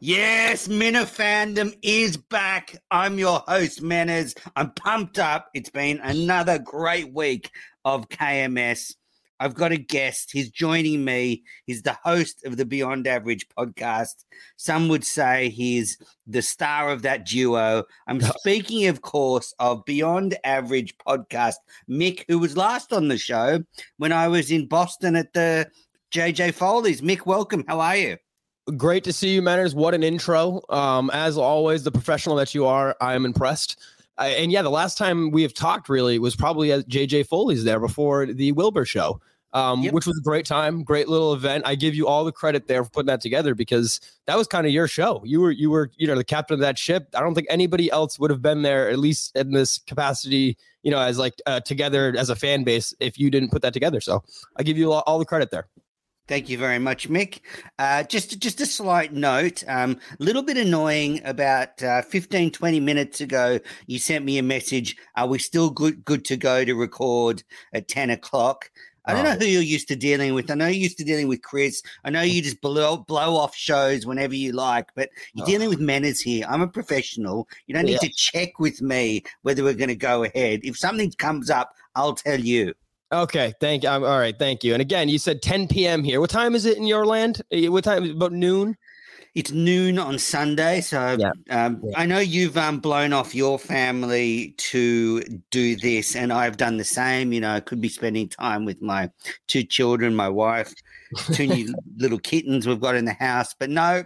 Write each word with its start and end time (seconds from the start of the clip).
Yes, 0.00 0.68
Minna 0.68 1.06
fandom 1.06 1.74
is 1.80 2.18
back. 2.18 2.76
I'm 2.90 3.18
your 3.18 3.42
host, 3.48 3.80
Manners. 3.80 4.34
I'm 4.54 4.70
pumped 4.72 5.18
up. 5.18 5.48
It's 5.54 5.70
been 5.70 6.00
another 6.00 6.58
great 6.58 7.14
week 7.14 7.50
of 7.82 8.10
KMS. 8.10 8.94
I've 9.40 9.54
got 9.54 9.72
a 9.72 9.78
guest. 9.78 10.32
He's 10.32 10.50
joining 10.50 11.02
me. 11.02 11.44
He's 11.64 11.80
the 11.80 11.96
host 12.04 12.44
of 12.44 12.58
the 12.58 12.66
Beyond 12.66 13.06
Average 13.06 13.48
podcast. 13.58 14.26
Some 14.58 14.88
would 14.88 15.02
say 15.02 15.48
he's 15.48 15.96
the 16.26 16.42
star 16.42 16.90
of 16.90 17.00
that 17.02 17.24
duo. 17.24 17.84
I'm 18.06 18.20
speaking, 18.20 18.88
of 18.88 19.00
course, 19.00 19.54
of 19.58 19.86
Beyond 19.86 20.36
Average 20.44 20.94
podcast, 20.98 21.54
Mick, 21.88 22.24
who 22.28 22.38
was 22.38 22.54
last 22.54 22.92
on 22.92 23.08
the 23.08 23.16
show 23.16 23.64
when 23.96 24.12
I 24.12 24.28
was 24.28 24.50
in 24.50 24.68
Boston 24.68 25.16
at 25.16 25.32
the 25.32 25.70
JJ 26.12 26.52
Foley's. 26.52 27.00
Mick, 27.00 27.24
welcome. 27.24 27.64
How 27.66 27.80
are 27.80 27.96
you? 27.96 28.18
Great 28.76 29.04
to 29.04 29.12
see 29.12 29.32
you, 29.32 29.42
Manners. 29.42 29.76
What 29.76 29.94
an 29.94 30.02
intro. 30.02 30.60
Um, 30.70 31.08
as 31.12 31.38
always, 31.38 31.84
the 31.84 31.92
professional 31.92 32.34
that 32.36 32.52
you 32.52 32.66
are, 32.66 32.96
I 33.00 33.14
am 33.14 33.24
impressed. 33.24 33.78
Uh, 34.18 34.22
and 34.22 34.50
yeah, 34.50 34.62
the 34.62 34.70
last 34.70 34.98
time 34.98 35.30
we 35.30 35.42
have 35.42 35.54
talked 35.54 35.88
really 35.88 36.18
was 36.18 36.34
probably 36.34 36.72
at 36.72 36.88
JJ 36.88 37.28
Foley's 37.28 37.62
there 37.62 37.78
before 37.78 38.26
the 38.26 38.50
Wilbur 38.52 38.84
show, 38.84 39.20
um, 39.52 39.82
yep. 39.82 39.92
which 39.92 40.04
was 40.04 40.18
a 40.18 40.22
great 40.22 40.46
time, 40.46 40.82
great 40.82 41.06
little 41.06 41.32
event. 41.32 41.64
I 41.64 41.76
give 41.76 41.94
you 41.94 42.08
all 42.08 42.24
the 42.24 42.32
credit 42.32 42.66
there 42.66 42.82
for 42.82 42.90
putting 42.90 43.06
that 43.06 43.20
together 43.20 43.54
because 43.54 44.00
that 44.26 44.36
was 44.36 44.48
kind 44.48 44.66
of 44.66 44.72
your 44.72 44.88
show. 44.88 45.22
You 45.24 45.42
were 45.42 45.52
you 45.52 45.70
were 45.70 45.92
you 45.96 46.08
know 46.08 46.16
the 46.16 46.24
captain 46.24 46.54
of 46.54 46.60
that 46.60 46.76
ship. 46.76 47.08
I 47.14 47.20
don't 47.20 47.34
think 47.34 47.46
anybody 47.48 47.88
else 47.92 48.18
would 48.18 48.30
have 48.30 48.42
been 48.42 48.62
there 48.62 48.88
at 48.88 48.98
least 48.98 49.36
in 49.36 49.52
this 49.52 49.78
capacity, 49.78 50.56
you 50.82 50.90
know, 50.90 50.98
as 50.98 51.18
like 51.18 51.34
uh, 51.46 51.60
together 51.60 52.14
as 52.18 52.30
a 52.30 52.36
fan 52.36 52.64
base 52.64 52.94
if 52.98 53.16
you 53.16 53.30
didn't 53.30 53.50
put 53.50 53.62
that 53.62 53.74
together. 53.74 54.00
So 54.00 54.24
I 54.56 54.64
give 54.64 54.76
you 54.76 54.90
all, 54.90 55.04
all 55.06 55.20
the 55.20 55.24
credit 55.24 55.52
there. 55.52 55.68
Thank 56.28 56.48
you 56.48 56.58
very 56.58 56.80
much, 56.80 57.08
Mick. 57.08 57.40
Uh, 57.78 58.02
just 58.02 58.40
just 58.40 58.60
a 58.60 58.66
slight 58.66 59.12
note, 59.12 59.62
a 59.62 59.78
um, 59.78 60.00
little 60.18 60.42
bit 60.42 60.56
annoying. 60.56 61.20
About 61.24 61.80
uh, 61.82 62.02
15, 62.02 62.50
20 62.50 62.80
minutes 62.80 63.20
ago, 63.20 63.60
you 63.86 64.00
sent 64.00 64.24
me 64.24 64.38
a 64.38 64.42
message. 64.42 64.96
Are 65.14 65.28
we 65.28 65.38
still 65.38 65.70
good 65.70 66.04
good 66.04 66.24
to 66.24 66.36
go 66.36 66.64
to 66.64 66.74
record 66.74 67.44
at 67.72 67.86
10 67.86 68.10
o'clock? 68.10 68.70
I 69.04 69.14
don't 69.14 69.22
know 69.22 69.36
oh. 69.36 69.38
who 69.38 69.44
you're 69.44 69.62
used 69.62 69.86
to 69.88 69.96
dealing 69.96 70.34
with. 70.34 70.50
I 70.50 70.54
know 70.54 70.66
you're 70.66 70.82
used 70.82 70.98
to 70.98 71.04
dealing 71.04 71.28
with 71.28 71.42
Chris. 71.42 71.80
I 72.04 72.10
know 72.10 72.22
you 72.22 72.42
just 72.42 72.60
blow 72.60 72.96
blow 72.96 73.36
off 73.36 73.54
shows 73.54 74.04
whenever 74.04 74.34
you 74.34 74.50
like, 74.50 74.88
but 74.96 75.10
you're 75.34 75.44
oh. 75.44 75.46
dealing 75.46 75.68
with 75.68 75.78
Manners 75.78 76.20
here. 76.20 76.44
I'm 76.48 76.62
a 76.62 76.66
professional. 76.66 77.46
You 77.68 77.74
don't 77.74 77.84
need 77.84 78.00
to 78.00 78.10
check 78.10 78.58
with 78.58 78.82
me 78.82 79.22
whether 79.42 79.62
we're 79.62 79.74
going 79.74 79.88
to 79.88 79.96
go 79.96 80.24
ahead. 80.24 80.60
If 80.64 80.76
something 80.76 81.12
comes 81.12 81.50
up, 81.50 81.72
I'll 81.94 82.14
tell 82.14 82.40
you. 82.40 82.74
Okay, 83.12 83.54
thank 83.60 83.84
you. 83.84 83.88
Um, 83.88 84.02
all 84.02 84.18
right, 84.18 84.36
thank 84.36 84.64
you. 84.64 84.72
And 84.72 84.82
again, 84.82 85.08
you 85.08 85.18
said 85.18 85.40
10 85.40 85.68
p.m. 85.68 86.02
here. 86.02 86.20
What 86.20 86.30
time 86.30 86.54
is 86.54 86.64
it 86.66 86.76
in 86.76 86.86
your 86.86 87.06
land? 87.06 87.40
Uh, 87.52 87.70
what 87.70 87.84
time? 87.84 88.10
About 88.10 88.32
noon. 88.32 88.76
It's 89.36 89.52
noon 89.52 89.98
on 89.98 90.18
Sunday, 90.18 90.80
so 90.80 91.16
yeah. 91.18 91.30
Um, 91.50 91.82
yeah. 91.84 92.00
I 92.00 92.06
know 92.06 92.18
you've 92.18 92.56
um, 92.56 92.80
blown 92.80 93.12
off 93.12 93.34
your 93.34 93.58
family 93.58 94.54
to 94.56 95.22
do 95.50 95.76
this, 95.76 96.16
and 96.16 96.32
I've 96.32 96.56
done 96.56 96.78
the 96.78 96.84
same. 96.84 97.34
You 97.34 97.40
know, 97.42 97.52
I 97.52 97.60
could 97.60 97.80
be 97.80 97.90
spending 97.90 98.30
time 98.30 98.64
with 98.64 98.80
my 98.80 99.10
two 99.46 99.62
children, 99.62 100.16
my 100.16 100.30
wife, 100.30 100.72
two 101.32 101.46
new 101.46 101.74
little 101.98 102.18
kittens 102.18 102.66
we've 102.66 102.80
got 102.80 102.96
in 102.96 103.04
the 103.04 103.12
house, 103.12 103.54
but 103.56 103.68
no, 103.68 104.04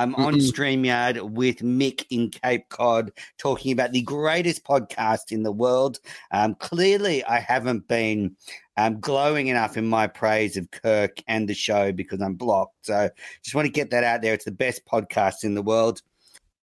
I'm 0.00 0.14
on 0.14 0.36
StreamYard 0.36 1.20
with 1.20 1.58
Mick 1.58 2.06
in 2.08 2.30
Cape 2.30 2.66
Cod 2.70 3.12
talking 3.36 3.70
about 3.70 3.92
the 3.92 4.00
greatest 4.00 4.64
podcast 4.64 5.30
in 5.30 5.42
the 5.42 5.52
world. 5.52 6.00
Um, 6.30 6.54
clearly, 6.54 7.22
I 7.24 7.38
haven't 7.38 7.86
been 7.86 8.34
um, 8.78 8.98
glowing 8.98 9.48
enough 9.48 9.76
in 9.76 9.86
my 9.86 10.06
praise 10.06 10.56
of 10.56 10.70
Kirk 10.70 11.22
and 11.28 11.46
the 11.46 11.52
show 11.52 11.92
because 11.92 12.22
I'm 12.22 12.32
blocked. 12.32 12.86
So 12.86 13.10
just 13.42 13.54
want 13.54 13.66
to 13.66 13.72
get 13.72 13.90
that 13.90 14.02
out 14.02 14.22
there. 14.22 14.32
It's 14.32 14.46
the 14.46 14.52
best 14.52 14.86
podcast 14.86 15.44
in 15.44 15.54
the 15.54 15.60
world. 15.60 16.00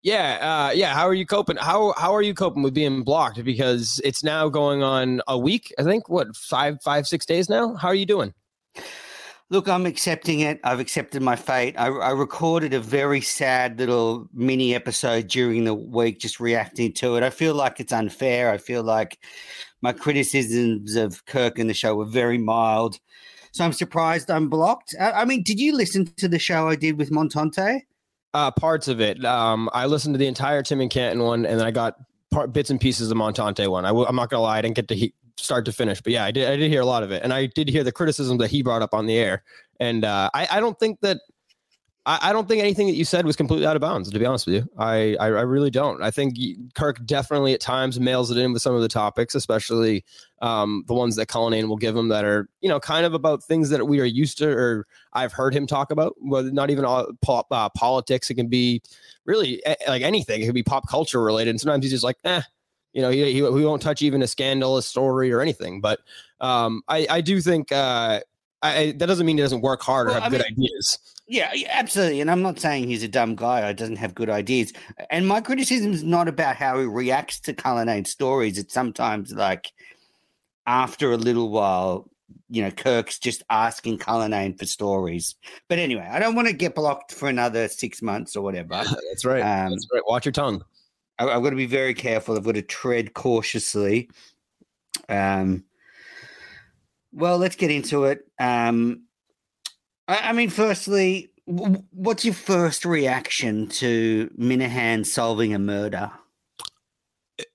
Yeah, 0.02 0.70
uh, 0.70 0.72
yeah. 0.72 0.96
How 0.96 1.08
are 1.08 1.14
you 1.14 1.28
coping? 1.28 1.58
How 1.58 1.94
how 1.96 2.16
are 2.16 2.24
you 2.24 2.34
coping 2.34 2.64
with 2.64 2.74
being 2.74 3.04
blocked? 3.04 3.44
Because 3.44 4.02
it's 4.04 4.24
now 4.24 4.50
going 4.50 4.82
on 4.82 5.22
a 5.28 5.38
week. 5.38 5.72
I 5.78 5.84
think 5.84 6.10
what 6.10 6.36
five 6.36 6.82
five 6.82 7.08
six 7.08 7.24
days 7.24 7.50
now. 7.50 7.76
How 7.76 7.90
are 7.90 7.96
you 7.96 8.08
doing? 8.08 8.34
Look, 9.50 9.70
I'm 9.70 9.86
accepting 9.86 10.42
it. 10.42 10.60
I've 10.66 10.82
accepted 10.82 11.22
my 11.22 11.38
fate. 11.38 11.76
I, 11.78 11.88
I, 11.88 12.10
recorded 12.10 12.74
a 12.74 12.82
very 12.82 13.22
sad 13.22 13.80
little 13.80 14.28
mini 14.34 14.76
episode 14.76 15.30
during 15.30 15.64
the 15.64 15.74
week, 15.74 16.20
just 16.20 16.42
reacting 16.42 16.92
to 16.96 17.16
it. 17.16 17.24
I 17.24 17.30
feel 17.30 17.56
like 17.56 17.80
it's 17.80 17.94
unfair. 17.94 18.52
I 18.52 18.58
feel 18.58 18.84
like 18.84 19.20
my 19.82 19.94
criticisms 19.94 20.98
of 20.98 21.26
Kirk 21.28 21.60
and 21.60 21.70
the 21.70 21.74
show 21.74 21.96
were 21.96 22.06
very 22.06 22.38
mild. 22.38 23.00
So 23.54 23.64
I'm 23.64 23.72
surprised 23.72 24.30
I'm 24.30 24.50
blocked. 24.50 24.94
I, 25.00 25.12
I 25.12 25.26
mean, 25.26 25.44
did 25.44 25.62
you 25.62 25.74
listen 25.74 26.08
to 26.18 26.28
the 26.28 26.40
show 26.40 26.68
I 26.68 26.76
did 26.76 26.98
with 26.98 27.10
Montante? 27.10 27.84
Uh, 28.34 28.52
parts 28.52 28.90
of 28.90 29.00
it. 29.00 29.24
Um, 29.24 29.70
I 29.72 29.86
listened 29.86 30.14
to 30.16 30.20
the 30.20 30.28
entire 30.28 30.62
Tim 30.62 30.82
and 30.82 30.92
Canton 30.92 31.24
one, 31.24 31.46
and 31.46 31.58
then 31.58 31.66
I 31.66 31.72
got 31.72 31.96
part, 32.32 32.52
bits 32.52 32.70
and 32.70 32.82
pieces 32.82 33.10
of 33.10 33.18
Montante 33.18 33.68
one. 33.70 33.86
I 33.86 33.90
w- 33.90 34.06
I'm 34.06 34.16
not 34.18 34.30
gonna 34.30 34.44
lie, 34.44 34.58
I 34.58 34.62
didn't 34.62 34.76
get 34.76 34.90
to 34.90 34.96
he- 34.96 35.14
start 35.38 35.66
to 35.66 35.72
finish. 35.72 36.02
But 36.02 36.14
yeah, 36.14 36.26
I 36.26 36.32
did 36.32 36.48
I 36.50 36.56
did 36.56 36.70
hear 36.70 36.82
a 36.82 36.86
lot 36.86 37.04
of 37.04 37.12
it, 37.12 37.24
and 37.24 37.34
I 37.34 37.48
did 37.48 37.70
hear 37.70 37.84
the 37.84 37.92
criticism 37.92 38.38
that 38.40 38.50
he 38.50 38.62
brought 38.62 38.82
up 38.82 38.94
on 38.94 39.06
the 39.06 39.18
air. 39.18 39.44
And 39.80 40.06
uh, 40.06 40.30
I 40.34 40.48
I 40.52 40.60
don't 40.60 40.80
think 40.80 41.00
that 41.02 41.20
I, 42.06 42.30
I 42.30 42.34
don't 42.34 42.48
think 42.48 42.62
anything 42.62 42.88
that 42.88 42.96
you 42.96 43.06
said 43.06 43.26
was 43.26 43.36
completely 43.36 43.68
out 43.68 43.76
of 43.76 43.82
bounds. 43.82 44.10
To 44.10 44.18
be 44.18 44.26
honest 44.26 44.48
with 44.48 44.56
you, 44.56 44.70
I 44.78 45.16
I, 45.20 45.26
I 45.28 45.42
really 45.42 45.70
don't. 45.70 46.02
I 46.02 46.10
think 46.10 46.36
Kirk 46.74 47.06
definitely 47.06 47.54
at 47.54 47.62
times 47.62 48.00
mails 48.00 48.32
it 48.32 48.38
in 48.38 48.54
with 48.54 48.62
some 48.62 48.74
of 48.74 48.82
the 48.82 48.88
topics, 48.88 49.36
especially 49.36 50.04
um, 50.42 50.84
the 50.88 50.94
ones 50.94 51.16
that 51.18 51.28
Cullinane 51.28 51.68
will 51.68 51.78
give 51.78 51.96
him 51.96 52.08
that 52.10 52.26
are 52.26 52.50
you 52.62 52.70
know 52.70 52.80
kind 52.80 53.06
of 53.06 53.14
about 53.14 53.44
things 53.44 53.70
that 53.70 53.86
we 53.88 54.00
are 54.00 54.06
used 54.06 54.38
to 54.40 54.50
or 54.50 54.88
I've 55.14 55.34
heard 55.34 55.54
him 55.54 55.68
talk 55.68 55.92
about. 55.92 56.16
Whether 56.20 56.52
not 56.52 56.72
even 56.72 56.86
all 56.86 57.08
uh, 57.28 57.70
politics, 57.70 58.30
it 58.30 58.36
can 58.36 58.48
be 58.48 58.82
really 59.26 59.62
like 59.88 60.02
anything. 60.02 60.42
It 60.42 60.46
could 60.46 60.56
be 60.56 60.64
pop 60.64 60.88
culture 60.90 61.22
related. 61.22 61.52
And 61.52 61.62
sometimes 61.62 61.84
he's 61.84 61.92
just 61.92 62.04
like, 62.04 62.18
eh, 62.24 62.42
you 62.94 63.02
know, 63.02 63.10
he, 63.10 63.24
he, 63.26 63.34
he 63.34 63.44
won't 63.44 63.82
touch 63.82 64.02
even 64.02 64.22
a 64.22 64.28
scandalous 64.28 64.88
story 64.88 65.32
or 65.32 65.42
anything. 65.42 65.82
But 65.82 66.00
um, 66.42 66.82
I, 66.88 67.08
I 67.10 67.22
do 67.22 67.42
think 67.42 67.72
uh, 67.72 68.22
I, 68.62 68.94
that 68.98 69.06
doesn't 69.06 69.26
mean 69.26 69.38
he 69.38 69.44
doesn't 69.44 69.62
work 69.62 69.82
hard 69.82 70.08
or 70.08 70.12
well, 70.12 70.22
have 70.22 70.34
I 70.34 70.38
good 70.38 70.46
mean, 70.58 70.68
ideas. 70.68 71.00
Yeah, 71.28 71.52
absolutely. 71.70 72.22
And 72.22 72.32
I'm 72.32 72.42
not 72.42 72.60
saying 72.60 72.88
he's 72.88 73.04
a 73.04 73.08
dumb 73.08 73.36
guy 73.36 73.68
or 73.68 73.74
doesn't 73.74 73.98
have 73.98 74.16
good 74.16 74.30
ideas. 74.30 74.72
And 75.10 75.28
my 75.28 75.42
criticism 75.42 75.92
is 75.92 76.04
not 76.04 76.28
about 76.28 76.56
how 76.56 76.80
he 76.80 76.86
reacts 76.86 77.40
to 77.42 77.54
Cullinane's 77.54 78.12
stories. 78.12 78.58
It's 78.58 78.74
sometimes 78.74 79.34
like 79.34 79.72
after 80.66 81.12
a 81.12 81.18
little 81.18 81.50
while, 81.50 82.10
you 82.50 82.62
know, 82.62 82.72
Kirk's 82.72 83.20
just 83.20 83.44
asking 83.50 83.98
Cullinane 83.98 84.58
for 84.58 84.66
stories. 84.66 85.36
But 85.68 85.80
anyway, 85.80 86.08
I 86.10 86.20
don't 86.20 86.36
want 86.36 86.48
to 86.48 86.54
get 86.54 86.76
blocked 86.76 87.14
for 87.14 87.28
another 87.28 87.68
six 87.68 88.02
months 88.02 88.36
or 88.38 88.42
whatever. 88.42 88.70
That's 89.10 89.26
right. 89.26 89.42
Um, 89.42 89.72
That's 89.72 89.88
right. 89.94 90.04
Watch 90.08 90.26
your 90.26 90.32
tongue. 90.32 90.64
I, 91.20 91.26
have 91.26 91.44
got 91.44 91.50
to 91.50 91.56
be 91.56 91.66
very 91.66 91.94
careful. 91.94 92.36
I've 92.36 92.44
got 92.44 92.56
to 92.56 92.62
tread 92.62 93.14
cautiously. 93.14 94.10
Um, 95.10 95.64
well, 97.12 97.38
let's 97.38 97.56
get 97.56 97.72
into 97.72 98.06
it. 98.06 98.26
Um, 98.40 99.04
I, 100.08 100.30
I 100.30 100.34
mean, 100.34 100.50
firstly, 100.50 101.32
w- 101.48 101.84
what's 101.92 102.26
your 102.26 102.34
first 102.34 102.86
reaction 102.86 103.68
to 103.68 104.30
Minihane 104.38 105.06
solving 105.06 105.54
a 105.54 105.60
murder? 105.60 106.12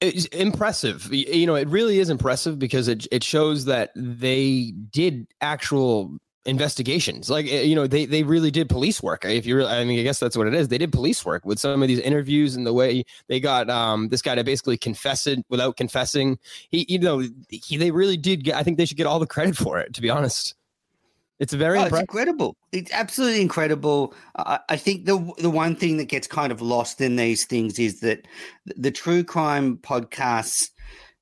It's 0.00 0.26
impressive. 0.26 1.12
You 1.12 1.46
know, 1.46 1.56
it 1.56 1.68
really 1.68 1.98
is 1.98 2.08
impressive 2.08 2.58
because 2.58 2.86
it 2.86 3.06
it 3.10 3.24
shows 3.24 3.64
that 3.64 3.90
they 3.96 4.72
did 4.90 5.26
actual 5.40 6.18
investigations. 6.44 7.30
Like 7.30 7.46
eh, 7.46 7.62
you 7.62 7.74
know 7.74 7.86
they 7.86 8.04
they 8.04 8.22
really 8.22 8.50
did 8.50 8.68
police 8.68 9.02
work. 9.02 9.24
If 9.24 9.46
you 9.46 9.56
really 9.56 9.70
i 9.70 9.84
mean 9.84 9.98
i 10.00 10.02
guess 10.02 10.18
that's 10.18 10.36
what 10.36 10.46
it 10.46 10.54
is. 10.54 10.68
They 10.68 10.78
did 10.78 10.92
police 10.92 11.24
work 11.24 11.44
with 11.44 11.58
some 11.58 11.82
of 11.82 11.88
these 11.88 12.00
interviews 12.00 12.56
and 12.56 12.66
the 12.66 12.72
way 12.72 13.04
they 13.28 13.40
got 13.40 13.70
um 13.70 14.08
this 14.08 14.22
guy 14.22 14.34
to 14.34 14.44
basically 14.44 14.76
confess 14.76 15.26
it 15.26 15.44
without 15.48 15.76
confessing. 15.76 16.38
He 16.68 16.86
you 16.88 16.98
know 16.98 17.22
he, 17.48 17.76
they 17.76 17.90
really 17.90 18.16
did 18.16 18.44
get 18.44 18.56
i 18.56 18.62
think 18.62 18.76
they 18.76 18.86
should 18.86 18.96
get 18.96 19.06
all 19.06 19.18
the 19.18 19.26
credit 19.26 19.56
for 19.56 19.78
it 19.78 19.94
to 19.94 20.02
be 20.02 20.10
honest. 20.10 20.54
It's 21.38 21.52
very 21.52 21.78
oh, 21.78 21.86
it's 21.86 21.98
incredible. 21.98 22.56
It's 22.70 22.92
absolutely 22.92 23.40
incredible. 23.40 24.14
I, 24.36 24.60
I 24.68 24.76
think 24.76 25.06
the 25.06 25.32
the 25.38 25.50
one 25.50 25.74
thing 25.74 25.96
that 25.96 26.04
gets 26.04 26.28
kind 26.28 26.52
of 26.52 26.62
lost 26.62 27.00
in 27.00 27.16
these 27.16 27.44
things 27.46 27.78
is 27.78 28.00
that 28.00 28.26
the 28.64 28.92
true 28.92 29.24
crime 29.24 29.78
podcasts 29.78 30.70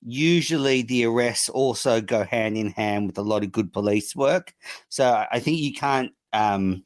usually 0.02 0.82
the 0.82 1.04
arrests 1.04 1.48
also 1.48 2.00
go 2.00 2.24
hand 2.24 2.56
in 2.56 2.70
hand 2.70 3.06
with 3.06 3.18
a 3.18 3.22
lot 3.22 3.44
of 3.44 3.52
good 3.52 3.72
police 3.72 4.16
work. 4.16 4.54
So 4.88 5.24
I 5.30 5.38
think 5.40 5.58
you 5.58 5.74
can't 5.74 6.12
um, 6.32 6.84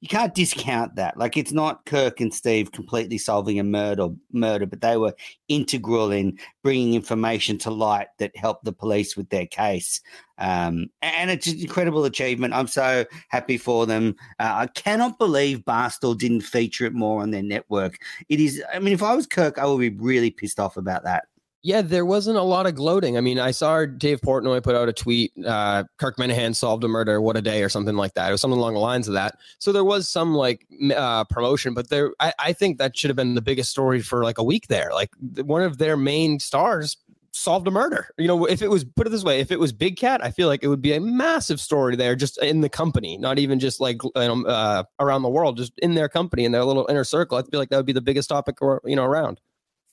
you 0.00 0.08
can't 0.08 0.34
discount 0.34 0.96
that. 0.96 1.18
Like 1.18 1.36
it's 1.36 1.52
not 1.52 1.84
Kirk 1.84 2.20
and 2.20 2.32
Steve 2.32 2.72
completely 2.72 3.18
solving 3.18 3.60
a 3.60 3.64
murder, 3.64 4.08
murder, 4.32 4.64
but 4.64 4.80
they 4.80 4.96
were 4.96 5.14
integral 5.48 6.10
in 6.10 6.38
bringing 6.62 6.94
information 6.94 7.58
to 7.58 7.70
light 7.70 8.08
that 8.18 8.34
helped 8.34 8.64
the 8.64 8.72
police 8.72 9.14
with 9.14 9.28
their 9.28 9.46
case. 9.46 10.00
Um, 10.38 10.86
and 11.02 11.30
it's 11.30 11.46
an 11.48 11.60
incredible 11.60 12.06
achievement. 12.06 12.54
I'm 12.54 12.66
so 12.66 13.04
happy 13.28 13.58
for 13.58 13.84
them. 13.84 14.16
Uh, 14.38 14.52
I 14.54 14.66
cannot 14.68 15.18
believe 15.18 15.58
Barstool 15.60 16.16
didn't 16.16 16.40
feature 16.42 16.86
it 16.86 16.94
more 16.94 17.20
on 17.20 17.30
their 17.30 17.42
network. 17.42 17.98
It 18.30 18.40
is. 18.40 18.62
I 18.72 18.78
mean, 18.78 18.94
if 18.94 19.02
I 19.02 19.14
was 19.14 19.26
Kirk, 19.26 19.58
I 19.58 19.66
would 19.66 19.80
be 19.80 19.90
really 19.90 20.30
pissed 20.30 20.58
off 20.58 20.78
about 20.78 21.04
that. 21.04 21.24
Yeah, 21.62 21.82
there 21.82 22.06
wasn't 22.06 22.38
a 22.38 22.42
lot 22.42 22.66
of 22.66 22.74
gloating. 22.74 23.18
I 23.18 23.20
mean, 23.20 23.38
I 23.38 23.50
saw 23.50 23.84
Dave 23.84 24.22
Portnoy 24.22 24.62
put 24.62 24.74
out 24.74 24.88
a 24.88 24.94
tweet, 24.94 25.32
uh, 25.44 25.84
Kirk 25.98 26.16
Minihane 26.16 26.56
solved 26.56 26.84
a 26.84 26.88
murder, 26.88 27.20
what 27.20 27.36
a 27.36 27.42
day, 27.42 27.62
or 27.62 27.68
something 27.68 27.96
like 27.96 28.14
that. 28.14 28.30
It 28.30 28.32
was 28.32 28.40
something 28.40 28.58
along 28.58 28.74
the 28.74 28.80
lines 28.80 29.08
of 29.08 29.14
that. 29.14 29.36
So 29.58 29.70
there 29.70 29.84
was 29.84 30.08
some 30.08 30.34
like 30.34 30.66
uh, 30.96 31.24
promotion, 31.24 31.74
but 31.74 31.90
there, 31.90 32.12
I, 32.18 32.32
I 32.38 32.52
think 32.54 32.78
that 32.78 32.96
should 32.96 33.10
have 33.10 33.16
been 33.16 33.34
the 33.34 33.42
biggest 33.42 33.70
story 33.70 34.00
for 34.00 34.24
like 34.24 34.38
a 34.38 34.42
week 34.42 34.68
there. 34.68 34.90
Like 34.94 35.10
one 35.42 35.62
of 35.62 35.76
their 35.76 35.98
main 35.98 36.40
stars 36.40 36.96
solved 37.32 37.68
a 37.68 37.70
murder. 37.70 38.08
You 38.16 38.26
know, 38.26 38.46
if 38.46 38.62
it 38.62 38.68
was 38.68 38.84
put 38.84 39.06
it 39.06 39.10
this 39.10 39.22
way, 39.22 39.40
if 39.40 39.50
it 39.50 39.60
was 39.60 39.70
Big 39.70 39.98
Cat, 39.98 40.24
I 40.24 40.30
feel 40.30 40.48
like 40.48 40.64
it 40.64 40.68
would 40.68 40.82
be 40.82 40.94
a 40.94 41.00
massive 41.00 41.60
story 41.60 41.94
there, 41.94 42.16
just 42.16 42.42
in 42.42 42.62
the 42.62 42.70
company, 42.70 43.18
not 43.18 43.38
even 43.38 43.60
just 43.60 43.80
like 43.80 44.00
uh, 44.14 44.84
around 44.98 45.22
the 45.22 45.28
world, 45.28 45.58
just 45.58 45.78
in 45.80 45.94
their 45.94 46.08
company 46.08 46.46
in 46.46 46.52
their 46.52 46.64
little 46.64 46.86
inner 46.88 47.04
circle. 47.04 47.36
I 47.36 47.42
feel 47.42 47.60
like 47.60 47.68
that 47.68 47.76
would 47.76 47.86
be 47.86 47.92
the 47.92 48.00
biggest 48.00 48.30
topic, 48.30 48.62
or, 48.62 48.80
you 48.86 48.96
know, 48.96 49.04
around. 49.04 49.42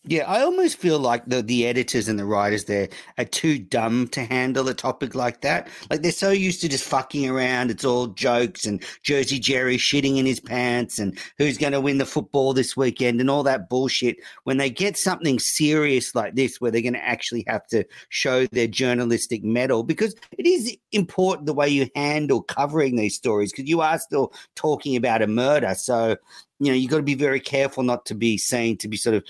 Yeah, 0.03 0.23
I 0.23 0.41
almost 0.41 0.77
feel 0.77 0.99
like 0.99 1.25
the, 1.25 1.41
the 1.41 1.67
editors 1.67 2.07
and 2.07 2.17
the 2.17 2.23
writers 2.23 2.63
there 2.63 2.87
are 3.17 3.25
too 3.25 3.59
dumb 3.59 4.07
to 4.09 4.23
handle 4.23 4.69
a 4.69 4.73
topic 4.73 5.15
like 5.15 5.41
that. 5.41 5.67
Like 5.89 6.01
they're 6.01 6.13
so 6.13 6.29
used 6.29 6.61
to 6.61 6.69
just 6.69 6.85
fucking 6.85 7.29
around. 7.29 7.71
It's 7.71 7.83
all 7.83 8.07
jokes 8.07 8.65
and 8.65 8.81
Jersey 9.03 9.37
Jerry 9.37 9.75
shitting 9.75 10.17
in 10.17 10.25
his 10.25 10.39
pants 10.39 10.97
and 10.97 11.19
who's 11.37 11.57
going 11.57 11.73
to 11.73 11.81
win 11.81 11.97
the 11.97 12.05
football 12.05 12.53
this 12.53 12.77
weekend 12.77 13.19
and 13.19 13.29
all 13.29 13.43
that 13.43 13.67
bullshit. 13.67 14.15
When 14.45 14.55
they 14.55 14.69
get 14.69 14.95
something 14.95 15.39
serious 15.39 16.15
like 16.15 16.35
this, 16.35 16.61
where 16.61 16.71
they're 16.71 16.81
going 16.81 16.93
to 16.93 17.05
actually 17.05 17.43
have 17.47 17.67
to 17.67 17.83
show 18.07 18.45
their 18.47 18.67
journalistic 18.67 19.43
mettle, 19.43 19.83
because 19.83 20.15
it 20.37 20.45
is 20.45 20.77
important 20.93 21.47
the 21.47 21.53
way 21.53 21.67
you 21.67 21.89
handle 21.95 22.43
covering 22.43 22.95
these 22.95 23.15
stories, 23.15 23.51
because 23.51 23.67
you 23.67 23.81
are 23.81 23.99
still 23.99 24.31
talking 24.55 24.95
about 24.95 25.21
a 25.21 25.27
murder. 25.27 25.75
So 25.75 26.15
you 26.59 26.71
know, 26.71 26.75
you've 26.75 26.89
got 26.89 26.97
to 26.97 27.03
be 27.03 27.13
very 27.13 27.39
careful 27.39 27.83
not 27.83 28.05
to 28.07 28.15
be 28.15 28.37
seen 28.37 28.77
to 28.77 28.87
be 28.87 28.97
sort 28.97 29.15
of 29.15 29.23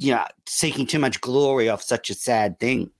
you 0.00 0.12
know, 0.12 0.24
seeking 0.46 0.86
too 0.86 0.98
much 0.98 1.20
glory 1.20 1.68
off 1.68 1.82
such 1.82 2.08
a 2.08 2.14
sad 2.14 2.58
thing. 2.58 2.90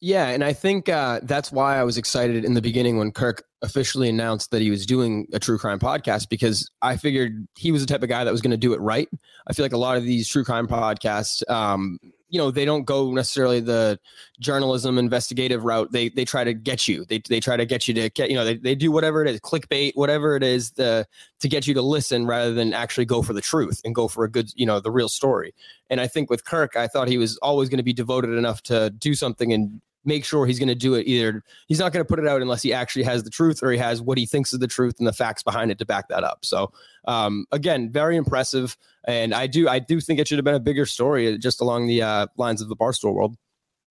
Yeah, 0.00 0.28
and 0.28 0.44
I 0.44 0.52
think 0.52 0.88
uh, 0.88 1.20
that's 1.22 1.50
why 1.50 1.78
I 1.78 1.84
was 1.84 1.98
excited 1.98 2.44
in 2.44 2.54
the 2.54 2.62
beginning 2.62 2.98
when 2.98 3.10
Kirk 3.12 3.44
officially 3.62 4.08
announced 4.08 4.50
that 4.50 4.62
he 4.62 4.70
was 4.70 4.86
doing 4.86 5.26
a 5.32 5.38
true 5.38 5.58
crime 5.58 5.78
podcast 5.78 6.28
because 6.28 6.70
I 6.82 6.96
figured 6.96 7.48
he 7.56 7.72
was 7.72 7.84
the 7.84 7.92
type 7.92 8.02
of 8.02 8.08
guy 8.08 8.22
that 8.22 8.30
was 8.30 8.40
going 8.40 8.52
to 8.52 8.56
do 8.56 8.74
it 8.74 8.80
right. 8.80 9.08
I 9.46 9.52
feel 9.52 9.64
like 9.64 9.72
a 9.72 9.78
lot 9.78 9.96
of 9.96 10.04
these 10.04 10.28
true 10.28 10.44
crime 10.44 10.68
podcasts, 10.68 11.48
um, 11.50 11.98
you 12.28 12.38
know 12.38 12.50
they 12.50 12.64
don't 12.64 12.84
go 12.84 13.10
necessarily 13.12 13.60
the 13.60 13.98
journalism 14.40 14.98
investigative 14.98 15.64
route. 15.64 15.92
They 15.92 16.08
they 16.10 16.24
try 16.24 16.44
to 16.44 16.54
get 16.54 16.86
you. 16.86 17.04
They, 17.04 17.22
they 17.28 17.40
try 17.40 17.56
to 17.56 17.64
get 17.64 17.88
you 17.88 17.94
to 17.94 18.10
get 18.10 18.30
you 18.30 18.36
know 18.36 18.44
they, 18.44 18.56
they 18.56 18.74
do 18.74 18.92
whatever 18.92 19.22
it 19.22 19.30
is 19.30 19.40
clickbait 19.40 19.92
whatever 19.94 20.36
it 20.36 20.42
is 20.42 20.72
the 20.72 21.06
to 21.40 21.48
get 21.48 21.66
you 21.66 21.74
to 21.74 21.82
listen 21.82 22.26
rather 22.26 22.52
than 22.52 22.72
actually 22.72 23.06
go 23.06 23.22
for 23.22 23.32
the 23.32 23.40
truth 23.40 23.80
and 23.84 23.94
go 23.94 24.08
for 24.08 24.24
a 24.24 24.30
good 24.30 24.52
you 24.54 24.66
know 24.66 24.80
the 24.80 24.90
real 24.90 25.08
story. 25.08 25.54
And 25.90 26.00
i 26.00 26.06
think 26.06 26.28
with 26.30 26.44
kirk 26.44 26.76
i 26.76 26.86
thought 26.86 27.08
he 27.08 27.18
was 27.18 27.38
always 27.38 27.68
going 27.68 27.78
to 27.78 27.84
be 27.84 27.92
devoted 27.94 28.36
enough 28.36 28.62
to 28.64 28.90
do 28.90 29.14
something 29.14 29.52
and 29.52 29.80
make 30.04 30.24
sure 30.24 30.46
he's 30.46 30.58
going 30.58 30.68
to 30.68 30.74
do 30.74 30.94
it 30.94 31.06
either 31.06 31.42
he's 31.66 31.78
not 31.78 31.92
going 31.92 32.04
to 32.04 32.08
put 32.08 32.18
it 32.18 32.26
out 32.26 32.40
unless 32.40 32.62
he 32.62 32.72
actually 32.72 33.02
has 33.02 33.22
the 33.24 33.30
truth 33.30 33.62
or 33.62 33.70
he 33.70 33.78
has 33.78 34.00
what 34.00 34.18
he 34.18 34.26
thinks 34.26 34.52
is 34.52 34.58
the 34.58 34.66
truth 34.66 34.94
and 34.98 35.06
the 35.06 35.12
facts 35.12 35.42
behind 35.42 35.70
it 35.70 35.78
to 35.78 35.86
back 35.86 36.08
that 36.08 36.24
up. 36.24 36.44
So 36.44 36.72
um, 37.06 37.46
again 37.52 37.90
very 37.90 38.16
impressive 38.16 38.76
and 39.06 39.32
i 39.32 39.46
do 39.46 39.68
i 39.68 39.78
do 39.78 40.00
think 40.00 40.18
it 40.18 40.28
should 40.28 40.38
have 40.38 40.44
been 40.44 40.54
a 40.54 40.60
bigger 40.60 40.84
story 40.84 41.38
just 41.38 41.60
along 41.60 41.86
the 41.86 42.02
uh, 42.02 42.26
lines 42.36 42.60
of 42.60 42.68
the 42.68 42.76
barstool 42.76 43.14
world. 43.14 43.36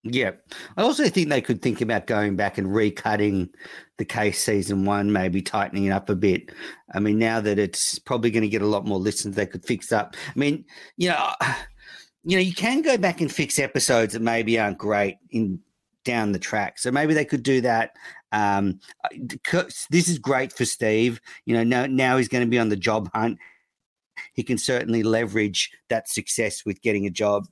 Yeah. 0.04 0.32
I 0.78 0.84
also 0.84 1.10
think 1.10 1.28
they 1.28 1.42
could 1.42 1.62
think 1.62 1.82
about 1.82 2.08
going 2.08 2.36
back 2.36 2.58
and 2.58 2.68
recutting 2.68 3.50
the 3.98 4.06
case 4.06 4.42
season 4.42 4.86
one 4.86 5.12
maybe 5.12 5.42
tightening 5.42 5.86
it 5.86 5.92
up 5.92 6.10
a 6.10 6.16
bit. 6.16 6.52
I 6.94 7.00
mean 7.00 7.20
now 7.20 7.42
that 7.42 7.60
it's 7.60 8.00
probably 8.00 8.32
going 8.32 8.44
to 8.44 8.50
get 8.50 8.62
a 8.62 8.68
lot 8.68 8.86
more 8.86 9.00
listens 9.00 9.36
they 9.36 9.46
could 9.46 9.66
fix 9.66 9.92
up. 9.92 10.16
I 10.28 10.40
mean 10.40 10.66
you 10.98 11.10
know 11.10 11.34
you 12.28 12.36
know, 12.36 12.42
you 12.42 12.54
can 12.54 12.82
go 12.82 12.98
back 12.98 13.22
and 13.22 13.32
fix 13.32 13.58
episodes 13.58 14.12
that 14.12 14.22
maybe 14.22 14.60
aren't 14.60 14.78
great 14.78 15.16
in 15.32 15.62
down 16.08 16.32
the 16.32 16.40
track. 16.40 16.80
So 16.80 16.90
maybe 16.90 17.14
they 17.14 17.26
could 17.26 17.44
do 17.44 17.60
that. 17.62 17.96
Um, 18.32 18.80
this 19.92 20.08
is 20.08 20.18
great 20.18 20.54
for 20.54 20.64
Steve. 20.64 21.20
You 21.46 21.54
know, 21.54 21.64
now, 21.64 21.86
now 21.86 22.18
he's 22.18 22.30
going 22.30 22.46
to 22.46 22.50
be 22.50 22.58
on 22.58 22.70
the 22.70 22.78
job 22.78 23.10
hunt. 23.14 23.38
He 24.34 24.42
can 24.42 24.58
certainly 24.58 25.04
leverage 25.04 25.70
that 25.90 26.10
success 26.10 26.66
with 26.66 26.82
getting 26.82 27.06
a 27.06 27.10
job. 27.10 27.46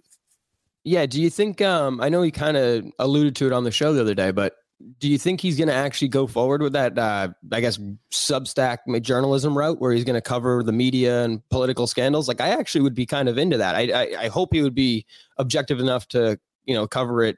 Yeah. 0.86 1.06
Do 1.06 1.22
you 1.22 1.30
think? 1.30 1.62
Um, 1.62 2.00
I 2.00 2.10
know 2.10 2.22
he 2.22 2.32
kind 2.32 2.56
of 2.56 2.86
alluded 2.98 3.36
to 3.38 3.48
it 3.48 3.54
on 3.54 3.66
the 3.66 3.72
show 3.72 3.94
the 3.94 4.02
other 4.02 4.16
day, 4.16 4.32
but 4.32 4.54
do 5.00 5.10
you 5.10 5.18
think 5.18 5.42
he's 5.42 5.58
going 5.58 5.68
to 5.68 5.74
actually 5.74 6.08
go 6.10 6.28
forward 6.28 6.62
with 6.62 6.74
that? 6.74 6.98
Uh, 6.98 7.30
I 7.52 7.60
guess 7.60 7.80
Substack 8.12 8.80
journalism 9.02 9.58
route, 9.58 9.82
where 9.82 9.92
he's 9.92 10.04
going 10.04 10.16
to 10.16 10.22
cover 10.22 10.64
the 10.64 10.72
media 10.72 11.24
and 11.24 11.48
political 11.50 11.88
scandals. 11.88 12.28
Like, 12.28 12.42
I 12.42 12.50
actually 12.50 12.82
would 12.82 12.96
be 12.96 13.06
kind 13.06 13.28
of 13.28 13.38
into 13.38 13.58
that. 13.58 13.76
I, 13.76 13.92
I, 13.92 14.24
I 14.26 14.28
hope 14.28 14.54
he 14.54 14.62
would 14.62 14.76
be 14.76 15.06
objective 15.38 15.80
enough 15.80 16.08
to 16.10 16.40
you 16.66 16.74
know 16.74 16.88
cover 16.88 17.24
it 17.24 17.38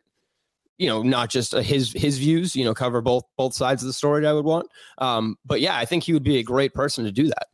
you 0.78 0.88
know 0.88 1.02
not 1.02 1.30
just 1.30 1.54
uh, 1.54 1.60
his 1.60 1.92
his 1.94 2.18
views 2.18 2.56
you 2.56 2.64
know 2.64 2.74
cover 2.74 3.02
both 3.02 3.24
both 3.38 3.54
sides 3.54 3.84
of 3.84 3.88
the 3.88 3.94
story 3.94 4.22
that 4.22 4.30
i 4.30 4.34
would 4.34 4.46
want. 4.46 4.68
Um 4.98 5.38
but 5.46 5.62
yeah 5.62 5.78
i 5.78 5.86
think 5.86 6.04
he 6.04 6.14
would 6.14 6.24
be 6.24 6.38
a 6.38 6.44
great 6.44 6.74
person 6.74 7.04
to 7.06 7.12
do 7.12 7.28
that 7.28 7.48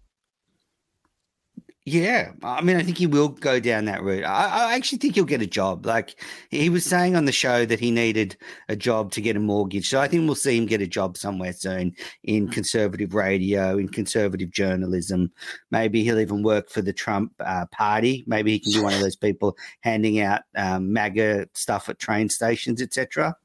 yeah, 1.85 2.31
I 2.43 2.61
mean, 2.61 2.77
I 2.77 2.83
think 2.83 2.97
he 2.97 3.07
will 3.07 3.27
go 3.27 3.59
down 3.59 3.85
that 3.85 4.01
route. 4.01 4.23
I, 4.23 4.69
I, 4.69 4.75
actually 4.75 4.99
think 4.99 5.15
he'll 5.15 5.25
get 5.25 5.41
a 5.41 5.47
job. 5.47 5.85
Like 5.85 6.15
he 6.49 6.69
was 6.69 6.85
saying 6.85 7.17
on 7.17 7.25
the 7.25 7.33
show 7.33 7.65
that 7.65 7.81
he 7.81 7.91
needed 7.91 8.37
a 8.69 8.75
job 8.75 9.11
to 9.11 9.21
get 9.21 9.35
a 9.35 9.41
mortgage. 9.41 9.89
So 9.89 9.99
I 9.99 10.07
think 10.07 10.25
we'll 10.25 10.35
see 10.35 10.57
him 10.57 10.65
get 10.65 10.79
a 10.79 10.87
job 10.87 11.17
somewhere 11.17 11.51
soon 11.51 11.93
in 12.23 12.47
conservative 12.47 13.13
radio, 13.13 13.77
in 13.77 13.89
conservative 13.89 14.49
journalism. 14.49 15.29
Maybe 15.71 16.05
he'll 16.05 16.19
even 16.19 16.41
work 16.41 16.69
for 16.69 16.81
the 16.81 16.93
Trump 16.93 17.33
uh, 17.41 17.65
party. 17.65 18.23
Maybe 18.27 18.53
he 18.53 18.59
can 18.59 18.71
be 18.71 18.79
one 18.79 18.93
of 18.93 19.01
those 19.01 19.17
people 19.17 19.57
handing 19.81 20.21
out 20.21 20.43
um, 20.55 20.93
MAGA 20.93 21.49
stuff 21.53 21.89
at 21.89 21.99
train 21.99 22.29
stations, 22.29 22.81
etc. 22.81 23.35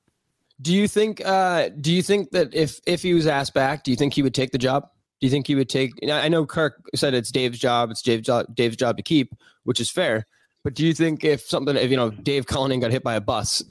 Do 0.63 0.73
you 0.73 0.87
think? 0.87 1.21
Uh, 1.25 1.71
do 1.81 1.93
you 1.93 2.03
think 2.03 2.31
that 2.31 2.55
if 2.55 2.81
if 2.87 3.03
he 3.03 3.15
was 3.15 3.27
asked 3.27 3.55
back, 3.55 3.83
do 3.83 3.91
you 3.91 3.97
think 3.97 4.15
he 4.15 4.23
would 4.23 4.35
take 4.35 4.53
the 4.53 4.59
job? 4.59 4.89
Do 5.21 5.27
you 5.27 5.31
think 5.31 5.47
he 5.47 5.55
would 5.55 5.69
take? 5.69 5.93
I 6.11 6.29
know 6.29 6.47
Kirk 6.47 6.81
said 6.95 7.15
it's 7.15 7.33
Dave's 7.33 7.59
job. 7.59 7.91
It's 7.91 8.03
Dave's 8.03 8.27
job. 8.27 8.55
Dave's 8.55 8.77
job 8.77 8.97
to 8.97 9.03
keep, 9.03 9.35
which 9.65 9.81
is 9.81 9.91
fair. 9.91 10.27
But 10.63 10.75
do 10.75 10.87
you 10.87 10.95
think 10.95 11.25
if 11.25 11.43
something, 11.43 11.77
if 11.77 11.91
you 11.91 11.97
know, 11.97 12.11
Dave 12.11 12.47
Cullinane 12.47 12.81
got 12.81 12.91
hit 12.91 13.03
by 13.03 13.15
a 13.15 13.21
bus, 13.21 13.63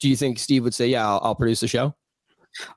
do 0.00 0.08
you 0.08 0.16
think 0.16 0.38
Steve 0.38 0.64
would 0.64 0.74
say, 0.74 0.88
"Yeah, 0.88 1.06
I'll, 1.06 1.20
I'll 1.22 1.34
produce 1.34 1.60
the 1.60 1.68
show"? 1.68 1.94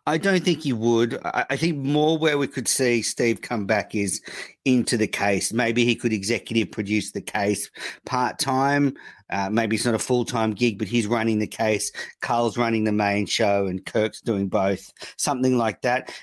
I 0.06 0.18
don't 0.18 0.44
think 0.44 0.62
he 0.62 0.74
would. 0.74 1.19
I 1.24 1.57
think 1.57 1.77
more 1.77 2.18
where 2.18 2.38
we 2.38 2.48
could 2.48 2.68
see 2.68 3.01
Steve 3.01 3.42
come 3.42 3.66
back 3.66 3.94
is 3.94 4.22
into 4.63 4.98
the 4.98 5.07
case. 5.07 5.51
Maybe 5.51 5.86
he 5.86 5.95
could 5.95 6.13
executive 6.13 6.72
produce 6.72 7.12
the 7.12 7.22
case 7.22 7.69
part 8.06 8.39
time. 8.39 8.95
Uh, 9.31 9.50
maybe 9.50 9.75
it's 9.75 9.86
not 9.86 9.95
a 9.95 10.00
full 10.00 10.24
time 10.24 10.51
gig, 10.51 10.77
but 10.77 10.88
he's 10.88 11.07
running 11.07 11.39
the 11.39 11.48
case. 11.48 11.92
Carl's 12.22 12.57
running 12.57 12.83
the 12.83 12.92
main 12.92 13.25
show, 13.25 13.66
and 13.66 13.86
Kirk's 13.86 14.22
doing 14.22 14.48
both. 14.48 14.92
Something 15.18 15.57
like 15.57 15.81
that. 15.81 16.13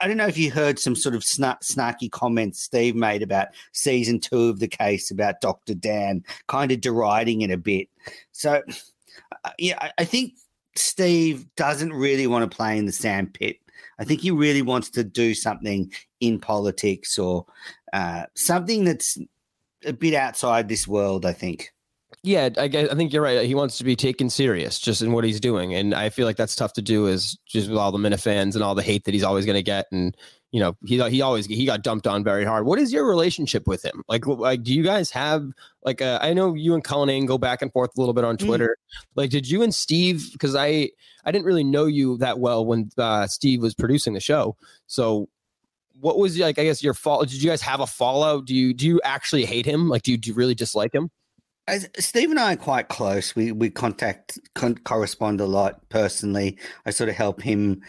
I 0.00 0.08
don't 0.08 0.16
know 0.16 0.26
if 0.26 0.38
you 0.38 0.50
heard 0.50 0.78
some 0.78 0.96
sort 0.96 1.14
of 1.14 1.22
snarky 1.22 2.10
comments 2.10 2.62
Steve 2.62 2.96
made 2.96 3.22
about 3.22 3.48
season 3.72 4.20
two 4.20 4.48
of 4.48 4.58
the 4.58 4.68
case 4.68 5.10
about 5.10 5.40
Dr. 5.40 5.74
Dan, 5.74 6.24
kind 6.46 6.72
of 6.72 6.80
deriding 6.80 7.42
it 7.42 7.50
a 7.50 7.56
bit. 7.56 7.88
So, 8.32 8.62
uh, 9.44 9.50
yeah, 9.58 9.90
I 9.96 10.04
think 10.04 10.34
Steve 10.76 11.46
doesn't 11.56 11.92
really 11.92 12.26
want 12.26 12.48
to 12.48 12.56
play 12.56 12.78
in 12.78 12.86
the 12.86 12.92
sandpit. 12.92 13.58
I 13.98 14.04
think 14.04 14.20
he 14.20 14.30
really 14.30 14.62
wants 14.62 14.90
to 14.90 15.04
do 15.04 15.34
something 15.34 15.92
in 16.20 16.38
politics 16.38 17.18
or 17.18 17.46
uh, 17.92 18.24
something 18.36 18.84
that's 18.84 19.18
a 19.84 19.92
bit 19.92 20.14
outside 20.14 20.68
this 20.68 20.86
world. 20.86 21.26
I 21.26 21.32
think. 21.32 21.72
Yeah, 22.22 22.48
I, 22.56 22.68
guess, 22.68 22.90
I 22.90 22.94
think 22.94 23.12
you're 23.12 23.22
right. 23.22 23.46
He 23.46 23.54
wants 23.54 23.78
to 23.78 23.84
be 23.84 23.94
taken 23.94 24.28
serious 24.30 24.78
just 24.78 25.02
in 25.02 25.12
what 25.12 25.24
he's 25.24 25.40
doing, 25.40 25.74
and 25.74 25.94
I 25.94 26.08
feel 26.08 26.26
like 26.26 26.36
that's 26.36 26.56
tough 26.56 26.72
to 26.74 26.82
do. 26.82 27.06
Is 27.06 27.38
just 27.46 27.68
with 27.68 27.78
all 27.78 27.92
the 27.92 27.98
Minifans 27.98 28.54
and 28.54 28.62
all 28.62 28.74
the 28.74 28.82
hate 28.82 29.04
that 29.04 29.14
he's 29.14 29.22
always 29.22 29.44
going 29.44 29.56
to 29.56 29.62
get, 29.62 29.86
and 29.92 30.16
you 30.50 30.60
know 30.60 30.76
he 30.84 31.02
he 31.10 31.20
always 31.20 31.46
he 31.46 31.66
got 31.66 31.82
dumped 31.82 32.06
on 32.06 32.24
very 32.24 32.44
hard. 32.44 32.64
What 32.64 32.78
is 32.78 32.92
your 32.92 33.06
relationship 33.06 33.66
with 33.66 33.84
him? 33.84 34.02
Like 34.08 34.26
like 34.26 34.62
do 34.62 34.72
you 34.72 34.82
guys 34.82 35.10
have 35.10 35.50
like 35.84 36.00
uh, 36.00 36.18
I 36.22 36.32
know 36.32 36.54
you 36.54 36.74
and 36.74 36.82
Cullinane 36.82 37.26
go 37.26 37.36
back 37.36 37.60
and 37.60 37.72
forth 37.72 37.90
a 37.96 38.00
little 38.00 38.14
bit 38.14 38.24
on 38.24 38.36
mm. 38.36 38.46
Twitter. 38.46 38.76
Mm. 38.78 39.06
Like 39.14 39.30
did 39.30 39.48
you 39.48 39.62
and 39.62 39.74
Steve 39.74 40.30
because 40.32 40.56
I 40.56 40.90
I 41.24 41.32
didn't 41.32 41.44
really 41.44 41.64
know 41.64 41.86
you 41.86 42.16
that 42.18 42.38
well 42.38 42.64
when 42.64 42.90
uh, 42.96 43.26
Steve 43.26 43.60
was 43.60 43.74
producing 43.74 44.14
the 44.14 44.20
show. 44.20 44.56
So 44.86 45.28
what 46.00 46.18
was 46.18 46.38
like 46.38 46.58
I 46.58 46.64
guess 46.64 46.82
your 46.82 46.94
fault? 46.94 47.28
Did 47.28 47.42
you 47.42 47.50
guys 47.50 47.62
have 47.62 47.80
a 47.80 47.86
fallout? 47.86 48.46
Do 48.46 48.54
you 48.54 48.72
do 48.72 48.86
you 48.86 49.00
actually 49.04 49.44
hate 49.44 49.66
him? 49.66 49.88
Like 49.88 50.02
do 50.02 50.12
you 50.12 50.16
do 50.16 50.30
you 50.30 50.34
really 50.34 50.54
dislike 50.54 50.94
him? 50.94 51.10
As 51.66 51.86
Steve 51.98 52.30
and 52.30 52.40
I 52.40 52.54
are 52.54 52.56
quite 52.56 52.88
close. 52.88 53.36
We 53.36 53.52
we 53.52 53.68
contact 53.68 54.38
con- 54.54 54.78
correspond 54.78 55.42
a 55.42 55.46
lot 55.46 55.86
personally. 55.90 56.56
I 56.86 56.90
sort 56.90 57.10
of 57.10 57.16
help 57.16 57.42
him 57.42 57.82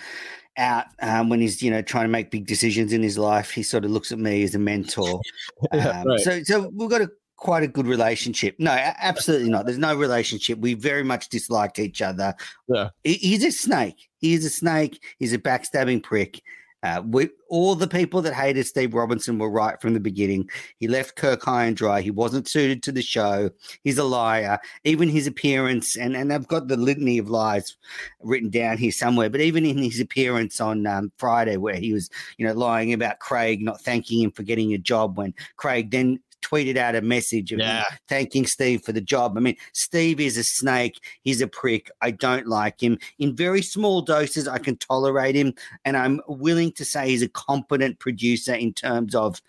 out 0.60 0.86
um, 1.02 1.30
when 1.30 1.40
he's 1.40 1.62
you 1.62 1.72
know 1.72 1.82
trying 1.82 2.06
to 2.06 2.10
make 2.10 2.30
big 2.30 2.46
decisions 2.46 2.94
in 2.94 3.02
his 3.02 3.18
life. 3.18 3.50
He 3.50 3.64
sort 3.64 3.86
of 3.86 3.92
looks 3.92 4.12
at 4.12 4.20
me 4.20 4.44
as 4.44 4.54
a 4.56 4.60
mentor. 4.60 5.20
Um, 5.72 6.06
right. 6.06 6.20
So 6.20 6.44
so 6.44 6.72
we've 6.74 6.90
got 6.90 7.02
a 7.02 7.10
quite 7.40 7.64
a 7.64 7.68
good 7.68 7.88
relationship. 7.88 8.56
No, 8.60 8.72
absolutely 8.72 9.50
not. 9.50 9.66
There's 9.66 9.78
no 9.78 9.96
relationship. 9.96 10.60
We 10.60 10.74
very 10.74 11.04
much 11.04 11.30
dislike 11.30 11.80
each 11.80 12.02
other. 12.02 12.36
Yeah. 12.68 12.90
He, 13.04 13.14
he's 13.14 13.44
a 13.44 13.52
snake. 13.52 14.10
He's 14.20 14.46
a 14.46 14.50
snake. 14.50 15.02
He's 15.18 15.34
a 15.34 15.38
backstabbing 15.38 16.04
prick. 16.04 16.42
Uh, 16.82 17.02
we, 17.06 17.30
all 17.50 17.76
the 17.76 17.88
people 17.88 18.22
that 18.22 18.34
hated 18.34 18.66
Steve 18.66 18.94
Robinson 18.94 19.38
were 19.38 19.50
right 19.50 19.80
from 19.82 19.94
the 19.94 20.00
beginning. 20.00 20.50
He 20.78 20.88
left 20.88 21.16
Kirk 21.16 21.44
high 21.44 21.66
and 21.66 21.76
dry. 21.76 22.02
He 22.02 22.12
wasn't 22.12 22.48
suited 22.48 22.84
to 22.84 22.92
the 22.92 23.02
show. 23.02 23.50
He's 23.84 23.98
a 23.98 24.04
liar. 24.04 24.60
Even 24.86 25.10
his 25.10 25.28
appearance, 25.28 25.98
and, 25.98 26.16
and 26.16 26.32
I've 26.32 26.48
got 26.48 26.68
the 26.68 26.78
litany 26.78 27.18
of 27.18 27.30
lies 27.30 27.76
written 28.22 28.50
down 28.50 28.78
here 28.78 28.92
somewhere, 28.92 29.30
but 29.30 29.42
even 29.42 29.66
in 29.66 29.78
his 29.78 30.00
appearance 30.00 30.62
on 30.62 30.88
um, 30.88 31.12
Friday, 31.18 31.58
where 31.58 31.76
he 31.76 31.92
was, 31.92 32.10
you 32.38 32.48
know, 32.48 32.54
lying 32.54 32.94
about 32.94 33.20
Craig 33.20 33.62
not 33.62 33.82
thanking 33.82 34.22
him 34.22 34.32
for 34.32 34.44
getting 34.44 34.74
a 34.74 34.78
job 34.78 35.18
when 35.18 35.34
Craig 35.58 35.92
then 35.92 36.20
tweeted 36.42 36.78
out 36.78 36.96
a 36.96 37.02
message 37.02 37.52
of 37.52 37.60
Yeah. 37.60 37.84
thanking 38.08 38.46
Steve 38.46 38.84
for 38.84 38.92
the 38.92 39.02
job. 39.02 39.38
I 39.38 39.40
mean, 39.40 39.56
Steve 39.74 40.20
is 40.20 40.38
a 40.38 40.44
snake. 40.44 41.00
He's 41.22 41.42
a 41.42 41.48
prick. 41.48 41.90
I 42.02 42.12
don't 42.12 42.48
like 42.48 42.82
him. 42.82 42.98
In 43.18 43.36
very 43.36 43.62
small 43.62 44.02
doses, 44.02 44.48
I 44.48 44.58
can 44.58 44.78
tolerate 44.78 45.36
him. 45.36 45.54
And 45.86 45.96
I'm 45.98 46.22
willing 46.28 46.72
to 46.74 46.86
say 46.86 47.10
he's 47.10 47.22
a 47.24 47.30
competent 47.30 48.00
producer 48.00 48.54
in 48.54 48.74
terms 48.74 49.16
of 49.16 49.42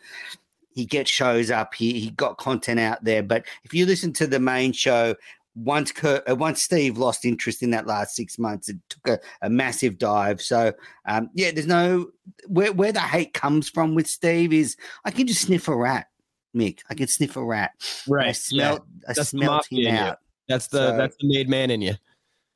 he 0.72 0.84
gets 0.84 1.10
shows 1.10 1.50
up, 1.50 1.74
he, 1.74 1.98
he 1.98 2.10
got 2.10 2.38
content 2.38 2.78
out 2.80 3.02
there. 3.04 3.22
But 3.22 3.44
if 3.64 3.74
you 3.74 3.86
listen 3.86 4.12
to 4.14 4.26
the 4.26 4.38
main 4.38 4.72
show, 4.72 5.16
once 5.56 5.90
Kurt, 5.90 6.28
uh, 6.30 6.36
once 6.36 6.62
Steve 6.62 6.96
lost 6.96 7.24
interest 7.24 7.62
in 7.62 7.70
that 7.72 7.86
last 7.86 8.14
six 8.14 8.38
months, 8.38 8.68
it 8.68 8.76
took 8.88 9.08
a, 9.08 9.18
a 9.42 9.50
massive 9.50 9.98
dive. 9.98 10.40
So 10.40 10.72
um, 11.06 11.28
yeah, 11.34 11.50
there's 11.50 11.66
no 11.66 12.10
where 12.46 12.72
where 12.72 12.92
the 12.92 13.00
hate 13.00 13.34
comes 13.34 13.68
from 13.68 13.94
with 13.94 14.06
Steve 14.06 14.52
is 14.52 14.76
I 15.04 15.10
can 15.10 15.26
just 15.26 15.42
sniff 15.42 15.66
a 15.66 15.76
rat, 15.76 16.06
Mick. 16.56 16.80
I 16.90 16.94
can 16.94 17.06
sniff 17.08 17.36
a 17.36 17.44
rat. 17.44 17.72
Right. 18.08 18.28
I 18.28 18.32
smelt 18.32 18.82
I 19.08 19.12
That's 19.14 19.30
smelt 19.30 19.66
him 19.70 19.94
out. 19.94 20.18
That's 20.48 20.66
the 20.68 20.88
So- 20.90 20.96
that's 20.96 21.16
the 21.20 21.28
made 21.28 21.48
man 21.48 21.70
in 21.70 21.80
you. 21.82 21.94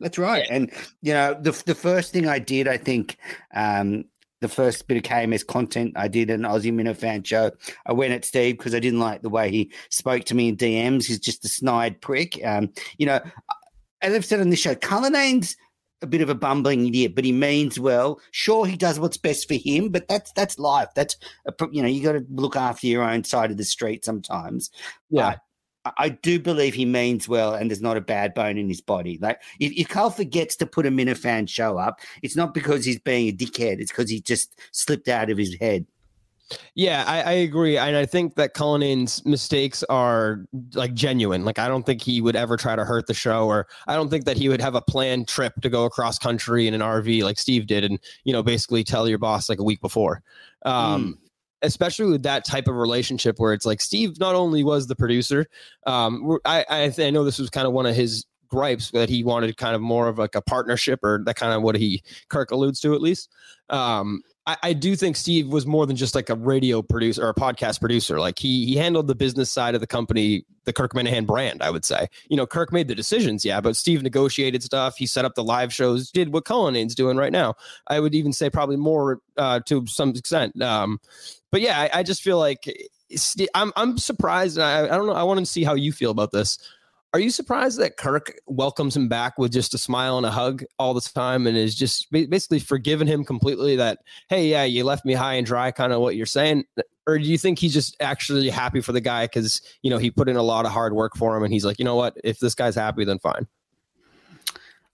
That's 0.01 0.19
right. 0.19 0.47
And 0.51 0.71
you 1.03 1.13
know, 1.13 1.35
the 1.41 1.53
the 1.67 1.75
first 1.75 2.13
thing 2.13 2.27
I 2.29 2.39
did, 2.41 2.67
I 2.69 2.77
think, 2.77 3.17
um, 3.55 4.05
the 4.41 4.49
first 4.49 4.87
bit 4.89 4.97
of 4.99 5.03
KMS 5.05 5.47
content 5.47 5.93
I 5.97 6.09
did 6.09 6.29
an 6.29 6.43
Aussie 6.43 6.73
Minifan 6.73 7.25
show. 7.25 7.53
I 7.87 7.93
went 7.93 8.13
at 8.13 8.25
Steve 8.25 8.59
because 8.59 8.75
I 8.75 8.81
didn't 8.81 8.99
like 8.99 9.23
the 9.23 9.31
way 9.31 9.51
he 9.51 9.73
spoke 9.91 10.25
to 10.25 10.35
me 10.35 10.49
in 10.49 10.57
DMs. 10.57 11.07
He's 11.07 11.21
just 11.21 11.45
a 11.45 11.49
snide 11.49 12.01
prick. 12.03 12.39
Um, 12.45 12.71
you 12.99 13.07
know, 13.07 13.21
as 14.03 14.13
I've 14.13 14.25
said 14.25 14.41
on 14.41 14.51
this 14.51 14.59
show, 14.61 14.75
Cullinane's 14.75 15.57
a 16.03 16.07
bit 16.07 16.21
of 16.21 16.29
a 16.29 16.35
bumbling 16.35 16.87
idiot, 16.87 17.15
but 17.15 17.25
he 17.25 17.33
means 17.33 17.79
well. 17.79 18.21
Sure, 18.31 18.67
he 18.67 18.77
does 18.77 19.01
what's 19.01 19.17
best 19.17 19.49
for 19.49 19.55
him, 19.55 19.89
but 19.89 20.07
that's 20.09 20.33
that's 20.33 20.59
life. 20.59 20.89
That's 20.95 21.17
a, 21.47 21.53
you 21.73 21.83
know, 21.83 21.89
you 21.89 22.03
got 22.03 22.13
to 22.13 22.27
look 22.31 22.57
after 22.57 22.87
your 22.87 23.03
own 23.03 23.25
side 23.25 23.51
of 23.51 23.57
the 23.57 23.65
street 23.65 24.05
sometimes. 24.05 24.71
Yeah. 25.11 25.31
But 25.31 25.39
I- 25.87 26.05
I 26.05 26.09
do 26.09 26.41
believe 26.41 26.73
he 26.73 26.87
means 26.87 27.29
well 27.29 27.53
and 27.55 27.71
there's 27.71 27.83
not 27.83 27.99
a 27.99 28.01
bad 28.01 28.33
bone 28.33 28.57
in 28.57 28.69
his 28.71 28.81
body. 28.81 29.19
Like 29.21 29.43
if, 29.61 29.71
if 29.73 29.87
Carl 29.89 30.09
forgets 30.09 30.57
to 30.57 30.67
put 30.67 30.87
a 30.87 30.91
Minifan 30.91 31.47
show 31.47 31.77
up, 31.77 32.01
it's 32.23 32.37
not 32.37 32.55
because 32.55 32.87
he's 32.87 32.99
being 32.99 33.29
a 33.29 33.33
dickhead. 33.33 33.81
It's 33.81 33.93
because 33.93 34.09
he 34.09 34.23
just 34.23 34.59
slipped 34.73 35.09
out 35.09 35.29
of 35.29 35.37
his 35.37 35.55
head. 35.61 35.87
Yeah, 36.75 37.05
I, 37.07 37.23
I 37.23 37.33
agree, 37.33 37.79
and 37.79 37.97
I 37.97 38.05
think 38.05 38.35
that 38.35 38.55
Cullinane's 38.55 39.25
mistakes 39.25 39.83
are 39.85 40.45
like 40.75 40.93
genuine. 40.93 41.45
Like, 41.45 41.59
I 41.59 41.69
don't 41.69 41.87
think 41.87 42.03
he 42.03 42.21
would 42.21 42.37
ever 42.37 42.57
try 42.57 42.77
to 42.77 42.85
hurt 42.85 43.07
the 43.07 43.15
show, 43.15 43.47
or 43.47 43.67
I 43.87 43.95
don't 43.95 44.11
think 44.11 44.27
that 44.27 44.37
he 44.37 44.49
would 44.49 44.61
have 44.61 44.75
a 44.75 44.83
planned 44.83 45.27
trip 45.27 45.55
to 45.63 45.71
go 45.71 45.85
across 45.85 46.19
country 46.19 46.67
in 46.67 46.75
an 46.75 46.81
RV 46.81 47.23
like 47.23 47.39
Steve 47.39 47.67
did, 47.67 47.85
and 47.85 47.99
you 48.25 48.33
know, 48.33 48.43
basically 48.43 48.85
tell 48.85 49.09
your 49.09 49.19
boss 49.19 49.49
like 49.49 49.59
a 49.59 49.65
week 49.65 49.81
before. 49.81 50.23
Um, 50.65 51.19
Especially 51.63 52.11
with 52.11 52.23
that 52.25 52.45
type 52.45 52.69
of 52.69 52.75
relationship 52.75 53.39
where 53.39 53.55
it's 53.55 53.65
like 53.65 53.81
Steve 53.81 54.21
not 54.21 54.35
only 54.35 54.63
was 54.63 54.87
the 54.87 54.95
producer, 54.95 55.47
um, 55.87 56.39
I 56.45 56.67
I, 56.69 56.89
th- 56.91 57.07
I 57.07 57.11
know 57.11 57.25
this 57.25 57.39
was 57.39 57.49
kind 57.49 57.67
of 57.67 57.73
one 57.73 57.87
of 57.87 57.97
his 57.97 58.27
gripes 58.49 58.91
that 58.91 59.09
he 59.09 59.25
wanted 59.25 59.57
kind 59.57 59.75
of 59.75 59.81
more 59.81 60.07
of 60.09 60.19
like 60.19 60.35
a 60.35 60.43
partnership 60.43 61.01
or 61.03 61.23
that 61.25 61.37
kind 61.37 61.55
of 61.55 61.63
what 61.63 61.75
he 61.75 62.03
Kirk 62.29 62.51
alludes 62.51 62.81
to 62.81 62.95
at 62.95 63.01
least. 63.01 63.31
Um, 63.71 64.21
I, 64.47 64.57
I 64.63 64.73
do 64.75 64.95
think 64.95 65.17
Steve 65.17 65.49
was 65.49 65.67
more 65.67 65.87
than 65.87 65.97
just 65.97 66.15
like 66.15 66.29
a 66.29 66.35
radio 66.35 66.83
producer 66.83 67.25
or 67.25 67.31
a 67.31 67.35
podcast 67.35 67.81
producer. 67.81 68.21
Like 68.21 68.39
he 68.39 68.67
he 68.67 68.77
handled 68.77 69.07
the 69.07 69.15
business 69.15 69.51
side 69.51 69.75
of 69.75 69.81
the 69.81 69.87
company, 69.87 70.45
the 70.65 70.73
Kirk 70.73 70.93
Minihane 70.93 71.27
brand. 71.27 71.63
I 71.63 71.71
would 71.71 71.85
say, 71.85 72.09
you 72.29 72.37
know, 72.37 72.47
Kirk 72.47 72.73
made 72.73 72.89
the 72.89 72.95
decisions, 72.95 73.45
yeah, 73.45 73.61
but 73.61 73.77
Steve 73.77 74.03
negotiated 74.03 74.63
stuff. 74.63 74.97
He 74.97 75.07
set 75.07 75.25
up 75.25 75.35
the 75.35 75.45
live 75.45 75.73
shows, 75.73 76.11
did 76.11 76.33
what 76.33 76.45
Cullinane's 76.45 76.95
doing 76.95 77.17
right 77.17 77.33
now. 77.33 77.55
I 77.87 78.01
would 78.01 78.15
even 78.15 78.33
say 78.33 78.51
probably 78.51 78.77
more 78.77 79.21
uh, 79.37 79.61
to 79.67 79.87
some 79.87 80.11
extent. 80.11 80.61
Um, 80.61 81.01
but 81.51 81.61
yeah, 81.61 81.81
I, 81.81 82.01
I 82.01 82.03
just 82.03 82.23
feel 82.23 82.39
like 82.39 82.71
Ste- 83.15 83.49
I'm 83.55 83.73
I'm 83.77 83.97
surprised. 83.99 84.59
and 84.59 84.65
I, 84.65 84.85
I 84.85 84.97
don't 84.97 85.07
know. 85.07 85.15
I 85.15 85.23
want 85.23 85.41
to 85.41 85.47
see 85.47 85.65
how 85.65 85.75
you 85.75 85.93
feel 85.93 86.11
about 86.11 86.33
this. 86.33 86.59
Are 87.15 87.21
you 87.21 87.31
surprised 87.31 87.79
that 87.79 87.97
Kirk 87.97 88.35
welcomes 88.49 88.97
him 88.97 89.09
back 89.09 89.39
with 89.39 89.53
just 89.53 89.73
a 89.73 89.79
smile 89.79 90.17
and 90.17 90.27
a 90.27 90.33
hug 90.33 90.65
all 90.81 90.95
the 90.95 91.01
time 91.01 91.47
and 91.47 91.57
is 91.57 91.77
just 91.77 92.11
basically 92.11 92.59
forgiven 92.59 93.07
him 93.07 93.25
completely 93.25 93.77
that, 93.77 94.01
hey, 94.29 94.49
yeah, 94.49 94.65
you 94.65 94.83
left 94.83 95.05
me 95.05 95.15
high 95.15 95.35
and 95.35 95.47
dry, 95.47 95.71
kind 95.71 95.93
of 95.93 96.01
what 96.01 96.17
you're 96.17 96.27
saying? 96.27 96.65
Or 97.07 97.17
do 97.17 97.25
you 97.25 97.39
think 97.39 97.61
he's 97.61 97.73
just 97.73 97.97
actually 98.01 98.51
happy 98.51 98.81
for 98.81 98.91
the 98.91 99.01
guy 99.01 99.27
because, 99.27 99.63
you 99.83 99.91
know, 99.91 99.99
he 99.99 100.11
put 100.11 100.29
in 100.29 100.35
a 100.35 100.43
lot 100.43 100.67
of 100.67 100.73
hard 100.73 100.93
work 100.93 101.17
for 101.17 101.37
him 101.37 101.45
and 101.45 101.53
he's 101.53 101.65
like, 101.65 101.79
you 101.79 101.85
know 101.85 101.95
what, 101.95 102.17
if 102.25 102.41
this 102.41 102.57
guy's 102.57 102.75
happy, 102.75 103.05
then 103.05 103.21
fine. 103.21 103.47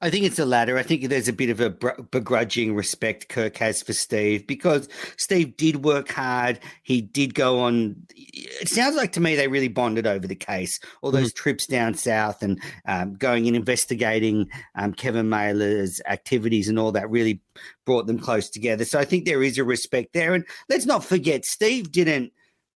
I 0.03 0.09
think 0.09 0.25
it's 0.25 0.37
the 0.37 0.47
latter. 0.47 0.79
I 0.79 0.83
think 0.83 1.09
there's 1.09 1.29
a 1.29 1.33
bit 1.33 1.51
of 1.51 1.61
a 1.61 1.71
begrudging 1.71 2.75
respect 2.75 3.29
Kirk 3.29 3.59
has 3.59 3.83
for 3.83 3.93
Steve 3.93 4.47
because 4.47 4.89
Steve 5.19 5.57
did 5.59 5.85
work 5.85 6.11
hard. 6.11 6.59
He 6.83 7.03
did 7.03 7.35
go 7.35 7.61
on. 7.61 7.97
It 8.17 8.69
sounds 8.69 8.97
like 8.97 9.13
to 9.13 9.21
me 9.21 9.37
they 9.37 9.49
really 9.49 9.69
bonded 9.69 10.07
over 10.07 10.27
the 10.27 10.35
case. 10.35 10.81
All 11.03 11.11
those 11.11 11.35
trips 11.35 11.67
down 11.67 11.95
south 11.95 12.43
and 12.43 12.59
um, 12.87 13.15
going 13.15 13.47
and 13.47 13.55
investigating 13.55 14.49
um, 14.75 14.95
Kevin 14.95 15.29
Mailer's 15.29 16.01
activities 16.07 16.69
and 16.69 16.79
all 16.79 16.93
that 16.93 17.11
really 17.11 17.43
brought 17.85 18.07
them 18.07 18.19
close 18.19 18.49
together. 18.49 18.87
So 18.87 18.99
I 18.99 19.05
think 19.05 19.27
there 19.27 19.43
is 19.43 19.59
a 19.59 19.65
respect 19.65 20.15
there. 20.15 20.33
And 20.33 20.47
let's 20.71 20.87
not 20.87 21.05
forget, 21.05 21.45
Steve 21.45 21.93
didn't 21.93 22.33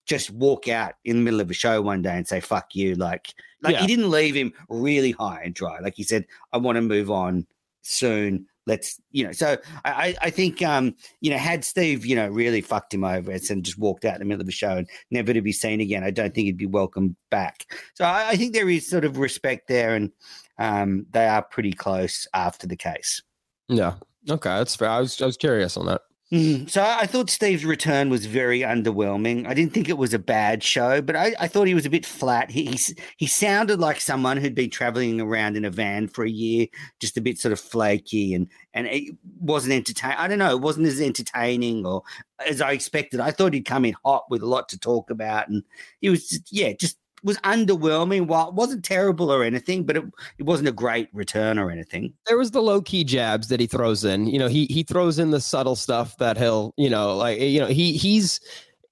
just 0.06 0.30
walk 0.30 0.68
out 0.68 0.94
in 1.04 1.16
the 1.16 1.22
middle 1.22 1.40
of 1.40 1.50
a 1.50 1.54
show 1.54 1.80
one 1.80 2.02
day 2.02 2.16
and 2.16 2.28
say 2.28 2.40
"fuck 2.40 2.74
you." 2.74 2.94
Like, 2.94 3.32
like 3.64 3.72
Yeah. 3.74 3.80
he 3.80 3.86
didn't 3.88 4.10
leave 4.10 4.34
him 4.34 4.52
really 4.68 5.10
high 5.10 5.42
and 5.44 5.54
dry. 5.54 5.80
Like 5.80 5.94
he 5.96 6.04
said, 6.04 6.26
"I 6.52 6.58
want 6.58 6.76
to 6.76 6.82
move 6.82 7.10
on 7.10 7.46
soon." 7.82 8.46
Let's, 8.66 8.98
you 9.10 9.24
know. 9.26 9.32
So 9.32 9.58
I, 9.84 10.16
I- 10.22 10.30
think, 10.30 10.62
um, 10.62 10.94
you 11.20 11.30
know, 11.30 11.36
had 11.36 11.66
Steve, 11.66 12.06
you 12.06 12.16
know, 12.16 12.28
really 12.28 12.62
fucked 12.62 12.94
him 12.94 13.04
over 13.04 13.30
and 13.30 13.62
just 13.62 13.78
walked 13.78 14.06
out 14.06 14.14
in 14.14 14.20
the 14.20 14.24
middle 14.24 14.40
of 14.40 14.48
a 14.48 14.52
show 14.52 14.78
and 14.78 14.88
never 15.10 15.34
to 15.34 15.42
be 15.42 15.52
seen 15.52 15.82
again, 15.82 16.02
I 16.02 16.10
don't 16.10 16.34
think 16.34 16.46
he'd 16.46 16.56
be 16.56 16.64
welcomed 16.64 17.14
back. 17.30 17.66
So 17.92 18.06
I, 18.06 18.30
I 18.30 18.36
think 18.36 18.54
there 18.54 18.70
is 18.70 18.88
sort 18.88 19.04
of 19.04 19.18
respect 19.18 19.68
there, 19.68 19.94
and 19.94 20.10
um, 20.58 21.04
they 21.10 21.26
are 21.26 21.42
pretty 21.42 21.72
close 21.72 22.26
after 22.32 22.66
the 22.66 22.74
case. 22.76 23.20
Yeah. 23.68 23.96
Okay. 24.30 24.48
That's 24.48 24.76
fair. 24.76 24.88
I 24.88 25.00
was, 25.00 25.20
I 25.20 25.26
was 25.26 25.36
curious 25.36 25.76
on 25.76 25.84
that. 25.84 26.00
Mm, 26.34 26.68
So 26.68 26.82
I 26.82 27.06
thought 27.06 27.30
Steve's 27.30 27.64
return 27.64 28.10
was 28.10 28.26
very 28.26 28.60
underwhelming. 28.60 29.46
I 29.46 29.54
didn't 29.54 29.72
think 29.72 29.88
it 29.88 29.98
was 29.98 30.12
a 30.12 30.18
bad 30.18 30.64
show, 30.64 31.00
but 31.00 31.14
I, 31.14 31.32
I 31.38 31.46
thought 31.46 31.68
he 31.68 31.74
was 31.74 31.86
a 31.86 31.90
bit 31.90 32.04
flat. 32.04 32.50
He, 32.50 32.66
he 32.66 32.78
he 33.18 33.26
sounded 33.28 33.78
like 33.78 34.00
someone 34.00 34.38
who'd 34.38 34.54
been 34.54 34.70
traveling 34.70 35.20
around 35.20 35.56
in 35.56 35.64
a 35.64 35.70
van 35.70 36.08
for 36.08 36.24
a 36.24 36.30
year, 36.30 36.66
just 36.98 37.16
a 37.16 37.20
bit 37.20 37.38
sort 37.38 37.52
of 37.52 37.60
flaky, 37.60 38.34
and 38.34 38.48
and 38.72 38.88
it 38.88 39.14
wasn't 39.38 39.74
entertaining. 39.74 40.18
I 40.18 40.26
don't 40.26 40.38
know, 40.40 40.56
it 40.56 40.60
wasn't 40.60 40.88
as 40.88 41.00
entertaining 41.00 41.86
or 41.86 42.02
as 42.44 42.60
I 42.60 42.72
expected. 42.72 43.20
I 43.20 43.30
thought 43.30 43.54
he'd 43.54 43.64
come 43.64 43.84
in 43.84 43.94
hot 44.04 44.24
with 44.28 44.42
a 44.42 44.46
lot 44.46 44.68
to 44.70 44.78
talk 44.78 45.10
about, 45.10 45.48
and 45.48 45.62
he 46.00 46.10
was 46.10 46.28
just, 46.28 46.50
yeah, 46.50 46.72
just 46.72 46.98
was 47.24 47.38
underwhelming. 47.38 48.26
While 48.26 48.48
it 48.48 48.54
wasn't 48.54 48.84
terrible 48.84 49.32
or 49.32 49.42
anything, 49.42 49.84
but 49.84 49.96
it, 49.96 50.04
it 50.38 50.44
wasn't 50.44 50.68
a 50.68 50.72
great 50.72 51.08
return 51.12 51.58
or 51.58 51.70
anything. 51.70 52.12
there 52.26 52.38
was 52.38 52.52
the 52.52 52.62
low 52.62 52.80
key 52.80 53.02
jabs 53.02 53.48
that 53.48 53.58
he 53.58 53.66
throws 53.66 54.04
in. 54.04 54.26
You 54.26 54.38
know, 54.38 54.48
he 54.48 54.66
he 54.66 54.82
throws 54.82 55.18
in 55.18 55.30
the 55.30 55.40
subtle 55.40 55.76
stuff 55.76 56.16
that 56.18 56.36
he'll, 56.36 56.72
you 56.76 56.90
know, 56.90 57.16
like 57.16 57.40
you 57.40 57.60
know, 57.60 57.66
he 57.66 57.96
he's. 57.96 58.40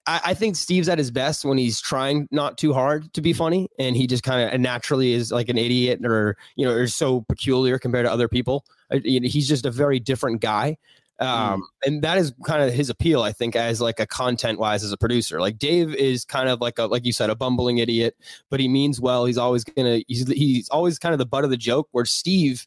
I, 0.05 0.21
I 0.25 0.35
think 0.35 0.57
Steve's 0.57 0.89
at 0.89 0.99
his 0.99 1.12
best 1.12 1.45
when 1.45 1.59
he's 1.59 1.81
trying 1.81 2.27
not 2.33 2.59
too 2.59 2.73
hard 2.73 3.12
to 3.15 3.21
be 3.21 3.33
funny, 3.33 3.69
and 3.79 3.97
he 3.97 4.09
just 4.09 4.25
kind 4.25 4.53
of 4.53 4.61
naturally 4.61 5.12
is 5.12 5.31
like 5.31 5.49
an 5.49 5.59
idiot, 5.59 6.01
or 6.05 6.37
you 6.57 6.67
know, 6.67 6.73
is 6.73 6.95
so 6.95 7.21
peculiar 7.29 7.79
compared 7.79 8.07
to 8.07 8.12
other 8.12 8.27
people. 8.27 8.65
He's 9.05 9.47
just 9.47 9.65
a 9.65 9.71
very 9.71 10.01
different 10.01 10.41
guy. 10.41 10.77
Um, 11.19 11.69
and 11.85 12.02
that 12.02 12.19
is 12.19 12.33
kind 12.45 12.62
of 12.62 12.73
his 12.73 12.90
appeal, 12.90 13.23
I 13.23 13.33
think, 13.33 13.54
as 13.54 13.81
like 13.81 14.00
a 14.00 14.07
content 14.07 14.59
wise 14.59 14.83
as 14.83 14.92
a 14.92 14.97
producer. 14.97 15.40
Like 15.40 15.59
Dave 15.59 15.95
is 15.95 16.25
kind 16.25 16.49
of 16.49 16.61
like 16.61 16.78
a 16.78 16.87
like 16.87 17.04
you 17.04 17.12
said, 17.12 17.31
a 17.31 17.37
bumbling 17.37 17.78
idiot, 17.78 18.16
but 18.50 18.61
he 18.61 18.69
means 18.69 19.00
well. 19.00 19.25
He's 19.25 19.38
always 19.38 19.62
gonna 19.64 20.00
he's 20.09 20.26
he's 20.28 20.69
always 20.71 20.99
kind 20.99 21.12
of 21.12 21.19
the 21.19 21.26
butt 21.26 21.45
of 21.45 21.50
the 21.50 21.57
joke. 21.57 21.88
Where 21.92 22.04
Steve, 22.04 22.66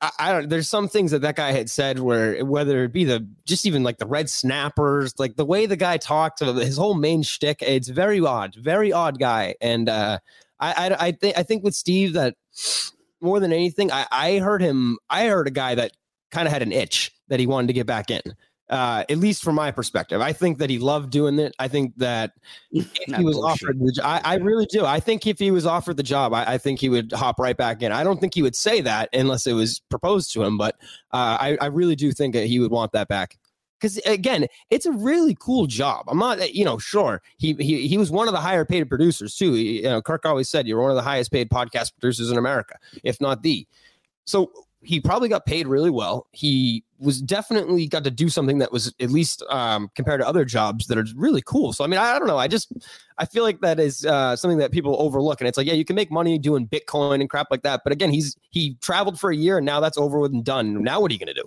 I, 0.00 0.10
I 0.18 0.32
don't. 0.32 0.48
There's 0.48 0.68
some 0.68 0.88
things 0.88 1.10
that 1.10 1.22
that 1.22 1.34
guy 1.36 1.52
had 1.52 1.68
said 1.68 1.98
where 1.98 2.44
whether 2.44 2.84
it 2.84 2.92
be 2.92 3.04
the 3.04 3.26
just 3.44 3.66
even 3.66 3.82
like 3.82 3.98
the 3.98 4.06
red 4.06 4.30
snappers, 4.30 5.18
like 5.18 5.34
the 5.36 5.46
way 5.46 5.66
the 5.66 5.76
guy 5.76 5.96
talks, 5.96 6.40
his 6.40 6.76
whole 6.76 6.94
main 6.94 7.22
shtick, 7.22 7.60
it's 7.60 7.88
very 7.88 8.20
odd, 8.20 8.54
very 8.54 8.92
odd 8.92 9.18
guy. 9.18 9.56
And 9.60 9.88
uh, 9.88 10.20
I 10.60 10.72
I 10.90 11.06
I 11.06 11.12
think 11.12 11.38
I 11.38 11.42
think 11.42 11.64
with 11.64 11.74
Steve 11.74 12.12
that 12.12 12.36
more 13.20 13.40
than 13.40 13.52
anything, 13.52 13.90
I 13.90 14.06
I 14.12 14.38
heard 14.38 14.62
him. 14.62 14.98
I 15.08 15.26
heard 15.26 15.48
a 15.48 15.52
guy 15.52 15.74
that 15.74 15.92
kind 16.30 16.46
of 16.46 16.52
had 16.52 16.62
an 16.62 16.70
itch 16.70 17.12
that 17.30 17.40
he 17.40 17.46
wanted 17.46 17.68
to 17.68 17.72
get 17.72 17.86
back 17.86 18.10
in. 18.10 18.20
Uh, 18.68 19.02
at 19.08 19.18
least 19.18 19.42
from 19.42 19.56
my 19.56 19.72
perspective, 19.72 20.20
I 20.20 20.32
think 20.32 20.58
that 20.58 20.70
he 20.70 20.78
loved 20.78 21.10
doing 21.10 21.40
it. 21.40 21.52
I 21.58 21.66
think 21.66 21.92
that 21.96 22.34
if 22.70 22.88
he 22.92 23.24
was 23.24 23.34
bullshit. 23.34 23.68
offered 23.68 23.80
the 23.80 23.90
job, 23.90 24.04
I, 24.04 24.34
I 24.34 24.34
really 24.36 24.66
do. 24.66 24.84
I 24.84 25.00
think 25.00 25.26
if 25.26 25.40
he 25.40 25.50
was 25.50 25.66
offered 25.66 25.96
the 25.96 26.04
job, 26.04 26.32
I, 26.32 26.44
I 26.44 26.58
think 26.58 26.78
he 26.78 26.88
would 26.88 27.10
hop 27.10 27.40
right 27.40 27.56
back 27.56 27.82
in. 27.82 27.90
I 27.90 28.04
don't 28.04 28.20
think 28.20 28.32
he 28.32 28.42
would 28.42 28.54
say 28.54 28.80
that 28.82 29.08
unless 29.12 29.48
it 29.48 29.54
was 29.54 29.80
proposed 29.88 30.32
to 30.34 30.44
him, 30.44 30.56
but 30.56 30.76
uh, 31.12 31.36
I, 31.40 31.58
I 31.60 31.66
really 31.66 31.96
do 31.96 32.12
think 32.12 32.32
that 32.34 32.46
he 32.46 32.60
would 32.60 32.70
want 32.70 32.92
that 32.92 33.08
back. 33.08 33.38
because 33.80 33.96
again, 33.98 34.46
it's 34.68 34.86
a 34.86 34.92
really 34.92 35.36
cool 35.40 35.66
job. 35.66 36.04
I'm 36.08 36.18
not, 36.18 36.54
you 36.54 36.64
know, 36.64 36.78
sure 36.78 37.22
he 37.38 37.54
he 37.54 37.88
he 37.88 37.98
was 37.98 38.10
one 38.10 38.28
of 38.28 38.34
the 38.34 38.40
higher 38.40 38.64
paid 38.64 38.88
producers 38.88 39.34
too. 39.34 39.54
He, 39.54 39.78
you 39.78 39.88
know, 39.88 40.02
Kirk 40.02 40.26
always 40.26 40.48
said 40.48 40.66
you're 40.66 40.80
one 40.80 40.90
of 40.90 40.96
the 40.96 41.02
highest 41.02 41.32
paid 41.32 41.50
podcast 41.50 41.92
producers 41.98 42.30
in 42.30 42.38
America, 42.38 42.76
if 43.02 43.20
not 43.20 43.42
the. 43.42 43.66
So 44.26 44.52
he 44.82 45.00
probably 45.00 45.28
got 45.28 45.44
paid 45.44 45.66
really 45.66 45.90
well. 45.90 46.26
He 46.32 46.84
was 46.98 47.20
definitely 47.20 47.86
got 47.86 48.04
to 48.04 48.10
do 48.10 48.28
something 48.28 48.58
that 48.58 48.72
was 48.72 48.92
at 49.00 49.10
least 49.10 49.42
um, 49.50 49.90
compared 49.94 50.20
to 50.20 50.26
other 50.26 50.44
jobs 50.44 50.86
that 50.86 50.96
are 50.96 51.04
really 51.14 51.42
cool. 51.44 51.72
So 51.72 51.84
I 51.84 51.86
mean, 51.86 51.98
I, 51.98 52.14
I 52.14 52.18
don't 52.18 52.28
know. 52.28 52.38
I 52.38 52.48
just 52.48 52.72
I 53.18 53.26
feel 53.26 53.42
like 53.42 53.60
that 53.60 53.78
is 53.78 54.06
uh, 54.06 54.36
something 54.36 54.58
that 54.58 54.72
people 54.72 54.96
overlook, 54.98 55.40
and 55.40 55.48
it's 55.48 55.58
like, 55.58 55.66
yeah, 55.66 55.74
you 55.74 55.84
can 55.84 55.96
make 55.96 56.10
money 56.10 56.38
doing 56.38 56.66
Bitcoin 56.66 57.20
and 57.20 57.28
crap 57.28 57.48
like 57.50 57.62
that, 57.62 57.82
but 57.84 57.92
again, 57.92 58.10
he's 58.10 58.36
he 58.50 58.76
traveled 58.80 59.20
for 59.20 59.30
a 59.30 59.36
year 59.36 59.58
and 59.58 59.66
now 59.66 59.80
that's 59.80 59.98
over 59.98 60.18
with 60.18 60.32
and 60.32 60.44
done. 60.44 60.82
Now 60.82 61.00
what 61.00 61.10
are 61.10 61.14
you 61.14 61.20
going 61.20 61.34
to 61.34 61.42
do? 61.42 61.46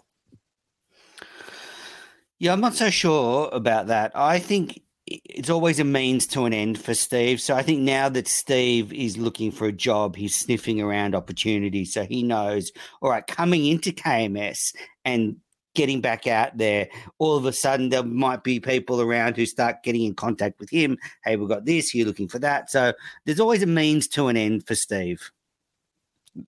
Yeah, 2.39 2.53
I'm 2.53 2.61
not 2.61 2.75
so 2.75 2.89
sure 2.89 3.49
about 3.53 3.87
that. 3.87 4.11
I 4.15 4.37
think 4.37 4.81
it's 5.25 5.49
always 5.49 5.79
a 5.79 5.83
means 5.83 6.25
to 6.27 6.45
an 6.45 6.53
end 6.53 6.79
for 6.79 6.93
Steve. 6.93 7.41
So 7.41 7.55
I 7.55 7.63
think 7.63 7.81
now 7.81 8.09
that 8.09 8.27
Steve 8.27 8.91
is 8.93 9.17
looking 9.17 9.51
for 9.51 9.67
a 9.67 9.71
job, 9.71 10.15
he's 10.15 10.35
sniffing 10.35 10.81
around 10.81 11.15
opportunities. 11.15 11.93
So 11.93 12.05
he 12.05 12.23
knows, 12.23 12.71
all 13.01 13.09
right, 13.09 13.25
coming 13.25 13.65
into 13.65 13.91
KMS 13.91 14.73
and 15.05 15.37
getting 15.75 16.01
back 16.01 16.27
out 16.27 16.57
there, 16.57 16.87
all 17.17 17.35
of 17.35 17.45
a 17.45 17.53
sudden 17.53 17.89
there 17.89 18.03
might 18.03 18.43
be 18.43 18.59
people 18.59 19.01
around 19.01 19.35
who 19.35 19.45
start 19.45 19.83
getting 19.83 20.03
in 20.03 20.13
contact 20.13 20.59
with 20.59 20.69
him. 20.69 20.97
Hey, 21.23 21.35
we've 21.35 21.49
got 21.49 21.65
this, 21.65 21.93
you're 21.93 22.07
looking 22.07 22.27
for 22.27 22.39
that. 22.39 22.69
So 22.69 22.93
there's 23.25 23.39
always 23.39 23.63
a 23.63 23.67
means 23.67 24.07
to 24.09 24.27
an 24.27 24.37
end 24.37 24.67
for 24.67 24.75
Steve. 24.75 25.31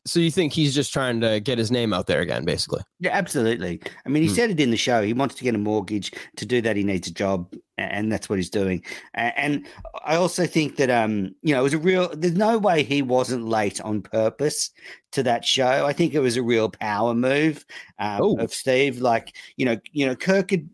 So 0.06 0.20
you 0.20 0.32
think 0.32 0.54
he's 0.54 0.74
just 0.74 0.92
trying 0.92 1.22
to 1.22 1.40
get 1.40 1.58
his 1.58 1.72
name 1.72 1.94
out 1.94 2.08
there 2.08 2.22
again, 2.22 2.44
basically? 2.44 2.82
Yeah, 3.00 3.12
absolutely. 3.14 3.82
I 4.06 4.10
mean, 4.10 4.24
he 4.24 4.30
hmm. 4.30 4.36
said 4.36 4.50
it 4.50 4.60
in 4.60 4.72
the 4.72 4.78
show. 4.78 5.04
He 5.04 5.14
wants 5.14 5.36
to 5.36 5.44
get 5.44 5.54
a 5.54 5.60
mortgage. 5.60 6.12
To 6.38 6.46
do 6.46 6.62
that, 6.62 6.76
he 6.76 6.84
needs 6.84 7.08
a 7.08 7.14
job, 7.14 7.54
and 7.78 8.12
that's 8.12 8.28
what 8.28 8.40
he's 8.40 8.50
doing. 8.50 8.84
And 9.14 9.68
I 10.04 10.16
also 10.16 10.48
think 10.48 10.78
that, 10.78 10.90
um, 10.90 11.36
you 11.44 11.54
know, 11.54 11.60
it 11.60 11.64
was 11.64 11.74
a 11.74 11.80
real. 11.80 12.10
There's 12.16 12.34
no 12.34 12.58
way 12.58 12.84
he 12.84 13.02
wasn't 13.02 13.46
late 13.46 13.80
on 13.82 14.02
purpose 14.02 14.72
to 15.12 15.22
that 15.24 15.46
show. 15.46 15.86
I 15.86 15.94
think 15.94 16.14
it 16.14 16.20
was 16.20 16.38
a 16.38 16.44
real 16.44 16.70
power 16.70 17.14
move 17.14 17.66
um, 18.00 18.40
of 18.40 18.54
Steve. 18.54 19.02
Like, 19.02 19.36
you 19.56 19.66
know, 19.66 19.78
you 19.92 20.06
know, 20.08 20.16
Kirk 20.16 20.52
had 20.52 20.68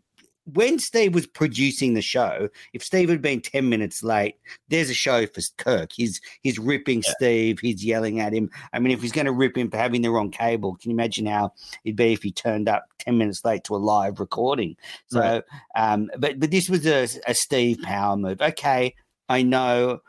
when 0.54 0.80
Steve 0.80 1.14
was 1.14 1.28
producing 1.28 1.94
the 1.94 2.02
show, 2.02 2.50
if 2.74 2.84
Steve 2.84 3.10
had 3.10 3.22
been 3.22 3.42
10 3.42 3.70
minutes 3.70 4.04
late, 4.04 4.36
there's 4.70 4.90
a 4.90 4.94
show 4.94 5.26
for 5.26 5.42
Kirk. 5.58 5.92
He's 5.94 6.22
he's 6.42 6.60
ripping 6.60 7.04
yeah. 7.06 7.12
Steve, 7.14 7.60
he's 7.60 7.84
yelling 7.84 8.20
at 8.20 8.34
him. 8.34 8.50
I 8.74 8.80
mean, 8.80 8.92
if 8.92 9.02
he's 9.02 9.12
going 9.12 9.26
to 9.26 9.32
rip 9.32 9.58
him 9.58 9.70
for 9.70 9.78
having 9.78 10.02
the 10.02 10.12
wrong 10.12 10.32
cable, 10.32 10.76
can 10.76 10.92
you 10.92 10.96
imagine 10.96 11.26
how 11.26 11.54
it'd 11.84 11.96
be 11.96 12.14
if 12.14 12.24
he 12.24 12.32
turned 12.32 12.68
up 12.70 12.86
10 13.00 13.18
minutes 13.18 13.44
late 13.46 13.64
to 13.66 13.76
a 13.76 13.78
live 13.78 14.20
recording? 14.20 14.76
So, 15.08 15.20
right. 15.20 15.44
um, 15.76 16.10
but 16.18 16.40
but 16.40 16.52
this 16.52 16.70
was 16.70 16.86
a, 16.86 17.08
a 17.28 17.34
Steve 17.34 17.80
power 17.84 18.18
move. 18.18 18.42
Okay, 18.42 18.96
I 19.30 19.44
know 19.44 20.02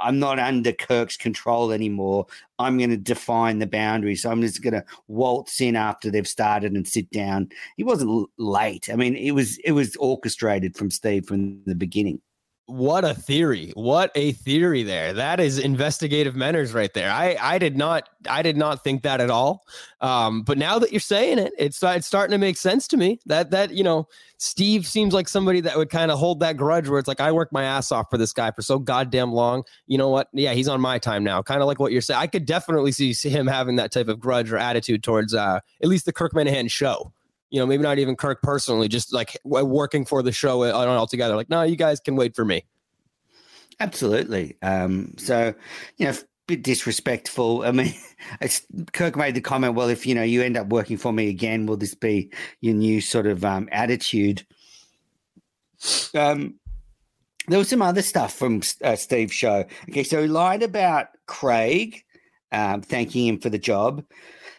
I'm 0.00 0.18
not 0.18 0.38
under 0.38 0.72
Kirk's 0.72 1.16
control 1.16 1.72
anymore. 1.72 2.26
I'm 2.58 2.78
going 2.78 2.90
to 2.90 2.96
define 2.96 3.58
the 3.58 3.66
boundaries. 3.66 4.22
So 4.22 4.30
I'm 4.30 4.40
just 4.40 4.62
going 4.62 4.74
to 4.74 4.84
waltz 5.08 5.60
in 5.60 5.76
after 5.76 6.10
they've 6.10 6.26
started 6.26 6.72
and 6.72 6.86
sit 6.86 7.10
down. 7.10 7.50
He 7.76 7.84
wasn't 7.84 8.28
late. 8.38 8.88
I 8.90 8.96
mean, 8.96 9.14
it 9.16 9.32
was 9.32 9.58
it 9.58 9.72
was 9.72 9.96
orchestrated 9.96 10.76
from 10.76 10.90
Steve 10.90 11.26
from 11.26 11.62
the 11.64 11.74
beginning. 11.74 12.20
What 12.66 13.04
a 13.04 13.14
theory. 13.14 13.70
What 13.76 14.10
a 14.16 14.32
theory 14.32 14.82
there. 14.82 15.12
That 15.12 15.38
is 15.38 15.56
investigative 15.56 16.34
manners 16.34 16.74
right 16.74 16.92
there. 16.92 17.12
I 17.12 17.36
I 17.40 17.58
did 17.58 17.76
not 17.76 18.08
I 18.28 18.42
did 18.42 18.56
not 18.56 18.82
think 18.82 19.02
that 19.02 19.20
at 19.20 19.30
all. 19.30 19.64
Um, 20.00 20.42
but 20.42 20.58
now 20.58 20.80
that 20.80 20.90
you're 20.90 20.98
saying 20.98 21.38
it, 21.38 21.52
it's 21.56 21.80
it's 21.80 22.08
starting 22.08 22.32
to 22.32 22.38
make 22.38 22.56
sense 22.56 22.88
to 22.88 22.96
me. 22.96 23.20
That 23.26 23.52
that, 23.52 23.70
you 23.70 23.84
know, 23.84 24.08
Steve 24.38 24.84
seems 24.84 25.14
like 25.14 25.28
somebody 25.28 25.60
that 25.60 25.76
would 25.76 25.90
kind 25.90 26.10
of 26.10 26.18
hold 26.18 26.40
that 26.40 26.56
grudge 26.56 26.88
where 26.88 26.98
it's 26.98 27.06
like 27.06 27.20
I 27.20 27.30
worked 27.30 27.52
my 27.52 27.62
ass 27.62 27.92
off 27.92 28.10
for 28.10 28.18
this 28.18 28.32
guy 28.32 28.50
for 28.50 28.62
so 28.62 28.80
goddamn 28.80 29.32
long. 29.32 29.62
You 29.86 29.98
know 29.98 30.08
what? 30.08 30.28
Yeah, 30.32 30.52
he's 30.52 30.66
on 30.66 30.80
my 30.80 30.98
time 30.98 31.22
now. 31.22 31.42
Kind 31.42 31.60
of 31.60 31.68
like 31.68 31.78
what 31.78 31.92
you're 31.92 32.00
saying. 32.00 32.18
I 32.18 32.26
could 32.26 32.46
definitely 32.46 32.90
see, 32.90 33.12
see 33.12 33.30
him 33.30 33.46
having 33.46 33.76
that 33.76 33.92
type 33.92 34.08
of 34.08 34.18
grudge 34.18 34.50
or 34.50 34.58
attitude 34.58 35.04
towards 35.04 35.34
uh 35.34 35.60
at 35.82 35.88
least 35.88 36.04
the 36.04 36.12
Kirk 36.12 36.32
Minihane 36.32 36.68
show 36.68 37.12
you 37.56 37.62
know, 37.62 37.66
maybe 37.66 37.82
not 37.82 37.98
even 37.98 38.16
Kirk 38.16 38.42
personally, 38.42 38.86
just 38.86 39.14
like 39.14 39.38
working 39.44 40.04
for 40.04 40.22
the 40.22 40.30
show 40.30 40.62
all 40.62 41.06
together. 41.06 41.34
Like, 41.34 41.48
no, 41.48 41.62
you 41.62 41.74
guys 41.74 42.00
can 42.00 42.14
wait 42.14 42.36
for 42.36 42.44
me. 42.44 42.66
Absolutely. 43.80 44.58
Um, 44.60 45.14
so, 45.16 45.54
you 45.96 46.04
know, 46.04 46.12
a 46.12 46.18
bit 46.46 46.62
disrespectful. 46.62 47.62
I 47.62 47.72
mean, 47.72 47.94
Kirk 48.92 49.16
made 49.16 49.36
the 49.36 49.40
comment, 49.40 49.72
well, 49.72 49.88
if, 49.88 50.06
you 50.06 50.14
know, 50.14 50.22
you 50.22 50.42
end 50.42 50.58
up 50.58 50.66
working 50.66 50.98
for 50.98 51.14
me 51.14 51.30
again, 51.30 51.64
will 51.64 51.78
this 51.78 51.94
be 51.94 52.30
your 52.60 52.74
new 52.74 53.00
sort 53.00 53.26
of 53.26 53.42
um, 53.42 53.70
attitude? 53.72 54.46
Um, 56.14 56.56
there 57.48 57.58
was 57.58 57.70
some 57.70 57.80
other 57.80 58.02
stuff 58.02 58.34
from 58.34 58.60
uh, 58.84 58.96
Steve's 58.96 59.32
show. 59.32 59.64
Okay, 59.88 60.02
so 60.02 60.20
he 60.20 60.28
lied 60.28 60.62
about 60.62 61.06
Craig, 61.24 62.04
um, 62.52 62.82
thanking 62.82 63.26
him 63.26 63.38
for 63.38 63.48
the 63.48 63.58
job. 63.58 64.04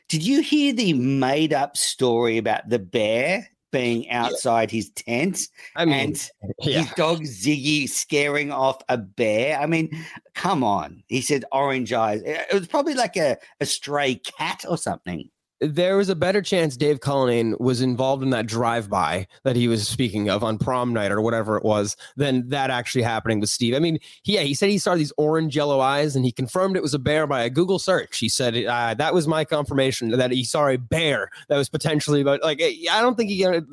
Did 0.09 0.25
you 0.25 0.41
hear 0.41 0.73
the 0.73 0.93
made 0.93 1.53
up 1.53 1.75
story 1.75 2.37
about 2.37 2.69
the 2.69 2.79
bear 2.79 3.49
being 3.73 4.09
outside 4.09 4.71
yeah. 4.71 4.77
his 4.77 4.89
tent 4.91 5.39
I 5.75 5.85
mean, 5.85 5.95
and 5.95 6.29
yeah. 6.59 6.79
his 6.83 6.93
dog 6.93 7.21
Ziggy 7.23 7.89
scaring 7.89 8.51
off 8.51 8.81
a 8.87 8.97
bear? 8.97 9.59
I 9.59 9.65
mean, 9.65 9.89
come 10.33 10.63
on. 10.63 11.03
He 11.07 11.21
said 11.21 11.43
orange 11.51 11.91
eyes. 11.91 12.21
It 12.25 12.53
was 12.53 12.67
probably 12.67 12.93
like 12.93 13.17
a, 13.17 13.37
a 13.59 13.65
stray 13.65 14.15
cat 14.15 14.63
or 14.67 14.77
something 14.77 15.29
there 15.59 15.97
was 15.97 16.09
a 16.09 16.15
better 16.15 16.41
chance 16.41 16.77
Dave 16.77 16.99
Cullinane 16.99 17.55
was 17.59 17.81
involved 17.81 18.23
in 18.23 18.29
that 18.29 18.45
drive-by 18.45 19.27
that 19.43 19.55
he 19.55 19.67
was 19.67 19.87
speaking 19.87 20.29
of 20.29 20.43
on 20.43 20.57
prom 20.57 20.93
night 20.93 21.11
or 21.11 21.21
whatever 21.21 21.57
it 21.57 21.63
was 21.63 21.95
than 22.15 22.47
that 22.49 22.69
actually 22.69 23.01
happening 23.01 23.39
with 23.39 23.49
Steve. 23.49 23.73
I 23.73 23.79
mean, 23.79 23.99
he, 24.23 24.35
yeah, 24.35 24.41
he 24.41 24.53
said 24.53 24.69
he 24.69 24.77
saw 24.77 24.95
these 24.95 25.13
orange 25.17 25.55
yellow 25.55 25.79
eyes 25.79 26.15
and 26.15 26.23
he 26.25 26.31
confirmed 26.31 26.75
it 26.75 26.83
was 26.83 26.93
a 26.93 26.99
bear 26.99 27.25
by 27.25 27.43
a 27.43 27.49
Google 27.49 27.79
search. 27.79 28.19
He 28.19 28.29
said 28.29 28.55
uh, 28.65 28.93
that 28.95 29.13
was 29.13 29.27
my 29.27 29.43
confirmation 29.43 30.09
that 30.11 30.31
he 30.31 30.43
saw 30.43 30.67
a 30.67 30.77
bear 30.77 31.29
that 31.47 31.57
was 31.57 31.69
potentially 31.69 32.23
but 32.23 32.41
like 32.43 32.61
I 32.61 33.01
don't 33.01 33.15
think 33.15 33.29
he 33.29 33.41
got 33.41 33.63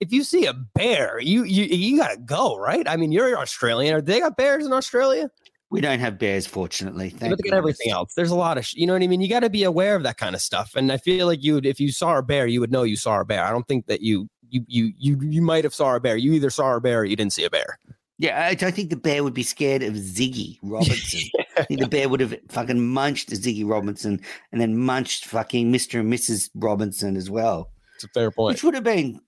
if 0.00 0.12
you 0.12 0.24
see 0.24 0.46
a 0.46 0.52
bear, 0.52 1.20
you 1.20 1.44
you 1.44 1.64
you 1.64 1.98
gotta 1.98 2.18
go, 2.18 2.58
right? 2.58 2.86
I 2.88 2.96
mean, 2.96 3.12
you're 3.12 3.38
Australian. 3.38 3.94
Are 3.94 4.00
they 4.00 4.20
got 4.20 4.36
bears 4.36 4.66
in 4.66 4.72
Australia? 4.72 5.30
We 5.74 5.80
don't 5.80 5.98
have 5.98 6.18
bears, 6.18 6.46
fortunately. 6.46 7.10
Thank 7.10 7.32
Look 7.32 7.46
at 7.46 7.52
everything 7.52 7.90
else. 7.90 8.14
There's 8.14 8.30
a 8.30 8.36
lot 8.36 8.58
of, 8.58 8.64
sh- 8.64 8.74
you 8.74 8.86
know 8.86 8.92
what 8.92 9.02
I 9.02 9.08
mean. 9.08 9.20
You 9.20 9.28
got 9.28 9.40
to 9.40 9.50
be 9.50 9.64
aware 9.64 9.96
of 9.96 10.04
that 10.04 10.16
kind 10.18 10.34
of 10.34 10.40
stuff. 10.40 10.76
And 10.76 10.92
I 10.92 10.98
feel 10.98 11.26
like 11.26 11.42
you 11.42 11.54
would, 11.54 11.66
if 11.66 11.80
you 11.80 11.90
saw 11.90 12.16
a 12.16 12.22
bear, 12.22 12.46
you 12.46 12.60
would 12.60 12.70
know 12.70 12.84
you 12.84 12.96
saw 12.96 13.20
a 13.20 13.24
bear. 13.24 13.44
I 13.44 13.50
don't 13.50 13.66
think 13.66 13.86
that 13.86 14.00
you, 14.00 14.28
you, 14.48 14.64
you, 14.68 14.92
you, 14.96 15.20
you 15.20 15.42
might 15.42 15.64
have 15.64 15.74
saw 15.74 15.96
a 15.96 16.00
bear. 16.00 16.16
You 16.16 16.32
either 16.32 16.50
saw 16.50 16.76
a 16.76 16.80
bear 16.80 17.00
or 17.00 17.04
you 17.04 17.16
didn't 17.16 17.32
see 17.32 17.44
a 17.44 17.50
bear. 17.50 17.78
Yeah, 18.18 18.46
I 18.46 18.54
don't 18.54 18.72
think 18.72 18.90
the 18.90 18.96
bear 18.96 19.24
would 19.24 19.34
be 19.34 19.42
scared 19.42 19.82
of 19.82 19.94
Ziggy 19.94 20.58
Robinson. 20.62 21.28
I 21.56 21.64
think 21.64 21.80
the 21.80 21.88
bear 21.88 22.08
would 22.08 22.20
have 22.20 22.36
fucking 22.50 22.86
munched 22.86 23.30
Ziggy 23.30 23.68
Robinson 23.68 24.20
and 24.52 24.60
then 24.60 24.78
munched 24.78 25.26
fucking 25.26 25.72
Mr. 25.72 25.98
and 26.00 26.12
Mrs. 26.12 26.50
Robinson 26.54 27.16
as 27.16 27.28
well. 27.28 27.70
It's 27.96 28.04
a 28.04 28.08
fair 28.08 28.30
point. 28.30 28.54
Which 28.54 28.62
would 28.62 28.74
have 28.74 28.84
been 28.84 29.20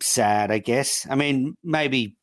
sad, 0.00 0.50
I 0.50 0.58
guess. 0.58 1.06
I 1.10 1.14
mean, 1.14 1.56
maybe 1.62 2.16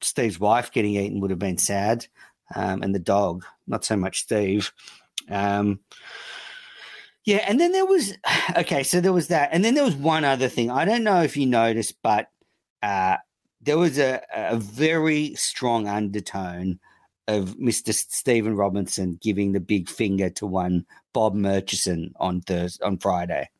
Steve's 0.00 0.40
wife 0.40 0.72
getting 0.72 0.94
eaten 0.94 1.20
would 1.20 1.30
have 1.30 1.38
been 1.38 1.58
sad 1.58 2.06
um, 2.54 2.82
and 2.82 2.94
the 2.94 2.98
dog, 2.98 3.44
not 3.66 3.84
so 3.84 3.96
much 3.96 4.20
Steve. 4.20 4.72
Um, 5.30 5.80
yeah, 7.24 7.44
and 7.46 7.60
then 7.60 7.72
there 7.72 7.86
was 7.86 8.14
okay, 8.56 8.82
so 8.82 9.00
there 9.00 9.12
was 9.12 9.28
that, 9.28 9.50
and 9.52 9.64
then 9.64 9.74
there 9.74 9.84
was 9.84 9.96
one 9.96 10.24
other 10.24 10.48
thing. 10.48 10.70
I 10.70 10.84
don't 10.84 11.04
know 11.04 11.22
if 11.22 11.36
you 11.36 11.46
noticed, 11.46 11.96
but 12.02 12.28
uh, 12.82 13.16
there 13.60 13.78
was 13.78 13.98
a, 13.98 14.22
a 14.34 14.56
very 14.56 15.34
strong 15.34 15.88
undertone 15.88 16.78
of 17.26 17.56
Mr. 17.58 17.92
Stephen 17.92 18.56
Robinson 18.56 19.18
giving 19.20 19.52
the 19.52 19.60
big 19.60 19.88
finger 19.88 20.30
to 20.30 20.46
one 20.46 20.86
Bob 21.12 21.34
Murchison 21.34 22.14
on 22.18 22.40
Thursday 22.40 22.84
on 22.84 22.96
Friday. 22.96 23.50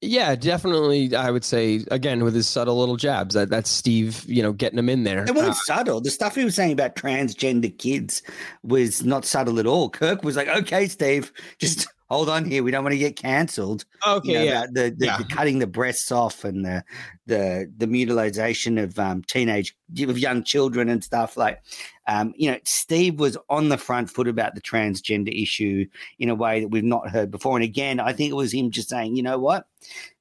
Yeah, 0.00 0.36
definitely. 0.36 1.14
I 1.14 1.30
would 1.30 1.44
say 1.44 1.84
again 1.90 2.22
with 2.22 2.34
his 2.34 2.48
subtle 2.48 2.78
little 2.78 2.96
jabs. 2.96 3.34
That 3.34 3.50
that's 3.50 3.68
Steve, 3.68 4.24
you 4.28 4.42
know, 4.42 4.52
getting 4.52 4.78
him 4.78 4.88
in 4.88 5.02
there. 5.02 5.24
It 5.24 5.34
wasn't 5.34 5.52
uh, 5.52 5.64
subtle. 5.64 6.00
The 6.00 6.10
stuff 6.10 6.36
he 6.36 6.44
was 6.44 6.54
saying 6.54 6.72
about 6.72 6.94
transgender 6.94 7.76
kids 7.76 8.22
was 8.62 9.04
not 9.04 9.24
subtle 9.24 9.58
at 9.58 9.66
all. 9.66 9.90
Kirk 9.90 10.22
was 10.22 10.36
like, 10.36 10.48
"Okay, 10.48 10.86
Steve, 10.86 11.32
just 11.58 11.88
hold 12.08 12.28
on 12.28 12.44
here. 12.44 12.62
We 12.62 12.70
don't 12.70 12.84
want 12.84 12.94
to 12.94 12.98
get 12.98 13.16
cancelled. 13.16 13.84
Okay, 14.06 14.28
you 14.28 14.38
know, 14.38 14.44
yeah. 14.44 14.66
The, 14.66 14.94
the, 14.96 15.06
yeah. 15.06 15.18
the, 15.18 15.24
cutting 15.24 15.58
the 15.58 15.66
breasts 15.66 16.10
off 16.10 16.44
and 16.44 16.64
the 16.64 16.84
the 17.26 17.70
the 17.76 17.86
mutilization 17.86 18.78
of 18.78 18.98
um, 18.98 19.22
teenage 19.24 19.76
of 20.00 20.18
young 20.18 20.42
children 20.42 20.88
and 20.88 21.02
stuff 21.02 21.36
like. 21.36 21.62
Um, 22.06 22.32
you 22.38 22.50
know, 22.50 22.56
Steve 22.64 23.20
was 23.20 23.36
on 23.50 23.68
the 23.68 23.76
front 23.76 24.08
foot 24.08 24.28
about 24.28 24.54
the 24.54 24.62
transgender 24.62 25.42
issue 25.42 25.84
in 26.18 26.30
a 26.30 26.34
way 26.34 26.60
that 26.60 26.68
we've 26.68 26.82
not 26.82 27.10
heard 27.10 27.30
before. 27.30 27.54
And 27.54 27.62
again, 27.62 28.00
I 28.00 28.14
think 28.14 28.30
it 28.30 28.34
was 28.34 28.54
him 28.54 28.70
just 28.70 28.88
saying, 28.88 29.14
you 29.14 29.22
know 29.22 29.38
what, 29.38 29.66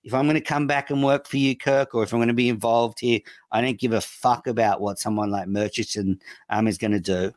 if 0.03 0.13
I'm 0.13 0.25
going 0.25 0.35
to 0.35 0.41
come 0.41 0.67
back 0.67 0.89
and 0.89 1.01
work 1.01 1.27
for 1.27 1.37
you, 1.37 1.55
Kirk, 1.55 1.95
or 1.95 2.03
if 2.03 2.11
I'm 2.11 2.19
going 2.19 2.27
to 2.27 2.33
be 2.33 2.49
involved 2.49 2.99
here, 2.99 3.21
I 3.53 3.61
don't 3.61 3.79
give 3.79 3.93
a 3.93 4.01
fuck 4.01 4.47
about 4.47 4.81
what 4.81 4.99
someone 4.99 5.31
like 5.31 5.47
Murchison 5.47 6.19
um, 6.49 6.67
is 6.67 6.77
going 6.77 6.91
to 6.91 6.99
do. 6.99 7.31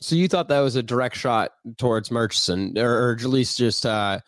So 0.00 0.16
you 0.16 0.28
thought 0.28 0.48
that 0.48 0.60
was 0.60 0.76
a 0.76 0.82
direct 0.82 1.16
shot 1.16 1.52
towards 1.76 2.10
Murchison, 2.10 2.78
or, 2.78 3.10
or 3.10 3.12
at 3.12 3.22
least 3.24 3.58
just 3.58 3.84
uh, 3.84 4.20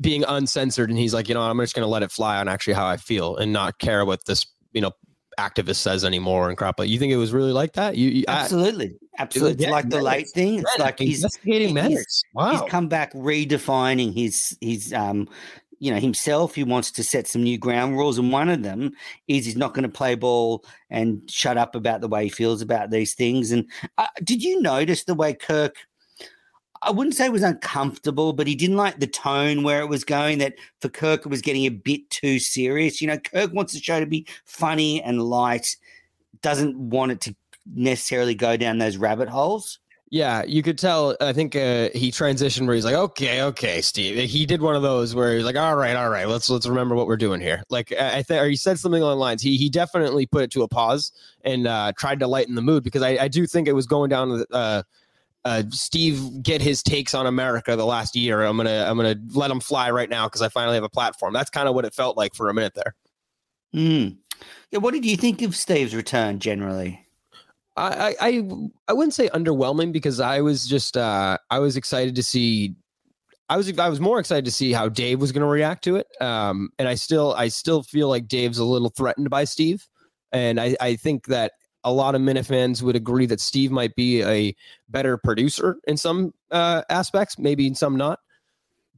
being 0.00 0.24
uncensored, 0.28 0.90
and 0.90 0.98
he's 0.98 1.14
like, 1.14 1.28
you 1.28 1.34
know, 1.34 1.40
I'm 1.40 1.58
just 1.58 1.74
going 1.74 1.84
to 1.84 1.90
let 1.90 2.02
it 2.02 2.10
fly 2.10 2.36
on 2.36 2.48
actually 2.48 2.74
how 2.74 2.86
I 2.86 2.98
feel 2.98 3.36
and 3.36 3.52
not 3.52 3.78
care 3.78 4.04
what 4.04 4.26
this, 4.26 4.46
you 4.72 4.82
know, 4.82 4.92
activist 5.38 5.76
says 5.76 6.04
anymore 6.04 6.48
and 6.48 6.58
crap. 6.58 6.76
But 6.76 6.88
you 6.88 6.98
think 6.98 7.12
it 7.12 7.16
was 7.16 7.32
really 7.32 7.52
like 7.52 7.72
that? 7.74 7.96
You, 7.96 8.10
you 8.10 8.24
absolutely, 8.28 8.94
I, 9.18 9.22
absolutely. 9.22 9.64
It's 9.64 9.72
like 9.72 9.88
the 9.88 10.02
late 10.02 10.28
thing. 10.28 10.58
It's 10.58 10.78
like 10.78 10.98
he's 10.98 11.22
investigating 11.22 11.76
he's, 11.76 12.22
wow. 12.34 12.50
he's 12.50 12.70
come 12.70 12.88
back 12.88 13.12
redefining 13.14 14.14
his 14.14 14.56
his 14.60 14.92
um 14.92 15.28
you 15.82 15.92
know 15.92 15.98
himself 15.98 16.54
he 16.54 16.62
wants 16.62 16.92
to 16.92 17.02
set 17.02 17.26
some 17.26 17.42
new 17.42 17.58
ground 17.58 17.96
rules 17.96 18.16
and 18.16 18.30
one 18.30 18.48
of 18.48 18.62
them 18.62 18.92
is 19.26 19.44
he's 19.44 19.56
not 19.56 19.74
going 19.74 19.82
to 19.82 19.88
play 19.88 20.14
ball 20.14 20.64
and 20.90 21.20
shut 21.28 21.58
up 21.58 21.74
about 21.74 22.00
the 22.00 22.06
way 22.06 22.24
he 22.24 22.30
feels 22.30 22.62
about 22.62 22.90
these 22.90 23.14
things 23.14 23.50
and 23.50 23.68
uh, 23.98 24.06
did 24.22 24.44
you 24.44 24.62
notice 24.62 25.02
the 25.04 25.14
way 25.14 25.34
kirk 25.34 25.76
I 26.84 26.90
wouldn't 26.90 27.14
say 27.14 27.28
was 27.28 27.44
uncomfortable, 27.44 28.32
but 28.32 28.48
he 28.48 28.56
didn't 28.56 28.76
like 28.76 28.98
the 28.98 29.06
tone 29.06 29.62
where 29.62 29.82
it 29.82 29.88
was 29.88 30.02
going. 30.02 30.38
That 30.38 30.54
for 30.80 30.88
Kirk, 30.88 31.20
it 31.20 31.28
was 31.28 31.40
getting 31.40 31.64
a 31.64 31.68
bit 31.68 32.10
too 32.10 32.40
serious. 32.40 33.00
You 33.00 33.06
know, 33.06 33.18
Kirk 33.18 33.52
wants 33.52 33.72
the 33.72 33.78
show 33.78 34.00
to 34.00 34.06
be 34.06 34.26
funny 34.46 35.00
and 35.00 35.22
light, 35.22 35.76
doesn't 36.40 36.76
want 36.76 37.12
it 37.12 37.20
to 37.20 37.36
necessarily 37.72 38.34
go 38.34 38.56
down 38.56 38.78
those 38.78 38.96
rabbit 38.96 39.28
holes. 39.28 39.78
Yeah, 40.12 40.44
you 40.44 40.62
could 40.62 40.76
tell. 40.76 41.16
I 41.22 41.32
think 41.32 41.56
uh, 41.56 41.88
he 41.94 42.10
transitioned 42.10 42.66
where 42.66 42.74
he's 42.74 42.84
like, 42.84 42.94
"Okay, 42.94 43.40
okay, 43.44 43.80
Steve." 43.80 44.28
He 44.28 44.44
did 44.44 44.60
one 44.60 44.76
of 44.76 44.82
those 44.82 45.14
where 45.14 45.34
he's 45.34 45.44
like, 45.44 45.56
"All 45.56 45.74
right, 45.74 45.96
all 45.96 46.10
right, 46.10 46.28
let's 46.28 46.50
let's 46.50 46.66
remember 46.66 46.94
what 46.94 47.06
we're 47.06 47.16
doing 47.16 47.40
here." 47.40 47.62
Like 47.70 47.92
I 47.92 48.22
think, 48.22 48.42
or 48.42 48.46
he 48.46 48.56
said 48.56 48.78
something 48.78 49.00
along 49.00 49.14
the 49.14 49.20
lines. 49.20 49.40
He 49.40 49.56
he 49.56 49.70
definitely 49.70 50.26
put 50.26 50.42
it 50.42 50.50
to 50.50 50.64
a 50.64 50.68
pause 50.68 51.12
and 51.46 51.66
uh, 51.66 51.92
tried 51.96 52.20
to 52.20 52.26
lighten 52.26 52.56
the 52.56 52.60
mood 52.60 52.84
because 52.84 53.00
I, 53.00 53.16
I 53.22 53.28
do 53.28 53.46
think 53.46 53.68
it 53.68 53.72
was 53.72 53.86
going 53.86 54.10
down 54.10 54.44
uh, 54.52 54.82
uh, 55.46 55.62
Steve 55.70 56.42
get 56.42 56.60
his 56.60 56.82
takes 56.82 57.14
on 57.14 57.26
America 57.26 57.74
the 57.74 57.86
last 57.86 58.14
year. 58.14 58.42
I'm 58.42 58.58
gonna 58.58 58.84
I'm 58.86 58.98
gonna 58.98 59.16
let 59.32 59.50
him 59.50 59.60
fly 59.60 59.92
right 59.92 60.10
now 60.10 60.26
because 60.26 60.42
I 60.42 60.50
finally 60.50 60.74
have 60.74 60.84
a 60.84 60.90
platform. 60.90 61.32
That's 61.32 61.48
kind 61.48 61.70
of 61.70 61.74
what 61.74 61.86
it 61.86 61.94
felt 61.94 62.18
like 62.18 62.34
for 62.34 62.50
a 62.50 62.54
minute 62.54 62.74
there. 62.74 62.94
Mm. 63.74 64.18
Yeah, 64.70 64.80
what 64.80 64.92
did 64.92 65.06
you 65.06 65.16
think 65.16 65.40
of 65.40 65.56
Steve's 65.56 65.94
return 65.94 66.38
generally? 66.38 67.06
I, 67.76 68.14
I 68.20 68.48
I 68.88 68.92
wouldn't 68.92 69.14
say 69.14 69.28
underwhelming 69.28 69.92
because 69.92 70.20
I 70.20 70.40
was 70.40 70.66
just 70.66 70.96
uh, 70.96 71.38
I 71.50 71.58
was 71.58 71.76
excited 71.76 72.14
to 72.16 72.22
see 72.22 72.74
I 73.48 73.56
was 73.56 73.78
I 73.78 73.88
was 73.88 74.00
more 74.00 74.18
excited 74.18 74.44
to 74.46 74.50
see 74.50 74.72
how 74.72 74.88
Dave 74.88 75.20
was 75.20 75.32
going 75.32 75.42
to 75.42 75.46
react 75.46 75.84
to 75.84 75.96
it. 75.96 76.06
Um, 76.20 76.70
and 76.78 76.88
I 76.88 76.94
still 76.94 77.34
I 77.34 77.48
still 77.48 77.82
feel 77.82 78.08
like 78.08 78.28
Dave's 78.28 78.58
a 78.58 78.64
little 78.64 78.90
threatened 78.90 79.30
by 79.30 79.44
Steve, 79.44 79.86
and 80.32 80.60
I 80.60 80.76
I 80.80 80.96
think 80.96 81.26
that 81.26 81.52
a 81.84 81.92
lot 81.92 82.14
of 82.14 82.20
Minifans 82.22 82.82
would 82.82 82.96
agree 82.96 83.26
that 83.26 83.40
Steve 83.40 83.70
might 83.70 83.94
be 83.94 84.22
a 84.22 84.54
better 84.88 85.18
producer 85.18 85.76
in 85.86 85.96
some 85.96 86.32
uh, 86.50 86.82
aspects, 86.88 87.38
maybe 87.38 87.66
in 87.66 87.74
some 87.74 87.96
not 87.96 88.20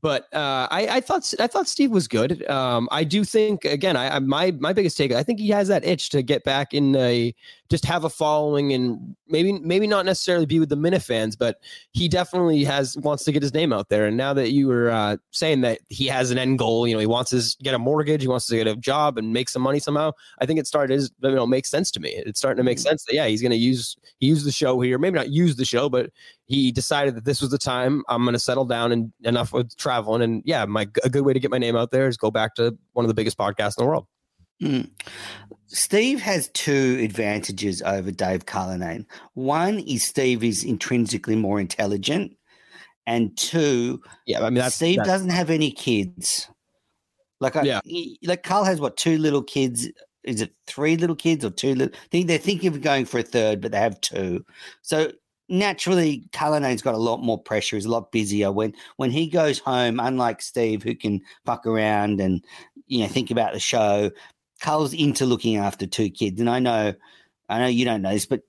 but 0.05 0.25
uh, 0.35 0.69
I, 0.71 0.87
I, 0.91 1.01
thought 1.01 1.33
I 1.41 1.47
thought 1.47 1.67
Steve 1.67 1.91
was 1.91 2.07
good. 2.07 2.47
Um, 2.51 2.91
I 2.93 3.05
do 3.05 3.25
think 3.25 3.65
again, 3.65 3.97
I, 3.97 4.17
I, 4.17 4.19
my 4.19 4.51
my 4.51 4.75
biggest 4.75 4.99
take. 4.99 5.13
I 5.13 5.23
think 5.23 5.41
he 5.41 5.49
has 5.49 5.69
that 5.69 5.83
itch 5.83 6.11
to 6.11 6.21
get 6.21 6.45
back 6.45 6.75
in 6.75 6.95
a 6.95 7.35
just 7.71 7.87
have 7.87 8.05
a 8.05 8.11
following 8.11 8.75
and 8.75 9.17
maybe 9.29 9.53
maybe 9.53 9.87
not 9.87 10.05
necessarily 10.05 10.45
be 10.45 10.61
with 10.61 10.69
the 10.69 10.77
Minifans, 10.77 11.39
but 11.39 11.57
he 11.93 12.07
definitely 12.07 12.65
has 12.65 12.99
wants 12.99 13.25
to 13.25 13.33
get 13.33 13.41
his 13.41 13.55
name 13.55 13.73
out 13.73 13.89
there. 13.89 14.05
And 14.05 14.15
now 14.15 14.35
that 14.35 14.51
you 14.51 14.69
were 14.69 14.91
uh, 14.91 15.17
saying 15.31 15.63
that 15.63 15.79
he 15.89 16.07
has 16.09 16.31
an 16.31 16.37
end 16.37 16.59
goal, 16.59 16.87
you 16.87 16.93
know, 16.93 17.01
he 17.01 17.07
wants 17.07 17.31
to 17.31 17.65
get 17.65 17.73
a 17.73 17.79
mortgage, 17.79 18.21
he 18.21 18.29
wants 18.29 18.47
to 18.49 18.57
get 18.57 18.67
a 18.67 18.77
job 18.77 19.17
and 19.17 19.33
make 19.33 19.49
some 19.49 19.63
money 19.63 19.79
somehow. 19.79 20.13
I 20.39 20.45
think 20.45 20.61
it 20.61 20.67
started 20.67 20.93
is 20.93 21.11
you 21.23 21.31
know 21.31 21.47
makes 21.47 21.71
sense 21.71 21.91
to 21.93 22.01
me. 22.01 22.11
It's 22.11 22.39
starting 22.39 22.59
to 22.59 22.63
make 22.63 22.77
mm-hmm. 22.77 22.89
sense 22.91 23.05
that 23.07 23.15
yeah, 23.15 23.27
he's 23.27 23.41
going 23.41 23.53
to 23.53 23.57
use 23.57 23.97
use 24.21 24.45
the 24.45 24.53
show 24.53 24.79
here. 24.83 24.99
Maybe 24.99 25.17
not 25.17 25.31
use 25.31 25.57
the 25.57 25.65
show, 25.65 25.89
but 25.89 26.11
he 26.47 26.73
decided 26.73 27.15
that 27.17 27.25
this 27.25 27.41
was 27.41 27.51
the 27.51 27.59
time 27.59 28.03
I'm 28.09 28.23
going 28.23 28.35
to 28.35 28.39
settle 28.39 28.65
down 28.65 28.93
and 28.93 29.13
enough 29.23 29.53
with 29.53 29.77
traveling. 29.77 30.23
And 30.23 30.43
yeah, 30.45 30.65
my 30.67 30.87
a 31.03 31.09
good 31.09 31.25
way 31.25 31.33
to 31.33 31.41
get 31.41 31.51
my 31.51 31.59
name 31.59 31.77
out 31.77 31.91
there 31.91 32.07
is 32.07 32.17
go 32.17 32.31
back 32.31 32.55
to 32.57 32.77
one 32.93 33.05
of 33.05 33.09
the 33.09 33.15
biggest 33.15 33.39
podcasts 33.39 33.79
in 33.79 33.85
the 33.85 33.87
world. 33.87 34.07
Mm. 34.63 34.91
Steve 35.67 36.21
has 36.21 36.49
two 36.51 36.99
advantages 37.03 37.83
over 37.83 38.11
Dave 38.11 38.47
Cullinane. 38.47 39.07
One 39.35 39.81
is 39.81 40.07
Steve 40.07 40.45
is 40.45 40.63
intrinsically 40.63 41.35
more 41.35 41.59
intelligent, 41.59 42.37
and 43.07 43.37
two, 43.37 44.01
yeah, 44.27 44.41
I 44.41 44.45
mean 44.45 44.55
that's, 44.55 44.77
Steve 44.77 44.99
that's, 44.99 45.09
doesn't 45.09 45.31
have 45.31 45.51
any 45.51 45.73
kids. 45.73 46.49
Like, 47.41 47.57
I, 47.57 47.63
yeah. 47.63 47.81
Like 48.23 48.43
Carl 48.43 48.65
has 48.65 48.81
what 48.81 48.97
two 48.97 49.19
little 49.19 49.43
kids? 49.43 49.89
Is 50.23 50.41
it 50.41 50.55
three 50.67 50.97
little 50.97 51.17
kids 51.17 51.45
or 51.45 51.51
two 51.51 51.75
little? 51.75 51.95
I 51.95 52.09
think 52.11 52.29
they're 52.29 52.39
thinking 52.39 52.69
of 52.69 52.81
going 52.81 53.05
for 53.05 53.19
a 53.19 53.23
third, 53.23 53.61
but 53.61 53.73
they 53.73 53.79
have 53.79 54.01
two. 54.01 54.45
So 54.83 55.11
naturally 55.49 56.29
Cullinane's 56.33 56.83
got 56.83 56.95
a 56.95 56.99
lot 56.99 57.23
more 57.23 57.41
pressure. 57.41 57.77
He's 57.77 57.85
a 57.85 57.91
lot 57.91 58.13
busier. 58.13 58.53
When 58.53 58.75
when 58.97 59.11
he 59.11 59.29
goes 59.29 59.59
home, 59.59 60.01
unlike 60.01 60.43
Steve, 60.43 60.83
who 60.83 60.95
can 60.95 61.21
fuck 61.45 61.67
around 61.67 62.21
and 62.21 62.45
you 62.87 63.01
know 63.01 63.09
think 63.09 63.31
about 63.31 63.53
the 63.53 63.61
show, 63.61 64.11
Carl's 64.61 64.95
into 64.95 65.27
looking 65.27 65.57
after 65.57 65.87
two 65.87 66.11
kids. 66.11 66.41
And 66.41 66.49
I 66.49 66.59
know, 66.59 66.95
I 67.49 67.59
know 67.59 67.67
you 67.67 67.85
don't 67.85 68.03
know 68.03 68.13
this, 68.13 68.27
but 68.27 68.41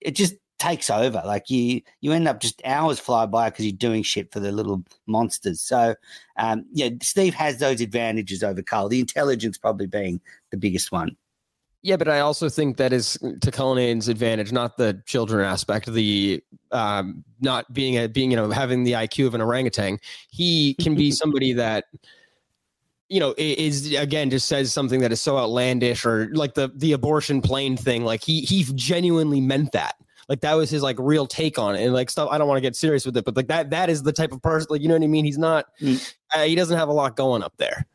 it 0.00 0.12
just 0.12 0.34
takes 0.58 0.88
over. 0.88 1.22
Like 1.26 1.50
you, 1.50 1.80
you 2.00 2.12
end 2.12 2.28
up 2.28 2.40
just 2.40 2.62
hours 2.64 2.98
fly 3.00 3.26
by 3.26 3.50
because 3.50 3.66
you're 3.66 3.72
doing 3.72 4.02
shit 4.02 4.32
for 4.32 4.40
the 4.40 4.52
little 4.52 4.84
monsters. 5.06 5.60
So, 5.60 5.94
um, 6.36 6.64
yeah, 6.72 6.90
Steve 7.02 7.34
has 7.34 7.58
those 7.58 7.80
advantages 7.80 8.42
over 8.42 8.62
Carl. 8.62 8.88
The 8.88 9.00
intelligence 9.00 9.58
probably 9.58 9.86
being 9.86 10.20
the 10.50 10.56
biggest 10.56 10.92
one. 10.92 11.16
Yeah, 11.84 11.98
but 11.98 12.08
I 12.08 12.20
also 12.20 12.48
think 12.48 12.78
that 12.78 12.94
is 12.94 13.18
to 13.42 13.50
Cullinane's 13.50 14.08
advantage, 14.08 14.52
not 14.52 14.78
the 14.78 15.02
children 15.04 15.44
aspect, 15.44 15.84
the 15.92 16.42
um, 16.72 17.22
not 17.42 17.70
being 17.74 17.98
a 17.98 18.08
being 18.08 18.30
you 18.30 18.38
know 18.38 18.50
having 18.50 18.84
the 18.84 18.92
IQ 18.92 19.26
of 19.26 19.34
an 19.34 19.42
orangutan. 19.42 19.98
He 20.30 20.72
can 20.80 20.94
be 20.94 21.10
somebody 21.12 21.52
that 21.52 21.84
you 23.10 23.20
know 23.20 23.34
is 23.36 23.92
again 23.92 24.30
just 24.30 24.48
says 24.48 24.72
something 24.72 25.00
that 25.00 25.12
is 25.12 25.20
so 25.20 25.36
outlandish 25.36 26.06
or 26.06 26.30
like 26.32 26.54
the 26.54 26.72
the 26.74 26.92
abortion 26.92 27.42
plane 27.42 27.76
thing. 27.76 28.02
Like 28.02 28.24
he 28.24 28.40
he 28.40 28.64
genuinely 28.74 29.42
meant 29.42 29.72
that. 29.72 29.96
Like 30.26 30.40
that 30.40 30.54
was 30.54 30.70
his 30.70 30.82
like 30.82 30.96
real 30.98 31.26
take 31.26 31.58
on 31.58 31.76
it, 31.76 31.84
and 31.84 31.92
like 31.92 32.08
stuff. 32.08 32.30
I 32.32 32.38
don't 32.38 32.48
want 32.48 32.56
to 32.56 32.62
get 32.62 32.76
serious 32.76 33.04
with 33.04 33.14
it, 33.18 33.26
but 33.26 33.36
like 33.36 33.48
that 33.48 33.68
that 33.70 33.90
is 33.90 34.02
the 34.02 34.12
type 34.12 34.32
of 34.32 34.40
person. 34.40 34.68
Like 34.70 34.80
you 34.80 34.88
know 34.88 34.94
what 34.94 35.02
I 35.02 35.08
mean? 35.08 35.26
He's 35.26 35.36
not. 35.36 35.66
Mm. 35.82 36.14
Uh, 36.34 36.44
he 36.44 36.54
doesn't 36.54 36.78
have 36.78 36.88
a 36.88 36.94
lot 36.94 37.14
going 37.14 37.42
up 37.42 37.52
there. 37.58 37.86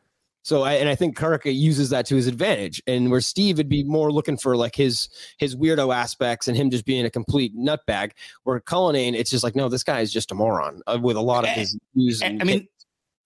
So 0.42 0.62
I, 0.62 0.74
and 0.74 0.88
I 0.88 0.94
think 0.94 1.16
Kirk 1.16 1.44
uses 1.44 1.90
that 1.90 2.06
to 2.06 2.16
his 2.16 2.26
advantage, 2.26 2.82
and 2.86 3.10
where 3.10 3.20
Steve 3.20 3.58
would 3.58 3.68
be 3.68 3.84
more 3.84 4.10
looking 4.10 4.36
for 4.36 4.56
like 4.56 4.74
his 4.74 5.08
his 5.38 5.54
weirdo 5.54 5.94
aspects 5.94 6.48
and 6.48 6.56
him 6.56 6.70
just 6.70 6.86
being 6.86 7.04
a 7.04 7.10
complete 7.10 7.56
nutbag. 7.56 8.12
Where 8.44 8.60
Cullinane, 8.60 9.14
it's 9.14 9.30
just 9.30 9.44
like 9.44 9.54
no, 9.54 9.68
this 9.68 9.82
guy 9.82 10.00
is 10.00 10.12
just 10.12 10.32
a 10.32 10.34
moron 10.34 10.80
uh, 10.86 10.98
with 11.00 11.16
a 11.16 11.20
lot 11.20 11.44
of 11.44 11.50
his 11.50 11.78
views. 11.94 12.22
I 12.22 12.32
mean, 12.32 12.66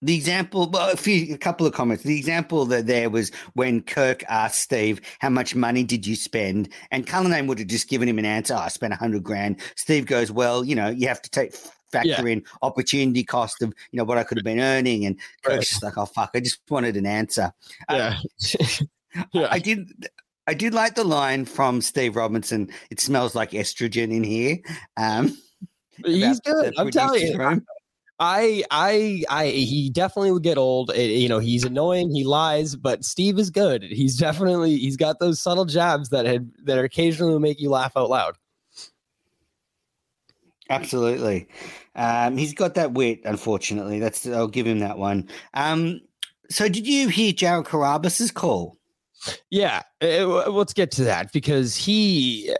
the 0.01 0.15
example, 0.15 0.69
well, 0.69 0.91
a 0.91 0.97
few, 0.97 1.33
a 1.33 1.37
couple 1.37 1.65
of 1.65 1.73
comments. 1.73 2.03
The 2.03 2.17
example 2.17 2.65
that 2.65 2.85
there 2.85 3.09
was 3.09 3.31
when 3.53 3.81
Kirk 3.81 4.23
asked 4.27 4.61
Steve, 4.61 4.99
"How 5.19 5.29
much 5.29 5.55
money 5.55 5.83
did 5.83 6.05
you 6.05 6.15
spend?" 6.15 6.69
and 6.91 7.07
Cullinane 7.07 7.47
would 7.47 7.59
have 7.59 7.69
just 7.69 7.89
given 7.89 8.09
him 8.09 8.19
an 8.19 8.25
answer. 8.25 8.53
I 8.53 8.67
spent 8.67 8.93
a 8.93 8.97
hundred 8.97 9.23
grand. 9.23 9.61
Steve 9.75 10.05
goes, 10.05 10.31
"Well, 10.31 10.65
you 10.65 10.75
know, 10.75 10.89
you 10.89 11.07
have 11.07 11.21
to 11.21 11.29
take 11.29 11.55
factor 11.91 12.27
yeah. 12.27 12.33
in 12.33 12.43
opportunity 12.61 13.23
cost 13.23 13.61
of 13.61 13.73
you 13.91 13.97
know 13.97 14.03
what 14.03 14.17
I 14.17 14.23
could 14.23 14.37
have 14.37 14.45
been 14.45 14.59
earning. 14.59 15.05
And 15.05 15.19
right. 15.47 15.61
just 15.61 15.83
like, 15.83 15.97
oh 15.97 16.05
fuck, 16.05 16.31
I 16.33 16.39
just 16.39 16.59
wanted 16.69 16.97
an 16.97 17.05
answer. 17.05 17.51
Yeah. 17.89 18.17
yeah. 19.33 19.47
I 19.51 19.59
did. 19.59 20.09
I 20.47 20.53
did 20.53 20.75
like 20.75 20.93
the 20.93 21.03
line 21.03 21.45
from 21.45 21.81
Steve 21.81 22.15
Robinson. 22.15 22.69
It 22.91 22.99
smells 22.99 23.33
like 23.33 23.51
estrogen 23.51 24.11
in 24.11 24.23
here. 24.23 24.59
Um, 24.95 25.35
He's 26.03 26.39
good. 26.41 26.73
I'm 26.77 26.91
telling 26.91 27.21
you. 27.21 27.61
I, 28.17 28.63
I, 28.71 29.23
I, 29.29 29.47
he 29.47 29.89
definitely 29.89 30.31
would 30.31 30.43
get 30.43 30.57
old. 30.57 30.91
It, 30.91 31.17
you 31.17 31.27
know, 31.27 31.39
he's 31.39 31.65
annoying. 31.65 32.13
He 32.13 32.23
lies, 32.23 32.75
but 32.75 33.03
Steve 33.03 33.37
is 33.37 33.49
good. 33.49 33.83
He's 33.83 34.17
definitely, 34.17 34.77
he's 34.77 34.95
got 34.95 35.19
those 35.19 35.41
subtle 35.41 35.65
jabs 35.65 36.09
that 36.09 36.25
had, 36.25 36.49
that 36.63 36.79
occasionally 36.79 37.39
make 37.39 37.59
you 37.59 37.69
laugh 37.69 37.97
out 37.97 38.09
loud. 38.09 38.37
Absolutely. 40.69 41.47
Um, 41.95 42.37
he's 42.37 42.53
got 42.53 42.75
that 42.75 42.93
wit, 42.93 43.21
unfortunately. 43.23 43.99
That's 43.99 44.25
I'll 44.27 44.47
give 44.47 44.65
him 44.65 44.79
that 44.79 44.97
one. 44.97 45.29
Um, 45.53 46.01
so 46.49 46.67
did 46.67 46.87
you 46.87 47.07
hear 47.07 47.33
Jared 47.33 47.65
Carrabis's 47.65 48.31
call? 48.31 48.77
Yeah, 49.49 49.83
uh, 50.01 50.49
let's 50.51 50.73
get 50.73 50.91
to 50.91 51.03
that 51.05 51.31
because 51.31 51.75
he 51.75 52.53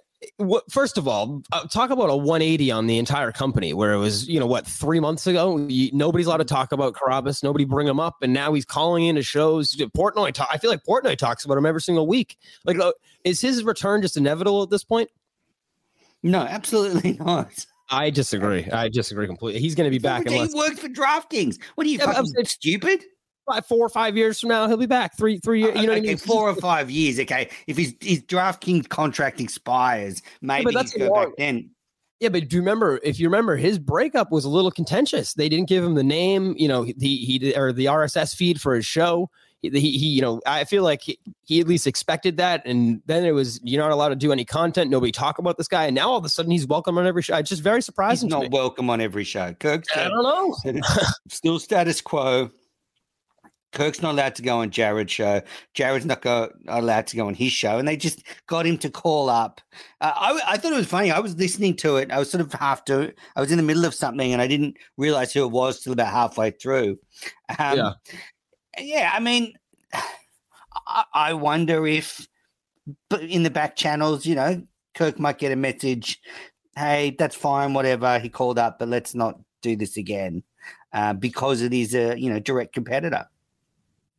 first 0.70 0.98
of 0.98 1.08
all, 1.08 1.42
uh, 1.52 1.66
talk 1.68 1.90
about 1.90 2.10
a 2.10 2.16
180 2.16 2.72
on 2.72 2.88
the 2.88 2.98
entire 2.98 3.32
company 3.32 3.74
where 3.74 3.94
it 3.94 3.98
was, 3.98 4.28
you 4.28 4.40
know, 4.40 4.46
what, 4.46 4.66
three 4.66 5.00
months 5.00 5.28
ago, 5.28 5.58
nobody's 5.94 6.28
allowed 6.28 6.38
to 6.38 6.46
talk 6.46 6.72
about 6.72 6.94
Carabas. 6.94 7.44
Nobody 7.44 7.66
bring 7.66 7.88
him 7.88 8.00
up. 8.00 8.16
And 8.22 8.34
now 8.34 8.54
he's 8.54 8.66
calling 8.66 9.06
into 9.06 9.24
shows. 9.24 9.76
Portnoy, 9.76 10.34
talk, 10.34 10.50
I 10.52 10.58
feel 10.58 10.70
like 10.70 10.84
Portnoy 10.84 11.18
talks 11.18 11.46
about 11.46 11.58
him 11.58 11.66
every 11.66 11.82
single 11.82 12.08
week. 12.08 12.38
Like, 12.66 12.80
uh, 12.80 12.94
is 13.24 13.42
his 13.42 13.64
return 13.64 14.02
just 14.02 14.18
inevitable 14.18 14.64
at 14.64 14.70
this 14.70 14.84
point? 14.84 15.10
No, 16.24 16.42
absolutely 16.42 17.14
not. 17.20 17.66
I 17.90 18.10
disagree. 18.10 18.66
I 18.72 18.90
disagree 18.90 19.28
completely. 19.28 19.62
He's 19.62 19.76
going 19.76 19.86
to 19.86 19.92
be 19.92 20.02
back. 20.02 20.28
He 20.28 20.40
worked 20.56 20.80
for 20.80 20.90
DraftKings. 20.90 21.60
What 21.76 21.86
are 21.86 21.90
you 21.90 22.00
yeah, 22.00 22.12
fucking 22.12 22.46
stupid? 22.46 23.04
Five, 23.48 23.66
four 23.68 23.86
or 23.86 23.90
five 23.90 24.18
years 24.18 24.40
from 24.40 24.50
now, 24.50 24.68
he'll 24.68 24.78
be 24.78 24.88
back. 24.88 25.16
Three, 25.18 25.38
three 25.38 25.62
years. 25.62 25.76
Uh, 25.76 25.82
you 25.82 25.88
know, 25.88 25.94
okay, 25.94 26.02
I 26.02 26.04
mean? 26.04 26.18
four 26.18 26.50
or 26.50 26.56
five 26.56 26.90
years. 26.90 27.20
Okay, 27.20 27.50
if 27.68 27.78
his 27.78 27.96
his 28.02 28.24
DraftKings 28.24 28.90
contract 28.90 29.40
expires, 29.40 30.24
maybe 30.42 30.74
yeah, 30.74 30.84
go 30.98 31.14
back 31.14 31.30
then. 31.38 31.70
Yeah, 32.20 32.30
but 32.30 32.48
do 32.50 32.56
you 32.56 32.62
remember? 32.64 33.00
If 33.04 33.20
you 33.20 33.28
remember, 33.28 33.56
his 33.56 33.78
breakup 33.78 34.32
was 34.32 34.46
a 34.46 34.50
little 34.50 34.72
contentious. 34.72 35.36
They 35.36 35.48
didn't 35.48 35.70
give 35.70 35.84
him 35.84 35.94
the 35.94 36.04
name, 36.04 36.56
you 36.58 36.68
know, 36.68 36.82
he 36.82 36.94
he 37.18 37.56
or 37.56 37.72
the 37.72 37.86
RSS 37.86 38.36
feed 38.36 38.60
for 38.60 38.74
his 38.74 38.86
show 38.86 39.30
he, 39.70 39.98
he 39.98 40.08
you 40.08 40.22
know 40.22 40.42
I 40.46 40.64
feel 40.64 40.84
like 40.84 41.02
he, 41.02 41.20
he 41.44 41.60
at 41.60 41.68
least 41.68 41.88
expected 41.88 42.38
that, 42.38 42.66
and 42.66 43.02
then 43.06 43.26
it 43.26 43.32
was 43.32 43.60
you're 43.64 43.82
not 43.82 43.92
allowed 43.92 44.10
to 44.10 44.16
do 44.16 44.32
any 44.32 44.46
content, 44.46 44.90
nobody 44.90 45.12
talk 45.12 45.38
about 45.40 45.58
this 45.58 45.68
guy, 45.68 45.86
and 45.86 45.96
now 45.96 46.10
all 46.10 46.18
of 46.18 46.26
a 46.26 46.30
sudden 46.30 46.52
he's 46.52 46.68
welcome 46.68 46.98
on 46.98 47.06
every 47.08 47.22
show. 47.22 47.38
It's 47.38 47.50
just 47.50 47.64
very 47.64 47.82
surprising. 47.82 48.30
He's 48.30 48.34
not 48.34 48.52
welcome 48.52 48.90
on 48.90 49.02
every 49.02 49.24
show. 49.24 49.54
Kirk, 49.54 49.86
I 49.96 50.10
don't 50.10 50.24
know. 50.24 50.82
still 51.30 51.60
status 51.60 52.02
quo. 52.02 52.52
Kirk's 53.76 54.02
not 54.02 54.14
allowed 54.14 54.36
to 54.36 54.42
go 54.42 54.60
on 54.60 54.72
Jared's 54.72 55.12
show. 55.12 55.42
Jared's 55.74 56.06
not 56.06 56.22
go, 56.22 56.50
allowed 56.68 57.08
to 57.08 57.18
go 57.18 57.28
on 57.28 57.34
his 57.34 57.52
show, 57.52 57.78
and 57.78 57.88
they 57.88 57.98
just 57.98 58.24
got 58.48 58.66
him 58.66 58.78
to 58.80 58.90
call 58.90 59.30
up. 59.30 59.60
Uh, 60.00 60.14
I, 60.16 60.40
I 60.48 60.58
thought 60.58 60.72
it 60.72 60.78
was 60.78 60.88
funny. 60.88 61.12
I 61.12 61.20
was 61.20 61.36
listening 61.36 61.76
to 61.78 61.98
it. 61.98 62.10
I 62.10 62.18
was 62.18 62.32
sort 62.32 62.42
of 62.42 62.54
half 62.54 62.86
to. 62.86 63.14
I 63.36 63.42
was 63.42 63.52
in 63.52 63.58
the 63.58 63.64
middle 63.64 63.86
of 63.86 63.94
something, 63.94 64.32
and 64.32 64.42
I 64.42 64.48
didn't 64.48 64.78
realize 64.98 65.34
who 65.34 65.44
it 65.44 65.52
was 65.52 65.82
till 65.82 65.94
about 65.94 66.12
halfway 66.12 66.52
through. 66.52 66.98
Um, 67.60 67.78
yeah, 67.78 67.92
yeah. 68.80 69.12
I 69.14 69.20
mean, 69.20 69.54
I, 70.88 71.04
I 71.14 71.34
wonder 71.34 71.86
if, 71.88 72.28
in 73.20 73.44
the 73.44 73.50
back 73.50 73.76
channels, 73.76 74.26
you 74.26 74.36
know, 74.36 74.62
Kirk 74.94 75.20
might 75.20 75.40
get 75.40 75.52
a 75.52 75.56
message. 75.56 76.20
Hey, 76.78 77.16
that's 77.18 77.36
fine. 77.36 77.74
Whatever 77.74 78.20
he 78.20 78.30
called 78.30 78.60
up, 78.60 78.80
but 78.80 78.90
let's 78.90 79.16
not 79.16 79.40
do 79.62 79.76
this 79.76 79.98
again 79.98 80.44
uh, 80.94 81.14
because 81.14 81.62
it 81.62 81.74
is 81.74 81.94
a 81.94 82.20
you 82.20 82.30
know 82.30 82.40
direct 82.40 82.74
competitor. 82.74 83.28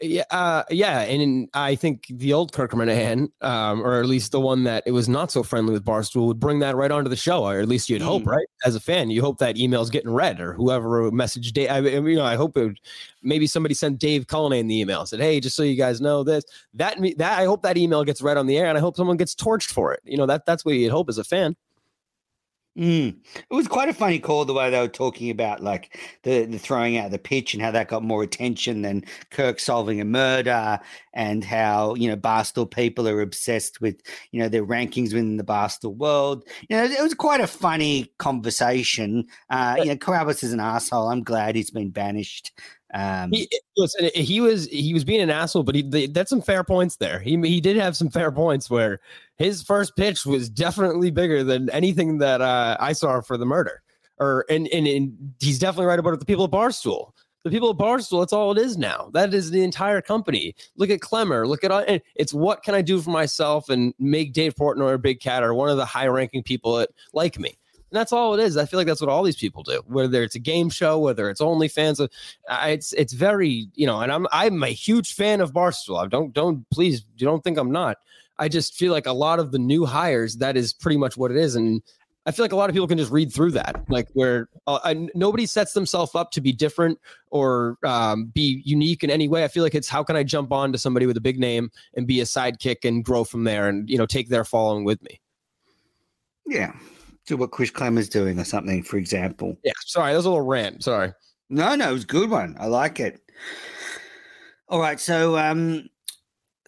Yeah, 0.01 0.25
uh, 0.31 0.63
yeah, 0.71 1.01
and 1.01 1.49
I 1.55 1.75
think 1.75 2.07
the 2.11 2.35
old 2.35 2.53
Kirk 2.53 2.75
um, 3.41 3.81
or 3.81 4.01
at 4.01 4.07
least 4.07 4.33
the 4.33 4.41
one 4.41 4.65
that 4.65 4.83
it 4.85 4.91
was 4.91 5.09
not 5.09 5.31
so 5.33 5.43
friendly 5.43 5.73
with 5.73 5.85
Barstool, 5.85 6.27
would 6.27 6.39
bring 6.39 6.59
that 6.59 6.77
right 6.77 6.91
onto 6.91 7.09
the 7.09 7.17
show, 7.17 7.45
or 7.45 7.61
at 7.61 7.69
least 7.69 7.89
you'd 7.89 8.03
mm. 8.03 8.07
hope, 8.07 8.27
right? 8.27 8.47
As 8.67 8.75
a 8.75 8.81
fan, 8.81 9.09
you 9.09 9.23
hope 9.23 9.39
that 9.39 9.57
email's 9.57 9.89
getting 9.89 10.11
read, 10.11 10.39
or 10.39 10.53
whoever 10.53 11.11
messaged 11.11 11.55
Dave. 11.55 11.71
I 11.71 11.81
mean, 11.81 12.07
you 12.07 12.17
know, 12.17 12.25
I 12.25 12.37
hope 12.37 12.59
it. 12.59 12.65
Would, 12.65 12.81
maybe 13.23 13.47
somebody 13.47 13.75
sent 13.75 13.99
Dave 13.99 14.27
Cullinane 14.27 14.67
the 14.67 14.81
email, 14.81 15.07
said, 15.07 15.21
"Hey, 15.21 15.41
just 15.41 15.57
so 15.57 15.63
you 15.63 15.77
guys 15.77 16.01
know 16.01 16.23
this, 16.23 16.45
that 16.75 16.99
that 17.17 17.39
I 17.39 17.45
hope 17.47 17.63
that 17.63 17.79
email 17.79 18.05
gets 18.05 18.21
read 18.21 18.37
on 18.37 18.47
the 18.47 18.59
air, 18.59 18.67
and 18.67 18.77
I 18.77 18.83
hope 18.83 18.97
someone 18.97 19.17
gets 19.17 19.35
torched 19.35 19.71
for 19.73 19.95
it. 19.95 20.01
You 20.05 20.19
know, 20.19 20.27
that 20.27 20.45
that's 20.45 20.65
what 20.65 20.75
you'd 20.75 20.93
hope 20.93 21.09
as 21.09 21.17
a 21.19 21.25
fan." 21.25 21.57
Mm. 22.77 23.17
It 23.35 23.55
was 23.55 23.69
quite 23.69 23.89
a 23.89 23.95
funny 23.95 24.19
call 24.19 24.45
the 24.45 24.53
way 24.53 24.69
they 24.69 24.79
were 24.79 24.89
talking 24.89 25.31
about 25.31 25.63
like 25.63 25.99
the, 26.25 26.45
the 26.45 26.59
throwing 26.59 26.99
out 26.99 27.11
the 27.11 27.19
pitch 27.19 27.55
and 27.55 27.63
how 27.63 27.71
that 27.71 27.89
got 27.89 28.03
more 28.03 28.23
attention 28.23 28.83
than 28.83 29.05
Kirk 29.31 29.61
solving 29.61 30.01
a 30.01 30.05
murder 30.05 30.79
and 31.15 31.43
how, 31.43 31.95
you 31.95 32.09
know, 32.09 32.17
Barstool 32.17 32.71
people 32.71 33.09
are 33.09 33.23
obsessed 33.23 33.81
with, 33.81 34.03
you 34.31 34.41
know, 34.41 34.49
their 34.49 34.65
rankings 34.65 35.15
within 35.15 35.39
the 35.39 35.45
Barstool 35.45 35.97
world. 35.97 36.45
You 36.69 36.77
know, 36.77 36.85
it 36.85 37.03
was 37.03 37.15
quite 37.15 37.41
a 37.41 37.47
funny 37.47 38.13
conversation. 38.19 39.27
Uh, 39.49 39.77
you 39.79 39.87
know, 39.87 39.97
Carrabis 39.97 40.45
is 40.45 40.53
an 40.53 40.61
asshole. 40.61 41.09
I'm 41.09 41.23
glad 41.23 41.57
he's 41.57 41.71
been 41.71 41.91
banished. 41.91 42.53
Um, 42.95 43.33
he, 43.33 43.49
listen, 43.77 44.11
he 44.15 44.41
was 44.41 44.67
he 44.69 44.95
was 44.95 45.05
being 45.05 45.21
an 45.21 45.31
asshole, 45.31 45.65
but 45.65 45.75
he 45.75 46.07
that's 46.07 46.31
some 46.31 46.41
fair 46.41 46.63
points 46.63 46.97
there. 46.97 47.19
He 47.19 47.37
he 47.41 47.61
did 47.61 47.77
have 47.77 47.97
some 47.97 48.11
fair 48.11 48.31
points 48.31 48.71
where 48.71 49.01
his 49.37 49.63
first 49.63 49.97
pitch 49.97 50.27
was 50.27 50.49
definitely 50.49 51.11
bigger 51.11 51.45
than 51.45 51.71
anything 51.71 52.19
that 52.19 52.41
uh, 52.41 52.77
I 52.81 52.93
saw 52.93 53.21
for 53.21 53.37
the 53.37 53.47
murder. 53.47 53.83
Or 54.19 54.47
and, 54.49 54.67
and 54.69 54.87
and 54.87 55.35
he's 55.41 55.59
definitely 55.59 55.87
right 55.87 55.99
about 55.99 56.15
it. 56.15 56.21
the 56.21 56.27
people 56.27 56.45
at 56.45 56.51
Barstool. 56.51 57.13
The 57.45 57.51
people 57.51 57.71
at 57.71 57.77
Barstool, 57.77 58.23
that's 58.23 58.33
all 58.33 58.51
it 58.51 58.59
is 58.59 58.77
now. 58.77 59.11
That 59.13 59.33
is 59.33 59.53
the 59.53 59.63
entire 59.63 60.01
company. 60.01 60.55
Look 60.77 60.91
at 60.91 61.01
Klemmer. 61.01 61.47
Look 61.47 61.63
at 61.63 62.03
it's 62.17 62.35
what 62.35 62.65
can 62.65 62.75
I 62.75 62.83
do 62.83 63.01
for 63.01 63.11
myself 63.11 63.69
and 63.69 63.95
make 64.01 64.33
Dave 64.33 64.55
Portnoy 64.57 64.91
or 64.91 64.99
Big 64.99 65.21
Cat 65.21 65.45
or 65.45 65.55
one 65.55 65.69
of 65.69 65.77
the 65.77 65.85
high 65.85 66.09
ranking 66.09 66.43
people 66.43 66.77
that 66.77 66.91
like 67.13 67.39
me. 67.39 67.57
And 67.91 68.01
that's 68.01 68.13
all 68.13 68.35
it 68.35 68.43
is. 68.43 68.57
I 68.57 68.65
feel 68.65 68.81
like 68.81 68.89
that's 68.89 69.01
what 69.01 69.11
all 69.11 69.23
these 69.23 69.37
people 69.37 69.63
do. 69.63 69.81
Whether 69.87 70.25
it's 70.25 70.35
a 70.35 70.41
game 70.41 70.71
show, 70.71 70.99
whether 70.99 71.31
it's 71.31 71.41
OnlyFans, 71.41 72.09
it's 72.65 72.93
it's 72.95 73.13
very 73.13 73.69
you 73.75 73.87
know. 73.87 74.01
And 74.01 74.11
I'm 74.11 74.27
I'm 74.33 74.63
a 74.65 74.69
huge 74.69 75.15
fan 75.15 75.41
of 75.41 75.53
Barstool. 75.53 76.03
I 76.03 76.09
don't 76.09 76.33
don't 76.33 76.69
please 76.71 77.03
don't 77.17 77.45
think 77.45 77.59
I'm 77.59 77.71
not. 77.71 77.99
I 78.39 78.49
just 78.49 78.75
feel 78.75 78.93
like 78.93 79.07
a 79.07 79.13
lot 79.13 79.39
of 79.39 79.53
the 79.53 79.59
new 79.59 79.87
hires 79.87 80.37
that 80.37 80.57
is 80.57 80.73
pretty 80.73 80.97
much 80.97 81.17
what 81.17 81.31
it 81.31 81.37
is, 81.37 81.57
and 81.57 81.83
I 82.27 82.33
feel 82.33 82.43
like 82.45 82.53
a 82.53 82.57
lot 82.57 82.69
of 82.69 82.75
people 82.75 82.89
can 82.89 82.99
just 82.99 83.13
read 83.13 83.33
through 83.33 83.53
that, 83.53 83.85
like 83.89 84.09
where 84.15 84.49
uh, 84.67 84.81
I, 84.83 85.09
nobody 85.15 85.47
sets 85.47 85.75
themselves 85.75 86.15
up 86.17 86.33
to 86.33 86.41
be 86.41 86.51
different 86.51 86.99
or 87.31 87.79
um, 87.85 88.27
be 88.27 88.63
unique 88.65 89.05
in 89.05 89.11
any 89.11 89.29
way. 89.29 89.45
I 89.45 89.49
feel 89.49 89.63
like 89.63 89.77
it's 89.77 89.89
how 89.89 90.03
can 90.03 90.17
I 90.17 90.25
jump 90.25 90.53
on 90.53 90.73
to 90.73 90.79
somebody 90.79 91.07
with 91.07 91.17
a 91.17 91.21
big 91.21 91.39
name 91.39 91.71
and 91.95 92.05
be 92.05 92.21
a 92.21 92.25
sidekick 92.25 92.85
and 92.85 93.05
grow 93.05 93.23
from 93.23 93.45
there, 93.45 93.69
and 93.69 93.89
you 93.89 93.97
know 93.97 94.07
take 94.07 94.29
their 94.29 94.45
following 94.45 94.85
with 94.85 95.01
me. 95.03 95.21
Yeah, 96.47 96.73
do 97.27 97.37
what 97.37 97.53
Chris 97.53 97.71
Klemmer's 97.71 98.09
doing 98.09 98.41
or 98.41 98.45
something, 98.45 98.83
for 98.83 98.97
example. 98.97 99.57
Yeah, 99.63 99.73
sorry, 99.85 100.13
that 100.13 100.17
was 100.17 100.27
a 100.27 100.31
little 100.31 100.47
rant. 100.47 100.83
Sorry. 100.83 101.13
No, 101.49 101.77
no, 101.77 101.91
it 101.91 101.93
was 101.93 102.05
a 102.05 102.09
good 102.09 102.29
one. 102.29 102.57
I 102.59 102.67
like 102.67 102.99
it. 102.99 103.21
All 104.69 104.81
right, 104.81 104.99
so 104.99 105.39
um, 105.39 105.89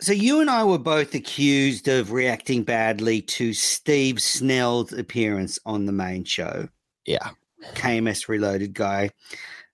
so 0.01 0.13
you 0.13 0.41
and 0.41 0.51
I 0.51 0.65
were 0.65 0.79
both 0.79 1.15
accused 1.15 1.89
of 1.89 2.13
reacting 2.13 2.63
badly 2.63 3.21
to 3.23 3.53
Steve 3.53 4.21
Snell's 4.21 4.93
appearance 4.93 5.59
on 5.67 5.87
the 5.87 5.93
main 5.93 6.25
show. 6.25 6.69
Yeah, 7.07 7.31
KMS 7.75 8.29
Reloaded 8.29 8.75
guy. 8.75 9.11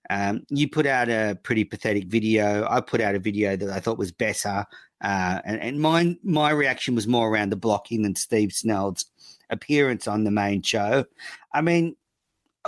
Um, 0.09 0.43
you 0.49 0.69
put 0.69 0.85
out 0.85 1.09
a 1.09 1.37
pretty 1.43 1.63
pathetic 1.63 2.05
video. 2.05 2.67
I 2.69 2.81
put 2.81 3.01
out 3.01 3.15
a 3.15 3.19
video 3.19 3.55
that 3.55 3.69
I 3.69 3.79
thought 3.79 3.97
was 3.97 4.11
better, 4.11 4.65
uh, 5.03 5.39
and, 5.45 5.61
and 5.61 5.79
my 5.79 6.15
my 6.23 6.51
reaction 6.51 6.95
was 6.95 7.07
more 7.07 7.29
around 7.29 7.51
the 7.51 7.55
blocking 7.55 8.03
than 8.03 8.15
Steve 8.15 8.53
Snell's 8.53 9.05
appearance 9.49 10.07
on 10.07 10.23
the 10.23 10.31
main 10.31 10.61
show. 10.61 11.05
I 11.53 11.61
mean, 11.61 11.95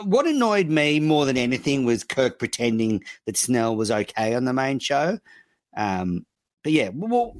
what 0.03 0.27
annoyed 0.27 0.67
me 0.67 0.99
more 0.99 1.25
than 1.25 1.37
anything 1.37 1.85
was 1.85 2.03
Kirk 2.03 2.39
pretending 2.39 3.03
that 3.25 3.37
Snell 3.37 3.75
was 3.75 3.91
okay 3.91 4.35
on 4.35 4.45
the 4.45 4.53
main 4.53 4.79
show. 4.79 5.19
Um, 5.75 6.25
but 6.63 6.71
yeah, 6.71 6.89
well, 6.93 7.37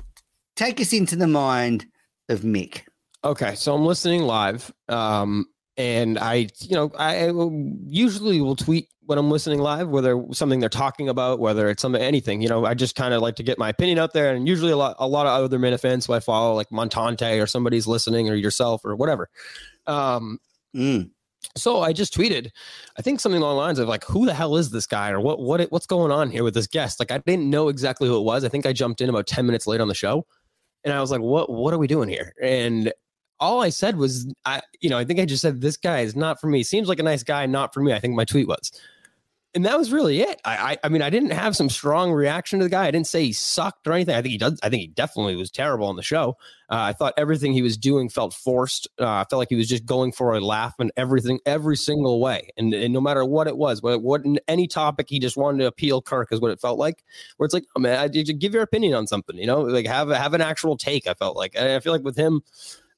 take 0.57 0.81
us 0.81 0.91
into 0.91 1.15
the 1.15 1.27
mind 1.27 1.85
of 2.27 2.41
Mick. 2.41 2.81
Okay, 3.23 3.55
so 3.55 3.73
I'm 3.73 3.85
listening 3.85 4.23
live, 4.23 4.71
um, 4.89 5.45
and 5.77 6.19
I, 6.19 6.47
you 6.59 6.75
know, 6.75 6.91
I 6.97 7.31
usually 7.85 8.41
will 8.41 8.55
tweet 8.55 8.89
when 9.05 9.17
I'm 9.17 9.31
listening 9.31 9.59
live, 9.59 9.87
whether 9.87 10.21
something 10.33 10.59
they're 10.59 10.69
talking 10.69 11.07
about, 11.07 11.39
whether 11.39 11.69
it's 11.69 11.81
something, 11.81 12.01
anything. 12.01 12.41
You 12.41 12.49
know, 12.49 12.65
I 12.65 12.73
just 12.73 12.95
kind 12.95 13.13
of 13.13 13.21
like 13.21 13.35
to 13.37 13.43
get 13.43 13.57
my 13.57 13.69
opinion 13.69 13.99
out 13.99 14.13
there, 14.13 14.33
and 14.33 14.47
usually 14.47 14.71
a 14.71 14.77
lot, 14.77 14.95
a 14.99 15.07
lot 15.07 15.25
of 15.25 15.43
other 15.43 15.57
Minifans 15.57 16.07
who 16.07 16.13
I 16.13 16.19
follow, 16.19 16.53
like 16.53 16.69
Montante 16.69 17.41
or 17.41 17.47
somebody's 17.47 17.87
listening, 17.87 18.29
or 18.29 18.35
yourself, 18.35 18.83
or 18.83 18.95
whatever. 18.95 19.29
Um, 19.87 20.39
mm. 20.75 21.09
So 21.55 21.81
I 21.81 21.93
just 21.93 22.13
tweeted, 22.13 22.49
I 22.97 23.01
think 23.01 23.19
something 23.19 23.41
along 23.41 23.55
the 23.55 23.61
lines 23.61 23.79
of 23.79 23.87
like, 23.87 24.03
"Who 24.05 24.25
the 24.25 24.33
hell 24.33 24.57
is 24.57 24.69
this 24.71 24.85
guy?" 24.85 25.11
or 25.11 25.19
"What 25.19 25.39
what 25.39 25.61
what's 25.71 25.87
going 25.87 26.11
on 26.11 26.29
here 26.29 26.43
with 26.43 26.53
this 26.53 26.67
guest?" 26.67 26.99
Like 26.99 27.11
I 27.11 27.17
didn't 27.19 27.49
know 27.49 27.69
exactly 27.69 28.07
who 28.07 28.17
it 28.17 28.23
was. 28.23 28.43
I 28.43 28.49
think 28.49 28.65
I 28.65 28.73
jumped 28.73 29.01
in 29.01 29.09
about 29.09 29.27
ten 29.27 29.45
minutes 29.45 29.67
late 29.67 29.81
on 29.81 29.87
the 29.87 29.95
show, 29.95 30.25
and 30.87 30.95
I 30.95 31.01
was 31.01 31.11
like, 31.11 31.19
"What 31.21 31.49
what 31.49 31.73
are 31.73 31.77
we 31.77 31.87
doing 31.87 32.07
here?" 32.07 32.33
And 32.41 32.93
all 33.41 33.61
I 33.61 33.69
said 33.69 33.97
was, 33.97 34.33
I 34.45 34.61
you 34.79 34.89
know, 34.89 34.97
I 34.97 35.03
think 35.03 35.19
I 35.19 35.25
just 35.25 35.41
said 35.41 35.59
this 35.59 35.75
guy 35.75 35.99
is 35.99 36.15
not 36.15 36.39
for 36.39 36.47
me. 36.47 36.63
Seems 36.63 36.87
like 36.87 36.99
a 36.99 37.03
nice 37.03 37.23
guy, 37.23 37.45
not 37.45 37.73
for 37.73 37.81
me. 37.81 37.91
I 37.91 37.99
think 37.99 38.15
my 38.15 38.23
tweet 38.23 38.47
was 38.47 38.71
and 39.55 39.65
that 39.65 39.77
was 39.77 39.91
really 39.91 40.21
it. 40.21 40.39
I, 40.45 40.73
I, 40.73 40.77
I 40.83 40.89
mean, 40.89 41.01
I 41.01 41.09
didn't 41.09 41.31
have 41.31 41.55
some 41.55 41.69
strong 41.69 42.11
reaction 42.11 42.59
to 42.59 42.65
the 42.65 42.69
guy. 42.69 42.85
I 42.85 42.91
didn't 42.91 43.07
say 43.07 43.23
he 43.23 43.33
sucked 43.33 43.87
or 43.87 43.93
anything. 43.93 44.13
I 44.13 44.21
think 44.21 44.31
he 44.31 44.37
does. 44.37 44.59
I 44.61 44.69
think 44.69 44.81
he 44.81 44.87
definitely 44.87 45.35
was 45.35 45.49
terrible 45.49 45.87
on 45.87 45.95
the 45.95 46.03
show. 46.03 46.37
Uh, 46.69 46.75
I 46.81 46.93
thought 46.93 47.13
everything 47.17 47.53
he 47.53 47.61
was 47.61 47.77
doing 47.77 48.09
felt 48.09 48.33
forced. 48.33 48.87
Uh, 48.99 49.07
I 49.07 49.25
felt 49.29 49.39
like 49.39 49.49
he 49.49 49.55
was 49.55 49.67
just 49.67 49.85
going 49.85 50.11
for 50.11 50.35
a 50.35 50.41
laugh 50.41 50.75
and 50.79 50.91
everything, 50.97 51.39
every 51.45 51.77
single 51.77 52.19
way. 52.19 52.49
And, 52.57 52.73
and 52.73 52.93
no 52.93 53.01
matter 53.01 53.23
what 53.25 53.47
it 53.47 53.57
was, 53.57 53.81
what, 53.81 54.03
what 54.03 54.21
any 54.47 54.67
topic, 54.67 55.07
he 55.09 55.19
just 55.19 55.37
wanted 55.37 55.59
to 55.59 55.65
appeal 55.65 56.01
Kirk 56.01 56.31
is 56.31 56.41
what 56.41 56.51
it 56.51 56.59
felt 56.59 56.77
like. 56.77 57.03
Where 57.37 57.45
it's 57.45 57.53
like, 57.53 57.65
oh 57.75 57.79
man, 57.79 57.97
I, 57.97 58.07
give 58.09 58.53
your 58.53 58.63
opinion 58.63 58.93
on 58.93 59.07
something. 59.07 59.37
You 59.37 59.47
know, 59.47 59.61
like 59.61 59.87
have 59.87 60.09
have 60.09 60.33
an 60.33 60.41
actual 60.41 60.77
take. 60.77 61.07
I 61.07 61.13
felt 61.13 61.37
like. 61.37 61.53
And 61.55 61.69
I 61.69 61.79
feel 61.79 61.93
like 61.93 62.03
with 62.03 62.17
him. 62.17 62.41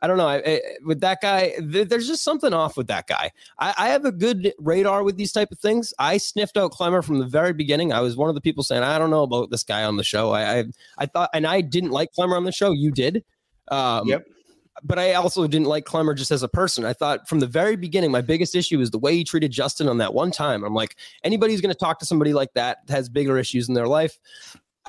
I 0.01 0.07
don't 0.07 0.17
know. 0.17 0.27
I, 0.27 0.41
I, 0.45 0.61
with 0.85 1.01
that 1.01 1.21
guy, 1.21 1.53
th- 1.59 1.89
there's 1.89 2.07
just 2.07 2.23
something 2.23 2.53
off 2.53 2.77
with 2.77 2.87
that 2.87 3.07
guy. 3.07 3.31
I, 3.57 3.73
I, 3.77 3.89
have 3.89 4.05
a 4.05 4.11
good 4.11 4.53
radar 4.57 5.03
with 5.03 5.17
these 5.17 5.33
type 5.33 5.51
of 5.51 5.59
things. 5.59 5.93
I 5.99 6.17
sniffed 6.17 6.57
out 6.57 6.71
Klemmer 6.71 7.03
from 7.03 7.19
the 7.19 7.25
very 7.25 7.51
beginning. 7.51 7.91
I 7.91 7.99
was 7.99 8.15
one 8.15 8.29
of 8.29 8.35
the 8.35 8.41
people 8.41 8.63
saying, 8.63 8.83
I 8.83 8.97
don't 8.97 9.09
know 9.09 9.23
about 9.23 9.49
this 9.49 9.63
guy 9.63 9.83
on 9.83 9.97
the 9.97 10.03
show. 10.03 10.31
I, 10.31 10.59
I, 10.59 10.63
I 10.99 11.05
thought, 11.05 11.29
and 11.33 11.45
I 11.45 11.61
didn't 11.61 11.91
like 11.91 12.11
Klemmer 12.17 12.37
on 12.37 12.45
the 12.45 12.51
show. 12.51 12.71
You 12.71 12.91
did. 12.91 13.25
Um, 13.67 14.07
yep. 14.07 14.25
But 14.81 14.97
I 14.97 15.13
also 15.15 15.45
didn't 15.45 15.67
like 15.67 15.83
Klemmer 15.83 16.15
just 16.15 16.31
as 16.31 16.43
a 16.43 16.47
person. 16.47 16.85
I 16.85 16.93
thought 16.93 17.27
from 17.27 17.41
the 17.41 17.47
very 17.47 17.75
beginning, 17.75 18.11
my 18.11 18.21
biggest 18.21 18.55
issue 18.55 18.79
is 18.79 18.91
the 18.91 18.99
way 18.99 19.13
he 19.15 19.25
treated 19.25 19.51
Justin 19.51 19.89
on 19.89 19.97
that 19.97 20.13
one 20.13 20.31
time. 20.31 20.63
I'm 20.63 20.73
like, 20.73 20.95
anybody 21.25 21.51
who's 21.51 21.59
going 21.59 21.73
to 21.73 21.77
talk 21.79 21.99
to 21.99 22.05
somebody 22.05 22.31
like 22.31 22.53
that 22.53 22.77
has 22.87 23.09
bigger 23.09 23.37
issues 23.37 23.67
in 23.67 23.75
their 23.75 23.87
life. 23.87 24.17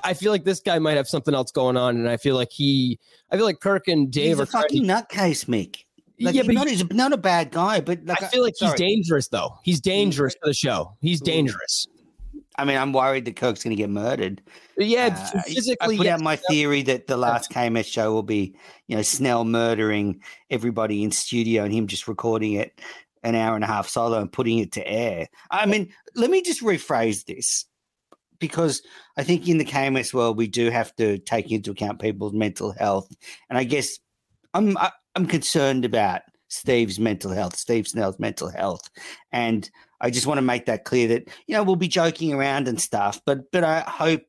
I 0.04 0.14
feel 0.14 0.32
like 0.32 0.44
this 0.44 0.60
guy 0.60 0.78
might 0.78 0.96
have 0.96 1.08
something 1.08 1.34
else 1.34 1.50
going 1.50 1.76
on, 1.76 1.96
and 1.96 2.08
I 2.08 2.16
feel 2.16 2.36
like 2.36 2.50
he, 2.50 2.98
I 3.30 3.36
feel 3.36 3.44
like 3.44 3.60
Kirk 3.60 3.88
and 3.88 4.10
Dave 4.10 4.38
he's 4.38 4.40
are 4.40 4.42
a 4.42 4.46
fucking 4.46 4.84
nutcase, 4.84 5.46
Mick. 5.46 5.84
Like, 6.22 6.34
yeah, 6.34 6.42
but 6.44 6.54
not, 6.54 6.68
he's 6.68 6.88
not 6.90 7.12
a 7.12 7.16
bad 7.16 7.50
guy, 7.50 7.80
but 7.80 8.04
like, 8.04 8.22
I 8.22 8.26
feel 8.26 8.42
like 8.42 8.54
sorry. 8.56 8.72
he's 8.72 8.80
dangerous, 8.80 9.28
though. 9.28 9.54
He's 9.62 9.80
dangerous 9.80 10.34
for 10.34 10.48
the 10.48 10.54
show. 10.54 10.96
He's 11.00 11.20
dangerous. 11.20 11.86
I 12.56 12.64
mean, 12.66 12.76
I'm 12.76 12.92
worried 12.92 13.24
that 13.24 13.36
Kirk's 13.36 13.64
going 13.64 13.74
to 13.74 13.80
get 13.80 13.88
murdered. 13.88 14.42
Yeah, 14.76 15.16
uh, 15.34 15.42
physically. 15.42 15.94
I 15.94 15.98
put 15.98 16.06
out 16.06 16.20
my 16.20 16.36
theory 16.36 16.82
that 16.82 17.06
the 17.06 17.16
last 17.16 17.50
KMS 17.50 17.86
show 17.86 18.12
will 18.12 18.22
be, 18.22 18.54
you 18.86 18.96
know, 18.96 19.02
Snell 19.02 19.44
murdering 19.44 20.20
everybody 20.50 21.02
in 21.02 21.10
studio 21.10 21.64
and 21.64 21.72
him 21.72 21.86
just 21.86 22.06
recording 22.06 22.52
it 22.52 22.78
an 23.22 23.34
hour 23.34 23.54
and 23.54 23.64
a 23.64 23.66
half 23.66 23.88
solo 23.88 24.20
and 24.20 24.32
putting 24.32 24.58
it 24.58 24.72
to 24.72 24.86
air. 24.86 25.28
I 25.50 25.66
mean, 25.66 25.90
let 26.14 26.30
me 26.30 26.42
just 26.42 26.62
rephrase 26.62 27.24
this 27.24 27.66
because 28.40 28.82
I 29.16 29.22
think 29.22 29.46
in 29.46 29.58
the 29.58 29.64
KMS 29.64 30.12
world 30.12 30.36
we 30.36 30.48
do 30.48 30.70
have 30.70 30.94
to 30.96 31.18
take 31.18 31.52
into 31.52 31.70
account 31.70 32.00
people's 32.00 32.32
mental 32.32 32.72
health, 32.72 33.08
and 33.48 33.58
I 33.58 33.64
guess 33.64 33.98
I'm 34.54 34.76
I'm 35.14 35.26
concerned 35.26 35.84
about 35.84 36.22
Steve's 36.48 36.98
mental 36.98 37.30
health, 37.30 37.56
Steve 37.56 37.86
Snell's 37.86 38.18
mental 38.18 38.50
health, 38.50 38.90
and 39.30 39.70
I 40.00 40.10
just 40.10 40.26
want 40.26 40.38
to 40.38 40.42
make 40.42 40.66
that 40.66 40.84
clear 40.84 41.06
that 41.08 41.28
you 41.46 41.54
know 41.54 41.62
we'll 41.62 41.76
be 41.76 41.88
joking 41.88 42.32
around 42.32 42.66
and 42.66 42.80
stuff, 42.80 43.20
but 43.24 43.50
but 43.52 43.62
I 43.62 43.80
hope 43.80 44.22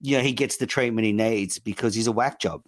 you 0.00 0.16
know 0.16 0.22
he 0.22 0.32
gets 0.32 0.56
the 0.56 0.66
treatment 0.66 1.06
he 1.06 1.12
needs 1.12 1.58
because 1.58 1.94
he's 1.94 2.08
a 2.08 2.12
whack 2.12 2.40
job. 2.40 2.62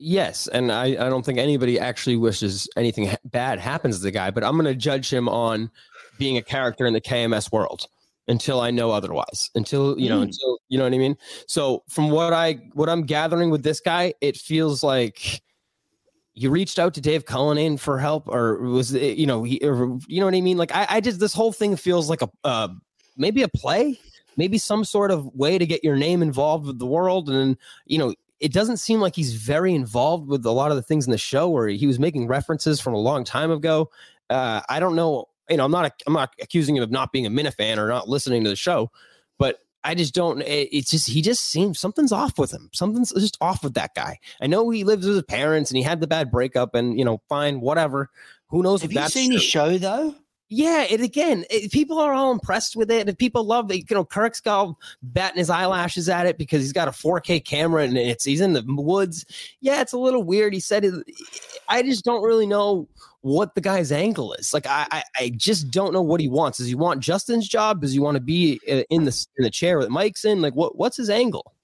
Yes, 0.00 0.46
and 0.46 0.70
I, 0.70 0.84
I 0.84 1.08
don't 1.08 1.24
think 1.24 1.38
anybody 1.38 1.78
actually 1.78 2.16
wishes 2.16 2.68
anything 2.76 3.10
bad 3.24 3.58
happens 3.58 3.98
to 3.98 4.02
the 4.02 4.12
guy, 4.12 4.30
but 4.30 4.44
I'm 4.44 4.52
going 4.52 4.64
to 4.66 4.74
judge 4.74 5.12
him 5.12 5.28
on 5.28 5.70
being 6.18 6.36
a 6.36 6.42
character 6.42 6.86
in 6.86 6.92
the 6.92 7.00
KMS 7.00 7.50
world 7.50 7.88
until 8.28 8.60
I 8.60 8.70
know 8.70 8.90
otherwise. 8.90 9.50
Until 9.54 9.98
you 9.98 10.08
know, 10.08 10.20
mm. 10.20 10.24
until 10.24 10.58
you 10.68 10.78
know 10.78 10.84
what 10.84 10.94
I 10.94 10.98
mean. 10.98 11.16
So 11.46 11.82
from 11.88 12.10
what 12.10 12.32
I 12.32 12.60
what 12.74 12.88
I'm 12.88 13.02
gathering 13.02 13.50
with 13.50 13.62
this 13.62 13.80
guy, 13.80 14.14
it 14.20 14.36
feels 14.36 14.82
like 14.82 15.42
you 16.34 16.50
reached 16.50 16.78
out 16.78 16.94
to 16.94 17.00
Dave 17.00 17.24
Cullinane 17.24 17.78
for 17.78 17.98
help, 17.98 18.28
or 18.28 18.58
was 18.58 18.94
it 18.94 19.18
you 19.18 19.26
know 19.26 19.42
he, 19.42 19.58
or, 19.62 19.98
you 20.06 20.20
know 20.20 20.26
what 20.26 20.34
I 20.34 20.40
mean? 20.40 20.56
Like 20.56 20.74
I, 20.74 20.86
I 20.88 21.00
just 21.00 21.18
this 21.18 21.34
whole 21.34 21.52
thing 21.52 21.76
feels 21.76 22.08
like 22.08 22.22
a 22.22 22.30
uh, 22.44 22.68
maybe 23.16 23.42
a 23.42 23.48
play, 23.48 23.98
maybe 24.36 24.58
some 24.58 24.84
sort 24.84 25.10
of 25.10 25.26
way 25.34 25.58
to 25.58 25.66
get 25.66 25.82
your 25.82 25.96
name 25.96 26.22
involved 26.22 26.66
with 26.66 26.78
the 26.78 26.86
world, 26.86 27.28
and 27.28 27.56
you 27.86 27.98
know 27.98 28.14
it 28.40 28.52
doesn't 28.52 28.76
seem 28.76 29.00
like 29.00 29.16
he's 29.16 29.34
very 29.34 29.74
involved 29.74 30.28
with 30.28 30.46
a 30.46 30.50
lot 30.52 30.70
of 30.70 30.76
the 30.76 30.82
things 30.82 31.06
in 31.06 31.10
the 31.10 31.18
show 31.18 31.48
where 31.48 31.66
he 31.68 31.86
was 31.86 31.98
making 31.98 32.28
references 32.28 32.80
from 32.80 32.94
a 32.94 32.98
long 32.98 33.24
time 33.24 33.50
ago. 33.50 33.90
Uh, 34.30 34.60
I 34.68 34.78
don't 34.78 34.94
know. 34.94 35.26
You 35.50 35.56
know, 35.56 35.64
I'm 35.64 35.70
not. 35.70 36.02
I'm 36.06 36.12
not 36.12 36.34
accusing 36.40 36.76
him 36.76 36.82
of 36.82 36.90
not 36.90 37.12
being 37.12 37.26
a 37.26 37.30
Minifan 37.30 37.78
or 37.78 37.88
not 37.88 38.08
listening 38.08 38.44
to 38.44 38.50
the 38.50 38.56
show, 38.56 38.90
but 39.38 39.58
I 39.84 39.94
just 39.94 40.14
don't. 40.14 40.42
it's 40.42 40.90
just 40.90 41.08
he 41.08 41.22
just 41.22 41.44
seems 41.44 41.78
something's 41.78 42.12
off 42.12 42.38
with 42.38 42.52
him. 42.52 42.68
Something's 42.72 43.12
just 43.12 43.38
off 43.40 43.62
with 43.62 43.74
that 43.74 43.94
guy. 43.94 44.18
I 44.40 44.46
know 44.46 44.68
he 44.70 44.84
lives 44.84 45.06
with 45.06 45.16
his 45.16 45.24
parents 45.24 45.70
and 45.70 45.76
he 45.76 45.82
had 45.82 46.00
the 46.00 46.06
bad 46.06 46.30
breakup, 46.30 46.74
and 46.74 46.98
you 46.98 47.04
know, 47.04 47.22
fine, 47.28 47.60
whatever. 47.60 48.10
Who 48.48 48.62
knows? 48.62 48.82
Have 48.82 48.92
you 48.92 49.08
seen 49.08 49.32
his 49.32 49.42
show 49.42 49.78
though? 49.78 50.14
Yeah, 50.50 50.86
and 50.90 51.02
again, 51.02 51.44
it, 51.50 51.70
people 51.72 51.98
are 51.98 52.14
all 52.14 52.32
impressed 52.32 52.74
with 52.74 52.90
it, 52.90 53.06
and 53.06 53.18
people 53.18 53.44
love 53.44 53.70
it. 53.70 53.88
You 53.90 53.96
know, 53.96 54.04
Kirk's 54.04 54.40
got 54.40 54.74
batting 55.02 55.38
his 55.38 55.50
eyelashes 55.50 56.08
at 56.08 56.24
it 56.24 56.38
because 56.38 56.62
he's 56.62 56.72
got 56.72 56.88
a 56.88 56.90
4K 56.90 57.44
camera 57.44 57.82
and 57.82 57.98
it's 57.98 58.24
he's 58.24 58.40
in 58.40 58.54
the 58.54 58.64
woods. 58.66 59.26
Yeah, 59.60 59.82
it's 59.82 59.92
a 59.92 59.98
little 59.98 60.22
weird. 60.22 60.54
He 60.54 60.60
said, 60.60 60.86
it, 60.86 60.94
"I 61.68 61.82
just 61.82 62.04
don't 62.04 62.22
really 62.22 62.46
know 62.46 62.88
what 63.22 63.54
the 63.54 63.60
guy's 63.60 63.92
angle 63.92 64.32
is. 64.34 64.54
Like, 64.54 64.66
I, 64.66 64.86
I, 64.90 65.02
I 65.18 65.32
just 65.36 65.70
don't 65.70 65.92
know 65.92 66.02
what 66.02 66.20
he 66.20 66.28
wants. 66.28 66.58
Does 66.58 66.68
he 66.68 66.74
want 66.74 67.00
Justin's 67.00 67.48
job? 67.48 67.80
Does 67.80 67.92
he 67.92 67.98
want 67.98 68.16
to 68.16 68.20
be 68.20 68.60
uh, 68.70 68.82
in 68.90 69.04
the 69.04 69.26
in 69.36 69.44
the 69.44 69.50
chair 69.50 69.80
that 69.80 69.90
Mike's 69.90 70.24
in? 70.24 70.40
Like, 70.40 70.54
what 70.54 70.76
what's 70.76 70.96
his 70.96 71.10
angle? 71.10 71.54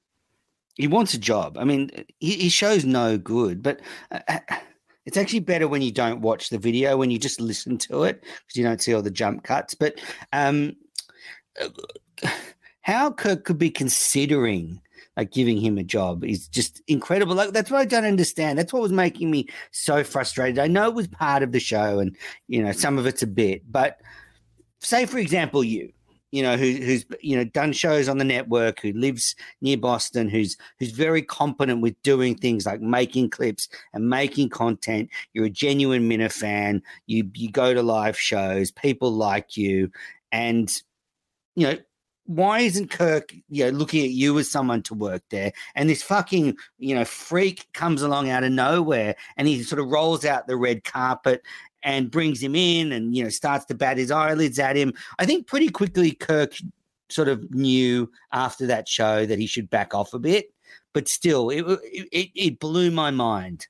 He 0.75 0.89
wants 0.89 1.15
a 1.15 1.19
job. 1.19 1.57
I 1.57 1.65
mean, 1.65 1.91
he, 2.19 2.33
he 2.33 2.49
shows 2.49 2.85
no 2.85 3.19
good, 3.19 3.63
but." 3.63 3.81
Uh, 4.11 4.21
uh 4.29 4.39
it's 5.07 5.19
actually 5.19 5.41
better 5.41 5.69
when 5.69 5.83
you 5.83 5.93
don't 5.93 6.23
watch 6.23 6.49
the 6.49 6.59
video, 6.59 6.97
when 6.97 7.11
you 7.11 7.19
just 7.19 7.39
listen 7.39 7.77
to 7.77 8.05
it, 8.05 8.23
because 8.23 8.57
you 8.57 8.65
don't 8.65 8.81
see 8.81 8.95
all 8.95 9.03
the 9.03 9.11
jump 9.11 9.43
cuts. 9.45 9.75
But 9.75 10.01
um, 10.33 10.77
how 12.81 13.11
Kirk 13.13 13.45
could 13.45 13.59
be 13.59 13.71
considering 13.71 14.81
like 15.17 15.31
giving 15.31 15.61
him 15.61 15.79
a 15.79 15.85
job 15.85 16.25
is 16.25 16.49
just 16.49 16.83
incredible. 16.89 17.35
Like 17.35 17.53
that's 17.53 17.71
what 17.71 17.81
I 17.81 17.85
don't 17.85 18.05
understand. 18.05 18.59
That's 18.59 18.73
what 18.73 18.83
was 18.83 18.93
making 18.93 19.31
me 19.31 19.49
so 19.71 20.05
frustrated. 20.05 20.59
I 20.59 20.67
know 20.67 20.89
it 20.89 20.95
was 20.95 21.09
part 21.09 21.43
of 21.43 21.53
the 21.53 21.61
show, 21.61 21.99
and 21.99 22.17
you 22.49 22.63
know 22.63 22.73
some 22.73 22.99
of 22.99 23.07
it's 23.07 23.23
a 23.23 23.27
bit, 23.27 23.63
but 23.71 24.01
say 24.81 25.07
for 25.07 25.19
example, 25.19 25.65
you 25.65 25.93
you 26.35 26.43
know, 26.43 26.57
who, 26.57 26.73
who's 26.73 27.07
you 27.21 27.37
know 27.37 27.45
done 27.45 27.73
shows 27.73 28.09
on 28.09 28.19
the 28.19 28.25
network, 28.25 28.81
who 28.81 28.93
lives 28.93 29.37
near 29.61 29.77
Boston, 29.77 30.29
who's 30.29 30.57
who's 30.81 30.91
very 30.91 31.23
competent 31.23 31.81
with 31.81 31.95
doing 32.03 32.35
things 32.35 32.67
like 32.67 32.81
making 32.81 33.31
clips 33.31 33.69
and 33.93 34.11
making 34.11 34.49
content. 34.49 35.11
You're 35.33 35.45
a 35.45 35.51
genuine 35.51 36.11
Minifan. 36.11 36.83
You 37.07 37.31
you 37.35 37.53
go 37.53 37.73
to 37.73 37.83
live 37.83 38.19
shows. 38.19 38.73
People 38.73 39.13
like 39.13 39.57
you, 39.57 39.93
and 40.33 40.69
you 41.55 41.69
know 41.69 41.79
why 42.27 42.61
isn't 42.61 42.91
Kirk, 42.91 43.35
you 43.49 43.65
know, 43.65 43.71
looking 43.71 44.03
at 44.03 44.11
you 44.11 44.39
as 44.39 44.51
someone 44.51 44.83
to 44.85 44.95
work 44.95 45.23
there? 45.31 45.53
And 45.75 45.89
this 45.89 46.03
fucking, 46.03 46.57
you 46.79 46.95
know, 46.95 47.05
freak 47.05 47.67
comes 47.75 48.03
along 48.03 48.31
out 48.31 48.45
of 48.45 48.53
nowhere 48.53 49.15
and 49.37 49.47
he 49.47 49.63
sort 49.63 49.81
of 49.81 49.89
rolls 49.89 50.25
out 50.25 50.47
the 50.47 50.57
red 50.57 50.85
carpet 50.85 51.43
and 51.85 52.11
brings 52.11 52.43
him 52.43 52.57
in 52.57 52.91
and 52.93 53.15
you 53.15 53.23
know 53.23 53.29
starts 53.29 53.67
to 53.67 53.75
bat 53.75 53.99
his 53.99 54.11
eyelids 54.11 54.59
at 54.59 54.77
him. 54.77 54.93
I 55.19 55.27
think 55.27 55.47
pretty 55.47 55.69
quickly 55.69 56.13
Kirk 56.13 56.55
sort 57.11 57.29
of 57.29 57.55
knew 57.55 58.11
after 58.33 58.67
that 58.67 58.89
show 58.89 59.27
that 59.27 59.39
he 59.39 59.47
should 59.47 59.71
back 59.71 59.95
off 59.95 60.15
a 60.15 60.19
bit, 60.19 60.47
but 60.95 61.09
still, 61.09 61.51
it 61.51 61.63
it, 62.11 62.31
it 62.35 62.59
blew 62.59 62.91
my 62.91 63.11
mind. 63.11 63.69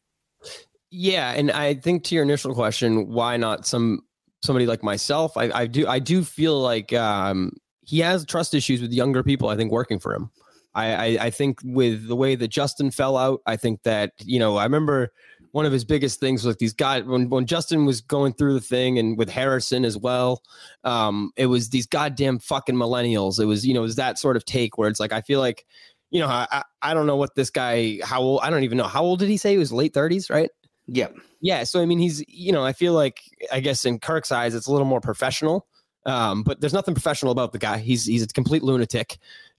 Yeah, 0.90 1.33
and 1.33 1.51
I 1.51 1.75
think 1.75 2.05
to 2.05 2.14
your 2.14 2.23
initial 2.23 2.55
question, 2.55 3.09
why 3.09 3.37
not 3.37 3.67
some 3.67 4.03
somebody 4.43 4.67
like 4.67 4.85
myself? 4.85 5.37
I, 5.37 5.51
I 5.51 5.67
do 5.67 5.88
I 5.88 5.99
do 5.99 6.23
feel 6.23 6.61
like 6.61 6.93
um, 6.93 7.53
he 7.85 8.01
has 8.01 8.25
trust 8.25 8.55
issues 8.55 8.81
with 8.81 8.92
younger 8.92 9.23
people. 9.23 9.49
I 9.49 9.57
think 9.57 9.70
working 9.73 9.99
for 9.99 10.14
him. 10.14 10.31
I, 10.77 10.94
I, 10.94 11.05
I 11.27 11.31
think 11.31 11.61
with 11.62 12.09
the 12.09 12.16
way 12.16 12.35
that 12.35 12.49
Justin 12.49 12.90
fell 12.90 13.16
out, 13.16 13.40
I 13.47 13.57
think 13.57 13.83
that 13.85 14.12
you 14.25 14.38
know 14.38 14.57
I 14.57 14.64
remember 14.64 15.12
one 15.55 15.66
of 15.66 15.70
his 15.70 15.85
biggest 15.85 16.18
things 16.18 16.44
was 16.44 16.57
these 16.57 16.73
guys 16.73 17.05
when, 17.05 17.31
when 17.31 17.47
Justin 17.47 17.87
was 17.87 18.01
going 18.01 18.33
through 18.33 18.55
the 18.55 18.61
thing 18.61 18.99
and 18.99 19.16
with 19.16 19.31
Harrison 19.31 19.85
as 19.85 19.97
well. 19.97 20.42
Um, 20.83 21.31
it 21.37 21.47
was 21.47 21.70
these 21.70 21.87
goddamn 21.87 22.40
fucking 22.40 22.75
millennials. 22.75 23.38
It 23.38 23.44
was, 23.44 23.64
you 23.64 23.73
know, 23.73 23.79
it 23.79 23.85
was 23.85 23.94
that 23.94 24.18
sort 24.18 24.37
of 24.37 24.44
take 24.44 24.77
where 24.77 24.88
it's 24.88 24.99
like, 24.99 25.12
I 25.12 25.20
feel 25.20 25.38
like, 25.38 25.64
you 26.11 26.18
know, 26.18 26.27
I, 26.27 26.64
I 26.83 26.92
don't 26.92 27.07
know 27.07 27.14
what 27.14 27.37
this 27.37 27.51
guy, 27.51 28.01
how 28.03 28.20
old, 28.20 28.40
I 28.42 28.51
don't 28.51 28.64
even 28.64 28.77
know. 28.77 28.88
How 28.88 29.05
old 29.05 29.20
did 29.20 29.29
he 29.29 29.37
say? 29.37 29.53
He 29.53 29.59
was 29.59 29.73
late 29.73 29.94
30s, 29.94 30.29
right? 30.29 30.51
Yeah. 30.88 31.11
Yeah. 31.40 31.62
So, 31.62 31.81
I 31.81 31.87
mean, 31.87 32.01
he's, 32.01 32.25
you 32.27 32.51
know, 32.51 32.64
I 32.64 32.73
feel 32.73 32.92
like, 32.92 33.20
I 33.53 33.61
guess 33.61 33.85
in 33.85 34.01
Kirk's 34.01 34.33
eyes, 34.33 34.57
it's 34.57 34.66
a 34.66 34.73
little 34.73 34.88
more 34.88 35.01
professional. 35.01 35.68
Um, 36.07 36.43
but 36.43 36.61
there's 36.61 36.75
nothing 36.75 36.95
professional 36.95 37.33
about 37.33 37.53
the 37.53 37.59
guy. 37.59 37.79
He's, 37.79 38.05
he's 38.05 38.23
a 38.23 38.27
complete 38.27 38.62
lunatic. 38.62 39.19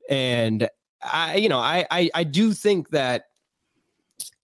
And 0.09 0.69
I, 1.01 1.35
you 1.35 1.49
know, 1.49 1.59
I, 1.59 1.85
I, 1.89 2.09
I 2.13 2.23
do 2.23 2.53
think 2.53 2.89
that, 2.89 3.25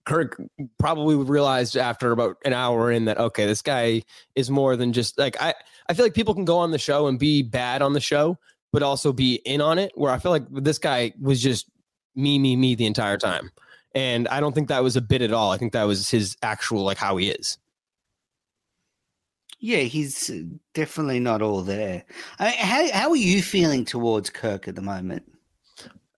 Kirk 0.06 0.42
probably 0.80 1.16
realized 1.16 1.78
after 1.78 2.12
about 2.12 2.38
an 2.44 2.54
hour 2.54 2.92
in 2.92 3.06
that 3.06 3.20
okay, 3.20 3.46
this 3.46 3.62
guy 3.62 4.02
is 4.36 4.50
more 4.50 4.76
than 4.76 4.94
just 4.94 5.18
like 5.18 5.40
I. 5.40 5.54
I 5.88 5.94
feel 5.94 6.06
like 6.06 6.14
people 6.14 6.34
can 6.34 6.46
go 6.46 6.58
on 6.58 6.72
the 6.72 6.80
show 6.80 7.08
and 7.08 7.20
be 7.20 7.44
bad 7.44 7.82
on 7.82 7.94
the 7.94 8.00
show, 8.00 8.38
but 8.72 8.82
also 8.82 9.14
be 9.14 9.36
in 9.46 9.62
on 9.62 9.78
it. 9.78 9.92
Where 9.96 10.12
I 10.12 10.18
feel 10.18 10.32
like 10.32 10.46
this 10.50 10.80
guy 10.80 11.14
was 11.22 11.42
just 11.42 11.70
me, 12.16 12.40
me, 12.40 12.56
me 12.56 12.76
the 12.76 12.86
entire 12.88 13.18
time, 13.18 13.52
and 13.94 14.28
I 14.30 14.40
don't 14.40 14.54
think 14.54 14.70
that 14.70 14.84
was 14.84 14.96
a 14.96 15.02
bit 15.02 15.22
at 15.22 15.34
all. 15.34 15.52
I 15.52 15.58
think 15.58 15.74
that 15.74 15.84
was 15.84 16.10
his 16.10 16.36
actual 16.42 16.84
like 16.84 16.98
how 16.98 17.18
he 17.18 17.30
is. 17.30 17.60
Yeah, 19.64 19.82
he's 19.82 20.32
definitely 20.74 21.20
not 21.20 21.44
all 21.44 21.62
there. 21.62 22.04
I, 22.40 22.50
how 22.50 22.92
how 22.92 23.10
are 23.12 23.16
you 23.16 23.44
feeling 23.44 23.86
towards 23.86 24.32
Kirk 24.32 24.68
at 24.68 24.74
the 24.74 24.82
moment? 24.82 25.24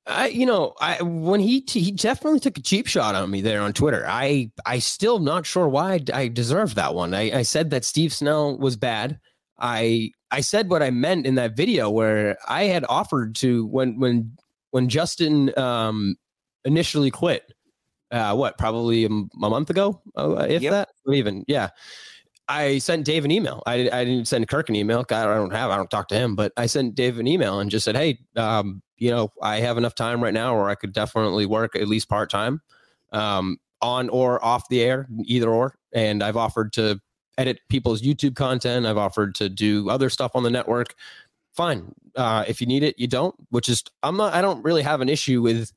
I, 0.08 0.28
you 0.28 0.46
know, 0.46 0.76
I 0.80 1.02
when 1.02 1.42
he 1.42 1.60
t- 1.60 1.82
he 1.82 1.92
definitely 1.92 2.40
took 2.40 2.58
a 2.58 2.62
cheap 2.62 2.88
shot 2.88 3.16
on 3.16 3.30
me 3.30 3.42
there 3.42 3.62
on 3.62 3.74
Twitter. 3.74 4.06
I 4.08 4.50
I 4.66 4.80
still 4.80 5.20
not 5.20 5.46
sure 5.46 5.68
why 5.68 6.00
I 6.14 6.30
deserved 6.30 6.78
that 6.78 6.96
one. 6.96 7.14
I, 7.14 7.40
I 7.40 7.42
said 7.42 7.70
that 7.72 7.84
Steve 7.84 8.14
Snell 8.14 8.58
was 8.58 8.78
bad. 8.78 9.20
I 9.60 10.12
I 10.32 10.40
said 10.40 10.70
what 10.70 10.82
I 10.82 10.90
meant 10.92 11.26
in 11.26 11.36
that 11.36 11.58
video 11.58 11.90
where 11.90 12.38
I 12.48 12.64
had 12.64 12.86
offered 12.88 13.36
to 13.36 13.66
when 13.68 14.00
when 14.00 14.38
when 14.72 14.88
Justin 14.88 15.58
um 15.60 16.16
initially 16.64 17.12
quit. 17.12 17.44
Uh, 18.10 18.36
what 18.36 18.60
probably 18.60 19.06
a, 19.06 19.08
a 19.08 19.50
month 19.50 19.72
ago, 19.72 20.00
uh, 20.16 20.46
if 20.48 20.62
yep. 20.62 20.72
that, 20.72 20.90
even 21.12 21.44
yeah. 21.48 21.70
I 22.48 22.78
sent 22.80 23.06
Dave 23.06 23.26
an 23.26 23.32
email. 23.32 23.64
I, 23.66 23.90
I 23.92 24.04
didn't 24.04 24.28
send 24.28 24.48
Kirk 24.48 24.70
an 24.70 24.76
email. 24.76 25.06
I 25.10 25.24
don't 25.26 25.54
have, 25.54 25.72
I 25.72 25.78
don't 25.78 25.90
talk 25.90 26.08
to 26.10 26.16
him, 26.16 26.36
but 26.36 26.52
I 26.58 26.66
sent 26.66 26.96
Dave 26.96 27.20
an 27.20 27.28
email 27.28 27.60
and 27.60 27.72
just 27.72 27.86
said, 27.86 27.96
Hey, 27.96 28.20
um, 28.36 28.82
you 28.98 29.10
know, 29.12 29.32
I 29.42 29.58
have 29.58 29.78
enough 29.78 29.96
time 29.96 30.22
right 30.22 30.34
now 30.34 30.56
where 30.56 30.70
I 30.70 30.76
could 30.76 30.94
definitely 30.94 31.46
work 31.46 31.76
at 31.76 31.88
least 31.88 32.10
part 32.10 32.30
time, 32.30 32.62
um, 33.12 33.58
on 33.82 34.10
or 34.10 34.44
off 34.44 34.68
the 34.70 34.82
air, 34.82 35.08
either 35.26 35.50
or. 35.50 35.76
And 35.94 36.24
I've 36.24 36.38
offered 36.38 36.74
to 36.74 37.00
edit 37.38 37.60
people's 37.70 38.02
YouTube 38.02 38.36
content. 38.36 38.86
I've 38.86 38.98
offered 38.98 39.36
to 39.36 39.50
do 39.50 39.90
other 39.90 40.10
stuff 40.10 40.32
on 40.36 40.44
the 40.44 40.50
network. 40.50 40.96
Fine. 41.54 41.94
Uh, 42.16 42.44
if 42.48 42.62
you 42.62 42.68
need 42.68 42.84
it, 42.84 42.98
you 42.98 43.08
don't, 43.08 43.36
which 43.50 43.70
is, 43.70 43.84
I'm 44.02 44.18
not, 44.18 44.34
I 44.34 44.42
don't 44.42 44.64
really 44.64 44.82
have 44.82 45.02
an 45.02 45.10
issue 45.10 45.42
with 45.42 45.72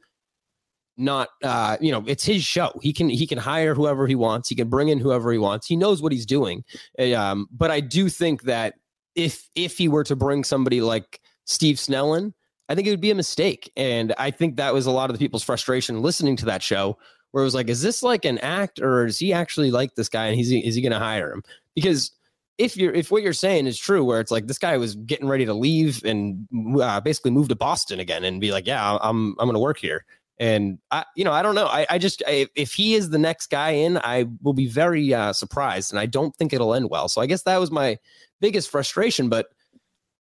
not 0.96 1.28
uh 1.42 1.76
you 1.80 1.92
know 1.92 2.02
it's 2.06 2.24
his 2.24 2.44
show. 2.44 2.72
He 2.82 2.92
can 2.92 3.08
he 3.08 3.26
can 3.26 3.38
hire 3.38 3.74
whoever 3.74 4.06
he 4.06 4.14
wants. 4.14 4.48
He 4.48 4.54
can 4.54 4.68
bring 4.68 4.88
in 4.88 4.98
whoever 4.98 5.32
he 5.32 5.38
wants. 5.38 5.66
He 5.66 5.76
knows 5.76 6.02
what 6.02 6.12
he's 6.12 6.26
doing. 6.26 6.64
Eh, 6.98 7.12
um 7.12 7.46
but 7.50 7.70
i 7.70 7.80
do 7.80 8.08
think 8.08 8.42
that 8.42 8.74
if 9.14 9.48
if 9.54 9.78
he 9.78 9.88
were 9.88 10.04
to 10.04 10.16
bring 10.16 10.44
somebody 10.44 10.80
like 10.80 11.20
steve 11.44 11.76
snellen 11.76 12.32
i 12.68 12.74
think 12.74 12.86
it 12.86 12.90
would 12.90 13.00
be 13.00 13.10
a 13.10 13.14
mistake. 13.14 13.70
And 13.76 14.14
i 14.18 14.30
think 14.30 14.56
that 14.56 14.74
was 14.74 14.86
a 14.86 14.90
lot 14.90 15.10
of 15.10 15.14
the 15.14 15.24
people's 15.24 15.44
frustration 15.44 16.02
listening 16.02 16.36
to 16.36 16.46
that 16.46 16.62
show 16.62 16.98
where 17.36 17.42
it 17.42 17.44
was 17.46 17.54
like 17.54 17.68
is 17.68 17.82
this 17.82 18.02
like 18.02 18.24
an 18.24 18.38
act 18.38 18.80
or 18.80 19.04
is 19.04 19.18
he 19.18 19.32
actually 19.32 19.70
like 19.70 19.94
this 19.94 20.08
guy 20.08 20.26
and 20.26 20.36
he's 20.36 20.50
is 20.50 20.74
he 20.74 20.80
going 20.80 20.92
to 20.92 20.98
hire 20.98 21.32
him? 21.32 21.42
Because 21.74 22.10
if 22.58 22.76
you're 22.76 22.94
if 22.94 23.10
what 23.10 23.22
you're 23.22 23.32
saying 23.32 23.66
is 23.66 23.78
true, 23.78 24.02
where 24.04 24.20
it's 24.20 24.30
like 24.30 24.46
this 24.46 24.58
guy 24.58 24.76
was 24.76 24.94
getting 24.94 25.28
ready 25.28 25.44
to 25.44 25.52
leave 25.52 26.02
and 26.04 26.46
uh, 26.80 27.00
basically 27.00 27.30
move 27.30 27.48
to 27.48 27.54
Boston 27.54 28.00
again 28.00 28.24
and 28.24 28.40
be 28.40 28.52
like, 28.52 28.66
yeah, 28.66 28.96
I'm 29.02 29.36
I'm 29.38 29.46
going 29.46 29.54
to 29.54 29.60
work 29.60 29.78
here. 29.78 30.04
And 30.38 30.78
I, 30.90 31.04
you 31.16 31.24
know, 31.24 31.32
I 31.32 31.42
don't 31.42 31.54
know. 31.54 31.66
I, 31.66 31.86
I 31.88 31.98
just 31.98 32.22
I, 32.26 32.46
if 32.54 32.72
he 32.72 32.94
is 32.94 33.08
the 33.10 33.18
next 33.18 33.48
guy 33.48 33.70
in, 33.70 33.96
I 33.98 34.26
will 34.42 34.52
be 34.52 34.66
very 34.66 35.14
uh, 35.14 35.32
surprised, 35.32 35.92
and 35.92 35.98
I 35.98 36.06
don't 36.06 36.36
think 36.36 36.52
it'll 36.52 36.74
end 36.74 36.90
well. 36.90 37.08
So 37.08 37.22
I 37.22 37.26
guess 37.26 37.42
that 37.42 37.58
was 37.58 37.70
my 37.70 37.98
biggest 38.40 38.70
frustration. 38.70 39.30
But 39.30 39.48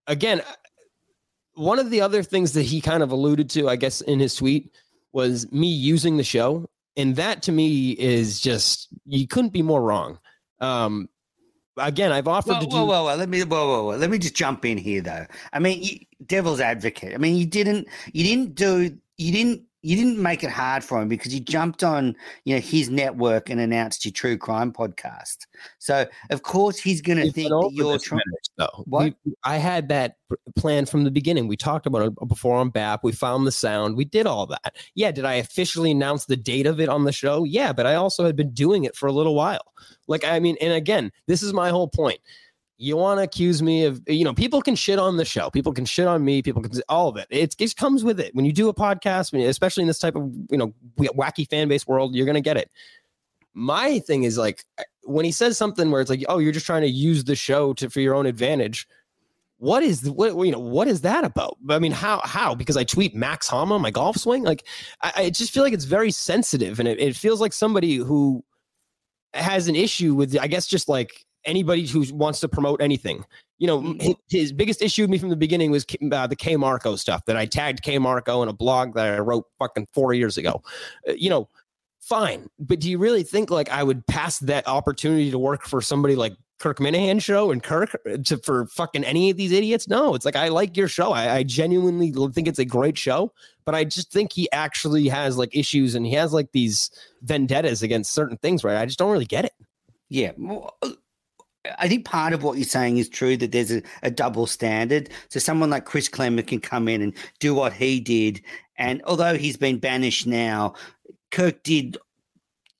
again, 0.07 0.41
one 1.55 1.81
of 1.81 1.91
the 1.91 2.01
other 2.01 2.23
things 2.23 2.53
that 2.53 2.63
he 2.63 2.81
kind 2.81 3.03
of 3.03 3.11
alluded 3.11 3.51
to, 3.51 3.69
I 3.69 3.77
guess, 3.77 4.01
in 4.03 4.21
his 4.21 4.37
tweet 4.37 4.73
was 5.13 5.51
me 5.51 5.67
using 5.67 6.17
the 6.17 6.25
show, 6.25 6.69
and 6.97 7.17
that 7.17 7.43
to 7.45 7.53
me 7.53 7.93
is 7.93 8.41
just 8.41 8.89
you 9.07 9.27
couldn't 9.27 9.53
be 9.53 9.63
more 9.63 9.83
wrong. 9.83 10.19
Um, 10.61 11.09
again, 11.77 12.13
I've 12.13 12.29
offered 12.29 12.55
whoa, 12.55 12.61
to 12.61 12.67
do. 12.67 12.77
Whoa, 12.77 12.85
whoa, 12.85 13.05
whoa! 13.05 13.17
Let 13.17 13.29
me, 13.29 13.43
whoa, 13.43 13.67
whoa, 13.67 13.85
whoa! 13.85 13.97
Let 13.97 14.11
me 14.11 14.19
just 14.19 14.35
jump 14.35 14.65
in 14.65 14.79
here, 14.79 15.01
though. 15.01 15.27
I 15.53 15.59
mean, 15.59 15.83
you, 15.83 15.99
devil's 16.25 16.61
advocate. 16.61 17.15
I 17.15 17.19
mean, 17.19 17.37
you 17.37 17.47
didn't, 17.47 17.89
you 18.13 18.23
didn't 18.23 18.55
do, 18.55 18.97
you 19.19 19.33
didn't 19.33 19.63
you 19.85 19.97
didn't 19.97 20.21
make 20.21 20.43
it 20.43 20.51
hard 20.51 20.83
for 20.83 21.01
him 21.01 21.09
because 21.09 21.35
you 21.35 21.41
jumped 21.41 21.85
on 21.85 22.17
you 22.45 22.55
know 22.55 22.61
his 22.61 22.89
network 22.89 23.51
and 23.51 23.61
announced 23.61 24.05
your 24.05 24.13
true 24.13 24.39
crime 24.39 24.73
podcast. 24.73 25.47
So 25.79 26.07
of 26.31 26.43
course 26.43 26.79
he's 26.79 27.03
going 27.03 27.19
to 27.19 27.31
think 27.31 27.51
that 27.51 27.71
you're 27.73 27.99
trying. 27.99 28.23
Though 28.57 28.85
what 28.87 29.15
we, 29.25 29.35
I 29.45 29.59
had 29.59 29.89
that 29.91 30.17
plan 30.57 30.87
from 30.87 31.05
the 31.05 31.11
beginning. 31.11 31.49
We 31.49 31.57
talked 31.57 31.87
about 31.87 32.07
it 32.07 32.29
before 32.29 32.57
on 32.57 32.71
BAP. 32.71 33.05
We 33.05 33.13
found 33.13 33.47
the 33.47 33.53
sound. 33.53 33.97
We 33.97 34.07
did 34.07 34.27
all 34.27 34.47
that. 34.47 34.75
Yeah. 34.95 35.13
Did 35.13 35.27
I 35.27 35.35
officially 35.35 35.91
announce 35.91 36.25
the 36.25 36.37
date 36.37 36.67
of 36.67 36.81
it 36.81 36.89
on 36.89 37.05
the 37.05 37.13
show? 37.13 37.45
Yeah, 37.45 37.73
but 37.73 37.87
I 37.87 37.97
also 37.97 38.25
had 38.25 38.37
been 38.37 38.53
doing 38.53 38.85
it 38.85 38.97
for 38.97 39.07
a 39.07 39.13
little 39.13 39.35
while. 39.35 39.73
Like 40.09 40.25
I 40.25 40.41
mean, 40.41 40.57
and 40.63 40.73
again, 40.73 41.13
this 41.27 41.43
is 41.43 41.53
my 41.53 41.69
whole 41.69 41.89
point 41.89 42.21
you 42.77 42.97
want 42.97 43.19
to 43.19 43.23
accuse 43.23 43.63
me 43.63 43.85
of 43.85 44.03
you 44.07 44.25
know 44.25 44.35
people 44.35 44.61
can 44.61 44.75
shit 44.75 44.99
on 44.99 45.17
the 45.17 45.25
show 45.25 45.49
people 45.51 45.73
can 45.73 45.85
shit 45.85 46.07
on 46.07 46.25
me 46.25 46.43
people 46.43 46.63
can 46.63 46.73
all 46.89 47.09
of 47.09 47.17
it. 47.17 47.27
It 47.31 47.57
just 47.57 47.77
comes 47.77 48.03
with 48.03 48.19
it. 48.19 48.35
When 48.35 48.45
you 48.45 48.53
do 48.53 48.69
a 48.69 48.75
podcast 48.75 49.33
especially 49.49 49.83
in 49.83 49.87
this 49.87 49.99
type 49.99 50.17
of 50.17 50.33
you 50.51 50.59
know 50.59 50.75
wacky 50.99 51.49
fan 51.49 51.69
base 51.69 51.87
world 51.87 52.15
you're 52.15 52.27
gonna 52.27 52.41
get 52.41 52.57
it. 52.57 52.71
My 53.55 54.01
thing 54.01 54.25
is 54.25 54.37
like 54.37 54.65
when 55.05 55.25
he 55.25 55.33
says 55.33 55.57
something 55.57 55.91
where 55.91 56.01
it's 56.01 56.11
like 56.11 56.25
oh 56.29 56.39
you're 56.39 56.53
just 56.53 56.67
trying 56.67 56.83
to 56.83 56.91
use 56.91 57.25
the 57.25 57.37
show 57.37 57.73
to 57.75 57.89
for 57.89 58.01
your 58.01 58.15
own 58.15 58.27
advantage 58.27 58.89
what 59.59 59.83
is 59.85 60.11
what 60.11 60.35
you 60.45 60.51
know 60.51 60.59
what 60.59 60.89
is 60.89 61.03
that 61.03 61.25
about? 61.25 61.57
I 61.69 61.79
mean 61.79 61.93
how 61.93 62.21
how? 62.25 62.55
Because 62.57 62.77
i 62.77 62.83
tweet 62.83 63.15
max 63.15 63.47
homa 63.47 63.79
my 63.79 63.93
golf 63.93 64.17
swing? 64.17 64.43
Like 64.43 64.67
i, 65.03 65.13
I 65.17 65.31
just 65.31 65.53
feel 65.53 65.63
like 65.63 65.73
it's 65.73 65.85
very 65.85 66.11
sensitive 66.11 66.81
and 66.81 66.89
it, 66.89 66.99
it 66.99 67.15
feels 67.15 67.41
like 67.41 67.53
somebody 67.53 67.97
who 67.97 68.45
has 69.33 69.69
an 69.69 69.75
issue 69.75 70.15
with 70.15 70.37
i 70.39 70.47
guess 70.47 70.65
just 70.67 70.89
like 70.89 71.25
anybody 71.47 71.87
who 71.87 72.05
wants 72.15 72.41
to 72.41 72.49
promote 72.49 72.81
anything. 72.81 73.25
You 73.59 73.67
know, 73.67 73.81
mm-hmm. 73.81 74.01
his, 74.01 74.15
his 74.29 74.53
biggest 74.53 74.83
issue 74.83 75.03
with 75.03 75.11
me 75.11 75.19
from 75.19 75.31
the 75.31 75.37
beginning 75.37 75.71
was 75.71 75.87
uh, 76.13 76.27
the 76.27 76.37
K 76.37 76.57
Marco 76.57 76.97
stuff 76.97 77.25
that 77.27 77.37
I 77.37 77.47
tagged 77.47 77.83
K 77.83 77.99
Marco 77.99 78.43
in 78.43 78.49
a 78.49 78.53
blog 78.53 78.95
that 78.95 79.15
I 79.15 79.19
wrote 79.19 79.47
fucking 79.59 79.89
four 79.93 80.13
years 80.13 80.37
ago. 80.37 80.63
Uh, 81.09 81.13
you 81.13 81.31
know, 81.31 81.49
fine, 82.01 82.49
but 82.59 82.81
do 82.81 82.91
you 82.91 82.99
really 82.99 83.23
think 83.23 83.51
like 83.51 83.71
I 83.71 83.83
would 83.83 84.07
pass 84.07 84.39
that 84.41 84.67
opportunity 84.67 85.31
to 85.31 85.39
work 85.39 85.65
for 85.65 85.81
somebody 85.81 86.17
like 86.17 86.35
Kirk 86.59 86.79
Minihane 86.79 87.23
show 87.23 87.51
and 87.51 87.63
Kirk 87.63 87.95
uh, 88.11 88.17
to 88.25 88.39
for 88.39 88.67
fucking 88.67 89.05
any 89.05 89.31
of 89.31 89.37
these 89.37 89.53
idiots? 89.53 89.89
No, 89.89 90.15
it's 90.15 90.25
like 90.25 90.37
I 90.37 90.49
like 90.49 90.77
your 90.77 90.89
show. 90.89 91.13
I, 91.13 91.37
I 91.37 91.43
genuinely 91.43 92.13
think 92.33 92.49
it's 92.49 92.59
a 92.59 92.65
great 92.65 92.99
show, 92.99 93.33
but 93.65 93.75
I 93.75 93.85
just 93.85 94.13
think 94.13 94.33
he 94.33 94.51
actually 94.51 95.09
has 95.09 95.37
like 95.37 95.55
issues 95.55 95.95
and 95.95 96.05
he 96.05 96.13
has 96.15 96.33
like 96.33 96.53
these 96.53 96.91
vendettas 97.23 97.83
against 97.83 98.13
certain 98.13 98.37
things, 98.37 98.65
right? 98.65 98.77
I 98.77 98.87
just 98.87 98.99
don't 98.99 99.13
really 99.13 99.25
get 99.25 99.45
it. 99.45 99.53
Yeah. 100.09 100.33
Well, 100.37 100.77
uh, 100.83 100.91
I 101.79 101.89
think 101.89 102.05
part 102.05 102.33
of 102.33 102.43
what 102.43 102.59
you're 102.59 102.65
saying 102.65 102.99
is 102.99 103.09
true 103.09 103.37
that 103.39 103.53
there's 103.53 103.73
a, 103.73 103.83
a, 104.03 104.11
double 104.11 104.47
standard. 104.47 105.09
So 105.31 105.41
someone 105.41 105.71
like 105.71 105.87
Chris 105.87 106.09
Klemmer 106.09 106.47
can 106.47 106.61
come 106.61 106.89
in 106.89 107.01
and 107.01 107.15
do 107.41 107.55
what 107.55 107.73
he 107.73 108.01
did. 108.01 108.43
And 108.77 109.03
although 109.07 109.37
he's 109.37 109.57
been 109.57 109.79
banished 109.79 110.27
now, 110.27 110.75
Kirk 111.31 111.63
did 111.63 111.97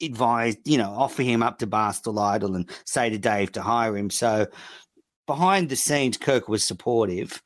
advise, 0.03 0.57
you 0.65 0.77
know, 0.77 0.91
offer 0.91 1.23
him 1.23 1.43
up 1.43 1.59
to 1.59 1.67
Barstool 1.67 2.21
Idol 2.21 2.57
and 2.57 2.69
say 2.85 3.09
to 3.11 3.19
Dave 3.19 3.53
to 3.53 3.63
hire 3.63 3.97
him. 3.97 4.11
So 4.11 4.47
behind 5.27 5.69
the 5.69 5.77
scenes, 5.77 6.17
Kirk 6.17 6.49
was 6.49 6.65
supportive. 6.65 7.43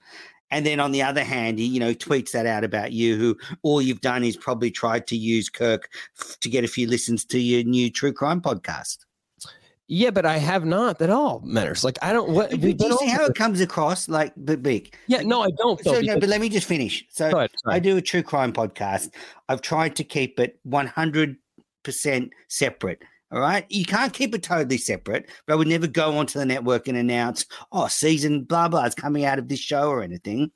And 0.51 0.65
then 0.65 0.81
on 0.81 0.93
the 0.93 1.03
other 1.03 1.25
hand, 1.25 1.59
he, 1.59 1.67
you 1.67 1.79
know, 1.79 1.93
tweets 1.93 2.33
that 2.33 2.47
out 2.47 2.65
about 2.65 2.93
you, 2.93 3.17
who 3.17 3.37
all 3.63 3.83
you've 3.83 4.01
done 4.01 4.25
is 4.25 4.37
probably 4.37 4.71
tried 4.71 5.07
to 5.09 5.17
use 5.17 5.51
Kirk 5.51 5.91
to 6.41 6.49
get 6.49 6.65
a 6.65 6.69
few 6.69 6.89
listens 6.89 7.25
to 7.27 7.39
your 7.39 7.65
new 7.65 7.91
true 7.91 8.13
crime 8.13 8.41
podcast. 8.41 9.05
Yeah, 9.91 10.11
but 10.11 10.27
I 10.27 10.37
have 10.37 10.67
not 10.67 11.01
at 11.01 11.09
all, 11.09 11.41
Menners. 11.41 11.83
Like 11.83 11.99
I 12.03 12.13
don't. 12.13 12.31
What 12.31 12.51
do 12.51 12.69
you 12.69 12.99
see 12.99 13.09
how 13.09 13.25
it 13.25 13.35
comes 13.35 13.63
across? 13.63 14.07
Like, 14.07 14.35
but 14.37 14.63
big. 14.63 14.95
Yeah, 15.07 15.23
no, 15.23 15.43
I 15.43 15.49
don't. 15.57 15.83
Though, 15.83 15.95
so 15.95 16.01
no, 16.03 16.21
but 16.21 16.29
let 16.29 16.43
me 16.43 16.51
just 16.51 16.67
finish. 16.67 17.07
So 17.09 17.31
ahead, 17.31 17.51
I 17.67 17.79
do 17.79 17.97
a 17.97 18.03
true 18.03 18.23
crime 18.23 18.53
podcast. 18.53 19.09
I've 19.49 19.63
tried 19.63 19.97
to 19.97 20.05
keep 20.05 20.39
it 20.39 20.61
one 20.63 20.87
hundred 20.87 21.37
percent 21.85 22.33
separate. 22.49 23.03
All 23.31 23.41
right, 23.41 23.67
you 23.71 23.85
can't 23.85 24.13
keep 24.13 24.35
it 24.35 24.43
totally 24.43 24.79
separate. 24.79 25.31
But 25.47 25.55
I 25.55 25.57
would 25.57 25.69
never 25.69 25.87
go 25.87 26.17
onto 26.17 26.39
the 26.39 26.47
network 26.47 26.87
and 26.87 26.97
announce, 26.99 27.47
"Oh, 27.73 27.89
season 27.89 28.45
blah 28.45 28.69
blah 28.69 28.85
is 28.85 28.95
coming 28.95 29.25
out 29.25 29.39
of 29.39 29.49
this 29.49 29.61
show" 29.61 29.89
or 29.89 30.03
anything. 30.03 30.51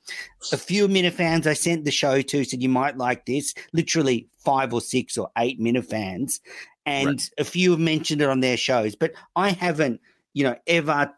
A 0.52 0.58
few 0.58 0.88
Minifans 0.88 1.46
I 1.46 1.54
sent 1.54 1.86
the 1.86 1.90
show 1.90 2.20
to 2.20 2.44
said 2.44 2.62
you 2.62 2.68
might 2.68 2.98
like 2.98 3.24
this. 3.24 3.54
Literally 3.72 4.28
five 4.44 4.74
or 4.74 4.80
six 4.80 5.16
or 5.16 5.30
eight 5.38 5.60
Minifans, 5.60 6.40
and 6.86 7.06
right. 7.06 7.30
a 7.38 7.44
few 7.44 7.72
have 7.72 7.80
mentioned 7.80 8.22
it 8.22 8.28
on 8.28 8.40
their 8.40 8.56
shows, 8.56 8.94
but 8.94 9.12
I 9.36 9.50
haven't, 9.50 10.00
you 10.34 10.44
know, 10.44 10.56
ever 10.66 11.12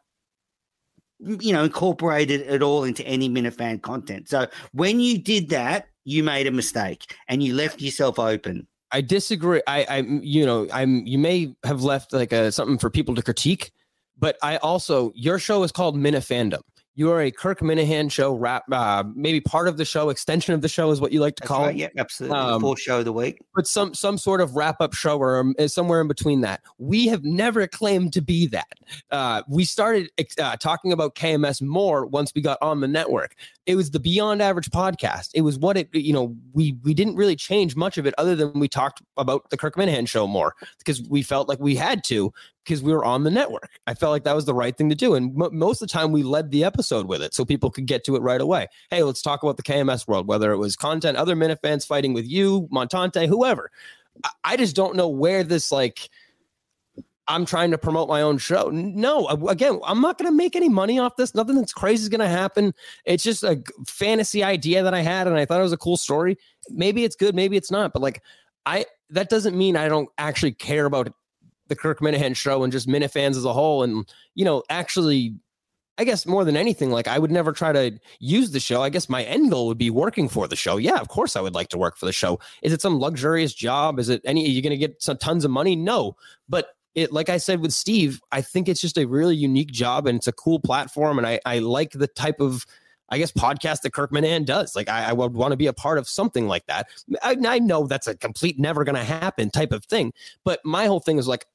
you 1.20 1.52
know 1.52 1.64
incorporated 1.64 2.42
it 2.42 2.60
all 2.60 2.84
into 2.84 3.06
any 3.06 3.30
minifan 3.30 3.80
content. 3.80 4.28
So 4.28 4.46
when 4.72 5.00
you 5.00 5.16
did 5.16 5.48
that 5.50 5.88
you 6.04 6.22
made 6.22 6.46
a 6.46 6.50
mistake 6.50 7.14
and 7.28 7.42
you 7.42 7.54
left 7.54 7.80
yourself 7.80 8.18
open. 8.18 8.66
I 8.92 9.00
disagree. 9.00 9.62
I 9.66 9.84
i 9.88 9.98
you 9.98 10.46
know 10.46 10.68
i'm 10.72 11.04
you 11.06 11.18
may 11.18 11.54
have 11.64 11.82
left 11.82 12.12
like 12.12 12.32
a 12.32 12.52
something 12.52 12.78
for 12.78 12.90
people 12.90 13.14
to 13.16 13.22
critique 13.22 13.72
but 14.18 14.36
i 14.42 14.56
also 14.58 15.12
your 15.16 15.38
show 15.38 15.64
is 15.64 15.72
called 15.72 15.96
minifandom 15.96 16.60
you 16.97 17.11
are 17.11 17.20
a 17.20 17.30
Kirk 17.30 17.61
Minihane 17.61 18.11
show, 18.11 18.34
wrap, 18.34 18.64
uh, 18.70 19.03
maybe 19.14 19.40
part 19.40 19.66
of 19.66 19.76
the 19.76 19.84
show, 19.84 20.11
extension 20.11 20.55
of 20.55 20.62
the 20.62 20.68
show 20.68 20.90
is 20.90 21.01
what 21.01 21.12
you 21.12 21.20
like 21.20 21.36
to 21.36 21.40
That's 21.42 21.49
call 21.49 21.66
right, 21.66 21.74
it. 21.74 21.78
Yeah, 21.78 21.88
absolutely. 21.99 22.38
Um, 22.38 22.61
Full 22.61 22.76
show 22.76 23.01
of 23.01 23.05
the 23.05 23.12
week. 23.12 23.40
But 23.55 23.66
some 23.66 23.95
some 23.95 24.16
sort 24.16 24.40
of 24.40 24.55
wrap 24.55 24.80
up 24.80 24.95
show 24.95 25.18
or 25.18 25.38
um, 25.38 25.55
somewhere 25.66 26.01
in 26.01 26.09
between 26.09 26.42
that. 26.42 26.61
We 26.78 27.07
have 27.09 27.24
never 27.24 27.66
claimed 27.66 28.12
to 28.12 28.20
be 28.20 28.47
that. 28.49 28.72
Uh, 29.11 29.42
we 29.49 29.64
started 29.64 30.11
uh, 30.38 30.57
talking 30.57 30.92
about 30.92 31.14
KMS 31.16 31.61
more 31.61 32.07
once 32.07 32.32
we 32.34 32.40
got 32.40 32.59
on 32.62 32.80
the 32.80 32.88
network. 32.88 33.34
It 33.66 33.76
was 33.76 33.90
the 33.90 34.00
Beyond 34.00 34.42
Average 34.42 34.70
podcast. 34.70 35.30
It 35.34 35.40
was 35.40 35.58
what 35.58 35.76
it, 35.76 35.88
you 35.92 36.12
know, 36.12 36.36
we 36.52 36.76
we 36.82 36.92
didn't 36.92 37.16
really 37.16 37.36
change 37.36 37.76
much 37.76 37.96
of 37.96 38.06
it 38.06 38.14
other 38.18 38.36
than 38.36 38.58
we 38.60 38.68
talked 38.68 39.02
about 39.16 39.48
the 39.50 39.56
Kirk 39.56 39.76
Minihane 39.76 40.08
show 40.08 40.26
more 40.26 40.54
because 40.78 41.02
we 41.08 41.22
felt 41.22 41.48
like 41.48 41.58
we 41.60 41.74
had 41.74 42.04
to 42.04 42.32
because 42.64 42.82
we 42.82 42.92
were 42.92 43.04
on 43.04 43.24
the 43.24 43.30
network. 43.30 43.70
I 43.86 43.94
felt 43.94 44.10
like 44.10 44.24
that 44.24 44.34
was 44.34 44.44
the 44.44 44.54
right 44.54 44.76
thing 44.76 44.88
to 44.88 44.94
do. 44.94 45.14
And 45.14 45.40
m- 45.40 45.56
most 45.56 45.82
of 45.82 45.88
the 45.88 45.92
time, 45.92 46.12
we 46.12 46.22
led 46.22 46.50
the 46.50 46.64
episode 46.64 47.06
with 47.06 47.22
it 47.22 47.34
so 47.34 47.44
people 47.44 47.70
could 47.70 47.86
get 47.86 48.04
to 48.04 48.16
it 48.16 48.22
right 48.22 48.40
away. 48.40 48.68
Hey, 48.90 49.02
let's 49.02 49.22
talk 49.22 49.42
about 49.42 49.56
the 49.56 49.62
KMS 49.62 50.06
world, 50.08 50.26
whether 50.26 50.52
it 50.52 50.58
was 50.58 50.76
content, 50.76 51.16
other 51.16 51.36
Minifans 51.36 51.86
fighting 51.86 52.14
with 52.14 52.26
you, 52.26 52.68
Montante, 52.72 53.28
whoever. 53.28 53.70
I, 54.24 54.30
I 54.44 54.56
just 54.56 54.76
don't 54.76 54.96
know 54.96 55.08
where 55.08 55.44
this, 55.44 55.70
like, 55.70 56.08
I'm 57.27 57.47
trying 57.47 57.70
to 57.70 57.79
promote 57.79 58.09
my 58.09 58.20
own 58.20 58.39
show. 58.39 58.68
No, 58.70 59.25
uh, 59.27 59.37
again, 59.49 59.81
I'm 59.85 60.01
not 60.01 60.18
going 60.18 60.31
to 60.31 60.37
make 60.37 60.55
any 60.57 60.68
money 60.68 60.99
off 60.99 61.16
this. 61.16 61.35
Nothing 61.35 61.57
that's 61.57 61.72
crazy 61.72 62.03
is 62.03 62.09
going 62.09 62.20
to 62.20 62.29
happen. 62.29 62.75
It's 63.07 63.25
just 63.25 63.43
a 63.43 63.62
fantasy 63.87 64.43
idea 64.45 64.83
that 64.83 64.95
I 64.95 65.01
had, 65.01 65.27
and 65.27 65.37
I 65.37 65.47
thought 65.47 65.61
it 65.61 65.64
was 65.64 65.72
a 65.72 65.79
cool 65.79 65.97
story. 65.97 66.37
Maybe 66.68 67.05
it's 67.05 67.16
good, 67.16 67.35
maybe 67.35 67.57
it's 67.57 67.70
not. 67.70 67.93
But 67.93 68.03
like, 68.03 68.22
I 68.66 68.87
that 69.11 69.31
doesn't 69.31 69.57
mean 69.57 69.77
I 69.77 69.89
don't 69.89 70.09
actually 70.18 70.53
care 70.53 70.87
about 70.87 71.12
the 71.68 71.77
Kirk 71.77 72.01
Minihane 72.01 72.37
show 72.37 72.62
and 72.62 72.72
just 72.72 72.89
Minifans 72.89 73.37
as 73.37 73.45
a 73.45 73.53
whole. 73.53 73.83
And, 73.83 74.07
you 74.35 74.45
know, 74.45 74.62
actually, 74.68 75.35
I 75.97 76.05
guess 76.05 76.27
more 76.27 76.45
than 76.45 76.57
anything, 76.57 76.91
like 76.91 77.09
I 77.09 77.18
would 77.18 77.31
never 77.31 77.53
try 77.53 77.72
to 77.72 77.99
use 78.18 78.51
the 78.51 78.61
show. 78.61 78.83
I 78.83 78.91
guess 78.91 79.09
my 79.09 79.22
end 79.25 79.51
goal 79.51 79.66
would 79.68 79.79
be 79.79 79.91
working 79.91 80.29
for 80.29 80.49
the 80.49 80.57
show. 80.57 80.77
Yeah, 80.77 80.97
of 80.97 81.09
course 81.09 81.37
I 81.37 81.41
would 81.41 81.55
like 81.55 81.68
to 81.68 81.79
work 81.79 81.97
for 81.97 82.07
the 82.07 82.12
show. 82.12 82.39
Is 82.62 82.72
it 82.72 82.83
some 82.83 82.99
luxurious 82.99 83.55
job? 83.55 83.99
Is 83.99 84.09
it 84.09 84.20
any, 84.25 84.45
are 84.45 84.49
you 84.49 84.61
going 84.61 84.72
to 84.72 84.77
get 84.77 85.03
some 85.03 85.16
tons 85.16 85.45
of 85.45 85.51
money? 85.51 85.77
No. 85.77 86.16
But 86.49 86.68
it, 86.95 87.12
like 87.12 87.28
I 87.28 87.38
said 87.38 87.61
with 87.61 87.72
Steve, 87.72 88.20
I 88.30 88.40
think 88.40 88.68
it's 88.68 88.80
just 88.80 88.99
a 88.99 89.07
really 89.07 89.36
unique 89.36 89.72
job 89.72 90.07
and 90.07 90.16
it's 90.16 90.28
a 90.28 90.32
cool 90.32 90.61
platform. 90.61 91.18
And 91.18 91.26
I, 91.26 91.40
I 91.45 91.59
like 91.59 91.92
the 91.92 92.07
type 92.07 92.40
of, 92.40 92.64
I 93.09 93.18
guess, 93.18 93.32
podcast 93.32 93.82
that 93.82 93.92
Kirk 93.92 94.12
Minihane 94.12 94.45
does. 94.45 94.76
Like, 94.76 94.88
I, 94.88 95.11
I 95.11 95.12
would 95.12 95.34
want 95.34 95.53
to 95.53 95.57
be 95.57 95.66
a 95.66 95.72
part 95.72 95.99
of 95.99 96.09
something 96.09 96.47
like 96.47 96.66
that. 96.66 96.88
I, 97.22 97.36
I 97.47 97.59
know 97.59 97.86
that's 97.86 98.07
a 98.07 98.16
complete 98.16 98.59
never 98.59 98.84
to 98.84 98.97
happen 98.97 99.51
type 99.51 99.72
of 99.72 99.84
thing. 99.84 100.12
But 100.45 100.61
my 100.64 100.86
whole 100.86 101.01
thing 101.01 101.18
is 101.18 101.26
like, 101.26 101.47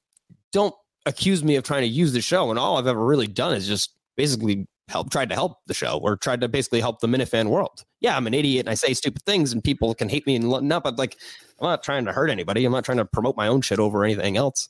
don't 0.51 0.75
accuse 1.05 1.43
me 1.43 1.55
of 1.55 1.63
trying 1.63 1.81
to 1.81 1.87
use 1.87 2.13
the 2.13 2.21
show. 2.21 2.49
And 2.49 2.59
all 2.59 2.77
I've 2.77 2.87
ever 2.87 3.03
really 3.03 3.27
done 3.27 3.53
is 3.53 3.67
just 3.67 3.93
basically 4.17 4.67
help, 4.89 5.09
tried 5.09 5.29
to 5.29 5.35
help 5.35 5.59
the 5.67 5.73
show 5.73 5.99
or 6.01 6.17
tried 6.17 6.41
to 6.41 6.49
basically 6.49 6.81
help 6.81 6.99
the 6.99 7.07
Minifan 7.07 7.47
world. 7.47 7.85
Yeah, 8.01 8.17
I'm 8.17 8.27
an 8.27 8.33
idiot 8.33 8.65
and 8.65 8.69
I 8.69 8.73
say 8.73 8.93
stupid 8.93 9.23
things 9.23 9.53
and 9.53 9.63
people 9.63 9.93
can 9.93 10.09
hate 10.09 10.25
me 10.27 10.35
and 10.35 10.49
not, 10.67 10.83
but 10.83 10.97
like, 10.97 11.15
I'm 11.59 11.67
not 11.67 11.83
trying 11.83 12.05
to 12.05 12.11
hurt 12.11 12.29
anybody. 12.29 12.65
I'm 12.65 12.71
not 12.71 12.83
trying 12.83 12.97
to 12.97 13.05
promote 13.05 13.37
my 13.37 13.47
own 13.47 13.61
shit 13.61 13.79
over 13.79 14.03
anything 14.03 14.35
else. 14.35 14.67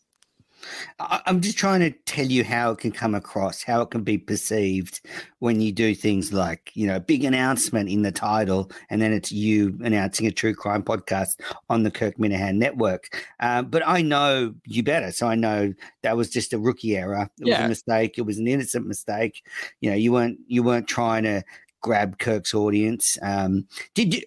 I, 0.99 1.21
I'm 1.25 1.41
just 1.41 1.57
trying 1.57 1.79
to 1.81 1.91
tell 2.05 2.25
you 2.25 2.43
how 2.43 2.71
it 2.71 2.79
can 2.79 2.91
come 2.91 3.15
across, 3.15 3.63
how 3.63 3.81
it 3.81 3.91
can 3.91 4.03
be 4.03 4.17
perceived 4.17 5.01
when 5.39 5.61
you 5.61 5.71
do 5.71 5.95
things 5.95 6.33
like, 6.33 6.71
you 6.73 6.85
know, 6.87 6.99
big 6.99 7.23
announcement 7.23 7.89
in 7.89 8.01
the 8.01 8.11
title, 8.11 8.71
and 8.89 9.01
then 9.01 9.13
it's 9.13 9.31
you 9.31 9.77
announcing 9.83 10.27
a 10.27 10.31
true 10.31 10.53
crime 10.53 10.83
podcast 10.83 11.39
on 11.69 11.83
the 11.83 11.91
Kirk 11.91 12.17
Minihane 12.17 12.57
network. 12.57 13.25
Um, 13.39 13.67
but 13.67 13.81
I 13.87 14.01
know 14.01 14.53
you 14.65 14.83
better, 14.83 15.11
so 15.11 15.27
I 15.27 15.35
know 15.35 15.73
that 16.03 16.17
was 16.17 16.29
just 16.29 16.53
a 16.53 16.59
rookie 16.59 16.97
error. 16.97 17.29
It 17.39 17.47
Yeah. 17.47 17.57
was 17.59 17.65
a 17.65 17.69
mistake. 17.69 18.17
It 18.17 18.23
was 18.23 18.37
an 18.37 18.47
innocent 18.47 18.87
mistake. 18.87 19.43
You 19.81 19.89
know, 19.89 19.95
you 19.95 20.11
weren't 20.11 20.39
you 20.47 20.63
weren't 20.63 20.87
trying 20.87 21.23
to 21.23 21.43
grab 21.81 22.19
Kirk's 22.19 22.53
audience. 22.53 23.17
Um, 23.21 23.67
did 23.93 24.13
you 24.13 24.21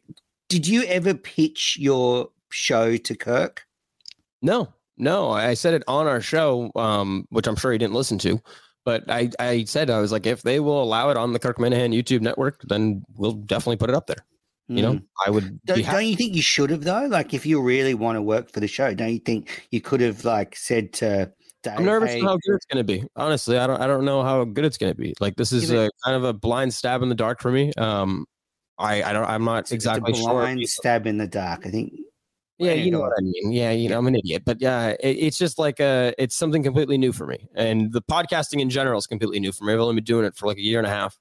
did 0.49 0.67
you 0.67 0.85
ever 0.85 1.15
pitch 1.15 1.77
your 1.79 2.31
show 2.51 2.97
to 2.97 3.15
Kirk? 3.15 3.65
No, 4.43 4.73
no. 5.03 5.31
I 5.31 5.55
said 5.55 5.75
it 5.75 5.83
on 5.89 6.07
our 6.07 6.21
show, 6.21 6.71
um, 6.77 7.27
which 7.31 7.47
I'm 7.47 7.57
sure 7.57 7.73
he 7.73 7.79
didn't 7.79 7.95
listen 7.95 8.19
to. 8.19 8.41
But 8.85 9.09
I, 9.11 9.31
I 9.39 9.65
said 9.65 9.91
I 9.91 10.01
was 10.01 10.11
like, 10.11 10.27
if 10.27 10.43
they 10.43 10.59
will 10.59 10.83
allow 10.83 11.11
it 11.11 11.17
on 11.17 11.33
the 11.33 11.39
Kirk 11.39 11.59
Minihane 11.59 11.95
YouTube 11.95 12.21
network, 12.21 12.63
then 12.65 13.05
we'll 13.17 13.33
definitely 13.33 13.77
put 13.77 13.91
it 13.91 13.95
up 13.97 14.07
there. 14.07 14.25
You 14.69 14.83
know, 14.83 14.93
Mm. 14.95 15.05
I 15.27 15.31
would. 15.31 15.61
Don't, 15.65 15.83
don't 15.85 16.07
you 16.07 16.17
think 16.17 16.35
you 16.35 16.41
should 16.43 16.71
have 16.71 16.83
though? 16.85 17.07
Like, 17.07 17.35
if 17.35 17.45
you 17.45 17.61
really 17.61 17.95
want 17.95 18.17
to 18.17 18.23
work 18.23 18.51
for 18.51 18.61
the 18.61 18.69
show, 18.69 18.95
don't 18.95 19.13
you 19.13 19.19
think 19.19 19.67
you 19.71 19.81
could 19.81 20.01
have 20.01 20.25
like 20.25 20.57
said 20.57 20.93
to 20.95 21.31
Dave, 21.63 21.75
I'm 21.79 21.85
nervous 21.85 22.13
"Hey, 22.13 22.21
how 22.21 22.35
good 22.37 22.55
it's 22.57 22.67
going 22.67 22.85
to 22.85 22.93
be. 22.93 23.05
Honestly, 23.15 23.59
I 23.59 23.67
don't. 23.67 23.81
I 23.81 23.87
don't 23.87 24.05
know 24.05 24.23
how 24.23 24.45
good 24.45 24.65
it's 24.65 24.79
going 24.79 24.93
to 24.93 24.99
be. 24.99 25.15
Like 25.21 25.37
this 25.37 25.53
is 25.53 25.71
a 25.71 25.91
kind 26.05 26.17
of 26.17 26.25
a 26.25 26.33
blind 26.33 26.73
stab 26.75 27.03
in 27.03 27.09
the 27.09 27.15
dark 27.15 27.41
for 27.41 27.53
me. 27.53 27.73
Um, 27.77 28.25
I, 28.79 29.03
I 29.03 29.13
don't. 29.13 29.25
I'm 29.27 29.45
not 29.45 29.59
it's- 29.65 29.73
it's 29.73 29.87
a 29.87 29.91
exactly 29.91 30.15
sure. 30.15 30.31
blind 30.33 30.67
stab 30.69 31.07
in 31.07 31.19
the 31.19 31.27
dark. 31.29 31.67
I 31.67 31.71
think. 31.71 31.93
Yeah, 32.63 32.73
you 32.75 32.91
know 32.91 33.01
what 33.01 33.13
I 33.19 33.23
mean. 33.23 33.53
Yeah, 33.53 33.71
you 33.73 33.89
know, 33.89 33.99
I'm 33.99 34.07
an 34.07 34.15
idiot, 34.17 34.43
but 34.45 34.61
yeah, 34.61 34.89
it, 35.01 35.17
it's 35.19 35.39
just 35.39 35.59
like 35.59 35.81
a, 35.81 36.15
it's 36.19 36.35
something 36.35 36.63
completely 36.63 36.99
new 36.99 37.13
for 37.13 37.27
me, 37.27 37.49
and 37.55 37.93
the 37.93 38.03
podcasting 38.03 38.61
in 38.61 38.71
general 38.71 38.99
is 38.99 39.07
completely 39.07 39.41
new 39.41 39.53
for 39.53 39.65
me. 39.65 39.73
I've 39.73 39.81
only 39.81 39.97
been 39.97 40.05
doing 40.05 40.25
it 40.25 40.37
for 40.37 40.47
like 40.47 40.59
a 40.59 40.63
year 40.63 40.79
and 40.79 40.87
a 40.87 40.91
half, 40.91 41.19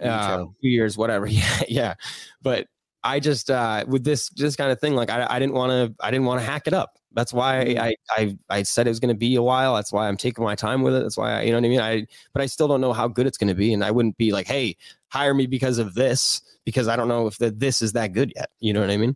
uh, 0.00 0.38
two 0.60 0.68
years, 0.68 0.96
whatever. 0.96 1.26
Yeah, 1.30 1.62
yeah. 1.68 1.94
But 2.42 2.66
I 3.04 3.20
just 3.20 3.50
uh, 3.50 3.84
with 3.86 4.04
this 4.04 4.28
this 4.30 4.56
kind 4.56 4.72
of 4.72 4.80
thing, 4.80 4.94
like 4.94 5.10
I, 5.10 5.26
I 5.28 5.38
didn't 5.38 5.54
want 5.54 5.70
to, 5.70 6.04
I 6.04 6.10
didn't 6.10 6.26
want 6.26 6.40
to 6.40 6.46
hack 6.46 6.66
it 6.66 6.74
up. 6.74 6.98
That's 7.14 7.32
why 7.32 7.64
Mm. 7.66 7.78
I, 7.78 7.94
I 8.10 8.36
I 8.48 8.62
said 8.62 8.86
it 8.86 8.90
was 8.90 9.00
going 9.00 9.14
to 9.14 9.18
be 9.18 9.34
a 9.36 9.42
while. 9.42 9.74
That's 9.74 9.92
why 9.92 10.08
I'm 10.08 10.16
taking 10.16 10.44
my 10.44 10.54
time 10.54 10.82
with 10.82 10.94
it. 10.94 11.02
That's 11.02 11.16
why 11.16 11.38
I, 11.38 11.42
you 11.42 11.50
know 11.50 11.58
what 11.58 11.66
I 11.66 11.68
mean. 11.68 11.80
I 11.80 12.06
but 12.32 12.42
I 12.42 12.46
still 12.46 12.68
don't 12.68 12.80
know 12.80 12.92
how 12.92 13.08
good 13.08 13.26
it's 13.26 13.38
going 13.38 13.48
to 13.48 13.54
be, 13.54 13.72
and 13.72 13.84
I 13.84 13.90
wouldn't 13.90 14.16
be 14.16 14.32
like, 14.32 14.46
hey, 14.46 14.76
hire 15.08 15.34
me 15.34 15.46
because 15.46 15.78
of 15.78 15.94
this, 15.94 16.40
because 16.64 16.88
I 16.88 16.96
don't 16.96 17.08
know 17.08 17.26
if 17.26 17.38
the, 17.38 17.50
this 17.50 17.82
is 17.82 17.92
that 17.92 18.12
good 18.14 18.32
yet. 18.34 18.50
You 18.60 18.72
know 18.72 18.80
what 18.80 18.90
I 18.90 18.96
mean? 18.96 19.14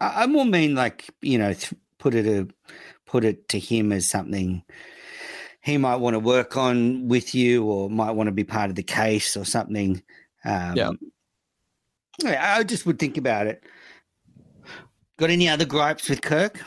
I, 0.00 0.24
I 0.24 0.26
more 0.26 0.44
mean 0.44 0.74
like 0.74 1.10
you 1.22 1.38
know, 1.38 1.52
th- 1.52 1.74
put 1.98 2.14
it 2.14 2.26
a, 2.26 2.48
put 3.06 3.24
it 3.24 3.48
to 3.48 3.58
him 3.58 3.92
as 3.92 4.08
something 4.08 4.62
he 5.62 5.76
might 5.76 5.96
want 5.96 6.14
to 6.14 6.20
work 6.20 6.56
on 6.56 7.08
with 7.08 7.34
you, 7.34 7.64
or 7.64 7.90
might 7.90 8.12
want 8.12 8.28
to 8.28 8.32
be 8.32 8.44
part 8.44 8.70
of 8.70 8.76
the 8.76 8.82
case 8.82 9.36
or 9.36 9.44
something. 9.44 10.02
Um, 10.44 10.76
Yeah. 10.76 10.90
I 12.24 12.62
just 12.64 12.86
would 12.86 12.98
think 12.98 13.16
about 13.16 13.46
it. 13.46 13.64
Got 15.18 15.30
any 15.30 15.48
other 15.48 15.64
gripes 15.64 16.08
with 16.08 16.22
Kirk? 16.22 16.60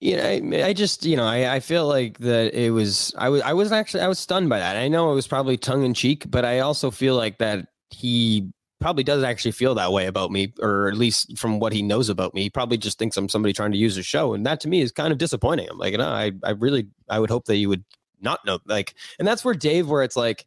Yeah, 0.00 0.26
I, 0.26 0.66
I 0.66 0.72
just 0.72 1.04
you 1.04 1.16
know 1.16 1.24
I, 1.24 1.56
I 1.56 1.60
feel 1.60 1.86
like 1.88 2.18
that 2.18 2.54
it 2.54 2.70
was 2.70 3.14
I 3.18 3.28
was 3.28 3.42
I 3.42 3.52
was 3.52 3.72
actually 3.72 4.02
I 4.02 4.08
was 4.08 4.18
stunned 4.18 4.48
by 4.48 4.58
that. 4.58 4.76
I 4.76 4.88
know 4.88 5.10
it 5.10 5.14
was 5.14 5.26
probably 5.26 5.56
tongue 5.56 5.84
in 5.84 5.94
cheek, 5.94 6.30
but 6.30 6.44
I 6.44 6.60
also 6.60 6.90
feel 6.90 7.16
like 7.16 7.38
that 7.38 7.68
he 7.90 8.52
probably 8.80 9.04
doesn't 9.04 9.28
actually 9.28 9.52
feel 9.52 9.74
that 9.74 9.92
way 9.92 10.06
about 10.06 10.30
me, 10.30 10.52
or 10.60 10.88
at 10.88 10.96
least 10.96 11.38
from 11.38 11.58
what 11.58 11.72
he 11.72 11.82
knows 11.82 12.08
about 12.08 12.34
me. 12.34 12.42
He 12.42 12.50
probably 12.50 12.76
just 12.76 12.98
thinks 12.98 13.16
I'm 13.16 13.28
somebody 13.28 13.52
trying 13.52 13.72
to 13.72 13.78
use 13.78 13.94
his 13.96 14.06
show, 14.06 14.34
and 14.34 14.44
that 14.46 14.60
to 14.60 14.68
me 14.68 14.80
is 14.80 14.92
kind 14.92 15.12
of 15.12 15.18
disappointing. 15.18 15.68
I'm 15.70 15.78
like, 15.78 15.94
no, 15.94 16.08
I 16.08 16.32
I 16.44 16.50
really 16.50 16.88
I 17.08 17.18
would 17.18 17.30
hope 17.30 17.46
that 17.46 17.56
you 17.56 17.68
would 17.68 17.84
not 18.20 18.44
know 18.44 18.58
like, 18.66 18.94
and 19.18 19.26
that's 19.26 19.44
where 19.44 19.54
Dave, 19.54 19.88
where 19.88 20.02
it's 20.02 20.16
like. 20.16 20.46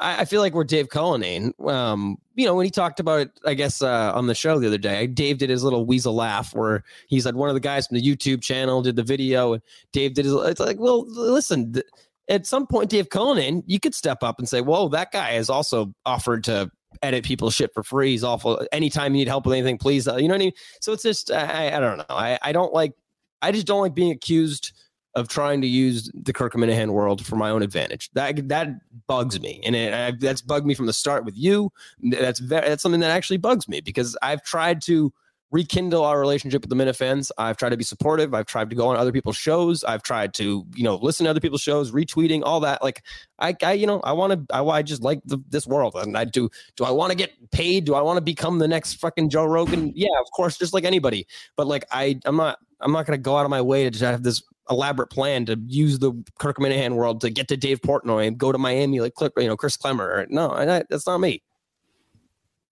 I 0.00 0.22
I 0.22 0.24
feel 0.24 0.40
like 0.40 0.54
we're 0.54 0.64
Dave 0.64 0.88
Cullinane. 0.88 1.52
Um, 1.66 2.16
you 2.34 2.46
know, 2.46 2.54
when 2.54 2.64
he 2.64 2.70
talked 2.70 3.00
about 3.00 3.20
it, 3.20 3.30
I 3.44 3.52
guess 3.52 3.82
uh, 3.82 4.12
on 4.14 4.26
the 4.26 4.34
show 4.34 4.58
the 4.58 4.66
other 4.66 4.78
day, 4.78 5.06
Dave 5.06 5.36
did 5.36 5.50
his 5.50 5.62
little 5.62 5.84
weasel 5.84 6.14
laugh 6.14 6.54
where 6.54 6.84
he 7.06 7.20
said 7.20 7.34
one 7.34 7.50
of 7.50 7.54
the 7.54 7.60
guys 7.60 7.86
from 7.86 7.98
the 7.98 8.02
YouTube 8.02 8.40
channel 8.40 8.80
did 8.80 8.96
the 8.96 9.02
video 9.02 9.52
and 9.52 9.62
Dave 9.92 10.14
did 10.14 10.24
his. 10.24 10.32
It's 10.32 10.58
like, 10.58 10.78
well, 10.80 11.04
listen, 11.06 11.74
th- 11.74 11.84
at 12.30 12.46
some 12.46 12.66
point, 12.66 12.88
Dave 12.88 13.10
Cullinane, 13.10 13.62
you 13.66 13.78
could 13.78 13.94
step 13.94 14.22
up 14.22 14.38
and 14.38 14.48
say, 14.48 14.60
whoa, 14.62 14.88
that 14.88 15.12
guy 15.12 15.32
has 15.32 15.50
also 15.50 15.92
offered 16.06 16.44
to 16.44 16.70
edit 17.02 17.24
people's 17.24 17.54
shit 17.54 17.72
for 17.74 17.82
free. 17.82 18.10
He's 18.10 18.24
awful. 18.24 18.66
Anytime 18.72 19.14
you 19.14 19.20
need 19.20 19.28
help 19.28 19.46
with 19.46 19.54
anything, 19.54 19.78
please. 19.78 20.06
Uh, 20.08 20.16
you 20.16 20.28
know 20.28 20.34
what 20.34 20.42
I 20.42 20.44
mean? 20.44 20.52
So 20.80 20.92
it's 20.92 21.02
just, 21.02 21.30
I, 21.30 21.76
I 21.76 21.80
don't 21.80 21.98
know. 21.98 22.04
I, 22.08 22.38
I 22.42 22.52
don't 22.52 22.72
like, 22.72 22.94
I 23.42 23.52
just 23.52 23.66
don't 23.66 23.80
like 23.80 23.94
being 23.94 24.10
accused 24.10 24.72
of 25.14 25.28
trying 25.28 25.60
to 25.60 25.66
use 25.66 26.10
the 26.14 26.32
Kirk 26.32 26.54
Minihane 26.54 26.90
world 26.90 27.24
for 27.26 27.36
my 27.36 27.50
own 27.50 27.62
advantage. 27.62 28.10
That 28.12 28.48
that 28.48 28.68
bugs 29.08 29.40
me, 29.40 29.60
and 29.64 29.74
it, 29.74 29.92
I, 29.92 30.12
that's 30.12 30.40
bugged 30.40 30.66
me 30.66 30.74
from 30.74 30.86
the 30.86 30.92
start 30.92 31.24
with 31.24 31.36
you. 31.36 31.72
That's 32.00 32.38
very, 32.38 32.68
that's 32.68 32.82
something 32.82 33.00
that 33.00 33.10
actually 33.10 33.38
bugs 33.38 33.66
me 33.68 33.80
because 33.80 34.16
I've 34.22 34.44
tried 34.44 34.80
to 34.82 35.12
rekindle 35.50 36.04
our 36.04 36.18
relationship 36.18 36.62
with 36.62 36.70
the 36.70 36.76
Minifans. 36.76 37.30
I've 37.36 37.56
tried 37.56 37.70
to 37.70 37.76
be 37.76 37.84
supportive. 37.84 38.34
I've 38.34 38.46
tried 38.46 38.70
to 38.70 38.76
go 38.76 38.88
on 38.88 38.96
other 38.96 39.12
people's 39.12 39.36
shows. 39.36 39.82
I've 39.84 40.02
tried 40.02 40.34
to 40.34 40.66
you 40.74 40.84
know 40.84 40.96
listen 40.96 41.24
to 41.24 41.30
other 41.30 41.40
people's 41.40 41.60
shows, 41.60 41.90
retweeting 41.92 42.42
all 42.44 42.60
that. 42.60 42.82
Like 42.82 43.02
I, 43.38 43.56
I 43.62 43.72
you 43.72 43.86
know 43.86 44.00
I 44.00 44.12
want 44.12 44.48
to 44.48 44.54
I, 44.54 44.64
I 44.64 44.82
just 44.82 45.02
like 45.02 45.20
the, 45.24 45.38
this 45.48 45.66
world, 45.66 45.94
and 45.96 46.16
I 46.16 46.24
do. 46.24 46.50
Do 46.76 46.84
I 46.84 46.90
want 46.90 47.10
to 47.10 47.16
get 47.16 47.50
paid? 47.50 47.84
Do 47.84 47.94
I 47.94 48.02
want 48.02 48.16
to 48.16 48.22
become 48.22 48.58
the 48.58 48.68
next 48.68 48.94
fucking 48.94 49.30
Joe 49.30 49.44
Rogan? 49.44 49.92
Yeah, 49.94 50.08
of 50.20 50.30
course, 50.32 50.56
just 50.56 50.72
like 50.72 50.84
anybody. 50.84 51.26
But 51.56 51.66
like 51.66 51.84
I, 51.90 52.18
I'm 52.24 52.36
not. 52.36 52.58
I'm 52.82 52.92
not 52.92 53.04
going 53.04 53.18
to 53.18 53.22
go 53.22 53.36
out 53.36 53.44
of 53.44 53.50
my 53.50 53.60
way 53.60 53.84
to 53.84 53.90
just 53.90 54.02
have 54.02 54.22
this 54.22 54.42
elaborate 54.70 55.10
plan 55.10 55.44
to 55.44 55.60
use 55.66 55.98
the 55.98 56.12
Kirk 56.38 56.56
Minihane 56.56 56.94
world 56.94 57.20
to 57.20 57.28
get 57.28 57.46
to 57.48 57.56
Dave 57.58 57.82
Portnoy 57.82 58.26
and 58.26 58.38
go 58.38 58.52
to 58.52 58.56
Miami 58.56 59.00
like 59.00 59.12
you 59.20 59.48
know, 59.48 59.56
Chris 59.56 59.76
Klemmer. 59.76 60.26
No, 60.30 60.54
that's 60.88 61.06
not 61.06 61.18
me. 61.18 61.42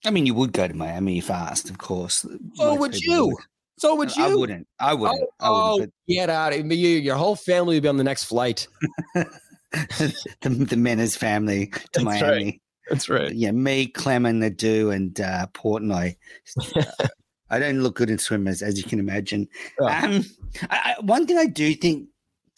I 0.05 0.11
mean, 0.11 0.27
you 0.27 0.35
would 0.35 0.53
go 0.53 0.69
to 0.69 0.75
Miami 0.75 1.23
asked, 1.29 1.71
of 1.71 1.79
course. 1.79 2.19
So 2.19 2.39
Most 2.57 2.81
would 2.81 3.01
you. 3.01 3.37
So 3.79 3.95
would 3.95 4.15
you? 4.17 4.25
I 4.25 4.35
wouldn't. 4.35 4.67
I 4.79 4.95
wouldn't. 4.95 5.29
Oh, 5.41 5.55
I 5.55 5.73
wouldn't. 5.73 5.95
get 6.09 6.31
out 6.31 6.53
of 6.53 6.65
here. 6.65 6.73
You, 6.73 6.89
your 6.99 7.17
whole 7.17 7.37
family 7.37 7.77
would 7.77 7.83
be 7.83 7.89
on 7.89 7.97
the 7.97 8.05
next 8.05 8.25
flight. 8.25 8.69
The, 9.71 10.49
the 10.49 10.77
Menace 10.79 11.15
family 11.15 11.67
to 11.67 11.81
That's 11.93 12.05
Miami. 12.05 12.63
That's 12.89 13.09
right. 13.11 13.35
Yeah, 13.35 13.51
me, 13.51 13.87
Clement, 13.87 14.39
Nadeau, 14.39 14.89
and 14.89 15.21
uh, 15.21 15.47
Portnoy. 15.53 16.17
I 17.51 17.59
don't 17.59 17.83
look 17.83 17.97
good 17.97 18.11
in 18.11 18.19
swimmers, 18.19 18.63
as 18.63 18.79
you 18.79 18.85
can 18.85 18.99
imagine. 18.99 19.49
Yeah. 19.81 20.05
Um, 20.05 20.25
I, 20.71 20.95
I, 20.99 21.03
one 21.03 21.27
thing 21.27 21.37
I 21.37 21.47
do 21.47 21.75
think 21.75 22.09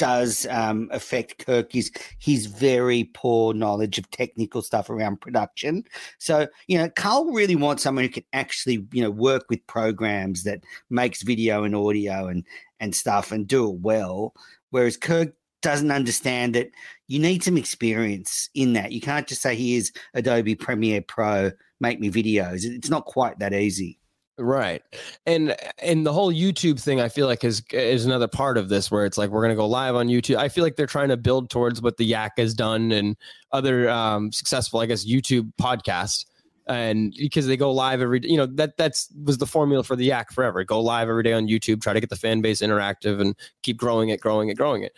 does 0.01 0.47
um, 0.47 0.89
affect 0.93 1.45
Kirk 1.45 1.75
is 1.75 1.93
his 2.19 2.47
very 2.47 3.11
poor 3.13 3.53
knowledge 3.53 3.99
of 3.99 4.11
technical 4.11 4.63
stuff 4.63 4.89
around 4.89 5.21
production. 5.21 5.85
So, 6.17 6.49
you 6.69 6.79
know, 6.79 6.89
Carl 6.89 7.31
really 7.35 7.55
wants 7.55 7.83
someone 7.83 8.05
who 8.05 8.11
can 8.11 8.25
actually, 8.33 8.87
you 8.93 9.03
know, 9.03 9.11
work 9.11 9.45
with 9.51 9.67
programs 9.67 10.45
that 10.45 10.65
makes 10.89 11.21
video 11.23 11.65
and 11.65 11.77
audio 11.77 12.29
and 12.29 12.47
and 12.81 12.97
stuff 12.97 13.31
and 13.31 13.47
do 13.47 13.71
it 13.71 13.81
well. 13.81 14.33
Whereas 14.71 14.97
Kirk 14.97 15.35
doesn't 15.61 15.91
understand 15.91 16.55
that 16.55 16.71
you 17.09 17.19
need 17.19 17.45
some 17.45 17.59
experience 17.59 18.49
in 18.55 18.73
that. 18.73 18.93
You 18.93 19.03
can't 19.03 19.27
just 19.27 19.43
say, 19.43 19.55
here's 19.55 19.93
Adobe 20.15 20.55
Premiere 20.55 21.03
Pro, 21.03 21.53
make 21.79 22.01
me 22.01 22.11
videos. 22.11 22.65
It's 22.65 22.89
not 22.89 23.05
quite 23.05 23.39
that 23.41 23.53
easy. 23.53 24.00
Right. 24.39 24.83
And 25.27 25.55
and 25.83 26.07
the 26.07 26.13
whole 26.13 26.33
YouTube 26.33 26.81
thing 26.81 27.01
I 27.01 27.11
feel 27.11 27.27
like 27.27 27.45
is 27.45 27.63
is 27.73 28.07
another 28.07 28.29
part 28.29 28.57
of 28.57 28.71
this 28.71 28.91
where 28.91 29.05
it's 29.05 29.19
like 29.19 29.31
we're 29.31 29.43
going 29.43 29.51
to 29.51 29.57
go 29.57 29.67
live 29.67 29.95
on 29.95 30.09
YouTube. 30.09 30.37
I 30.37 30.49
feel 30.49 30.65
like 30.65 30.77
they're 30.77 30.87
trying 30.87 31.11
to 31.11 31.17
build 31.19 31.51
towards 31.51 31.83
what 31.83 31.99
the 31.99 32.07
Yak 32.07 32.33
has 32.39 32.55
done 32.55 32.91
and 32.91 33.17
other 33.53 33.91
um 33.91 34.33
successful 34.33 34.81
I 34.81 34.87
guess 34.87 35.05
YouTube 35.05 35.53
podcasts 35.61 36.25
and 36.71 37.13
because 37.19 37.47
they 37.47 37.57
go 37.57 37.73
live 37.73 38.01
every 38.01 38.21
you 38.23 38.37
know 38.37 38.47
that 38.47 38.77
that's 38.77 39.09
was 39.25 39.39
the 39.39 39.47
formula 39.47 39.83
for 39.83 39.97
the 39.97 40.05
Yak 40.05 40.33
forever. 40.33 40.65
Go 40.65 40.81
live 40.81 41.09
every 41.09 41.25
day 41.25 41.33
on 41.33 41.49
YouTube, 41.49 41.83
try 41.83 41.93
to 41.93 42.01
get 42.01 42.11
the 42.11 42.17
fan 42.17 42.41
base 42.41 42.63
interactive 42.63 43.21
and 43.21 43.37
keep 43.63 43.77
growing 43.77 44.09
it, 44.11 44.21
growing 44.21 44.49
it, 44.49 44.55
growing 44.55 44.85
it. 44.85 44.93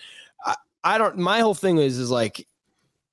I, 0.44 0.54
I 0.84 0.98
don't 0.98 1.16
my 1.16 1.40
whole 1.40 1.54
thing 1.54 1.78
is 1.78 1.98
is 1.98 2.10
like 2.10 2.46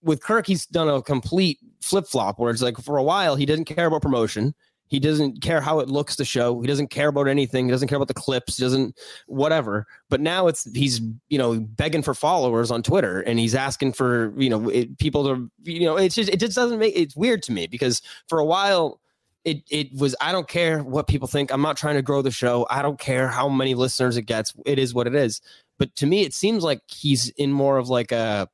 with 0.03 0.21
Kirk 0.21 0.45
he's 0.45 0.65
done 0.65 0.89
a 0.89 1.01
complete 1.01 1.59
flip-flop 1.81 2.37
where 2.37 2.51
it's 2.51 2.61
like 2.61 2.77
for 2.77 2.97
a 2.97 3.03
while 3.03 3.35
he 3.35 3.45
didn't 3.45 3.65
care 3.65 3.87
about 3.87 4.01
promotion. 4.01 4.53
He 4.89 4.99
doesn't 4.99 5.41
care 5.41 5.61
how 5.61 5.79
it 5.79 5.87
looks 5.87 6.15
the 6.15 6.25
show. 6.25 6.59
He 6.61 6.67
doesn't 6.67 6.89
care 6.89 7.09
about 7.09 7.27
anything. 7.27 7.65
He 7.65 7.71
doesn't 7.71 7.87
care 7.87 7.95
about 7.95 8.07
the 8.07 8.13
clips. 8.13 8.57
He 8.57 8.63
doesn't 8.63 8.97
whatever. 9.27 9.87
But 10.09 10.19
now 10.19 10.47
it's 10.47 10.69
he's 10.73 10.99
you 11.29 11.37
know 11.37 11.59
begging 11.59 12.01
for 12.01 12.13
followers 12.13 12.71
on 12.71 12.83
Twitter 12.83 13.21
and 13.21 13.39
he's 13.39 13.55
asking 13.55 13.93
for 13.93 14.33
you 14.35 14.49
know 14.49 14.67
it, 14.69 14.97
people 14.97 15.23
to 15.25 15.51
you 15.63 15.85
know 15.85 15.95
it's 15.95 16.15
just 16.15 16.29
it 16.29 16.39
just 16.39 16.55
doesn't 16.55 16.79
make 16.79 16.95
it's 16.95 17.15
weird 17.15 17.43
to 17.43 17.51
me 17.51 17.67
because 17.67 18.01
for 18.27 18.39
a 18.39 18.45
while 18.45 18.99
it 19.45 19.63
it 19.69 19.93
was 19.93 20.15
I 20.19 20.31
don't 20.31 20.47
care 20.47 20.83
what 20.83 21.07
people 21.07 21.27
think. 21.27 21.51
I'm 21.51 21.61
not 21.61 21.77
trying 21.77 21.95
to 21.95 22.01
grow 22.01 22.21
the 22.21 22.31
show. 22.31 22.65
I 22.69 22.81
don't 22.81 22.99
care 22.99 23.27
how 23.27 23.47
many 23.47 23.75
listeners 23.75 24.17
it 24.17 24.23
gets. 24.23 24.53
It 24.65 24.79
is 24.79 24.93
what 24.93 25.07
it 25.07 25.15
is. 25.15 25.39
But 25.77 25.95
to 25.97 26.07
me, 26.07 26.23
it 26.23 26.33
seems 26.33 26.63
like 26.63 26.81
he's 26.87 27.29
in 27.29 27.51
more 27.53 27.77
of 27.77 27.89
like 27.89 28.11
a 28.11 28.49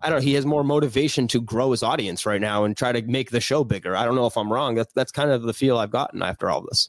I 0.00 0.08
don't 0.08 0.18
know. 0.18 0.24
He 0.24 0.34
has 0.34 0.46
more 0.46 0.64
motivation 0.64 1.26
to 1.28 1.40
grow 1.40 1.72
his 1.72 1.82
audience 1.82 2.24
right 2.24 2.40
now 2.40 2.64
and 2.64 2.76
try 2.76 2.92
to 2.92 3.02
make 3.02 3.30
the 3.30 3.40
show 3.40 3.64
bigger. 3.64 3.96
I 3.96 4.04
don't 4.04 4.14
know 4.14 4.26
if 4.26 4.36
I'm 4.36 4.52
wrong. 4.52 4.74
That's 4.76 4.92
that's 4.94 5.12
kind 5.12 5.30
of 5.30 5.42
the 5.42 5.52
feel 5.52 5.78
I've 5.78 5.90
gotten 5.90 6.22
after 6.22 6.50
all 6.50 6.62
this. 6.62 6.88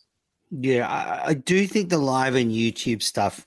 Yeah, 0.51 0.87
I, 0.87 1.29
I 1.29 1.33
do 1.33 1.65
think 1.67 1.89
the 1.89 1.97
live 1.97 2.35
and 2.35 2.51
YouTube 2.51 3.01
stuff 3.01 3.45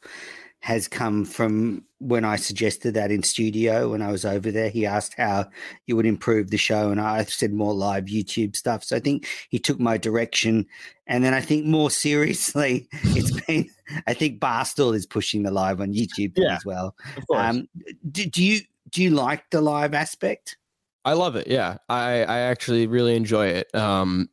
has 0.60 0.86
come 0.86 1.24
from 1.24 1.84
when 1.98 2.24
I 2.24 2.36
suggested 2.36 2.94
that 2.94 3.10
in 3.10 3.24
studio 3.24 3.90
when 3.90 4.00
I 4.00 4.12
was 4.12 4.24
over 4.24 4.52
there. 4.52 4.68
He 4.68 4.86
asked 4.86 5.14
how 5.18 5.46
you 5.86 5.96
would 5.96 6.06
improve 6.06 6.50
the 6.50 6.56
show, 6.56 6.90
and 6.90 7.00
I 7.00 7.24
said 7.24 7.52
more 7.52 7.74
live 7.74 8.04
YouTube 8.04 8.54
stuff. 8.54 8.84
So 8.84 8.96
I 8.96 9.00
think 9.00 9.26
he 9.48 9.58
took 9.58 9.80
my 9.80 9.96
direction. 9.96 10.66
And 11.08 11.24
then 11.24 11.34
I 11.34 11.40
think 11.40 11.66
more 11.66 11.90
seriously, 11.90 12.88
it's 12.92 13.40
been 13.42 13.68
I 14.06 14.14
think 14.14 14.40
Barstool 14.40 14.94
is 14.94 15.06
pushing 15.06 15.42
the 15.42 15.50
live 15.50 15.80
on 15.80 15.92
YouTube 15.92 16.32
Yeah, 16.36 16.56
as 16.56 16.64
well. 16.64 16.94
Of 17.16 17.26
course. 17.26 17.40
Um, 17.40 17.68
do, 18.10 18.26
do 18.26 18.42
you 18.42 18.60
do 18.92 19.02
you 19.02 19.10
like 19.10 19.50
the 19.50 19.60
live 19.60 19.94
aspect? 19.94 20.56
I 21.04 21.14
love 21.14 21.34
it. 21.36 21.48
Yeah, 21.48 21.78
I 21.88 22.24
I 22.24 22.38
actually 22.40 22.86
really 22.86 23.16
enjoy 23.16 23.46
it. 23.48 23.74
Um, 23.74 24.28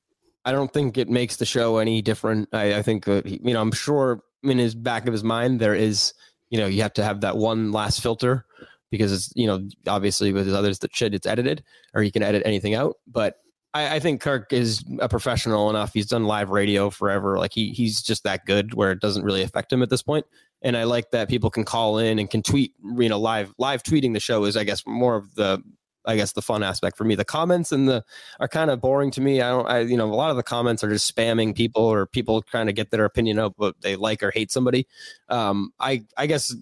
I 0.46 0.52
don't 0.52 0.72
think 0.72 0.98
it 0.98 1.10
makes 1.10 1.38
the 1.38 1.46
show 1.46 1.78
any 1.78 2.02
different. 2.02 2.50
I, 2.54 2.76
I 2.76 2.82
think 2.82 3.08
you 3.08 3.54
know 3.54 3.62
I'm 3.62 3.72
sure 3.72 4.22
in 4.44 4.58
his 4.58 4.76
back 4.76 5.08
of 5.08 5.14
his 5.14 5.24
mind 5.24 5.60
there 5.60 5.76
is 5.76 6.14
you 6.50 6.60
know 6.60 6.68
you 6.68 6.82
have 6.82 6.94
to 6.94 7.04
have 7.04 7.22
that 7.22 7.38
one 7.38 7.72
last 7.72 8.02
filter 8.02 8.46
because 8.92 9.12
it's 9.12 9.32
you 9.36 9.48
know 9.48 9.68
obviously 9.88 10.32
with 10.32 10.46
his 10.46 10.56
others 10.56 10.80
that 10.80 10.96
shit 10.96 11.14
it's 11.14 11.28
edited 11.28 11.64
or 11.94 12.02
he 12.02 12.12
can 12.12 12.24
edit 12.24 12.44
anything 12.46 12.76
out. 12.76 12.98
But 13.08 13.36
I, 13.74 13.96
I 13.96 14.00
think 14.00 14.22
Kirk 14.22 14.52
is 14.52 14.84
a 15.00 15.10
professional 15.10 15.70
enough. 15.70 15.94
He's 15.94 16.08
done 16.08 16.26
live 16.26 16.50
radio 16.50 16.90
forever. 16.90 17.38
Like 17.38 17.54
he 17.54 17.72
he's 17.72 18.02
just 18.02 18.24
that 18.24 18.46
good 18.46 18.74
where 18.74 18.92
it 18.92 19.00
doesn't 19.00 19.24
really 19.24 19.42
affect 19.42 19.74
him 19.74 19.82
at 19.82 19.90
this 19.90 20.04
point. 20.04 20.26
And 20.62 20.76
I 20.76 20.84
like 20.84 21.12
that 21.12 21.30
people 21.30 21.50
can 21.50 21.64
call 21.64 21.98
in 22.00 22.20
and 22.20 22.30
can 22.30 22.44
tweet. 22.44 22.74
You 22.84 23.10
know, 23.10 23.20
live 23.20 23.54
live 23.58 23.84
tweeting 23.84 24.14
the 24.14 24.20
show 24.20 24.44
is 24.44 24.58
I 24.58 24.64
guess 24.64 24.84
more 24.86 25.16
of 25.16 25.36
the 25.36 25.64
I 26.06 26.16
guess 26.16 26.32
the 26.32 26.42
fun 26.42 26.64
aspect 26.64 26.98
for 26.98 27.04
me. 27.04 27.16
The 27.16 27.26
comments 27.26 27.72
and 27.72 27.88
the 27.88 28.04
are 28.40 28.48
kind 28.48 28.72
of 28.72 28.82
boring 28.82 29.12
to 29.12 29.22
me. 29.22 29.42
I 29.42 29.50
don't, 29.50 29.68
I 29.68 29.80
you 29.82 29.96
know, 29.98 30.06
a 30.12 30.16
lot 30.16 30.32
of 30.32 30.38
the 30.38 30.44
comments 30.44 30.84
are 30.84 30.90
just 30.90 31.14
spamming 31.14 31.56
people 31.56 31.84
or 31.84 32.06
people 32.06 32.42
trying 32.42 32.68
to 32.68 32.74
get 32.74 32.92
their 32.92 33.06
opinion 33.06 33.38
out 33.40 33.54
what 33.58 33.76
they 33.82 33.96
like 33.96 34.24
or 34.24 34.32
hate 34.32 34.52
somebody. 34.52 34.88
Um, 35.30 35.72
I 35.80 36.06
I 36.18 36.26
guess 36.28 36.54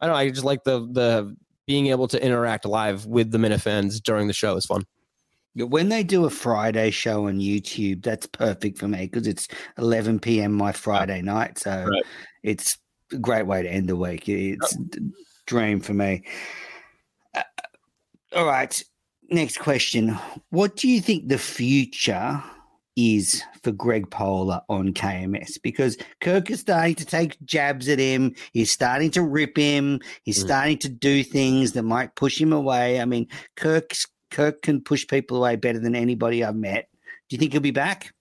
I 0.00 0.06
don't. 0.06 0.14
know, 0.14 0.18
I 0.18 0.28
just 0.30 0.44
like 0.44 0.64
the 0.64 0.80
the 0.80 1.36
being 1.66 1.86
able 1.88 2.08
to 2.08 2.22
interact 2.22 2.64
live 2.64 3.06
with 3.06 3.30
the 3.30 3.38
Minifans 3.38 4.02
during 4.02 4.26
the 4.26 4.32
show 4.32 4.56
is 4.56 4.66
fun. 4.66 4.84
When 5.54 5.90
they 5.90 6.02
do 6.02 6.24
a 6.24 6.30
Friday 6.30 6.90
show 6.90 7.28
on 7.28 7.38
YouTube, 7.38 8.02
that's 8.02 8.26
perfect 8.26 8.78
for 8.78 8.88
me 8.88 9.02
because 9.06 9.26
it's 9.26 9.48
11 9.78 10.18
p.m. 10.20 10.52
my 10.52 10.72
Friday 10.72 11.20
night. 11.22 11.58
So 11.58 11.86
Right. 11.88 12.02
it's 12.42 12.78
a 13.12 13.18
great 13.18 13.46
way 13.46 13.62
to 13.62 13.68
end 13.70 13.88
the 13.88 13.96
week. 13.96 14.28
It's 14.28 14.74
a 14.76 14.78
dream 15.46 15.80
for 15.80 15.94
me. 15.94 16.24
Uh, 17.34 17.42
all 18.34 18.46
right. 18.46 18.82
Next 19.30 19.58
question. 19.58 20.18
What 20.50 20.76
do 20.76 20.88
you 20.88 21.00
think 21.00 21.28
the 21.28 21.38
future 21.38 22.42
is 22.96 23.42
for 23.62 23.72
Greg 23.72 24.10
Poehler 24.10 24.62
on 24.68 24.92
KMS? 24.92 25.58
Because 25.62 25.96
Kirk 26.20 26.50
is 26.50 26.60
starting 26.60 26.94
to 26.96 27.06
take 27.06 27.40
jabs 27.44 27.88
at 27.88 27.98
him. 27.98 28.34
He's 28.52 28.70
starting 28.70 29.10
to 29.12 29.22
rip 29.22 29.56
him. 29.56 30.00
He's 30.24 30.38
Mm. 30.40 30.44
starting 30.44 30.78
to 30.78 30.88
do 30.90 31.24
things 31.24 31.72
that 31.72 31.82
might 31.84 32.14
push 32.14 32.38
him 32.40 32.52
away. 32.52 33.00
I 33.00 33.04
mean, 33.06 33.28
Kirk's 33.56 34.06
Kirk 34.30 34.62
can 34.62 34.80
push 34.80 35.06
people 35.06 35.36
away 35.38 35.56
better 35.56 35.78
than 35.78 35.94
anybody 35.94 36.42
I've 36.44 36.56
met. 36.56 36.88
Do 37.28 37.34
you 37.34 37.38
think 37.38 37.52
he'll 37.52 37.60
be 37.60 37.70
back? 37.70 38.12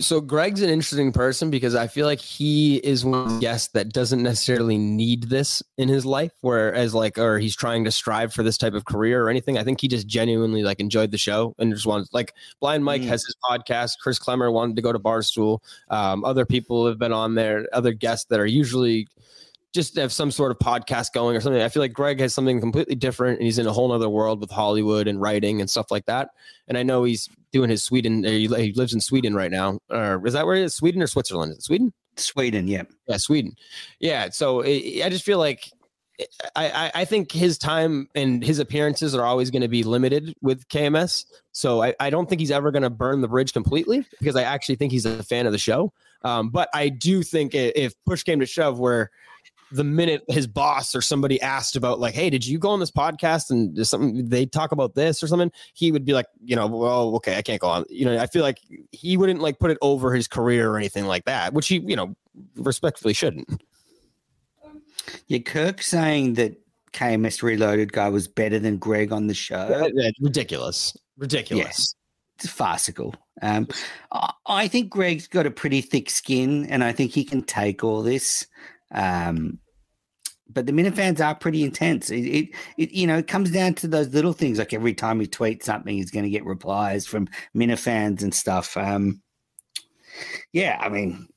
So 0.00 0.20
Greg's 0.20 0.60
an 0.60 0.68
interesting 0.68 1.12
person 1.12 1.50
because 1.50 1.74
I 1.74 1.86
feel 1.86 2.04
like 2.04 2.20
he 2.20 2.76
is 2.76 3.06
one 3.06 3.20
of 3.20 3.32
the 3.32 3.38
guests 3.40 3.68
that 3.68 3.90
doesn't 3.90 4.22
necessarily 4.22 4.76
need 4.76 5.24
this 5.30 5.62
in 5.78 5.88
his 5.88 6.04
life, 6.04 6.32
whereas 6.42 6.92
like 6.94 7.16
or 7.16 7.38
he's 7.38 7.56
trying 7.56 7.84
to 7.84 7.90
strive 7.90 8.34
for 8.34 8.42
this 8.42 8.58
type 8.58 8.74
of 8.74 8.84
career 8.84 9.24
or 9.24 9.30
anything. 9.30 9.56
I 9.56 9.64
think 9.64 9.80
he 9.80 9.88
just 9.88 10.06
genuinely 10.06 10.62
like 10.62 10.78
enjoyed 10.78 11.10
the 11.10 11.16
show 11.16 11.54
and 11.58 11.72
just 11.72 11.86
wants 11.86 12.12
like 12.12 12.34
Blind 12.60 12.84
Mike 12.84 13.00
Mm. 13.00 13.06
has 13.06 13.24
his 13.24 13.34
podcast. 13.42 13.92
Chris 14.02 14.18
Klemmer 14.18 14.52
wanted 14.52 14.76
to 14.76 14.82
go 14.82 14.92
to 14.92 14.98
Barstool. 14.98 15.60
Um, 15.88 16.22
other 16.22 16.44
people 16.44 16.86
have 16.86 16.98
been 16.98 17.14
on 17.14 17.34
there, 17.34 17.66
other 17.72 17.94
guests 17.94 18.26
that 18.28 18.40
are 18.40 18.46
usually 18.46 19.08
just 19.78 19.96
have 19.96 20.12
some 20.12 20.32
sort 20.32 20.50
of 20.50 20.58
podcast 20.58 21.12
going 21.12 21.36
or 21.36 21.40
something. 21.40 21.62
I 21.62 21.68
feel 21.68 21.80
like 21.82 21.92
Greg 21.92 22.18
has 22.18 22.34
something 22.34 22.60
completely 22.60 22.96
different 22.96 23.38
and 23.38 23.44
he's 23.44 23.58
in 23.58 23.66
a 23.68 23.72
whole 23.72 23.92
other 23.92 24.08
world 24.08 24.40
with 24.40 24.50
Hollywood 24.50 25.06
and 25.06 25.20
writing 25.20 25.60
and 25.60 25.70
stuff 25.70 25.90
like 25.92 26.06
that. 26.06 26.30
And 26.66 26.76
I 26.76 26.82
know 26.82 27.04
he's 27.04 27.28
doing 27.52 27.70
his 27.70 27.84
Sweden. 27.84 28.26
uh, 28.26 28.30
He 28.30 28.48
lives 28.48 28.92
in 28.92 29.00
Sweden 29.00 29.34
right 29.36 29.52
now. 29.52 29.78
Or 29.88 30.20
is 30.26 30.32
that 30.32 30.46
where 30.46 30.56
he 30.56 30.62
is? 30.62 30.74
Sweden 30.74 31.00
or 31.00 31.06
Switzerland? 31.06 31.52
Is 31.52 31.58
it 31.58 31.62
Sweden? 31.62 31.92
Sweden, 32.16 32.66
yeah. 32.66 32.82
Yeah, 33.06 33.16
Sweden. 33.18 33.54
Yeah. 34.00 34.30
So 34.30 34.62
it, 34.62 35.04
I 35.04 35.08
just 35.08 35.24
feel 35.24 35.38
like 35.38 35.70
I, 36.56 36.70
I 36.70 36.90
I 37.02 37.04
think 37.04 37.30
his 37.30 37.56
time 37.56 38.08
and 38.16 38.42
his 38.42 38.58
appearances 38.58 39.14
are 39.14 39.24
always 39.24 39.52
going 39.52 39.62
to 39.62 39.68
be 39.68 39.84
limited 39.84 40.34
with 40.42 40.68
KMS. 40.68 41.24
So 41.52 41.80
I, 41.84 41.94
I 42.00 42.10
don't 42.10 42.28
think 42.28 42.40
he's 42.40 42.50
ever 42.50 42.72
going 42.72 42.82
to 42.82 42.90
burn 42.90 43.20
the 43.20 43.28
bridge 43.28 43.52
completely 43.52 44.04
because 44.18 44.34
I 44.34 44.42
actually 44.42 44.74
think 44.74 44.90
he's 44.90 45.06
a 45.06 45.22
fan 45.22 45.46
of 45.46 45.52
the 45.52 45.58
show. 45.58 45.92
Um, 46.22 46.50
but 46.50 46.68
I 46.74 46.88
do 46.88 47.22
think 47.22 47.54
if 47.54 47.94
push 48.04 48.24
came 48.24 48.40
to 48.40 48.46
shove, 48.46 48.80
where 48.80 49.10
the 49.70 49.84
minute 49.84 50.24
his 50.28 50.46
boss 50.46 50.94
or 50.94 51.02
somebody 51.02 51.40
asked 51.40 51.76
about 51.76 52.00
like, 52.00 52.14
hey, 52.14 52.30
did 52.30 52.46
you 52.46 52.58
go 52.58 52.70
on 52.70 52.80
this 52.80 52.90
podcast 52.90 53.50
and 53.50 53.86
something 53.86 54.28
they 54.28 54.46
talk 54.46 54.72
about 54.72 54.94
this 54.94 55.22
or 55.22 55.26
something, 55.26 55.52
he 55.74 55.92
would 55.92 56.04
be 56.04 56.12
like, 56.12 56.26
you 56.44 56.56
know, 56.56 56.66
well, 56.66 57.16
okay, 57.16 57.36
I 57.36 57.42
can't 57.42 57.60
go 57.60 57.68
on. 57.68 57.84
You 57.88 58.06
know, 58.06 58.18
I 58.18 58.26
feel 58.26 58.42
like 58.42 58.58
he 58.92 59.16
wouldn't 59.16 59.40
like 59.40 59.58
put 59.58 59.70
it 59.70 59.78
over 59.82 60.14
his 60.14 60.26
career 60.26 60.70
or 60.70 60.76
anything 60.76 61.06
like 61.06 61.24
that, 61.26 61.52
which 61.52 61.68
he, 61.68 61.78
you 61.78 61.96
know, 61.96 62.16
respectfully 62.56 63.14
shouldn't. 63.14 63.62
Yeah, 65.26 65.38
Kirk 65.38 65.82
saying 65.82 66.34
that 66.34 66.58
KMS 66.92 67.42
Reloaded 67.42 67.92
guy 67.92 68.08
was 68.08 68.28
better 68.28 68.58
than 68.58 68.78
Greg 68.78 69.12
on 69.12 69.26
the 69.26 69.34
show. 69.34 69.90
Yeah, 69.94 70.10
ridiculous, 70.20 70.96
ridiculous. 71.16 71.94
It's 72.38 72.48
farcical. 72.48 73.14
Um, 73.42 73.68
I 74.46 74.68
think 74.68 74.90
Greg's 74.90 75.26
got 75.26 75.46
a 75.46 75.50
pretty 75.50 75.80
thick 75.80 76.10
skin, 76.10 76.66
and 76.66 76.84
I 76.84 76.92
think 76.92 77.12
he 77.12 77.24
can 77.24 77.42
take 77.42 77.82
all 77.82 78.02
this. 78.02 78.46
Um, 78.92 79.58
but 80.50 80.66
the 80.66 80.72
Minifans 80.72 81.24
are 81.24 81.34
pretty 81.34 81.62
intense. 81.62 82.10
It, 82.10 82.24
it, 82.24 82.48
it, 82.78 82.90
you 82.92 83.06
know, 83.06 83.18
it 83.18 83.26
comes 83.26 83.50
down 83.50 83.74
to 83.74 83.88
those 83.88 84.08
little 84.14 84.32
things. 84.32 84.58
Like 84.58 84.72
every 84.72 84.94
time 84.94 85.20
he 85.20 85.26
tweets 85.26 85.64
something, 85.64 85.94
he's 85.94 86.10
going 86.10 86.24
to 86.24 86.30
get 86.30 86.44
replies 86.46 87.06
from 87.06 87.28
Minifans 87.54 88.22
and 88.22 88.34
stuff. 88.34 88.76
Um, 88.76 89.20
yeah, 90.52 90.78
I 90.80 90.88
mean, 90.88 91.28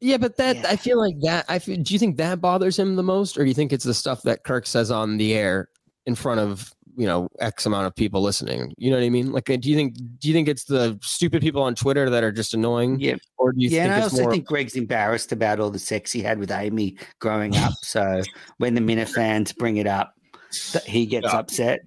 Yeah, 0.00 0.18
but 0.18 0.36
that 0.36 0.56
Yeah. 0.56 0.68
I 0.68 0.76
feel 0.76 0.98
like 0.98 1.18
that. 1.22 1.44
I 1.48 1.58
feel, 1.58 1.76
do 1.76 1.92
you 1.94 1.98
think 1.98 2.16
that 2.18 2.40
bothers 2.40 2.78
him 2.78 2.96
the 2.96 3.02
most, 3.02 3.36
or 3.36 3.42
do 3.42 3.48
you 3.48 3.54
think 3.54 3.72
it's 3.72 3.84
the 3.84 3.94
stuff 3.94 4.22
that 4.22 4.44
Kirk 4.44 4.66
says 4.66 4.90
on 4.90 5.16
the 5.16 5.34
air 5.34 5.68
in 6.06 6.14
front 6.14 6.40
of 6.40 6.72
you 6.98 7.06
know 7.06 7.28
X 7.40 7.64
amount 7.64 7.86
of 7.86 7.94
people 7.94 8.20
listening? 8.20 8.74
You 8.76 8.90
know 8.90 8.96
what 8.98 9.04
I 9.04 9.08
mean? 9.08 9.32
Like, 9.32 9.48
uh, 9.48 9.56
do 9.56 9.70
you 9.70 9.76
think 9.76 9.94
do 10.18 10.28
you 10.28 10.34
think 10.34 10.48
it's 10.48 10.64
the 10.64 10.98
stupid 11.02 11.40
people 11.40 11.62
on 11.62 11.74
Twitter 11.74 12.10
that 12.10 12.22
are 12.22 12.32
just 12.32 12.52
annoying, 12.52 13.00
yeah, 13.00 13.14
or 13.38 13.52
do 13.52 13.60
you 13.62 13.70
yeah. 13.70 13.84
And 13.84 13.92
I 13.94 14.00
also 14.02 14.22
more? 14.22 14.32
think 14.32 14.46
Greg's 14.46 14.74
embarrassed 14.76 15.32
about 15.32 15.60
all 15.60 15.70
the 15.70 15.78
sex 15.78 16.12
he 16.12 16.20
had 16.20 16.38
with 16.38 16.50
Amy 16.50 16.96
growing 17.20 17.56
up. 17.56 17.72
So 17.82 18.22
when 18.58 18.74
the 18.74 18.80
Minifans 18.82 19.56
bring 19.56 19.78
it 19.78 19.86
up, 19.86 20.12
he 20.84 21.06
gets 21.06 21.26
Yeah. 21.32 21.38
upset. 21.38 21.80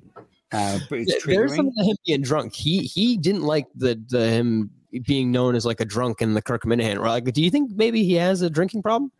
Uh, 0.53 0.80
but 0.89 0.99
it's 0.99 1.12
There- 1.26 1.36
There's 1.36 1.51
triggering. 1.51 1.55
something 1.57 1.76
to 1.78 1.84
him 1.91 1.97
being 2.07 2.22
drunk. 2.22 2.55
He 2.55 2.80
he 2.80 3.18
didn't 3.18 3.43
like 3.43 3.68
the 3.76 4.01
the 4.09 4.30
him 4.30 4.72
being 5.07 5.32
known 5.32 5.55
as 5.55 5.66
like 5.66 5.80
a 5.80 5.86
drunk 5.86 6.22
in 6.22 6.34
the 6.34 6.41
Kirk 6.41 6.64
Minihane. 6.64 6.97
Or 6.97 7.07
like, 7.07 7.32
do 7.32 7.41
you 7.41 7.49
think 7.49 7.72
maybe 7.76 8.03
he 8.03 8.14
has 8.16 8.41
a 8.41 8.49
drinking 8.49 8.82
problem? 8.82 9.12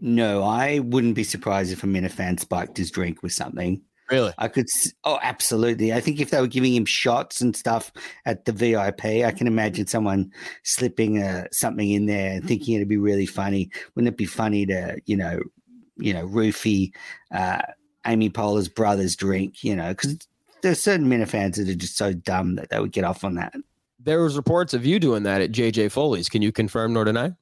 No, 0.00 0.42
I 0.42 0.78
wouldn't 0.80 1.14
be 1.14 1.24
surprised 1.24 1.72
if 1.72 1.84
a 1.84 1.86
Minifan 1.86 2.40
spiked 2.40 2.76
his 2.78 2.90
drink 2.90 3.22
with 3.22 3.32
something. 3.32 3.82
Really? 4.10 4.32
I 4.36 4.48
could. 4.48 4.66
Oh, 5.04 5.18
absolutely. 5.22 5.92
I 5.92 6.00
think 6.00 6.20
if 6.20 6.30
they 6.30 6.40
were 6.40 6.46
giving 6.46 6.74
him 6.74 6.84
shots 6.84 7.40
and 7.40 7.56
stuff 7.56 7.90
at 8.26 8.44
the 8.44 8.52
VIP, 8.52 9.04
I 9.04 9.30
can 9.30 9.46
imagine 9.46 9.86
someone 9.86 10.30
slipping 10.62 11.22
uh, 11.22 11.46
something 11.52 11.90
in 11.90 12.06
there 12.06 12.32
and 12.32 12.46
thinking 12.46 12.74
it'd 12.74 12.88
be 12.88 12.98
really 12.98 13.26
funny. 13.26 13.70
Wouldn't 13.94 14.12
it 14.12 14.18
be 14.18 14.26
funny 14.26 14.66
to, 14.66 15.00
you 15.06 15.16
know, 15.16 15.40
you 15.96 16.12
know, 16.12 16.26
roofie 16.26 16.92
uh, 17.32 17.62
Amy 18.06 18.28
Poehler's 18.28 18.68
brother's 18.68 19.16
drink? 19.16 19.64
You 19.64 19.74
know, 19.76 19.88
because 19.88 20.18
there's 20.60 20.80
certain 20.80 21.08
Minifans 21.08 21.56
that 21.56 21.68
are 21.68 21.74
just 21.74 21.96
so 21.96 22.12
dumb 22.12 22.56
that 22.56 22.68
they 22.70 22.80
would 22.80 22.92
get 22.92 23.04
off 23.04 23.24
on 23.24 23.34
that. 23.36 23.54
There 23.98 24.22
was 24.22 24.36
reports 24.36 24.74
of 24.74 24.84
you 24.84 24.98
doing 24.98 25.22
that 25.22 25.40
at 25.40 25.52
JJ 25.52 25.92
Foley's. 25.92 26.28
Can 26.28 26.42
you 26.42 26.52
confirm 26.52 26.92
nor 26.92 27.06
deny? 27.06 27.32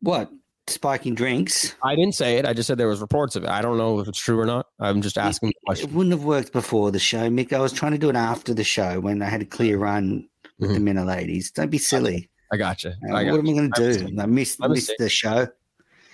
What 0.00 0.30
spiking 0.66 1.14
drinks? 1.14 1.74
I 1.82 1.94
didn't 1.94 2.14
say 2.14 2.38
it. 2.38 2.46
I 2.46 2.52
just 2.52 2.66
said 2.66 2.78
there 2.78 2.88
was 2.88 3.00
reports 3.00 3.36
of 3.36 3.44
it. 3.44 3.50
I 3.50 3.62
don't 3.62 3.78
know 3.78 4.00
if 4.00 4.08
it's 4.08 4.18
true 4.18 4.38
or 4.38 4.46
not. 4.46 4.66
I'm 4.78 5.02
just 5.02 5.18
asking 5.18 5.50
the 5.50 5.54
question. 5.66 5.90
It 5.90 5.94
wouldn't 5.94 6.12
have 6.12 6.24
worked 6.24 6.52
before 6.52 6.90
the 6.90 6.98
show, 6.98 7.28
Mick. 7.28 7.52
I 7.52 7.60
was 7.60 7.72
trying 7.72 7.92
to 7.92 7.98
do 7.98 8.08
it 8.08 8.16
after 8.16 8.54
the 8.54 8.64
show 8.64 9.00
when 9.00 9.22
I 9.22 9.26
had 9.26 9.42
a 9.42 9.46
clear 9.46 9.78
run 9.78 10.28
with 10.58 10.72
the 10.74 10.80
Minna 10.80 11.04
ladies. 11.04 11.50
Don't 11.50 11.70
be 11.70 11.78
silly. 11.78 12.30
I 12.52 12.56
got 12.56 12.84
you. 12.84 12.90
Uh, 12.90 13.14
I, 13.14 13.24
what 13.24 13.30
got 13.30 13.38
am 13.38 13.48
I 13.48 13.52
going 13.52 13.72
to 13.72 13.98
do? 13.98 14.20
I 14.20 14.26
missed, 14.26 14.60
missed 14.60 14.92
the 14.98 15.08
show. 15.08 15.48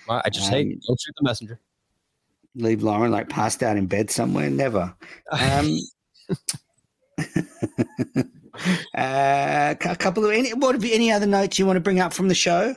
I 0.09 0.21
I 0.25 0.29
just 0.29 0.49
hate 0.49 0.67
Um, 0.67 0.79
don't 0.87 0.99
shoot 0.99 1.15
the 1.17 1.23
messenger. 1.23 1.59
Leave 2.55 2.81
Lauren 2.81 3.11
like 3.11 3.29
passed 3.29 3.61
out 3.61 3.77
in 3.77 3.85
bed 3.85 4.09
somewhere. 4.09 4.49
Never. 4.49 4.95
Um, 5.31 5.77
uh, 8.97 9.75
a 9.79 9.95
couple 9.99 10.25
of 10.25 10.31
any. 10.31 10.53
What 10.53 10.83
any 10.83 11.11
other 11.11 11.27
notes 11.27 11.59
you 11.59 11.65
want 11.65 11.77
to 11.77 11.81
bring 11.81 11.99
up 11.99 12.13
from 12.13 12.27
the 12.27 12.35
show? 12.35 12.75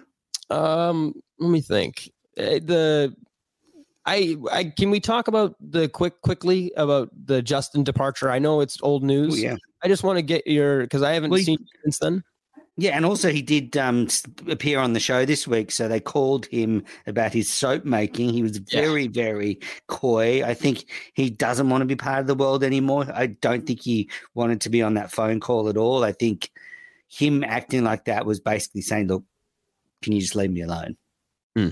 Um, 0.51 1.15
let 1.43 1.51
me 1.51 1.61
think. 1.61 2.11
Uh, 2.39 2.61
The 2.63 3.15
I 4.05 4.37
I 4.51 4.65
can 4.65 4.91
we 4.91 5.01
talk 5.01 5.29
about 5.29 5.55
the 5.61 5.89
quick 5.89 6.21
quickly 6.23 6.73
about 6.77 7.11
the 7.27 7.43
Justin 7.43 7.85
departure? 7.85 8.31
I 8.31 8.39
know 8.39 8.61
it's 8.61 8.79
old 8.83 9.05
Oh, 9.05 9.07
news. 9.07 9.41
yeah. 9.41 9.57
I 9.85 9.89
just 9.89 10.03
want 10.03 10.17
to 10.19 10.23
get 10.23 10.47
your 10.47 10.81
because 10.83 11.03
I 11.03 11.13
haven't 11.13 11.31
Well, 11.31 11.41
seen 11.41 11.59
since 11.83 11.99
then. 11.99 12.23
Yeah, 12.79 12.97
and 12.97 13.05
also 13.05 13.31
he 13.31 13.43
did 13.43 13.77
um, 13.77 14.09
appear 14.49 14.79
on 14.79 14.95
the 14.95 14.99
show 15.01 15.27
this 15.27 15.47
week, 15.47 15.71
so 15.71 15.89
they 15.89 16.01
called 16.01 16.47
him 16.47 16.85
about 17.07 17.35
his 17.35 17.51
soap 17.51 17.85
making. 17.85 18.31
He 18.31 18.43
was 18.43 18.57
very, 18.57 19.03
yeah. 19.05 19.11
very 19.13 19.61
coy. 19.89 20.43
I 20.43 20.55
think 20.55 20.87
he 21.13 21.29
doesn't 21.29 21.69
want 21.69 21.83
to 21.83 21.87
be 21.87 21.97
part 21.97 22.21
of 22.21 22.27
the 22.29 22.35
world 22.35 22.65
anymore. 22.65 23.07
I 23.13 23.27
don't 23.27 23.67
think 23.67 23.83
he 23.83 24.09
wanted 24.35 24.63
to 24.63 24.71
be 24.71 24.81
on 24.81 24.95
that 24.95 25.11
phone 25.13 25.39
call 25.39 25.69
at 25.69 25.77
all. 25.77 26.03
I 26.03 26.13
think 26.13 26.51
him 27.09 27.45
acting 27.45 27.85
like 27.85 28.07
that 28.07 28.25
was 28.25 28.41
basically 28.41 28.81
saying, 28.81 29.09
"Look, 29.09 29.25
can 30.01 30.15
you 30.15 30.23
just 30.23 30.35
leave 30.35 30.51
me 30.51 30.63
alone?" 30.63 30.97
Hmm. 31.57 31.69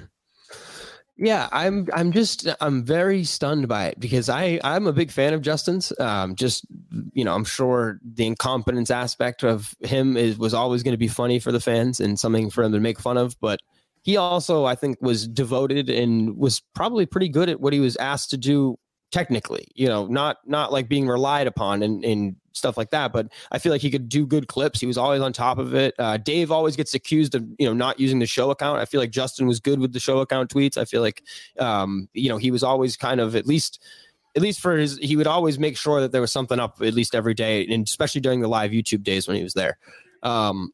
Yeah, 1.23 1.49
I'm 1.53 1.87
I'm 1.93 2.13
just 2.13 2.49
I'm 2.63 2.83
very 2.83 3.25
stunned 3.25 3.69
by 3.69 3.89
it 3.89 4.01
because 4.01 4.31
I 4.31 4.59
I'm 4.65 4.87
a 4.87 4.93
big 4.93 5.11
fan 5.11 5.35
of 5.35 5.43
Justin's. 5.43 5.93
Um, 6.01 6.35
just 6.35 6.65
you 7.13 7.25
know, 7.25 7.35
I'm 7.35 7.45
sure 7.45 8.01
the 8.03 8.27
incompetence 8.27 8.91
aspect 8.91 9.45
of 9.45 9.75
him 9.81 10.17
is 10.17 10.39
was 10.39 10.55
always 10.55 10.83
going 10.83 10.95
to 10.95 10.99
be 10.99 11.09
funny 11.09 11.39
for 11.39 11.53
the 11.53 11.61
fans 11.61 12.01
and 12.01 12.19
something 12.19 12.49
for 12.49 12.63
them 12.63 12.73
to 12.73 12.81
make 12.81 12.99
fun 12.99 13.19
of, 13.19 13.39
but 13.39 13.61
he 14.01 14.17
also 14.17 14.65
I 14.65 14.75
think 14.75 14.97
was 15.03 15.29
devoted 15.29 15.91
and 15.91 16.39
was 16.39 16.63
probably 16.75 17.05
pretty 17.05 17.29
good 17.29 17.51
at 17.51 17.61
what 17.61 17.75
he 17.75 17.81
was 17.81 17.97
asked 17.99 18.31
to 18.31 18.39
do 18.39 18.79
technically 19.11 19.67
you 19.75 19.89
know 19.89 20.07
not 20.07 20.39
not 20.47 20.73
like 20.73 20.89
being 20.89 21.09
relied 21.09 21.47
upon 21.47 21.83
and, 21.83 22.05
and 22.05 22.37
stuff 22.53 22.77
like 22.77 22.91
that 22.91 23.13
but 23.13 23.29
i 23.51 23.59
feel 23.59 23.73
like 23.73 23.81
he 23.81 23.91
could 23.91 24.09
do 24.09 24.27
good 24.27 24.49
clips. 24.49 24.81
He 24.81 24.87
was 24.87 24.99
always 24.99 25.21
on 25.21 25.33
top 25.33 25.59
of 25.59 25.75
it. 25.75 25.95
Uh, 25.99 26.17
dave 26.17 26.51
always 26.51 26.77
gets 26.77 26.95
accused 26.95 27.35
of 27.35 27.47
you 27.59 27.67
know 27.67 27.73
not 27.73 27.99
using 27.99 28.19
the 28.19 28.27
show 28.27 28.51
account. 28.51 28.81
I 28.81 28.85
feel 28.85 29.01
like 29.01 29.11
justin 29.11 29.47
was 29.47 29.61
good 29.61 29.81
with 29.81 29.93
the 29.93 30.01
show 30.01 30.19
account 30.19 30.51
tweets. 30.51 30.77
I 30.77 30.85
feel 30.85 31.01
like 31.01 31.23
um, 31.59 32.09
you 32.15 32.29
know 32.29 32.37
he 32.37 32.51
was 32.51 32.63
always 32.63 32.97
kind 32.97 33.21
of 33.21 33.35
at 33.37 33.47
least 33.47 33.83
at 34.37 34.43
least 34.43 34.61
for 34.61 34.77
his 34.77 34.99
he 34.99 35.17
would 35.17 35.27
always 35.27 35.59
make 35.59 35.77
sure 35.77 36.01
that 36.01 36.13
there 36.13 36.21
was 36.21 36.33
something 36.33 36.61
up 36.61 36.81
at 36.83 36.95
least 36.95 37.15
every 37.15 37.35
day 37.35 37.67
and 37.67 37.87
especially 37.87 38.21
during 38.21 38.41
the 38.41 38.49
live 38.49 38.71
youtube 38.71 39.03
days 39.03 39.27
when 39.27 39.37
he 39.37 39.43
was 39.43 39.55
there. 39.55 39.79
Um, 40.23 40.73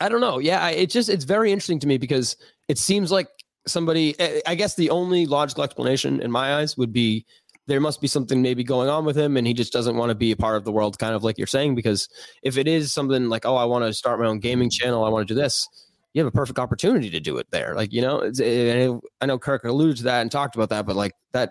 i 0.00 0.08
don't 0.08 0.20
know. 0.20 0.38
Yeah 0.38 0.68
it 0.68 0.90
just 0.90 1.08
it's 1.08 1.24
very 1.24 1.52
interesting 1.52 1.80
to 1.80 1.86
me 1.86 1.98
because 1.98 2.36
it 2.68 2.78
seems 2.78 3.10
like 3.10 3.28
somebody 3.66 4.18
eh, 4.20 4.40
i 4.46 4.54
guess 4.54 4.74
the 4.74 4.90
only 4.90 5.26
logical 5.26 5.64
explanation 5.64 6.20
in 6.20 6.30
my 6.30 6.54
eyes 6.54 6.76
would 6.76 6.92
be 6.92 7.24
there 7.66 7.80
must 7.80 8.00
be 8.00 8.06
something 8.06 8.40
maybe 8.40 8.62
going 8.62 8.88
on 8.88 9.04
with 9.04 9.16
him 9.16 9.36
and 9.36 9.46
he 9.46 9.52
just 9.52 9.72
doesn't 9.72 9.96
want 9.96 10.10
to 10.10 10.14
be 10.14 10.30
a 10.30 10.36
part 10.36 10.56
of 10.56 10.64
the 10.64 10.72
world 10.72 10.98
kind 10.98 11.14
of 11.14 11.24
like 11.24 11.36
you're 11.36 11.46
saying 11.46 11.74
because 11.74 12.08
if 12.42 12.56
it 12.56 12.68
is 12.68 12.92
something 12.92 13.28
like 13.28 13.44
oh 13.44 13.56
i 13.56 13.64
want 13.64 13.84
to 13.84 13.92
start 13.92 14.20
my 14.20 14.26
own 14.26 14.38
gaming 14.38 14.70
channel 14.70 15.04
i 15.04 15.08
want 15.08 15.26
to 15.26 15.34
do 15.34 15.38
this 15.40 15.68
you 16.14 16.24
have 16.24 16.32
a 16.32 16.36
perfect 16.36 16.58
opportunity 16.58 17.10
to 17.10 17.20
do 17.20 17.36
it 17.36 17.46
there 17.50 17.74
like 17.74 17.92
you 17.92 18.00
know 18.00 18.20
it, 18.20 19.00
i 19.20 19.26
know 19.26 19.38
kirk 19.38 19.64
alluded 19.64 19.96
to 19.96 20.04
that 20.04 20.22
and 20.22 20.30
talked 20.30 20.54
about 20.54 20.68
that 20.68 20.86
but 20.86 20.96
like 20.96 21.12
that 21.32 21.50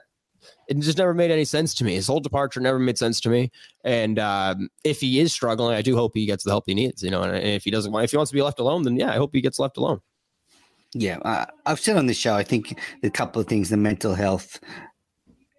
it 0.68 0.78
just 0.80 0.98
never 0.98 1.14
made 1.14 1.32
any 1.32 1.46
sense 1.46 1.74
to 1.74 1.84
me. 1.84 1.96
His 1.96 2.06
whole 2.06 2.20
departure 2.20 2.60
never 2.60 2.78
made 2.78 3.00
sense 3.00 3.20
to 3.22 3.30
me 3.30 3.52
and 3.84 4.20
um, 4.20 4.70
if 4.84 5.02
he 5.02 5.20
is 5.20 5.34
struggling 5.34 5.76
i 5.76 5.82
do 5.82 5.96
hope 5.96 6.12
he 6.14 6.26
gets 6.26 6.44
the 6.44 6.52
help 6.52 6.66
he 6.68 6.74
needs 6.74 7.04
you 7.04 7.12
know 7.12 7.24
and 7.24 7.36
if 7.36 7.64
he 7.64 7.72
doesn't 7.72 7.92
want 7.92 8.04
if 8.04 8.12
he 8.12 8.18
wants 8.18 8.32
to 8.32 8.36
be 8.36 8.42
left 8.42 8.60
alone 8.60 8.84
then 8.84 8.96
yeah 8.96 9.12
i 9.12 9.16
hope 9.16 9.32
he 9.34 9.42
gets 9.42 9.60
left 9.60 9.78
alone 9.78 10.00
yeah, 10.96 11.18
uh, 11.20 11.46
I've 11.66 11.80
said 11.80 11.98
on 11.98 12.06
the 12.08 12.14
show. 12.14 12.36
I 12.36 12.44
think 12.44 12.80
a 13.04 13.10
couple 13.10 13.42
of 13.42 13.48
things: 13.48 13.70
the 13.70 13.76
mental 13.76 14.16
health 14.16 14.62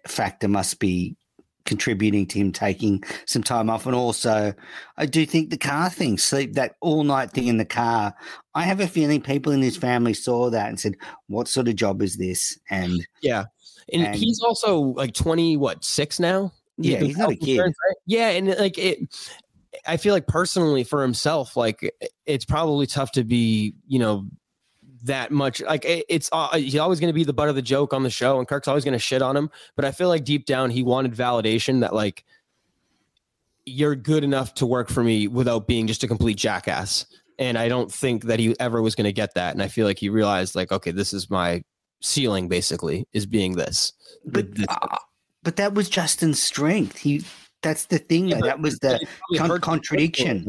factor 0.07 0.47
must 0.47 0.79
be 0.79 1.15
contributing 1.63 2.25
to 2.25 2.39
him 2.39 2.51
taking 2.51 3.03
some 3.27 3.43
time 3.43 3.69
off, 3.69 3.85
and 3.85 3.93
also 3.93 4.51
I 4.97 5.05
do 5.05 5.27
think 5.27 5.51
the 5.51 5.57
car 5.57 5.91
thing, 5.91 6.17
sleep 6.17 6.53
that 6.53 6.73
all 6.81 7.03
night 7.03 7.31
thing 7.31 7.45
in 7.45 7.57
the 7.57 7.65
car. 7.65 8.15
I 8.55 8.63
have 8.63 8.79
a 8.79 8.87
feeling 8.87 9.21
people 9.21 9.51
in 9.51 9.61
his 9.61 9.77
family 9.77 10.15
saw 10.15 10.49
that 10.49 10.69
and 10.69 10.79
said, 10.79 10.95
"What 11.27 11.47
sort 11.47 11.67
of 11.67 11.75
job 11.75 12.01
is 12.01 12.17
this?" 12.17 12.57
And 12.71 13.05
yeah, 13.21 13.45
and, 13.93 14.07
and 14.07 14.15
he's 14.15 14.41
also 14.41 14.79
like 14.79 15.13
twenty, 15.13 15.55
what 15.55 15.85
six 15.85 16.19
now? 16.19 16.51
Yeah, 16.79 16.97
he's, 16.97 17.09
he's 17.09 17.17
not 17.17 17.31
a 17.33 17.35
kid. 17.35 17.59
Right? 17.59 17.73
Yeah, 18.07 18.29
and 18.29 18.47
like 18.57 18.79
it. 18.79 18.99
I 19.85 19.97
feel 19.97 20.15
like 20.15 20.25
personally 20.25 20.83
for 20.83 21.03
himself, 21.03 21.55
like 21.55 21.93
it's 22.25 22.45
probably 22.45 22.87
tough 22.87 23.11
to 23.11 23.23
be, 23.23 23.75
you 23.87 23.99
know, 23.99 24.27
that 25.07 25.31
much. 25.31 25.61
Like 25.61 25.83
it, 25.83 26.05
it's 26.07 26.29
uh, 26.31 26.55
he's 26.55 26.77
always 26.77 26.99
going 26.99 27.09
to 27.09 27.13
be 27.13 27.23
the 27.23 27.33
butt 27.33 27.49
of 27.49 27.55
the 27.55 27.61
joke 27.61 27.93
on 27.93 28.03
the 28.03 28.09
show, 28.09 28.39
and 28.39 28.47
Kirk's 28.47 28.67
always 28.67 28.83
going 28.83 28.93
to 28.93 28.99
shit 28.99 29.21
on 29.21 29.35
him. 29.35 29.49
But 29.75 29.85
I 29.85 29.91
feel 29.91 30.07
like 30.07 30.23
deep 30.23 30.45
down 30.45 30.69
he 30.69 30.83
wanted 30.83 31.13
validation 31.13 31.81
that 31.81 31.93
like 31.93 32.23
you're 33.65 33.95
good 33.95 34.23
enough 34.23 34.53
to 34.55 34.65
work 34.65 34.89
for 34.89 35.03
me 35.03 35.27
without 35.27 35.67
being 35.67 35.87
just 35.87 36.03
a 36.03 36.07
complete 36.07 36.37
jackass. 36.37 37.05
And 37.37 37.57
I 37.57 37.67
don't 37.67 37.91
think 37.91 38.23
that 38.23 38.39
he 38.39 38.55
ever 38.59 38.81
was 38.81 38.95
going 38.95 39.05
to 39.05 39.13
get 39.13 39.33
that. 39.35 39.53
And 39.53 39.61
I 39.61 39.67
feel 39.67 39.85
like 39.85 39.99
he 39.99 40.09
realized 40.09 40.55
like, 40.55 40.71
okay, 40.71 40.91
this 40.91 41.13
is 41.13 41.29
my 41.29 41.63
ceiling 41.99 42.47
basically 42.47 43.07
is 43.13 43.25
being 43.25 43.57
this. 43.57 43.93
But, 44.25 44.55
this. 44.55 44.65
Uh, 44.69 44.97
but 45.43 45.57
that 45.57 45.73
was 45.73 45.89
Justin's 45.89 46.41
strength. 46.41 46.97
He 46.97 47.23
that's 47.61 47.85
the 47.85 47.97
thing. 47.97 48.29
Yeah, 48.29 48.39
that 48.41 48.59
was 48.59 48.79
the 48.79 49.05
con- 49.35 49.59
contradiction. 49.59 50.45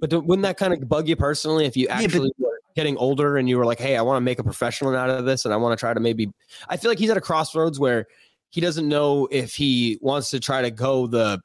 But 0.00 0.12
wouldn't 0.12 0.42
that 0.42 0.56
kind 0.56 0.72
of 0.72 0.88
bug 0.88 1.08
you 1.08 1.16
personally 1.16 1.66
if 1.66 1.76
you 1.76 1.88
actually 1.88 2.32
yeah, 2.38 2.46
getting 2.80 2.96
older 2.96 3.36
and 3.36 3.46
you 3.46 3.58
were 3.58 3.66
like, 3.66 3.78
hey, 3.78 3.94
I 3.94 4.00
want 4.00 4.16
to 4.16 4.22
make 4.22 4.38
a 4.38 4.42
professional 4.42 4.96
out 4.96 5.10
of 5.10 5.26
this 5.26 5.44
and 5.44 5.52
I 5.52 5.58
want 5.58 5.78
to 5.78 5.80
try 5.80 5.92
to 5.92 6.00
maybe 6.00 6.32
I 6.70 6.78
feel 6.78 6.90
like 6.90 6.98
he's 6.98 7.10
at 7.10 7.18
a 7.18 7.20
crossroads 7.20 7.78
where 7.78 8.06
he 8.48 8.62
doesn't 8.62 8.88
know 8.88 9.28
if 9.30 9.54
he 9.54 9.98
wants 10.00 10.30
to 10.30 10.40
try 10.40 10.62
to 10.62 10.70
go 10.70 11.06
the 11.06 11.42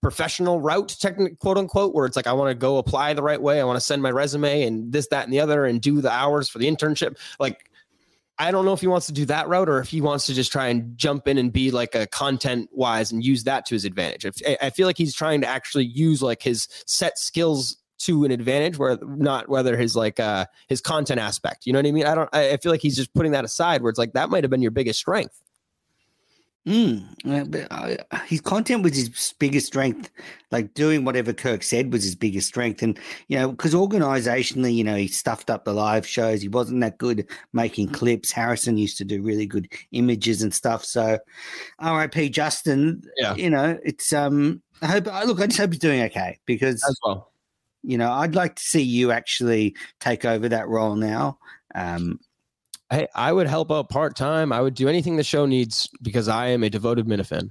professional 0.00 0.62
route, 0.62 0.96
technically, 0.98 1.36
quote 1.36 1.58
unquote, 1.58 1.94
where 1.94 2.06
it's 2.06 2.16
like 2.16 2.26
I 2.26 2.32
want 2.32 2.48
to 2.50 2.54
go 2.54 2.78
apply 2.78 3.12
the 3.12 3.22
right 3.22 3.40
way. 3.40 3.60
I 3.60 3.64
want 3.64 3.76
to 3.76 3.82
send 3.82 4.02
my 4.02 4.10
resume 4.10 4.62
and 4.62 4.90
this, 4.90 5.08
that, 5.08 5.24
and 5.24 5.32
the 5.32 5.40
other 5.40 5.66
and 5.66 5.78
do 5.78 6.00
the 6.00 6.10
hours 6.10 6.48
for 6.48 6.58
the 6.58 6.66
internship. 6.66 7.18
Like 7.38 7.70
I 8.38 8.50
don't 8.50 8.64
know 8.64 8.72
if 8.72 8.80
he 8.80 8.86
wants 8.86 9.06
to 9.06 9.12
do 9.12 9.24
that 9.26 9.48
route 9.48 9.68
or 9.68 9.80
if 9.80 9.88
he 9.88 10.00
wants 10.00 10.26
to 10.26 10.34
just 10.34 10.52
try 10.52 10.68
and 10.68 10.96
jump 10.96 11.26
in 11.28 11.38
and 11.38 11.52
be 11.52 11.70
like 11.70 11.94
a 11.94 12.06
content 12.06 12.70
wise 12.72 13.10
and 13.10 13.24
use 13.24 13.44
that 13.44 13.66
to 13.66 13.74
his 13.74 13.84
advantage. 13.84 14.42
I 14.62 14.70
feel 14.70 14.86
like 14.86 14.96
he's 14.96 15.14
trying 15.14 15.40
to 15.40 15.46
actually 15.46 15.86
use 15.86 16.22
like 16.22 16.42
his 16.42 16.68
set 16.86 17.18
skills 17.18 17.76
to 17.98 18.24
an 18.24 18.30
advantage 18.30 18.78
where 18.78 18.98
not 19.02 19.48
whether 19.48 19.76
his 19.76 19.96
like 19.96 20.20
uh 20.20 20.46
his 20.68 20.80
content 20.80 21.20
aspect 21.20 21.66
you 21.66 21.72
know 21.72 21.78
what 21.78 21.86
i 21.86 21.92
mean 21.92 22.06
i 22.06 22.14
don't 22.14 22.34
i 22.34 22.56
feel 22.58 22.72
like 22.72 22.80
he's 22.80 22.96
just 22.96 23.12
putting 23.14 23.32
that 23.32 23.44
aside 23.44 23.82
where 23.82 23.90
it's 23.90 23.98
like 23.98 24.12
that 24.12 24.30
might 24.30 24.44
have 24.44 24.50
been 24.50 24.62
your 24.62 24.70
biggest 24.70 24.98
strength 24.98 25.42
Mm, 26.68 27.02
his 28.26 28.42
content 28.42 28.82
was 28.82 28.94
his 28.94 29.34
biggest 29.38 29.66
strength. 29.68 30.10
Like 30.50 30.74
doing 30.74 31.02
whatever 31.04 31.32
Kirk 31.32 31.62
said 31.62 31.92
was 31.92 32.04
his 32.04 32.14
biggest 32.14 32.46
strength, 32.46 32.82
and 32.82 32.98
you 33.28 33.38
know, 33.38 33.52
because 33.52 33.72
organizationally, 33.72 34.74
you 34.74 34.84
know, 34.84 34.96
he 34.96 35.08
stuffed 35.08 35.48
up 35.48 35.64
the 35.64 35.72
live 35.72 36.06
shows. 36.06 36.42
He 36.42 36.48
wasn't 36.48 36.82
that 36.82 36.98
good 36.98 37.26
making 37.54 37.88
clips. 37.88 38.30
Harrison 38.30 38.76
used 38.76 38.98
to 38.98 39.04
do 39.04 39.22
really 39.22 39.46
good 39.46 39.68
images 39.92 40.42
and 40.42 40.52
stuff. 40.52 40.84
So, 40.84 41.18
R.I.P. 41.78 42.28
Justin. 42.28 43.02
Yeah, 43.16 43.34
you 43.34 43.48
know, 43.48 43.78
it's 43.82 44.12
um. 44.12 44.60
I 44.82 44.86
hope. 44.88 45.06
Look, 45.06 45.40
I 45.40 45.46
just 45.46 45.58
hope 45.58 45.72
he's 45.72 45.80
doing 45.80 46.02
okay 46.02 46.38
because 46.44 46.84
as 46.86 46.98
well 47.02 47.30
you 47.82 47.98
know, 47.98 48.10
I'd 48.10 48.34
like 48.34 48.56
to 48.56 48.62
see 48.62 48.82
you 48.82 49.12
actually 49.12 49.74
take 50.00 50.24
over 50.24 50.48
that 50.48 50.68
role 50.68 50.96
now. 50.96 51.38
Um, 51.74 52.20
hey, 52.90 53.08
I 53.14 53.32
would 53.32 53.46
help 53.46 53.70
out 53.70 53.88
part 53.88 54.16
time. 54.16 54.52
I 54.52 54.60
would 54.60 54.74
do 54.74 54.88
anything 54.88 55.16
the 55.16 55.24
show 55.24 55.46
needs 55.46 55.88
because 56.02 56.28
I 56.28 56.48
am 56.48 56.62
a 56.62 56.70
devoted 56.70 57.06
Minifan. 57.06 57.50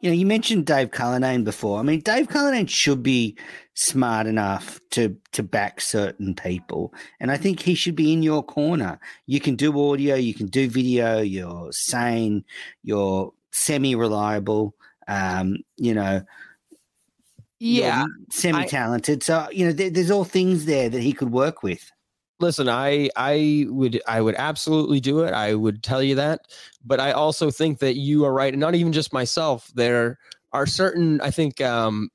You 0.00 0.10
know, 0.10 0.16
you 0.16 0.24
mentioned 0.24 0.66
Dave 0.66 0.90
Cullinane 0.90 1.44
before. 1.44 1.78
I 1.78 1.82
mean, 1.82 2.00
Dave 2.00 2.28
Cullinane 2.28 2.66
should 2.66 3.02
be 3.02 3.36
smart 3.74 4.26
enough 4.26 4.80
to 4.90 5.16
to 5.32 5.42
back 5.42 5.80
certain 5.80 6.34
people, 6.34 6.94
and 7.20 7.30
I 7.30 7.36
think 7.36 7.60
he 7.60 7.74
should 7.74 7.94
be 7.94 8.12
in 8.12 8.22
your 8.22 8.42
corner. 8.42 8.98
You 9.26 9.40
can 9.40 9.56
do 9.56 9.90
audio, 9.90 10.14
you 10.14 10.32
can 10.32 10.46
do 10.46 10.70
video. 10.70 11.20
You're 11.20 11.70
sane, 11.72 12.44
you're 12.82 13.32
semi 13.52 13.94
reliable. 13.94 14.74
Um, 15.06 15.58
you 15.76 15.94
know, 15.94 16.22
yeah, 17.58 18.04
semi 18.30 18.66
talented. 18.66 19.22
So 19.22 19.48
you 19.50 19.66
know, 19.66 19.72
there, 19.72 19.90
there's 19.90 20.10
all 20.10 20.24
things 20.24 20.64
there 20.64 20.88
that 20.88 21.02
he 21.02 21.12
could 21.12 21.30
work 21.30 21.62
with. 21.62 21.90
Listen, 22.40 22.68
I 22.68 23.10
I 23.16 23.66
would 23.68 24.00
I 24.06 24.20
would 24.20 24.36
absolutely 24.36 25.00
do 25.00 25.20
it. 25.20 25.34
I 25.34 25.54
would 25.54 25.82
tell 25.82 26.02
you 26.02 26.14
that, 26.16 26.42
but 26.84 27.00
I 27.00 27.12
also 27.12 27.50
think 27.50 27.80
that 27.80 27.96
you 27.96 28.24
are 28.24 28.32
right. 28.32 28.52
And 28.52 28.60
not 28.60 28.74
even 28.74 28.92
just 28.92 29.12
myself. 29.12 29.70
There 29.74 30.18
are 30.52 30.66
certain. 30.66 31.20
I 31.20 31.30
think 31.30 31.60
um, 31.60 32.10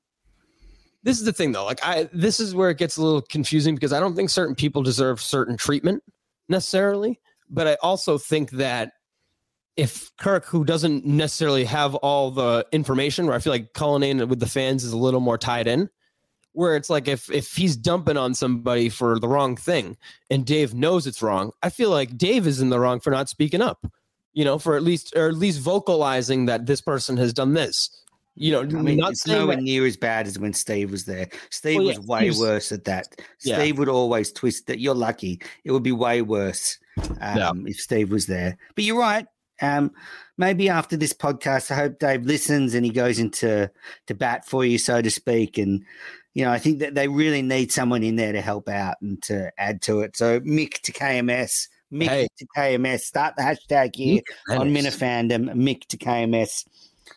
this 1.02 1.18
is 1.18 1.26
the 1.26 1.32
thing 1.32 1.52
though. 1.52 1.66
Like 1.66 1.80
I, 1.84 2.08
this 2.12 2.40
is 2.40 2.54
where 2.54 2.70
it 2.70 2.78
gets 2.78 2.96
a 2.96 3.02
little 3.02 3.20
confusing 3.20 3.74
because 3.74 3.92
I 3.92 4.00
don't 4.00 4.16
think 4.16 4.30
certain 4.30 4.54
people 4.54 4.82
deserve 4.82 5.20
certain 5.20 5.56
treatment 5.56 6.02
necessarily. 6.48 7.20
But 7.50 7.68
I 7.68 7.76
also 7.82 8.16
think 8.16 8.50
that 8.52 8.92
if 9.76 10.16
Kirk, 10.18 10.44
who 10.46 10.64
doesn't 10.64 11.04
necessarily 11.04 11.64
have 11.64 11.94
all 11.96 12.30
the 12.30 12.66
information, 12.72 13.26
where 13.26 13.34
I 13.34 13.40
feel 13.40 13.52
like 13.52 13.72
Cullinane 13.72 14.28
with 14.28 14.40
the 14.40 14.46
fans 14.46 14.84
is 14.84 14.92
a 14.92 14.98
little 14.98 15.20
more 15.20 15.38
tied 15.38 15.66
in, 15.66 15.90
where 16.52 16.76
it's 16.76 16.90
like 16.90 17.08
if 17.08 17.30
if 17.30 17.54
he's 17.54 17.76
dumping 17.76 18.16
on 18.16 18.34
somebody 18.34 18.88
for 18.88 19.18
the 19.18 19.28
wrong 19.28 19.56
thing 19.56 19.96
and 20.30 20.46
Dave 20.46 20.74
knows 20.74 21.06
it's 21.06 21.22
wrong, 21.22 21.52
I 21.62 21.70
feel 21.70 21.90
like 21.90 22.16
Dave 22.16 22.46
is 22.46 22.60
in 22.60 22.70
the 22.70 22.78
wrong 22.78 23.00
for 23.00 23.10
not 23.10 23.28
speaking 23.28 23.60
up. 23.62 23.86
You 24.32 24.44
know, 24.44 24.58
for 24.58 24.76
at 24.76 24.82
least 24.82 25.12
or 25.16 25.28
at 25.28 25.36
least 25.36 25.60
vocalizing 25.60 26.46
that 26.46 26.66
this 26.66 26.80
person 26.80 27.16
has 27.16 27.32
done 27.32 27.54
this. 27.54 27.90
You 28.36 28.50
know, 28.50 28.62
I 28.62 28.82
mean, 28.82 29.00
it's 29.00 29.28
nowhere 29.28 29.54
that, 29.54 29.62
near 29.62 29.86
as 29.86 29.96
bad 29.96 30.26
as 30.26 30.40
when 30.40 30.52
Steve 30.52 30.90
was 30.90 31.04
there. 31.04 31.28
Steve 31.50 31.76
well, 31.76 31.86
yeah, 31.86 31.98
was 31.98 32.06
way 32.06 32.26
was, 32.26 32.40
worse 32.40 32.72
at 32.72 32.84
that. 32.84 33.20
Steve 33.38 33.78
would 33.78 33.88
always 33.88 34.32
twist 34.32 34.66
that. 34.66 34.80
You're 34.80 34.96
lucky. 34.96 35.40
It 35.62 35.70
would 35.70 35.84
be 35.84 35.92
way 35.92 36.20
worse 36.20 36.76
um, 37.20 37.36
yeah. 37.36 37.52
if 37.66 37.76
Steve 37.76 38.10
was 38.10 38.26
there. 38.26 38.58
But 38.74 38.82
you're 38.82 38.98
right 38.98 39.24
Um, 39.64 39.92
maybe 40.36 40.68
after 40.68 40.96
this 40.96 41.12
podcast, 41.12 41.70
I 41.70 41.74
hope 41.76 41.98
Dave 41.98 42.24
listens 42.24 42.74
and 42.74 42.84
he 42.84 42.90
goes 42.90 43.18
into 43.18 43.70
to 44.06 44.14
bat 44.14 44.46
for 44.46 44.64
you, 44.64 44.78
so 44.78 45.00
to 45.00 45.10
speak. 45.10 45.58
And 45.58 45.84
you 46.34 46.44
know, 46.44 46.50
I 46.50 46.58
think 46.58 46.80
that 46.80 46.94
they 46.94 47.08
really 47.08 47.42
need 47.42 47.70
someone 47.72 48.02
in 48.02 48.16
there 48.16 48.32
to 48.32 48.40
help 48.40 48.68
out 48.68 48.96
and 49.00 49.22
to 49.24 49.52
add 49.56 49.82
to 49.82 50.00
it. 50.00 50.16
So 50.16 50.40
Mick 50.40 50.80
to 50.82 50.92
KMS, 50.92 51.68
Mick 51.92 52.08
Hey. 52.08 52.28
to 52.38 52.46
KMS. 52.56 53.00
Start 53.00 53.36
the 53.36 53.42
hashtag 53.42 53.94
here 53.94 54.22
on 54.50 54.74
Minifandom. 54.74 55.50
Mick 55.54 55.86
to 55.88 55.96
KMS. 55.96 56.64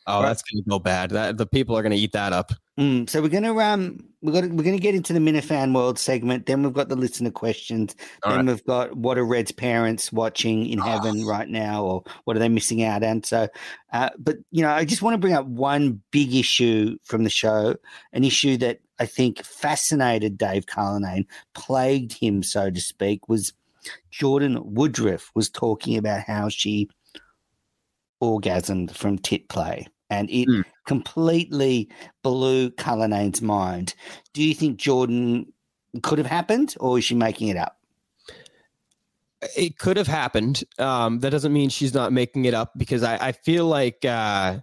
Oh, 0.06 0.22
that's 0.22 0.42
gonna 0.44 0.64
go 0.68 0.80
bad. 0.80 1.12
That 1.12 1.38
the 1.38 1.46
people 1.46 1.78
are 1.78 1.84
gonna 1.84 1.96
eat 1.96 2.12
that 2.14 2.34
up. 2.34 2.52
Mm, 2.80 3.10
so 3.10 3.22
we're 3.22 3.30
gonna 3.30 3.58
um 3.58 4.00
we're 4.22 4.34
gonna 4.34 4.54
we're 4.54 4.64
gonna 4.64 4.78
get 4.78 4.96
into 4.96 5.14
the 5.14 5.20
Minifan 5.20 5.74
World 5.74 5.98
segment. 5.98 6.46
Then 6.46 6.64
we've 6.64 6.74
got 6.74 6.90
the 6.90 6.96
listener 6.96 7.32
questions. 7.32 7.96
All 8.24 8.32
then 8.32 8.46
right. 8.46 8.54
we've 8.54 8.66
got 8.66 8.96
what 8.96 9.18
are 9.18 9.26
Red's 9.26 9.52
parents 9.52 10.12
watching 10.12 10.68
in 10.68 10.80
heaven 10.80 11.26
right 11.26 11.50
now, 11.50 11.84
or 11.84 12.04
what 12.26 12.36
are 12.36 12.40
they 12.40 12.50
missing 12.50 12.84
out 12.84 13.04
on? 13.04 13.24
So, 13.24 13.48
uh, 13.94 14.10
but 14.18 14.38
you 14.52 14.62
know, 14.62 14.70
I 14.70 14.86
just 14.86 15.02
want 15.02 15.16
to 15.16 15.20
bring 15.20 15.34
up 15.34 15.48
one 15.48 16.02
big 16.12 16.36
issue 16.36 16.98
from 17.04 17.24
the 17.24 17.30
show, 17.30 17.76
an 18.14 18.24
issue 18.24 18.58
that 18.58 18.80
I 19.00 19.06
think 19.06 19.44
fascinated 19.44 20.38
Dave 20.38 20.68
Cullinane, 20.68 21.26
plagued 21.54 22.14
him, 22.14 22.44
so 22.44 22.70
to 22.70 22.82
speak, 22.82 23.28
was 23.28 23.54
Jordan 24.12 24.60
Woodruff 24.74 25.32
was 25.36 25.50
talking 25.50 25.98
about 25.98 26.22
how 26.22 26.50
she 26.50 26.90
orgasmed 28.22 28.92
from 28.92 29.18
tit 29.18 29.48
play. 29.50 29.88
And 30.10 30.30
it 30.30 30.46
Hmm. 30.46 30.62
completely 30.86 31.90
blew 32.24 32.70
Cullinane's 32.72 33.42
mind. 33.42 33.94
Do 34.34 34.42
you 34.42 34.54
think 34.54 34.78
Jordan 34.78 35.52
could 36.02 36.18
have 36.18 36.28
happened 36.28 36.76
or 36.80 36.98
is 36.98 37.04
she 37.06 37.16
making 37.16 37.50
it 37.50 37.58
up? 37.58 37.74
it 39.56 39.78
could 39.78 39.98
have 39.98 40.08
happened. 40.08 40.64
Um, 40.80 41.20
that 41.20 41.30
doesn't 41.30 41.54
mean 41.54 41.70
she's 41.70 41.94
not 41.94 42.12
making 42.12 42.46
it 42.46 42.56
up 42.56 42.72
because 42.76 43.04
I, 43.04 43.28
I 43.28 43.32
feel 43.34 43.66
like 43.68 44.04
uh, 44.04 44.58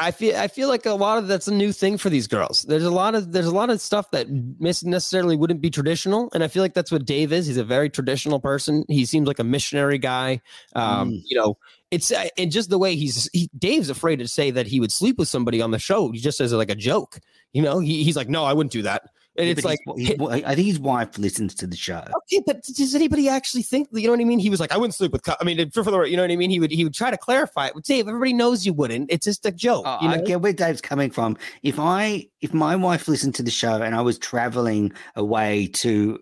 I 0.00 0.10
feel 0.10 0.36
I 0.36 0.48
feel 0.48 0.68
like 0.68 0.84
a 0.84 0.94
lot 0.94 1.16
of 1.18 1.28
that's 1.28 1.46
a 1.46 1.54
new 1.54 1.70
thing 1.72 1.96
for 1.96 2.10
these 2.10 2.26
girls. 2.26 2.62
There's 2.64 2.84
a 2.84 2.90
lot 2.90 3.14
of 3.14 3.30
there's 3.32 3.46
a 3.46 3.54
lot 3.54 3.70
of 3.70 3.80
stuff 3.80 4.10
that 4.10 4.28
necessarily 4.30 5.36
wouldn't 5.36 5.60
be 5.60 5.70
traditional, 5.70 6.28
and 6.34 6.42
I 6.42 6.48
feel 6.48 6.62
like 6.62 6.74
that's 6.74 6.90
what 6.90 7.04
Dave 7.04 7.32
is. 7.32 7.46
He's 7.46 7.56
a 7.56 7.64
very 7.64 7.88
traditional 7.88 8.40
person. 8.40 8.84
He 8.88 9.04
seems 9.06 9.28
like 9.28 9.38
a 9.38 9.44
missionary 9.44 9.98
guy. 9.98 10.40
Um, 10.74 11.10
Mm. 11.12 11.22
You 11.26 11.36
know, 11.38 11.56
it's 11.90 12.12
uh, 12.12 12.28
and 12.38 12.52
just 12.52 12.70
the 12.70 12.78
way 12.78 12.94
he's 12.96 13.28
he, 13.32 13.50
Dave's 13.58 13.90
afraid 13.90 14.16
to 14.20 14.28
say 14.28 14.50
that 14.50 14.66
he 14.66 14.80
would 14.80 14.92
sleep 14.92 15.18
with 15.18 15.28
somebody 15.28 15.60
on 15.60 15.70
the 15.70 15.78
show. 15.78 16.10
He 16.12 16.18
just 16.18 16.38
says 16.38 16.52
it 16.52 16.56
like 16.56 16.70
a 16.70 16.74
joke. 16.74 17.18
You 17.52 17.62
know, 17.62 17.80
he, 17.80 18.04
he's 18.04 18.16
like, 18.16 18.28
no, 18.28 18.44
I 18.44 18.52
wouldn't 18.52 18.72
do 18.72 18.82
that. 18.82 19.02
And 19.36 19.46
Yeah, 19.46 19.52
it's 19.52 19.64
like, 19.64 19.78
his- 19.96 20.08
his- 20.08 20.20
I 20.20 20.54
think 20.54 20.66
his 20.66 20.78
wife 20.80 21.16
listens 21.16 21.54
to 21.56 21.66
the 21.66 21.76
show. 21.76 22.02
Okay, 22.02 22.42
but 22.46 22.62
does 22.64 22.94
anybody 22.94 23.28
actually 23.28 23.62
think? 23.62 23.88
You 23.92 24.06
know 24.06 24.12
what 24.12 24.20
I 24.20 24.24
mean? 24.24 24.40
He 24.40 24.50
was 24.50 24.58
like, 24.60 24.72
"I 24.72 24.76
wouldn't 24.76 24.94
sleep 24.94 25.12
with." 25.12 25.22
Cu-" 25.22 25.34
I 25.40 25.44
mean, 25.44 25.70
for, 25.70 25.84
for 25.84 25.90
the 25.90 26.02
you 26.02 26.16
know 26.16 26.22
what 26.22 26.30
I 26.32 26.36
mean? 26.36 26.50
He 26.50 26.58
would 26.60 26.70
he 26.72 26.84
would 26.84 26.94
try 26.94 27.10
to 27.10 27.16
clarify 27.16 27.68
it. 27.68 27.74
But 27.74 27.84
Dave, 27.84 28.08
everybody 28.08 28.32
knows 28.32 28.66
you 28.66 28.72
wouldn't. 28.72 29.10
It's 29.10 29.24
just 29.24 29.46
a 29.46 29.52
joke. 29.52 29.84
Oh, 29.86 29.98
you 30.02 30.08
know? 30.08 30.14
I 30.14 30.20
get 30.20 30.40
where 30.40 30.52
Dave's 30.52 30.80
coming 30.80 31.10
from. 31.10 31.36
If 31.62 31.78
I 31.78 32.26
if 32.40 32.52
my 32.52 32.74
wife 32.76 33.06
listened 33.08 33.34
to 33.36 33.42
the 33.42 33.50
show 33.52 33.80
and 33.82 33.94
I 33.94 34.00
was 34.00 34.18
traveling 34.18 34.92
away 35.16 35.68
to 35.74 36.18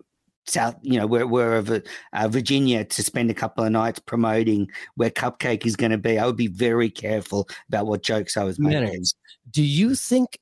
South, 0.47 0.75
you 0.81 0.97
know, 0.97 1.05
where 1.05 1.27
wherever 1.27 1.81
uh, 2.13 2.27
Virginia 2.27 2.83
to 2.83 3.03
spend 3.03 3.29
a 3.29 3.35
couple 3.35 3.63
of 3.63 3.71
nights 3.71 3.99
promoting 3.99 4.67
where 4.95 5.11
Cupcake 5.11 5.65
is 5.65 5.75
going 5.75 5.91
to 5.91 5.97
be, 5.97 6.17
I 6.17 6.25
would 6.25 6.37
be 6.37 6.47
very 6.47 6.89
careful 6.89 7.47
about 7.67 7.85
what 7.85 8.01
jokes 8.01 8.35
I 8.35 8.43
was 8.43 8.57
making. 8.57 8.83
Minutes. 8.83 9.13
Do 9.51 9.61
you 9.63 9.95
think 9.95 10.39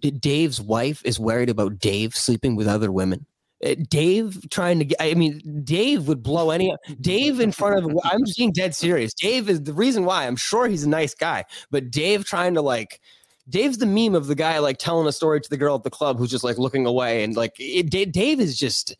Dave's 0.00 0.60
wife 0.60 1.02
is 1.04 1.20
worried 1.20 1.50
about 1.50 1.78
Dave 1.78 2.16
sleeping 2.16 2.56
with 2.56 2.66
other 2.66 2.90
women? 2.90 3.26
Uh, 3.64 3.74
Dave 3.88 4.38
trying 4.50 4.78
to 4.78 4.84
get, 4.84 5.00
I 5.00 5.14
mean, 5.14 5.62
Dave 5.64 6.08
would 6.08 6.22
blow 6.22 6.50
any, 6.50 6.74
Dave 7.00 7.40
in 7.40 7.52
front 7.52 7.78
of, 7.78 7.98
I'm 8.04 8.24
just 8.24 8.36
being 8.36 8.52
dead 8.52 8.74
serious. 8.74 9.14
Dave 9.14 9.48
is 9.48 9.62
the 9.62 9.72
reason 9.72 10.04
why 10.04 10.26
I'm 10.26 10.36
sure 10.36 10.68
he's 10.68 10.84
a 10.84 10.88
nice 10.88 11.14
guy, 11.14 11.44
but 11.70 11.90
Dave 11.90 12.24
trying 12.24 12.54
to 12.54 12.62
like, 12.62 13.00
Dave's 13.48 13.78
the 13.78 13.86
meme 13.86 14.14
of 14.14 14.26
the 14.26 14.34
guy 14.34 14.58
like 14.58 14.78
telling 14.78 15.06
a 15.06 15.12
story 15.12 15.40
to 15.40 15.50
the 15.50 15.56
girl 15.56 15.74
at 15.74 15.82
the 15.82 15.90
club 15.90 16.18
who's 16.18 16.30
just 16.30 16.44
like 16.44 16.58
looking 16.58 16.86
away. 16.86 17.22
And 17.24 17.36
like, 17.36 17.52
it, 17.58 17.90
Da- 17.90 18.06
Dave 18.06 18.40
is 18.40 18.56
just 18.56 18.96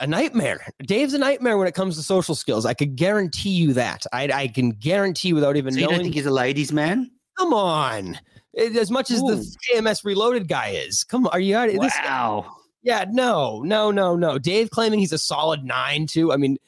a 0.00 0.06
nightmare. 0.06 0.66
Dave's 0.84 1.14
a 1.14 1.18
nightmare 1.18 1.56
when 1.58 1.66
it 1.66 1.74
comes 1.74 1.96
to 1.96 2.02
social 2.02 2.34
skills. 2.34 2.66
I 2.66 2.74
could 2.74 2.96
guarantee 2.96 3.50
you 3.50 3.72
that. 3.74 4.04
I, 4.12 4.24
I 4.32 4.48
can 4.48 4.70
guarantee 4.70 5.32
without 5.32 5.56
even 5.56 5.72
So 5.72 5.80
you 5.80 5.86
knowing. 5.86 5.96
don't 5.96 6.04
think 6.04 6.14
he's 6.14 6.26
a 6.26 6.30
ladies' 6.30 6.72
man? 6.72 7.10
Come 7.38 7.52
on. 7.54 8.18
As 8.56 8.90
much 8.90 9.10
as 9.10 9.20
Ooh. 9.22 9.34
the 9.36 9.56
KMS 9.72 10.04
Reloaded 10.04 10.48
guy 10.48 10.68
is. 10.70 11.04
Come 11.04 11.26
on. 11.26 11.32
Are 11.32 11.40
you 11.40 11.56
out 11.56 11.68
of 11.68 11.80
this 11.80 11.94
Wow. 12.04 12.54
Yeah, 12.82 13.04
no, 13.10 13.60
no, 13.62 13.90
no, 13.90 14.14
no. 14.14 14.38
Dave 14.38 14.70
claiming 14.70 14.98
he's 15.00 15.12
a 15.12 15.18
solid 15.18 15.64
nine, 15.64 16.06
too. 16.06 16.32
I 16.32 16.36
mean, 16.36 16.58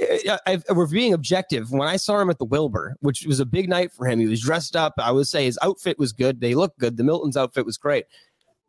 I, 0.00 0.38
I, 0.46 0.72
we're 0.72 0.86
being 0.86 1.12
objective. 1.12 1.70
When 1.70 1.88
I 1.88 1.96
saw 1.96 2.20
him 2.20 2.30
at 2.30 2.38
the 2.38 2.44
Wilbur, 2.44 2.96
which 3.00 3.26
was 3.26 3.40
a 3.40 3.46
big 3.46 3.68
night 3.68 3.92
for 3.92 4.06
him, 4.06 4.18
he 4.20 4.26
was 4.26 4.40
dressed 4.40 4.76
up. 4.76 4.94
I 4.98 5.12
would 5.12 5.26
say 5.26 5.44
his 5.44 5.58
outfit 5.62 5.98
was 5.98 6.12
good. 6.12 6.40
They 6.40 6.54
looked 6.54 6.78
good. 6.78 6.96
The 6.96 7.04
Milton's 7.04 7.36
outfit 7.36 7.66
was 7.66 7.76
great. 7.76 8.06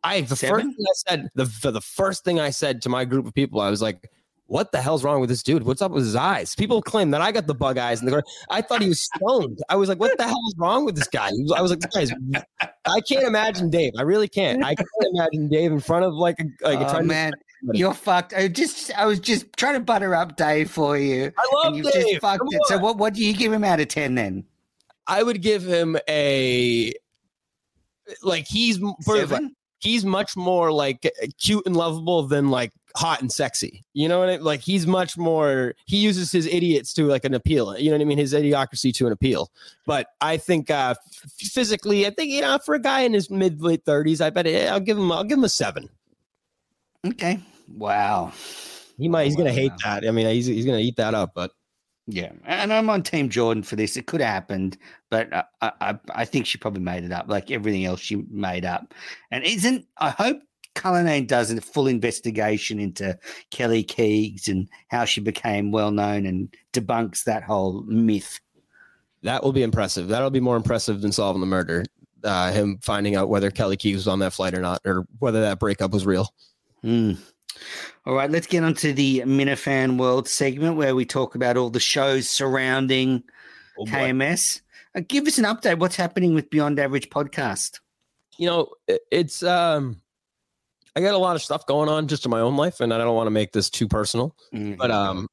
I 0.03 0.21
the 0.21 0.35
Seven? 0.35 0.55
first 0.55 0.77
thing 0.77 0.85
I 0.85 0.95
said, 0.95 1.29
the 1.35 1.45
for 1.45 1.71
the 1.71 1.81
first 1.81 2.23
thing 2.23 2.39
I 2.39 2.49
said 2.49 2.81
to 2.83 2.89
my 2.89 3.05
group 3.05 3.27
of 3.27 3.33
people, 3.33 3.61
I 3.61 3.69
was 3.69 3.81
like, 3.81 4.09
"What 4.47 4.71
the 4.71 4.81
hell's 4.81 5.03
wrong 5.03 5.21
with 5.21 5.29
this 5.29 5.43
dude? 5.43 5.63
What's 5.63 5.81
up 5.81 5.91
with 5.91 6.03
his 6.03 6.15
eyes?" 6.15 6.55
People 6.55 6.81
claim 6.81 7.11
that 7.11 7.21
I 7.21 7.31
got 7.31 7.45
the 7.45 7.53
bug 7.53 7.77
eyes, 7.77 8.01
and 8.01 8.09
the 8.09 8.23
I 8.49 8.61
thought 8.61 8.81
he 8.81 8.89
was 8.89 9.03
stoned. 9.03 9.59
I 9.69 9.75
was 9.75 9.89
like, 9.89 9.99
"What 9.99 10.17
the 10.17 10.23
hell 10.23 10.41
is 10.47 10.55
wrong 10.57 10.85
with 10.85 10.95
this 10.95 11.07
guy?" 11.07 11.29
I 11.55 11.61
was 11.61 11.69
like, 11.69 11.81
"This 11.81 11.93
guy's." 11.93 12.11
I 12.85 12.99
can't 13.01 13.25
imagine 13.25 13.69
Dave. 13.69 13.93
I 13.97 14.01
really 14.01 14.27
can't. 14.27 14.63
I 14.63 14.73
can't 14.73 14.87
imagine 15.13 15.49
Dave 15.49 15.71
in 15.71 15.79
front 15.79 16.03
of 16.03 16.15
like 16.15 16.39
a 16.39 16.45
like 16.67 16.79
a 16.79 16.97
oh, 16.97 17.03
man, 17.03 17.33
you're 17.73 17.93
fucked. 17.93 18.33
I 18.33 18.47
just 18.47 18.91
I 18.97 19.05
was 19.05 19.19
just 19.19 19.45
trying 19.57 19.75
to 19.75 19.79
butter 19.79 20.15
up 20.15 20.35
Dave 20.35 20.69
for 20.69 20.97
you. 20.97 21.31
I 21.37 21.49
love 21.53 21.67
and 21.67 21.75
you've 21.77 21.91
Dave. 21.91 22.05
just 22.05 22.21
fucked 22.21 22.39
Come 22.39 22.49
it. 22.51 22.61
So 22.65 22.77
what 22.77 22.97
what 22.97 23.13
do 23.13 23.23
you 23.23 23.33
give 23.33 23.51
him 23.53 23.63
out 23.63 23.79
of 23.79 23.87
ten 23.87 24.15
then? 24.15 24.43
I 25.07 25.23
would 25.23 25.41
give 25.41 25.63
him 25.63 25.97
a 26.07 26.93
like 28.23 28.47
he's 28.47 28.79
Seven? 29.01 29.55
he's 29.79 30.05
much 30.05 30.35
more 30.35 30.71
like 30.71 31.11
cute 31.39 31.65
and 31.65 31.75
lovable 31.75 32.23
than 32.23 32.49
like 32.49 32.71
hot 32.95 33.21
and 33.21 33.31
sexy. 33.31 33.83
You 33.93 34.09
know 34.09 34.19
what 34.19 34.29
I 34.29 34.33
mean? 34.33 34.43
Like 34.43 34.61
he's 34.61 34.85
much 34.85 35.17
more 35.17 35.75
he 35.85 35.97
uses 35.97 36.31
his 36.31 36.45
idiots 36.47 36.93
to 36.95 37.05
like 37.05 37.25
an 37.25 37.33
appeal. 37.33 37.77
You 37.77 37.89
know 37.89 37.97
what 37.97 38.01
I 38.01 38.05
mean? 38.05 38.17
His 38.17 38.33
idiocracy 38.33 38.93
to 38.95 39.07
an 39.07 39.13
appeal. 39.13 39.51
But 39.85 40.07
I 40.21 40.37
think 40.37 40.69
uh 40.69 40.95
physically, 41.37 42.05
I 42.05 42.11
think 42.11 42.31
you 42.31 42.41
know 42.41 42.57
for 42.59 42.75
a 42.75 42.81
guy 42.81 43.01
in 43.01 43.13
his 43.13 43.29
mid 43.29 43.61
late 43.61 43.85
30s, 43.85 44.21
I 44.21 44.29
bet 44.29 44.47
it, 44.47 44.69
I'll 44.69 44.79
give 44.79 44.97
him 44.97 45.11
I'll 45.11 45.23
give 45.23 45.37
him 45.37 45.43
a 45.43 45.49
7. 45.49 45.89
Okay. 47.07 47.39
Wow. 47.75 48.33
He 48.97 49.07
might 49.09 49.25
he's 49.25 49.35
going 49.35 49.47
to 49.47 49.53
hate 49.53 49.71
that. 49.83 50.07
I 50.07 50.11
mean, 50.11 50.27
he's 50.27 50.45
he's 50.45 50.65
going 50.65 50.77
to 50.77 50.83
eat 50.83 50.97
that 50.97 51.13
up, 51.13 51.31
but 51.33 51.51
Yeah, 52.07 52.31
and 52.45 52.71
I'm 52.71 52.89
on 52.89 53.03
Team 53.03 53.29
Jordan 53.29 53.63
for 53.63 53.75
this. 53.75 53.97
It 53.97 54.05
could 54.07 54.21
have 54.21 54.29
happened, 54.29 54.77
but 55.09 55.33
I, 55.33 55.43
I, 55.61 55.99
I 56.13 56.25
think 56.25 56.45
she 56.45 56.57
probably 56.57 56.81
made 56.81 57.03
it 57.03 57.11
up, 57.11 57.27
like 57.27 57.51
everything 57.51 57.85
else 57.85 57.99
she 57.99 58.23
made 58.29 58.65
up. 58.65 58.93
And 59.31 59.43
isn't 59.43 59.85
I 59.97 60.09
hope 60.11 60.41
Cullinane 60.75 61.25
does 61.25 61.51
a 61.51 61.59
full 61.61 61.87
investigation 61.87 62.79
into 62.79 63.17
Kelly 63.49 63.83
Keegs 63.83 64.47
and 64.47 64.69
how 64.89 65.05
she 65.05 65.21
became 65.21 65.71
well 65.71 65.91
known 65.91 66.25
and 66.25 66.55
debunks 66.73 67.23
that 67.23 67.43
whole 67.43 67.83
myth. 67.83 68.39
that 69.23 69.43
will 69.43 69.53
be 69.53 69.63
impressive. 69.63 70.07
That'll 70.07 70.29
be 70.29 70.39
more 70.39 70.57
impressive 70.57 71.01
than 71.01 71.11
solving 71.11 71.41
the 71.41 71.47
murder. 71.47 71.85
Uh, 72.23 72.51
him 72.51 72.77
finding 72.81 73.15
out 73.15 73.29
whether 73.29 73.49
Kelly 73.49 73.77
Keegs 73.77 73.95
was 73.95 74.07
on 74.07 74.19
that 74.19 74.33
flight 74.33 74.53
or 74.53 74.61
not, 74.61 74.81
or 74.85 75.05
whether 75.19 75.41
that 75.41 75.59
breakup 75.59 75.91
was 75.91 76.05
real. 76.05 76.33
Hmm. 76.81 77.13
All 78.05 78.13
right, 78.15 78.29
let's 78.29 78.47
get 78.47 78.63
on 78.63 78.73
to 78.75 78.93
the 78.93 79.19
Minifan 79.21 79.97
World 79.97 80.27
segment 80.27 80.75
where 80.75 80.95
we 80.95 81.05
talk 81.05 81.35
about 81.35 81.57
all 81.57 81.69
the 81.69 81.79
shows 81.79 82.29
surrounding 82.29 83.23
Oh. 83.79 83.85
KMS. 83.85 84.61
Uh, 84.95 85.01
give 85.07 85.25
us 85.27 85.37
an 85.37 85.45
update. 85.45 85.79
What's 85.79 85.95
happening 85.95 86.33
with 86.35 86.49
Beyond 86.49 86.77
Average 86.79 87.09
podcast? 87.09 87.79
you 88.37 88.47
know, 88.47 88.67
it's 89.11 89.43
um, 89.43 90.01
I 90.95 91.01
got 91.01 91.13
a 91.13 91.17
lot 91.17 91.35
of 91.35 91.43
stuff 91.43 91.65
going 91.67 91.89
on 91.89 92.07
just 92.07 92.25
in 92.25 92.31
my 92.31 92.39
own 92.39 92.57
life, 92.57 92.79
and 92.79 92.93
I 92.93 92.97
don't 92.97 93.15
want 93.15 93.27
to 93.27 93.31
make 93.31 93.51
this 93.51 93.69
too 93.69 93.87
personal, 93.87 94.35
but 94.51 94.89
um, 94.89 95.27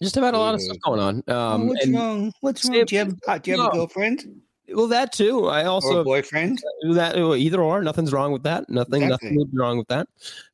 just 0.00 0.16
about 0.16 0.34
a 0.34 0.38
lot 0.38 0.54
of 0.54 0.60
stuff 0.60 0.76
going 0.84 1.00
on. 1.00 1.22
Oh, 1.26 1.36
Um, 1.36 1.66
what's 1.68 1.88
wrong? 1.88 2.32
What's 2.40 2.68
wrong? 2.68 2.84
Do 2.84 2.94
you 2.94 2.98
have, 3.00 3.14
uh, 3.26 3.38
do 3.38 3.50
you 3.50 3.60
have 3.60 3.72
a 3.72 3.76
girlfriend 3.76 4.40
well, 4.68 4.86
that 4.88 5.12
too. 5.12 5.48
I 5.48 5.64
also 5.64 6.00
or 6.00 6.04
boyfriend? 6.04 6.58
that 6.92 7.16
either 7.16 7.60
or. 7.62 7.82
Nothing's 7.82 8.12
wrong 8.12 8.32
with 8.32 8.44
that. 8.44 8.68
Nothing. 8.70 9.02
Exactly. 9.02 9.30
Nothing 9.32 9.54
wrong 9.54 9.78
with 9.78 9.88
that. 9.88 10.08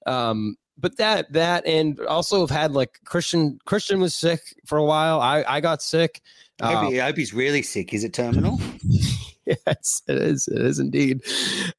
Um, 0.06 0.56
but 0.78 0.96
that 0.96 1.32
that 1.32 1.66
and 1.66 1.98
also 2.00 2.40
have 2.40 2.50
had 2.50 2.72
like 2.72 3.00
Christian. 3.04 3.58
Christian 3.64 4.00
was 4.00 4.14
sick 4.14 4.40
for 4.66 4.78
a 4.78 4.84
while. 4.84 5.20
I 5.20 5.44
I 5.46 5.60
got 5.60 5.82
sick. 5.82 6.20
I 6.60 6.72
hope, 6.72 6.86
Um, 6.86 6.94
I 6.94 6.98
hope 6.98 7.16
he's 7.16 7.34
really 7.34 7.62
sick. 7.62 7.92
Is 7.94 8.04
it 8.04 8.12
terminal? 8.12 8.60
yes, 9.46 10.02
it 10.08 10.16
is. 10.16 10.48
It 10.48 10.60
is 10.60 10.78
indeed. 10.78 11.22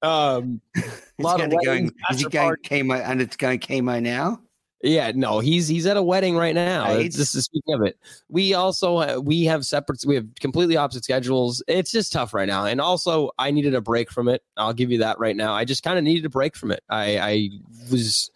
Um, 0.02 0.62
a 0.78 0.82
lot 1.20 1.42
of 1.42 1.52
weddings, 1.52 1.92
is 2.12 2.22
he 2.22 2.30
going 2.30 2.56
chemo 2.64 3.02
and 3.04 3.22
it's 3.22 3.36
going 3.36 3.60
chemo 3.60 4.02
now? 4.02 4.42
Yeah, 4.82 5.12
no, 5.14 5.40
he's 5.40 5.68
he's 5.68 5.86
at 5.86 5.98
a 5.98 6.02
wedding 6.02 6.38
right 6.38 6.56
now. 6.56 6.90
AIDS? 6.90 7.18
This 7.18 7.36
is 7.36 7.46
speaking 7.46 7.74
of 7.74 7.82
it. 7.82 7.98
We 8.30 8.54
also 8.54 8.98
uh, 8.98 9.20
we 9.22 9.44
have 9.44 9.66
separate. 9.66 10.02
We 10.08 10.16
have 10.16 10.28
completely 10.40 10.78
opposite 10.78 11.04
schedules. 11.04 11.62
It's 11.68 11.92
just 11.92 12.14
tough 12.14 12.34
right 12.34 12.48
now. 12.48 12.66
And 12.66 12.80
also, 12.80 13.32
I 13.38 13.52
needed 13.52 13.76
a 13.76 13.82
break 13.82 14.10
from 14.10 14.30
it. 14.30 14.42
I'll 14.56 14.74
give 14.74 14.90
you 14.90 15.00
that 15.00 15.20
right 15.20 15.36
now. 15.36 15.54
I 15.54 15.66
just 15.66 15.84
kind 15.84 15.98
of 15.98 16.06
needed 16.06 16.24
a 16.24 16.30
break 16.30 16.56
from 16.56 16.72
it. 16.72 16.82
I 16.90 17.18
I 17.18 17.50
was 17.92 18.32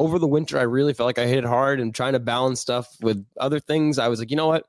over 0.00 0.18
the 0.18 0.26
winter. 0.26 0.58
I 0.58 0.62
really 0.62 0.94
felt 0.94 1.06
like 1.06 1.18
I 1.20 1.26
hit 1.26 1.44
hard 1.44 1.78
and 1.78 1.94
trying 1.94 2.14
to 2.14 2.18
balance 2.18 2.60
stuff 2.60 2.88
with 3.00 3.24
other 3.38 3.60
things. 3.60 4.00
I 4.00 4.08
was 4.08 4.18
like, 4.18 4.30
you 4.30 4.36
know 4.36 4.48
what? 4.48 4.66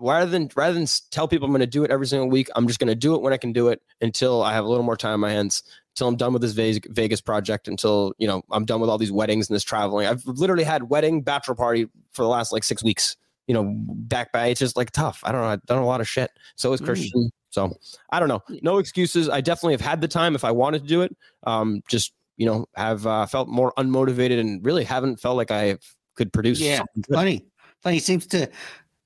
rather 0.00 0.30
than 0.30 0.50
rather 0.56 0.72
than 0.74 0.86
tell 1.10 1.28
people 1.28 1.44
I'm 1.44 1.52
going 1.52 1.60
to 1.60 1.66
do 1.66 1.84
it 1.84 1.90
every 1.90 2.06
single 2.06 2.30
week, 2.30 2.48
I'm 2.56 2.66
just 2.66 2.80
going 2.80 2.88
to 2.88 2.94
do 2.94 3.14
it 3.14 3.20
when 3.20 3.32
I 3.32 3.36
can 3.36 3.52
do 3.52 3.68
it 3.68 3.82
until 4.00 4.42
I 4.42 4.54
have 4.54 4.64
a 4.64 4.68
little 4.68 4.82
more 4.84 4.96
time 4.96 5.12
on 5.12 5.20
my 5.20 5.30
hands. 5.30 5.62
Until 5.94 6.08
I'm 6.08 6.16
done 6.16 6.32
with 6.32 6.40
this 6.40 6.52
Vegas, 6.52 6.80
Vegas 6.90 7.20
project. 7.20 7.68
Until 7.68 8.14
you 8.18 8.26
know 8.26 8.42
I'm 8.50 8.64
done 8.64 8.80
with 8.80 8.88
all 8.88 8.96
these 8.98 9.12
weddings 9.12 9.48
and 9.48 9.54
this 9.54 9.62
traveling. 9.62 10.06
I've 10.06 10.24
literally 10.24 10.64
had 10.64 10.88
wedding, 10.88 11.20
bachelor 11.22 11.54
party 11.54 11.86
for 12.12 12.22
the 12.22 12.28
last 12.28 12.52
like 12.52 12.64
six 12.64 12.82
weeks. 12.82 13.16
You 13.46 13.54
know, 13.54 13.74
back 13.76 14.32
by 14.32 14.46
it's 14.46 14.60
just 14.60 14.76
like 14.76 14.90
tough. 14.92 15.20
I 15.24 15.32
don't 15.32 15.42
know. 15.42 15.48
I've 15.48 15.66
done 15.66 15.78
a 15.82 15.86
lot 15.86 16.00
of 16.00 16.08
shit. 16.08 16.30
So 16.56 16.72
is 16.72 16.80
Mm. 16.80 16.84
Christian. 16.86 17.30
So 17.50 17.76
I 18.10 18.20
don't 18.20 18.28
know. 18.28 18.42
No 18.62 18.78
excuses. 18.78 19.28
I 19.28 19.40
definitely 19.40 19.74
have 19.74 19.80
had 19.80 20.00
the 20.00 20.08
time 20.08 20.34
if 20.36 20.44
I 20.44 20.52
wanted 20.52 20.82
to 20.82 20.88
do 20.88 21.02
it. 21.02 21.14
Um, 21.42 21.82
just 21.88 22.12
you 22.40 22.46
know, 22.46 22.64
have 22.74 23.06
uh, 23.06 23.26
felt 23.26 23.50
more 23.50 23.70
unmotivated 23.76 24.40
and 24.40 24.64
really 24.64 24.82
haven't 24.82 25.20
felt 25.20 25.36
like 25.36 25.50
I 25.50 25.76
could 26.14 26.32
produce. 26.32 26.58
Yeah. 26.58 26.78
something. 26.78 27.04
Funny. 27.12 27.46
Funny. 27.82 27.98
Seems 27.98 28.26
to 28.28 28.48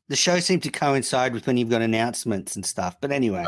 the 0.09 0.15
show 0.15 0.39
seemed 0.39 0.63
to 0.63 0.71
coincide 0.71 1.33
with 1.35 1.45
when 1.49 1.57
you've 1.57 1.69
got 1.69 1.83
announcements 1.83 2.55
and 2.55 2.65
stuff. 2.65 2.97
But 3.01 3.11
anyway, 3.11 3.45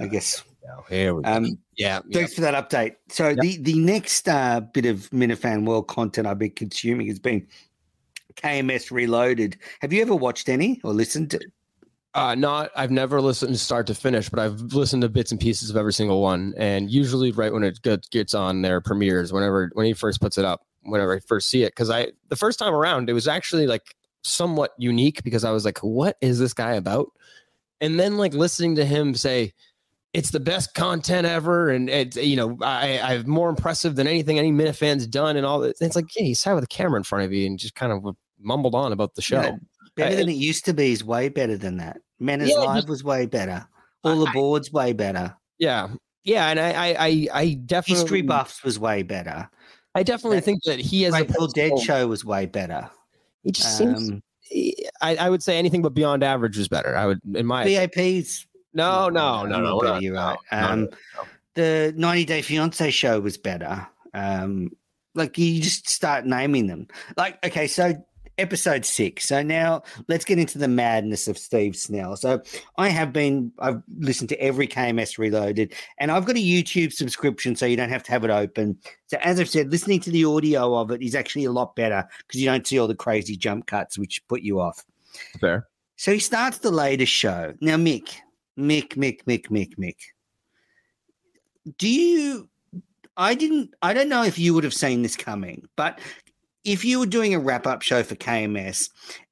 I 0.00 0.06
guess 0.06 0.44
Yeah, 0.62 0.70
here 0.90 1.14
we 1.14 1.22
go. 1.22 1.32
um, 1.32 1.46
yeah, 1.78 2.00
yeah. 2.06 2.18
Thanks 2.18 2.34
for 2.34 2.42
that 2.42 2.68
update. 2.68 2.96
So 3.08 3.34
the 3.34 3.56
the 3.56 3.78
next 3.78 4.28
uh, 4.28 4.60
bit 4.60 4.84
of 4.84 5.08
Minifan 5.12 5.64
World 5.64 5.88
content 5.88 6.26
I've 6.26 6.38
been 6.38 6.50
consuming 6.50 7.06
has 7.06 7.18
been 7.18 7.46
KMS 8.34 8.90
Reloaded. 8.90 9.56
Have 9.80 9.94
you 9.94 10.02
ever 10.02 10.14
watched 10.14 10.50
any 10.50 10.78
or 10.84 10.92
listened 10.92 11.30
to? 11.30 11.40
Uh, 12.14 12.34
not. 12.34 12.70
I've 12.76 12.90
never 12.90 13.20
listened 13.22 13.58
start 13.58 13.86
to 13.86 13.94
finish, 13.94 14.28
but 14.28 14.38
I've 14.38 14.60
listened 14.74 15.02
to 15.02 15.08
bits 15.08 15.30
and 15.30 15.40
pieces 15.40 15.70
of 15.70 15.76
every 15.76 15.94
single 15.94 16.20
one. 16.20 16.52
And 16.58 16.90
usually, 16.90 17.32
right 17.32 17.52
when 17.52 17.64
it 17.64 17.80
gets, 17.80 18.08
gets 18.08 18.34
on 18.34 18.60
their 18.60 18.80
premieres, 18.82 19.32
whenever 19.32 19.70
when 19.72 19.86
he 19.86 19.94
first 19.94 20.20
puts 20.20 20.36
it 20.36 20.44
up, 20.44 20.66
whenever 20.82 21.14
I 21.14 21.20
first 21.20 21.48
see 21.48 21.62
it, 21.62 21.72
because 21.72 21.88
I 21.88 22.08
the 22.28 22.36
first 22.36 22.58
time 22.58 22.74
around, 22.74 23.08
it 23.08 23.14
was 23.14 23.28
actually 23.28 23.66
like 23.66 23.94
somewhat 24.22 24.72
unique 24.76 25.22
because 25.22 25.42
I 25.42 25.52
was 25.52 25.64
like, 25.64 25.78
"What 25.78 26.18
is 26.20 26.38
this 26.38 26.52
guy 26.52 26.74
about?" 26.74 27.08
And 27.80 27.98
then 27.98 28.18
like 28.18 28.34
listening 28.34 28.76
to 28.76 28.84
him 28.84 29.14
say, 29.14 29.54
"It's 30.12 30.32
the 30.32 30.40
best 30.40 30.74
content 30.74 31.26
ever," 31.26 31.70
and 31.70 31.88
it's 31.88 32.18
you 32.18 32.36
know, 32.36 32.58
I 32.60 33.00
I've 33.00 33.26
more 33.26 33.48
impressive 33.48 33.96
than 33.96 34.06
anything 34.06 34.38
any 34.38 34.52
Minifan's 34.52 35.06
done, 35.06 35.38
and 35.38 35.46
all 35.46 35.60
that. 35.60 35.76
It's 35.80 35.96
like, 35.96 36.14
yeah, 36.14 36.24
he 36.24 36.34
sat 36.34 36.54
with 36.54 36.64
a 36.64 36.68
camera 36.68 36.98
in 36.98 37.04
front 37.04 37.24
of 37.24 37.32
you 37.32 37.46
and 37.46 37.58
just 37.58 37.74
kind 37.74 37.90
of 37.90 38.16
mumbled 38.38 38.74
on 38.74 38.92
about 38.92 39.14
the 39.14 39.22
show. 39.22 39.40
Yeah, 39.40 39.56
better 39.96 40.16
than 40.16 40.28
it 40.28 40.32
used 40.36 40.64
to 40.66 40.74
be 40.74 40.92
is 40.92 41.04
way 41.04 41.28
better 41.28 41.56
than 41.56 41.76
that. 41.78 41.98
Menace 42.20 42.50
Yeah, 42.50 42.58
Live 42.58 42.88
was 42.88 43.02
way 43.04 43.26
better. 43.26 43.66
All 44.04 44.26
I- 44.26 44.30
aboard's 44.30 44.72
way 44.72 44.92
better. 44.92 45.36
Yeah, 45.58 45.88
yeah, 46.24 46.48
and 46.48 46.58
I, 46.58 46.70
I, 46.72 46.96
I, 46.98 47.28
I 47.32 47.54
definitely 47.66 48.00
History 48.02 48.22
buffs 48.22 48.62
was 48.64 48.78
way 48.78 49.02
better. 49.02 49.48
I 49.94 50.02
definitely 50.02 50.38
that- 50.38 50.44
think 50.44 50.62
that 50.64 50.78
he 50.80 51.02
has 51.02 51.14
a 51.14 51.18
Grateful 51.24 51.48
Dead 51.48 51.78
show 51.78 52.06
was 52.08 52.24
way 52.24 52.46
better. 52.46 52.88
It 53.44 53.52
just 53.52 53.76
seems. 53.78 54.10
Um, 54.10 54.22
I, 55.00 55.16
I 55.16 55.30
would 55.30 55.42
say 55.42 55.56
anything 55.58 55.82
but 55.82 55.94
beyond 55.94 56.22
average 56.22 56.56
was 56.58 56.68
better. 56.68 56.96
I 56.96 57.06
would, 57.06 57.20
in 57.34 57.46
my 57.46 57.64
VAPs. 57.64 58.46
no, 58.74 59.08
no, 59.08 59.44
no, 59.46 59.60
no, 59.60 59.78
no, 59.78 59.98
You're 59.98 60.14
right. 60.14 60.36
no, 60.52 60.58
Um, 60.58 60.80
no. 60.82 60.88
the 61.54 61.94
90 61.96 62.24
Day 62.26 62.42
Fiance 62.42 62.90
show 62.90 63.18
was 63.20 63.36
better. 63.38 63.86
Um, 64.14 64.70
like 65.14 65.38
you 65.38 65.60
just 65.60 65.88
start 65.88 66.26
naming 66.26 66.66
them. 66.66 66.86
Like, 67.16 67.44
okay, 67.46 67.66
so 67.66 67.94
episode 68.42 68.84
six. 68.84 69.28
So 69.28 69.42
now 69.42 69.82
let's 70.08 70.24
get 70.24 70.38
into 70.38 70.58
the 70.58 70.68
madness 70.68 71.28
of 71.28 71.38
Steve 71.38 71.76
Snell. 71.76 72.16
So 72.16 72.42
I 72.76 72.88
have 72.88 73.12
been, 73.12 73.52
I've 73.60 73.82
listened 73.98 74.28
to 74.30 74.40
every 74.40 74.66
KMS 74.68 75.16
Reloaded, 75.16 75.72
and 75.98 76.10
I've 76.10 76.24
got 76.24 76.36
a 76.36 76.40
YouTube 76.40 76.92
subscription, 76.92 77.56
so 77.56 77.64
you 77.64 77.76
don't 77.76 77.88
have 77.88 78.02
to 78.02 78.12
have 78.12 78.24
it 78.24 78.30
open. 78.30 78.76
So 79.06 79.18
as 79.22 79.40
I've 79.40 79.48
said, 79.48 79.70
listening 79.70 80.00
to 80.00 80.10
the 80.10 80.24
audio 80.24 80.74
of 80.76 80.90
it 80.90 81.00
is 81.00 81.14
actually 81.14 81.44
a 81.44 81.52
lot 81.52 81.76
better 81.76 82.06
because 82.26 82.40
you 82.40 82.46
don't 82.46 82.66
see 82.66 82.78
all 82.78 82.88
the 82.88 82.94
crazy 82.94 83.36
jump 83.36 83.66
cuts 83.66 83.96
which 83.96 84.26
put 84.28 84.42
you 84.42 84.60
off. 84.60 84.84
fair. 85.40 85.68
So 85.96 86.12
he 86.12 86.18
starts 86.18 86.58
the 86.58 86.72
latest 86.72 87.12
show. 87.12 87.54
Now, 87.60 87.76
Mick, 87.76 88.08
Mick, 88.58 88.96
Mick, 88.96 89.22
Mick, 89.24 89.48
Mick, 89.48 89.76
Mick. 89.78 89.96
Do 91.78 91.88
you? 91.88 92.48
I 93.16 93.34
didn't. 93.34 93.74
I 93.82 93.94
don't 93.94 94.08
know 94.08 94.24
if 94.24 94.38
you 94.38 94.52
would 94.54 94.64
have 94.64 94.74
seen 94.74 95.02
this 95.02 95.16
coming, 95.16 95.62
but 95.76 96.00
if 96.64 96.84
you 96.84 97.00
were 97.00 97.06
doing 97.06 97.34
a 97.34 97.38
wrap 97.38 97.66
up 97.66 97.82
show 97.82 98.02
for 98.02 98.14
KMS 98.14 98.88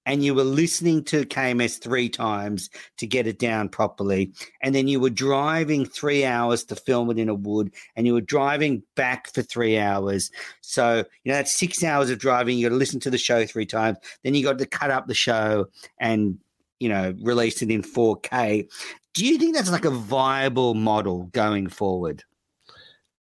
and 0.06 0.24
you 0.24 0.34
were 0.34 0.44
listening 0.44 1.04
to 1.04 1.24
KMS 1.24 1.80
three 1.80 2.08
times 2.08 2.70
to 2.96 3.06
get 3.06 3.26
it 3.26 3.38
down 3.38 3.68
properly, 3.68 4.32
and 4.62 4.74
then 4.74 4.88
you 4.88 4.98
were 4.98 5.10
driving 5.10 5.84
three 5.84 6.24
hours 6.24 6.64
to 6.64 6.76
film 6.76 7.10
it 7.10 7.18
in 7.18 7.28
a 7.28 7.34
wood, 7.34 7.72
and 7.94 8.06
you 8.06 8.14
were 8.14 8.20
driving 8.20 8.82
back 8.96 9.32
for 9.32 9.42
three 9.42 9.78
hours, 9.78 10.30
so 10.60 11.04
you 11.24 11.30
know 11.30 11.34
that's 11.34 11.56
six 11.56 11.84
hours 11.84 12.10
of 12.10 12.18
driving. 12.18 12.58
You 12.58 12.68
got 12.68 12.74
to 12.74 12.78
listen 12.78 13.00
to 13.00 13.10
the 13.10 13.18
show 13.18 13.46
three 13.46 13.66
times, 13.66 13.98
then 14.24 14.34
you 14.34 14.42
got 14.42 14.58
to 14.58 14.66
cut 14.66 14.90
up 14.90 15.06
the 15.06 15.14
show 15.14 15.66
and 15.98 16.38
you 16.80 16.88
know 16.88 17.14
release 17.22 17.62
it 17.62 17.70
in 17.70 17.82
4K. 17.82 18.68
Do 19.12 19.26
you 19.26 19.38
think 19.38 19.54
that's 19.54 19.70
like 19.70 19.84
a 19.84 19.90
viable 19.90 20.74
model 20.74 21.24
going 21.32 21.68
forward? 21.68 22.24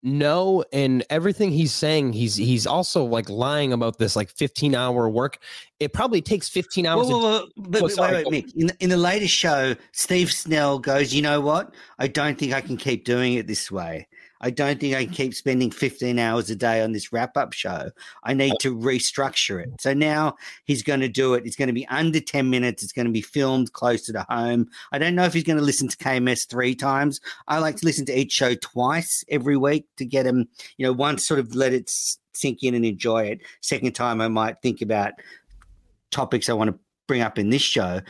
No, 0.07 0.63
and 0.71 1.03
everything 1.09 1.51
he's 1.51 1.73
saying, 1.73 2.13
he's 2.13 2.35
he's 2.37 2.65
also 2.65 3.03
like 3.03 3.29
lying 3.29 3.73
about 3.73 3.97
this 3.97 4.15
like 4.15 4.29
15 4.29 4.73
hour 4.73 5.09
work. 5.09 5.37
It 5.81 5.91
probably 5.91 6.21
takes 6.21 6.47
15 6.47 6.85
hours. 6.85 7.07
Well, 7.07 7.19
to- 7.19 7.25
well, 7.25 7.31
well, 7.57 7.67
but, 7.69 7.83
Oh, 7.83 7.87
sorry, 7.89 8.23
wait, 8.23 8.27
wait, 8.27 8.45
Mick. 8.47 8.55
In 8.55 8.67
the, 8.67 8.75
in 8.79 8.89
the 8.89 8.97
latest 8.97 9.33
show, 9.33 9.75
Steve 9.91 10.31
Snell 10.31 10.79
goes, 10.79 11.13
"You 11.13 11.21
know 11.21 11.41
what? 11.41 11.73
I 11.99 12.07
don't 12.07 12.37
think 12.39 12.53
I 12.53 12.61
can 12.61 12.77
keep 12.77 13.03
doing 13.03 13.33
it 13.33 13.47
this 13.47 13.69
way. 13.69 14.07
I 14.41 14.49
don't 14.49 14.79
think 14.79 14.95
I 14.95 15.05
can 15.05 15.13
keep 15.13 15.33
spending 15.33 15.71
15 15.71 16.19
hours 16.19 16.49
a 16.49 16.55
day 16.55 16.81
on 16.81 16.91
this 16.91 17.11
wrap 17.11 17.37
up 17.37 17.53
show. 17.53 17.89
I 18.23 18.33
need 18.33 18.53
to 18.61 18.75
restructure 18.75 19.61
it." 19.61 19.69
So 19.79 19.93
now 19.93 20.35
he's 20.65 20.83
going 20.83 20.99
to 21.01 21.09
do 21.09 21.33
it. 21.33 21.45
It's 21.45 21.55
going 21.55 21.67
to 21.67 21.73
be 21.73 21.87
under 21.87 22.19
10 22.19 22.49
minutes. 22.49 22.83
It's 22.83 22.93
going 22.93 23.07
to 23.07 23.11
be 23.11 23.21
filmed 23.21 23.73
closer 23.73 24.13
to 24.13 24.25
home. 24.29 24.69
I 24.91 24.97
don't 24.97 25.15
know 25.15 25.25
if 25.25 25.33
he's 25.33 25.43
going 25.43 25.59
to 25.59 25.63
listen 25.63 25.87
to 25.87 25.97
KMS 25.97 26.47
three 26.49 26.75
times. 26.75 27.21
I 27.47 27.59
like 27.59 27.77
to 27.77 27.85
listen 27.85 28.05
to 28.07 28.17
each 28.17 28.31
show 28.31 28.55
twice 28.55 29.23
every 29.29 29.57
week 29.57 29.85
to 29.97 30.05
get 30.05 30.25
him. 30.25 30.47
You 30.77 30.85
know, 30.85 30.93
once 30.93 31.25
sort 31.27 31.39
of 31.39 31.55
let 31.55 31.73
it 31.73 31.91
sink 32.33 32.63
in 32.63 32.75
and 32.75 32.85
enjoy 32.85 33.25
it. 33.25 33.41
Second 33.61 33.93
time, 33.93 34.21
I 34.21 34.27
might 34.27 34.61
think 34.61 34.81
about 34.81 35.13
topics 36.11 36.49
I 36.49 36.53
want 36.53 36.69
to 36.71 36.79
bring 37.07 37.21
up 37.21 37.37
in 37.37 37.49
this 37.49 37.61
show. 37.61 38.01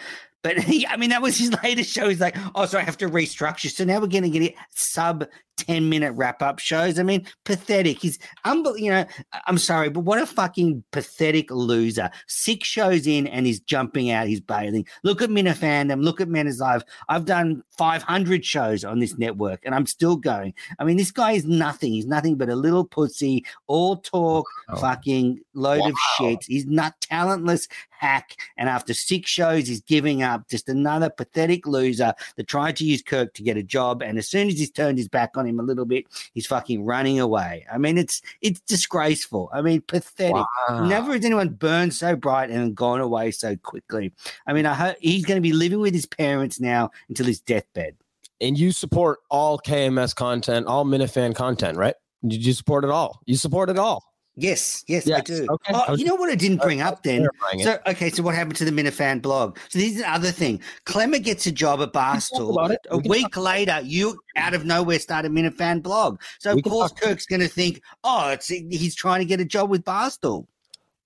But 0.43 0.59
he, 0.63 0.85
I 0.87 0.97
mean, 0.97 1.09
that 1.09 1.21
was 1.21 1.37
his 1.37 1.53
latest 1.63 1.91
show. 1.91 2.09
He's 2.09 2.21
like, 2.21 2.37
oh, 2.55 2.65
so 2.65 2.77
I 2.77 2.81
have 2.81 2.97
to 2.97 3.09
restructure. 3.09 3.69
So 3.69 3.83
now 3.83 3.99
we're 3.99 4.07
going 4.07 4.23
to 4.23 4.29
get 4.29 4.41
it 4.41 4.55
sub 4.71 5.25
10 5.57 5.89
minute 5.89 6.11
wrap 6.13 6.41
up 6.41 6.59
shows. 6.59 6.99
I 6.99 7.03
mean, 7.03 7.25
pathetic. 7.43 7.99
He's, 7.99 8.19
unbel- 8.45 8.79
you 8.79 8.89
know, 8.91 9.05
I'm 9.47 9.57
sorry, 9.57 9.89
but 9.89 10.01
what 10.01 10.21
a 10.21 10.25
fucking 10.25 10.83
pathetic 10.91 11.51
loser. 11.51 12.09
Six 12.27 12.67
shows 12.67 13.07
in 13.07 13.27
and 13.27 13.45
he's 13.45 13.59
jumping 13.59 14.11
out, 14.11 14.27
he's 14.27 14.39
bailing. 14.41 14.85
Look 15.03 15.21
at 15.21 15.29
Minifandom, 15.29 16.03
look 16.03 16.21
at 16.21 16.29
Men 16.29 16.47
is 16.47 16.59
Live. 16.59 16.83
I've 17.09 17.25
done 17.25 17.63
500 17.77 18.45
shows 18.45 18.83
on 18.85 18.99
this 18.99 19.17
network 19.17 19.61
and 19.65 19.73
I'm 19.75 19.85
still 19.87 20.15
going. 20.15 20.53
I 20.79 20.83
mean, 20.83 20.97
this 20.97 21.11
guy 21.11 21.33
is 21.33 21.45
nothing. 21.45 21.91
He's 21.91 22.05
nothing 22.07 22.35
but 22.35 22.49
a 22.49 22.55
little 22.55 22.85
pussy, 22.85 23.43
all 23.67 23.97
talk, 23.97 24.45
Wow. 24.69 24.75
fucking 24.75 25.39
load 25.53 25.89
of 25.89 25.95
shit. 26.17 26.43
He's 26.45 26.65
not 26.65 26.99
talentless 27.01 27.67
hack. 27.89 28.35
And 28.57 28.69
after 28.69 28.93
six 28.93 29.29
shows, 29.29 29.67
he's 29.67 29.81
giving 29.81 30.21
up. 30.21 30.47
Just 30.49 30.69
another 30.69 31.09
pathetic 31.09 31.65
loser 31.65 32.13
that 32.35 32.47
tried 32.47 32.75
to 32.77 32.85
use 32.85 33.01
Kirk 33.01 33.33
to 33.33 33.43
get 33.43 33.57
a 33.57 33.63
job. 33.63 34.03
And 34.03 34.17
as 34.17 34.27
soon 34.27 34.47
as 34.49 34.59
he's 34.59 34.69
turned 34.71 34.97
his 34.97 35.07
back 35.07 35.35
on 35.35 35.46
him 35.47 35.59
a 35.59 35.63
little 35.63 35.85
bit, 35.85 36.05
he's 36.33 36.45
fucking 36.47 36.83
running 36.85 37.19
away. 37.19 37.65
I 37.71 37.77
mean, 37.77 37.97
it's 37.97 38.21
it's 38.41 38.59
disgraceful. 38.61 39.49
I 39.53 39.61
mean, 39.61 39.81
pathetic. 39.81 40.35
Wow. 40.69 40.85
Never 40.87 41.13
has 41.13 41.25
anyone 41.25 41.49
burned 41.49 41.93
so 41.93 42.15
bright 42.15 42.49
and 42.49 42.75
gone 42.75 43.01
away 43.01 43.31
so 43.31 43.55
quickly. 43.55 44.11
I 44.45 44.53
mean, 44.53 44.65
I 44.65 44.73
hope 44.73 44.97
he's 44.99 45.25
going 45.25 45.37
to 45.37 45.41
be 45.41 45.53
living 45.53 45.79
with 45.79 45.93
his 45.93 46.05
parents 46.05 46.59
now 46.59 46.91
until 47.09 47.25
his 47.25 47.39
deathbed. 47.39 47.95
and 48.39 48.57
you 48.57 48.71
support 48.71 49.19
all 49.31 49.57
KMS 49.57 50.13
content, 50.15 50.67
all 50.67 50.85
Minifan 50.85 51.33
content, 51.33 51.77
right? 51.77 51.95
Did 52.27 52.45
you 52.45 52.53
support 52.53 52.83
it 52.83 52.89
all? 52.91 53.19
You 53.25 53.35
support 53.35 53.69
it 53.69 53.77
all. 53.79 54.03
Yes, 54.39 54.83
yes, 54.87 55.09
I 55.09 55.21
do. 55.21 55.47
okay. 55.49 55.73
Oh, 55.73 55.85
I 55.87 55.93
you 55.93 56.05
know 56.05 56.13
what 56.13 56.29
I 56.29 56.35
didn't 56.35 56.61
bring 56.61 56.79
up 56.79 57.01
then? 57.01 57.27
So 57.59 57.79
okay, 57.87 58.11
so 58.11 58.21
what 58.21 58.35
happened 58.35 58.55
to 58.57 58.65
the 58.65 58.71
Minifan 58.71 59.19
blog? 59.19 59.57
So 59.69 59.79
this 59.79 59.93
is 59.93 59.97
the 59.97 60.09
other 60.09 60.29
thing. 60.29 60.61
Klemmer 60.85 61.21
gets 61.21 61.47
a 61.47 61.51
job 61.51 61.81
at 61.81 61.91
Barstool. 61.91 62.55
A 62.91 62.97
We 62.97 63.01
can 63.01 63.09
week 63.09 63.35
later, 63.35 63.79
you 63.83 64.19
out 64.35 64.53
of 64.53 64.63
nowhere 64.63 64.99
start 64.99 65.25
a 65.25 65.29
Minifan 65.29 65.81
blog. 65.81 66.21
So 66.39 66.53
We 66.53 66.59
of 66.61 66.65
course 66.65 66.91
Kirk's 66.91 67.25
going 67.25 67.39
to 67.39 67.47
think, 67.47 67.81
oh, 68.03 68.29
it's 68.29 68.47
he's 68.47 68.93
trying 68.93 69.21
to 69.21 69.25
get 69.25 69.39
a 69.39 69.45
job 69.45 69.71
with 69.71 69.83
Barstool. 69.83 70.45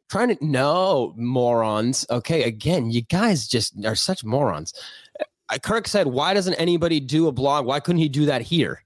trying 0.10 0.36
to 0.36 0.46
no 0.46 1.14
morons. 1.16 2.06
Okay, 2.10 2.44
again, 2.44 2.92
you 2.92 3.02
guys 3.02 3.48
just 3.48 3.74
are 3.86 3.96
such 3.96 4.26
morons. 4.26 4.74
Uh, 5.50 5.58
Kirk 5.58 5.88
said, 5.88 6.08
"Why 6.08 6.34
doesn't 6.34 6.56
anybody 6.56 7.00
do 7.00 7.28
a 7.28 7.32
blog? 7.32 7.66
Why 7.66 7.80
couldn't 7.80 8.02
he 8.02 8.10
do 8.10 8.26
that 8.26 8.42
here? 8.42 8.84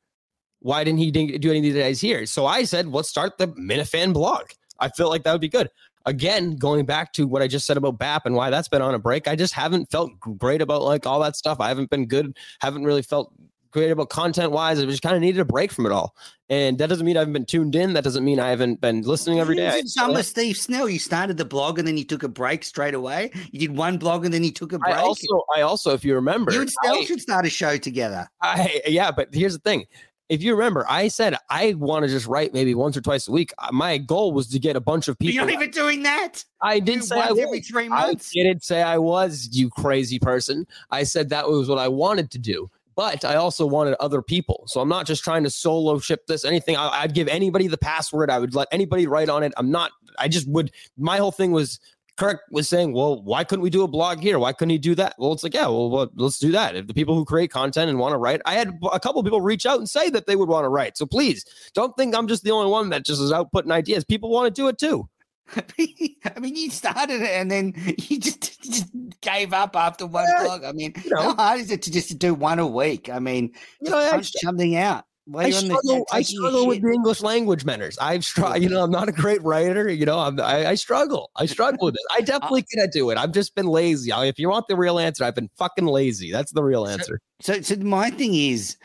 Why 0.66 0.84
didn't 0.84 0.98
he 0.98 1.12
do 1.12 1.50
any 1.52 1.60
of 1.60 1.64
these 1.64 1.76
guys 1.76 2.02
here?" 2.02 2.26
So 2.26 2.48
I 2.48 2.64
said, 2.64 2.88
"Let's 2.88 3.08
start 3.08 3.38
the 3.38 3.50
Minifan 3.50 4.14
blog." 4.14 4.46
I 4.80 4.90
feel 4.90 5.10
like 5.10 5.24
that 5.24 5.32
would 5.32 5.40
be 5.40 5.48
good. 5.48 5.70
Again, 6.08 6.56
going 6.56 6.88
back 6.88 7.14
to 7.14 7.28
what 7.28 7.44
I 7.44 7.48
just 7.48 7.68
said 7.68 7.78
about 7.78 8.00
BAP 8.00 8.26
and 8.26 8.34
why 8.34 8.50
that's 8.50 8.68
been 8.68 8.82
on 8.82 8.96
a 8.96 9.00
break, 9.00 9.28
I 9.28 9.36
just 9.36 9.54
haven't 9.54 9.92
felt 9.92 10.20
great 10.20 10.64
about 10.64 10.82
like 10.82 11.06
all 11.06 11.20
that 11.20 11.36
stuff. 11.36 11.60
I 11.60 11.68
haven't 11.68 11.92
been 11.92 12.08
good, 12.08 12.36
haven't 12.62 12.84
really 12.84 13.04
felt 13.04 13.32
great 13.70 13.92
about 13.92 14.10
content 14.10 14.52
wise. 14.52 14.80
I 14.80 14.86
just 14.86 15.04
kind 15.04 15.16
of 15.16 15.22
needed 15.22 15.40
a 15.40 15.46
break 15.46 15.72
from 15.72 15.86
it 15.86 15.92
all. 15.92 16.16
And 16.50 16.78
that 16.80 16.88
doesn't 16.88 17.06
mean 17.06 17.18
I 17.18 17.20
haven't 17.20 17.34
been 17.34 17.46
tuned 17.46 17.76
in. 17.76 17.94
That 17.94 18.04
doesn't 18.04 18.24
mean 18.24 18.40
I 18.40 18.50
haven't 18.50 18.82
been 18.82 19.02
listening 19.02 19.40
every 19.40 19.56
day. 19.56 19.82
Some 19.86 20.14
with 20.14 20.26
Steve 20.26 20.58
Snell, 20.58 20.88
you 20.90 20.98
started 20.98 21.38
the 21.38 21.46
blog 21.46 21.78
and 21.78 21.88
then 21.88 21.98
you 21.98 22.06
took 22.06 22.24
a 22.24 22.28
break 22.28 22.64
straight 22.64 22.94
away. 22.94 23.32
You 23.52 23.60
did 23.60 23.78
one 23.78 23.98
blog 23.98 24.26
and 24.26 24.34
then 24.34 24.44
you 24.44 24.52
took 24.52 24.74
a 24.74 24.80
break. 24.80 24.96
I 24.96 25.02
also, 25.02 25.44
I 25.56 25.62
also, 25.62 25.94
if 25.94 26.06
you 26.06 26.16
remember, 26.16 26.52
you 26.54 26.62
and 26.62 26.72
Snell 26.72 27.04
should 27.04 27.22
start 27.22 27.46
a 27.46 27.50
show 27.50 27.78
together. 27.78 28.28
I 28.42 28.82
yeah, 28.88 29.12
but 29.12 29.30
here's 29.34 29.54
the 29.54 29.60
thing: 29.60 29.86
if 30.30 30.42
you 30.42 30.56
remember, 30.56 30.86
I 30.90 31.08
said 31.08 31.38
I 31.50 31.74
want 31.74 32.04
to 32.04 32.10
just 32.10 32.26
write 32.26 32.54
maybe 32.54 32.74
once 32.74 32.98
or 32.98 33.02
twice 33.02 33.28
a 33.28 33.32
week. 33.32 33.54
Uh, 33.60 33.70
my 33.72 33.98
goal 33.98 34.32
was 34.32 34.48
to 34.50 34.60
get 34.60 34.76
a 34.76 34.80
bunch 34.80 35.08
of 35.08 35.18
people. 35.20 35.36
You're 35.36 35.46
not 35.46 35.54
even 35.54 35.72
doing 35.72 36.04
that. 36.04 36.44
I 36.62 36.80
didn't 36.80 37.04
say 37.04 37.20
I 37.20 37.32
was. 37.32 37.40
every 37.40 37.62
three 37.62 37.90
months. 37.90 38.32
I 38.36 38.44
didn't 38.44 38.64
say 38.64 38.82
I 38.82 38.98
was, 38.98 39.50
you 39.52 39.70
crazy 39.70 40.20
person. 40.20 40.66
I 40.90 41.04
said 41.04 41.30
that 41.30 41.48
was 41.48 41.70
what 41.70 41.78
I 41.78 41.88
wanted 41.88 42.32
to 42.32 42.40
do. 42.40 42.70
But 42.96 43.26
I 43.26 43.36
also 43.36 43.66
wanted 43.66 43.96
other 44.00 44.22
people. 44.22 44.64
So 44.68 44.80
I'm 44.80 44.88
not 44.88 45.06
just 45.06 45.22
trying 45.22 45.44
to 45.44 45.50
solo 45.50 46.00
ship 46.00 46.28
this, 46.28 46.46
anything. 46.46 46.78
I, 46.78 46.88
I'd 47.02 47.14
give 47.14 47.28
anybody 47.28 47.68
the 47.68 47.78
password. 47.78 48.30
I 48.30 48.40
would 48.40 48.56
let 48.56 48.70
anybody 48.72 49.06
write 49.06 49.28
on 49.28 49.44
it. 49.44 49.54
I'm 49.58 49.70
not, 49.70 49.92
I 50.18 50.30
just 50.30 50.48
would, 50.48 50.72
my 50.98 51.18
whole 51.18 51.34
thing 51.34 51.52
was 51.52 51.82
Kirk 52.18 52.42
was 52.50 52.70
saying, 52.70 52.94
well, 52.94 53.22
why 53.24 53.44
couldn't 53.44 53.64
we 53.64 53.70
do 53.70 53.84
a 53.84 53.88
blog 53.88 54.20
here? 54.20 54.40
Why 54.40 54.54
couldn't 54.54 54.70
he 54.70 54.78
do 54.78 54.96
that? 54.96 55.16
Well, 55.18 55.34
it's 55.34 55.44
like, 55.44 55.54
yeah, 55.54 55.68
well, 55.68 55.90
well 55.90 56.10
let's 56.16 56.40
do 56.40 56.52
that. 56.54 56.76
If 56.76 56.88
the 56.88 56.94
people 56.94 57.16
who 57.16 57.26
create 57.26 57.52
content 57.52 57.90
and 57.90 58.00
want 58.00 58.14
to 58.14 58.18
write, 58.18 58.42
I 58.46 58.54
had 58.54 58.80
a 58.94 59.00
couple 59.00 59.22
people 59.24 59.42
reach 59.42 59.66
out 59.66 59.80
and 59.80 59.90
say 59.90 60.10
that 60.12 60.26
they 60.26 60.36
would 60.36 60.50
want 60.50 60.64
to 60.64 60.70
write. 60.70 60.98
So 60.98 61.06
please 61.06 61.46
don't 61.74 61.96
think 61.98 62.16
I'm 62.16 62.28
just 62.28 62.44
the 62.44 62.52
only 62.52 62.72
one 62.72 62.90
that 62.90 63.06
just 63.06 63.22
is 63.22 63.32
out 63.32 63.52
putting 63.52 63.72
ideas. 63.72 64.06
People 64.06 64.30
want 64.30 64.54
to 64.54 64.62
do 64.62 64.68
it 64.70 64.78
too. 64.78 65.10
I 65.58 66.40
mean, 66.40 66.56
you 66.56 66.72
started 66.72 67.22
it 67.22 67.32
and 67.32 67.52
then 67.52 67.74
you 67.98 68.20
just, 68.20 68.64
just 68.64 68.86
gave 69.22 69.54
up 69.54 69.76
after 69.76 70.06
one 70.06 70.26
yeah, 70.28 70.44
blog. 70.44 70.64
I 70.64 70.72
mean, 70.72 70.94
you 71.04 71.12
know, 71.12 71.22
how 71.22 71.36
hard 71.36 71.60
is 71.60 71.72
it 71.72 71.82
to 71.84 71.92
just 71.92 72.18
do 72.18 72.34
one 72.34 72.60
a 72.60 72.68
week? 72.68 73.10
I 73.10 73.20
mean, 73.20 73.52
you 73.82 73.90
know, 73.90 74.10
punch 74.10 74.32
something 74.42 74.76
out. 74.76 75.06
I 75.34 75.50
struggle, 75.50 76.06
I 76.12 76.22
struggle 76.22 76.68
with 76.68 76.82
the 76.82 76.92
English 76.92 77.22
language 77.22 77.66
matters. 77.66 77.98
I've 78.00 78.24
struggled, 78.24 78.62
you 78.62 78.70
know, 78.70 78.84
I'm 78.84 78.92
not 78.92 79.10
a 79.10 79.12
great 79.12 79.42
writer. 79.42 79.90
You 79.90 80.06
know, 80.06 80.20
I'm, 80.20 80.40
I, 80.40 80.68
I 80.68 80.76
struggle. 80.76 81.32
I 81.36 81.48
struggle 81.48 81.88
with 81.88 81.96
it. 81.96 82.02
I 82.12 82.18
uh, 82.22 82.26
definitely 82.26 82.64
cannot 82.64 82.92
do 82.92 83.10
it. 83.10 83.18
I've 83.18 83.32
just 83.32 83.56
been 83.56 83.66
lazy. 83.66 84.12
If 84.12 84.38
you 84.38 84.50
want 84.50 84.68
the 84.68 84.76
real 84.76 85.00
answer, 85.00 85.24
I've 85.24 85.36
been 85.36 85.50
fucking 85.58 85.86
lazy. 85.86 86.32
That's 86.32 86.52
the 86.52 86.64
real 86.64 86.86
answer. 86.86 87.20
So, 87.42 87.54
so, 87.54 87.62
so 87.62 87.76
my 87.78 88.12
thing 88.12 88.36
is, 88.36 88.78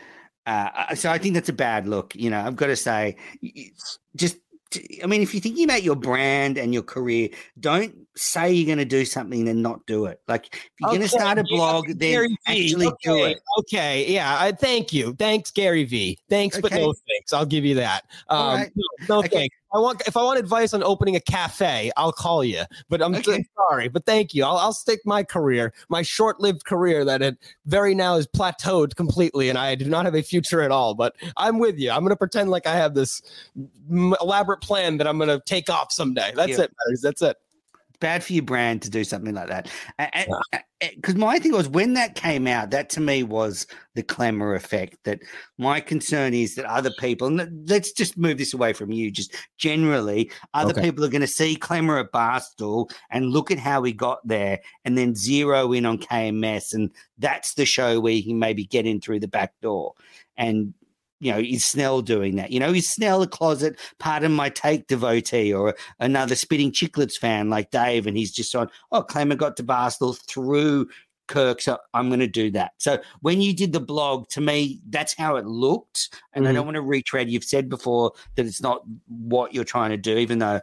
uh, 0.47 0.95
so 0.95 1.11
I 1.11 1.19
think 1.19 1.35
that's 1.35 1.51
a 1.51 1.55
bad 1.55 1.87
look. 1.87 2.15
You 2.17 2.31
know, 2.31 2.41
I've 2.41 2.57
got 2.57 2.69
to 2.69 2.77
say, 2.77 3.17
just 4.17 4.39
I 5.03 5.07
mean, 5.07 5.21
if 5.23 5.35
you're 5.35 5.41
thinking 5.41 5.65
about 5.65 5.83
your 5.83 5.97
brand 5.97 6.57
and 6.57 6.73
your 6.73 6.83
career, 6.83 7.29
don't 7.59 7.95
say 8.17 8.53
you're 8.53 8.67
going 8.67 8.79
to 8.79 8.85
do 8.85 9.05
something 9.05 9.49
and 9.49 9.63
not 9.63 9.85
do 9.87 10.07
it. 10.07 10.21
Like 10.29 10.55
if 10.55 10.71
you're 10.79 10.91
okay, 10.91 10.99
going 10.99 11.09
to 11.09 11.17
start 11.17 11.39
a 11.39 11.45
blog, 11.45 11.89
yeah, 11.89 11.95
then 11.97 12.11
Gary 12.13 12.39
actually 12.47 12.87
okay, 12.87 12.97
do 13.03 13.25
it. 13.25 13.41
Okay, 13.59 14.13
yeah. 14.13 14.37
I, 14.39 14.53
thank 14.53 14.93
you. 14.93 15.15
Thanks, 15.15 15.51
Gary 15.51 15.85
V. 15.85 16.19
Thanks, 16.29 16.57
okay. 16.57 16.63
but 16.63 16.73
no 16.73 16.93
thanks. 17.09 17.33
I'll 17.33 17.47
give 17.47 17.65
you 17.65 17.75
that. 17.77 18.05
Um, 18.29 18.57
right. 18.57 18.73
No, 18.75 18.85
no 19.09 19.19
okay. 19.21 19.29
thanks. 19.29 19.57
I 19.73 19.79
want 19.79 20.03
if 20.07 20.17
I 20.17 20.23
want 20.23 20.39
advice 20.39 20.75
on 20.75 20.83
opening 20.83 21.17
a 21.17 21.21
cafe, 21.21 21.91
I'll 21.97 22.13
call 22.13 22.45
you. 22.45 22.63
But 22.89 23.03
I'm 23.03 23.15
okay. 23.15 23.45
sorry, 23.69 23.89
but 23.89 24.05
thank 24.07 24.35
you. 24.35 24.45
I'll, 24.45 24.57
I'll 24.57 24.73
stick 24.73 25.01
my 25.05 25.23
career, 25.23 25.73
my 25.89 26.03
short-lived 26.03 26.65
career 26.65 27.05
that 27.05 27.23
it 27.23 27.39
very 27.67 27.95
now 27.95 28.17
is 28.17 28.27
plateaued 28.27 28.97
completely, 28.97 29.49
and 29.49 29.59
I 29.59 29.75
do 29.75 29.85
not 29.87 30.05
have 30.05 30.15
a 30.15 30.23
future 30.23 30.61
at 30.61 30.71
all. 30.71 30.95
But 30.95 31.15
I'm 31.37 31.59
with 31.59 31.79
you. 31.79 31.91
I'm 31.91 32.01
going 32.01 32.11
to 32.11 32.17
pretend 32.17 32.51
like 32.51 32.67
I 32.67 32.75
have 32.75 32.95
this 32.95 33.23
elaborate 33.91 34.61
plan 34.61 34.99
that 34.99 35.07
I'm 35.07 35.19
going 35.19 35.29
to 35.29 35.43
take 35.47 35.71
off 35.71 35.93
someday. 35.93 36.33
That's 36.35 36.59
yeah. 36.59 36.65
it. 36.65 36.75
That's 37.03 37.23
it 37.23 37.37
bad 38.01 38.25
for 38.25 38.33
your 38.33 38.43
brand 38.43 38.83
to 38.83 38.91
do 38.91 39.05
something 39.05 39.35
like 39.35 39.49
that. 39.49 39.71
Because 40.81 41.15
my 41.15 41.39
thing 41.39 41.53
was 41.53 41.69
when 41.69 41.93
that 41.95 42.15
came 42.15 42.47
out, 42.47 42.71
that 42.71 42.89
to 42.91 43.01
me 43.01 43.23
was 43.23 43.67
the 43.95 44.03
Klemmer 44.03 44.57
effect. 44.57 44.97
That 45.05 45.21
my 45.59 45.81
concern 45.81 46.33
is 46.33 46.55
that 46.55 46.65
other 46.65 46.91
people, 46.99 47.29
and 47.29 47.69
let's 47.69 47.93
just 47.93 48.17
move 48.17 48.39
this 48.39 48.55
away 48.55 48.73
from 48.73 48.91
you, 48.91 49.11
just 49.11 49.35
generally, 49.59 50.31
other 50.55 50.73
okay. 50.73 50.83
people 50.83 51.05
are 51.05 51.11
going 51.11 51.21
to 51.21 51.27
see 51.27 51.57
Klemmer 51.57 52.01
at 52.01 52.13
Barstool 52.13 52.91
and 53.11 53.31
look 53.31 53.51
at 53.51 53.59
how 53.59 53.83
we 53.83 53.93
got 53.93 54.27
there 54.27 54.61
and 54.85 54.97
then 54.97 55.15
zero 55.15 55.73
in 55.73 55.85
on 55.87 55.99
KMS. 55.99 56.73
And 56.73 56.91
that's 57.19 57.55
the 57.55 57.67
show 57.67 58.01
where 58.01 58.15
he 58.15 58.23
can 58.23 58.39
maybe 58.39 58.65
get 58.65 58.87
in 58.87 59.01
through 59.01 59.21
the 59.21 59.29
back 59.29 59.53
door. 59.61 59.93
And 60.37 60.73
you 61.21 61.31
know, 61.31 61.39
is 61.39 61.65
Snell 61.65 62.03
doing 62.03 62.37
that? 62.37 62.51
You 62.51 62.61
know, 62.61 62.73
is 62.73 62.89
Snell 62.89 63.23
a 63.23 63.27
closet, 63.27 63.79
pardon 63.99 64.33
my 64.33 64.49
take 64.49 64.87
devotee 64.87 65.53
or 65.53 65.75
another 65.99 66.35
spitting 66.35 66.73
chicklets 66.73 67.19
fan 67.19 67.51
like 67.51 67.71
Dave? 67.71 68.07
And 68.07 68.17
he's 68.17 68.33
just 68.33 68.55
on, 68.55 68.69
oh, 68.91 69.03
Klemmer 69.03 69.37
got 69.37 69.57
to 69.59 69.63
Barstool 69.63 70.19
through 70.27 70.89
Kirk, 71.29 71.61
so 71.61 71.79
I'm 71.95 72.09
going 72.09 72.21
to 72.21 72.27
do 72.27 72.51
that. 72.51 72.73
So 72.79 72.99
when 73.21 73.41
you 73.41 73.55
did 73.55 73.73
the 73.73 73.81
blog, 73.81 74.29
to 74.31 74.41
me, 74.41 74.81
that's 74.89 75.15
how 75.17 75.37
it 75.37 75.47
looked. 75.47 76.09
And 76.33 76.45
mm-hmm. 76.45 76.51
I 76.51 76.55
don't 76.55 76.67
want 76.67 76.75
to 76.75 76.83
retread. 76.83 77.31
You've 77.31 77.45
said 77.45 77.69
before 77.69 78.13
that 78.35 78.47
it's 78.47 78.61
not 78.61 78.83
what 79.07 79.55
you're 79.55 79.63
trying 79.63 79.91
to 79.91 79.97
do, 79.97 80.17
even 80.17 80.41
though 80.41 80.61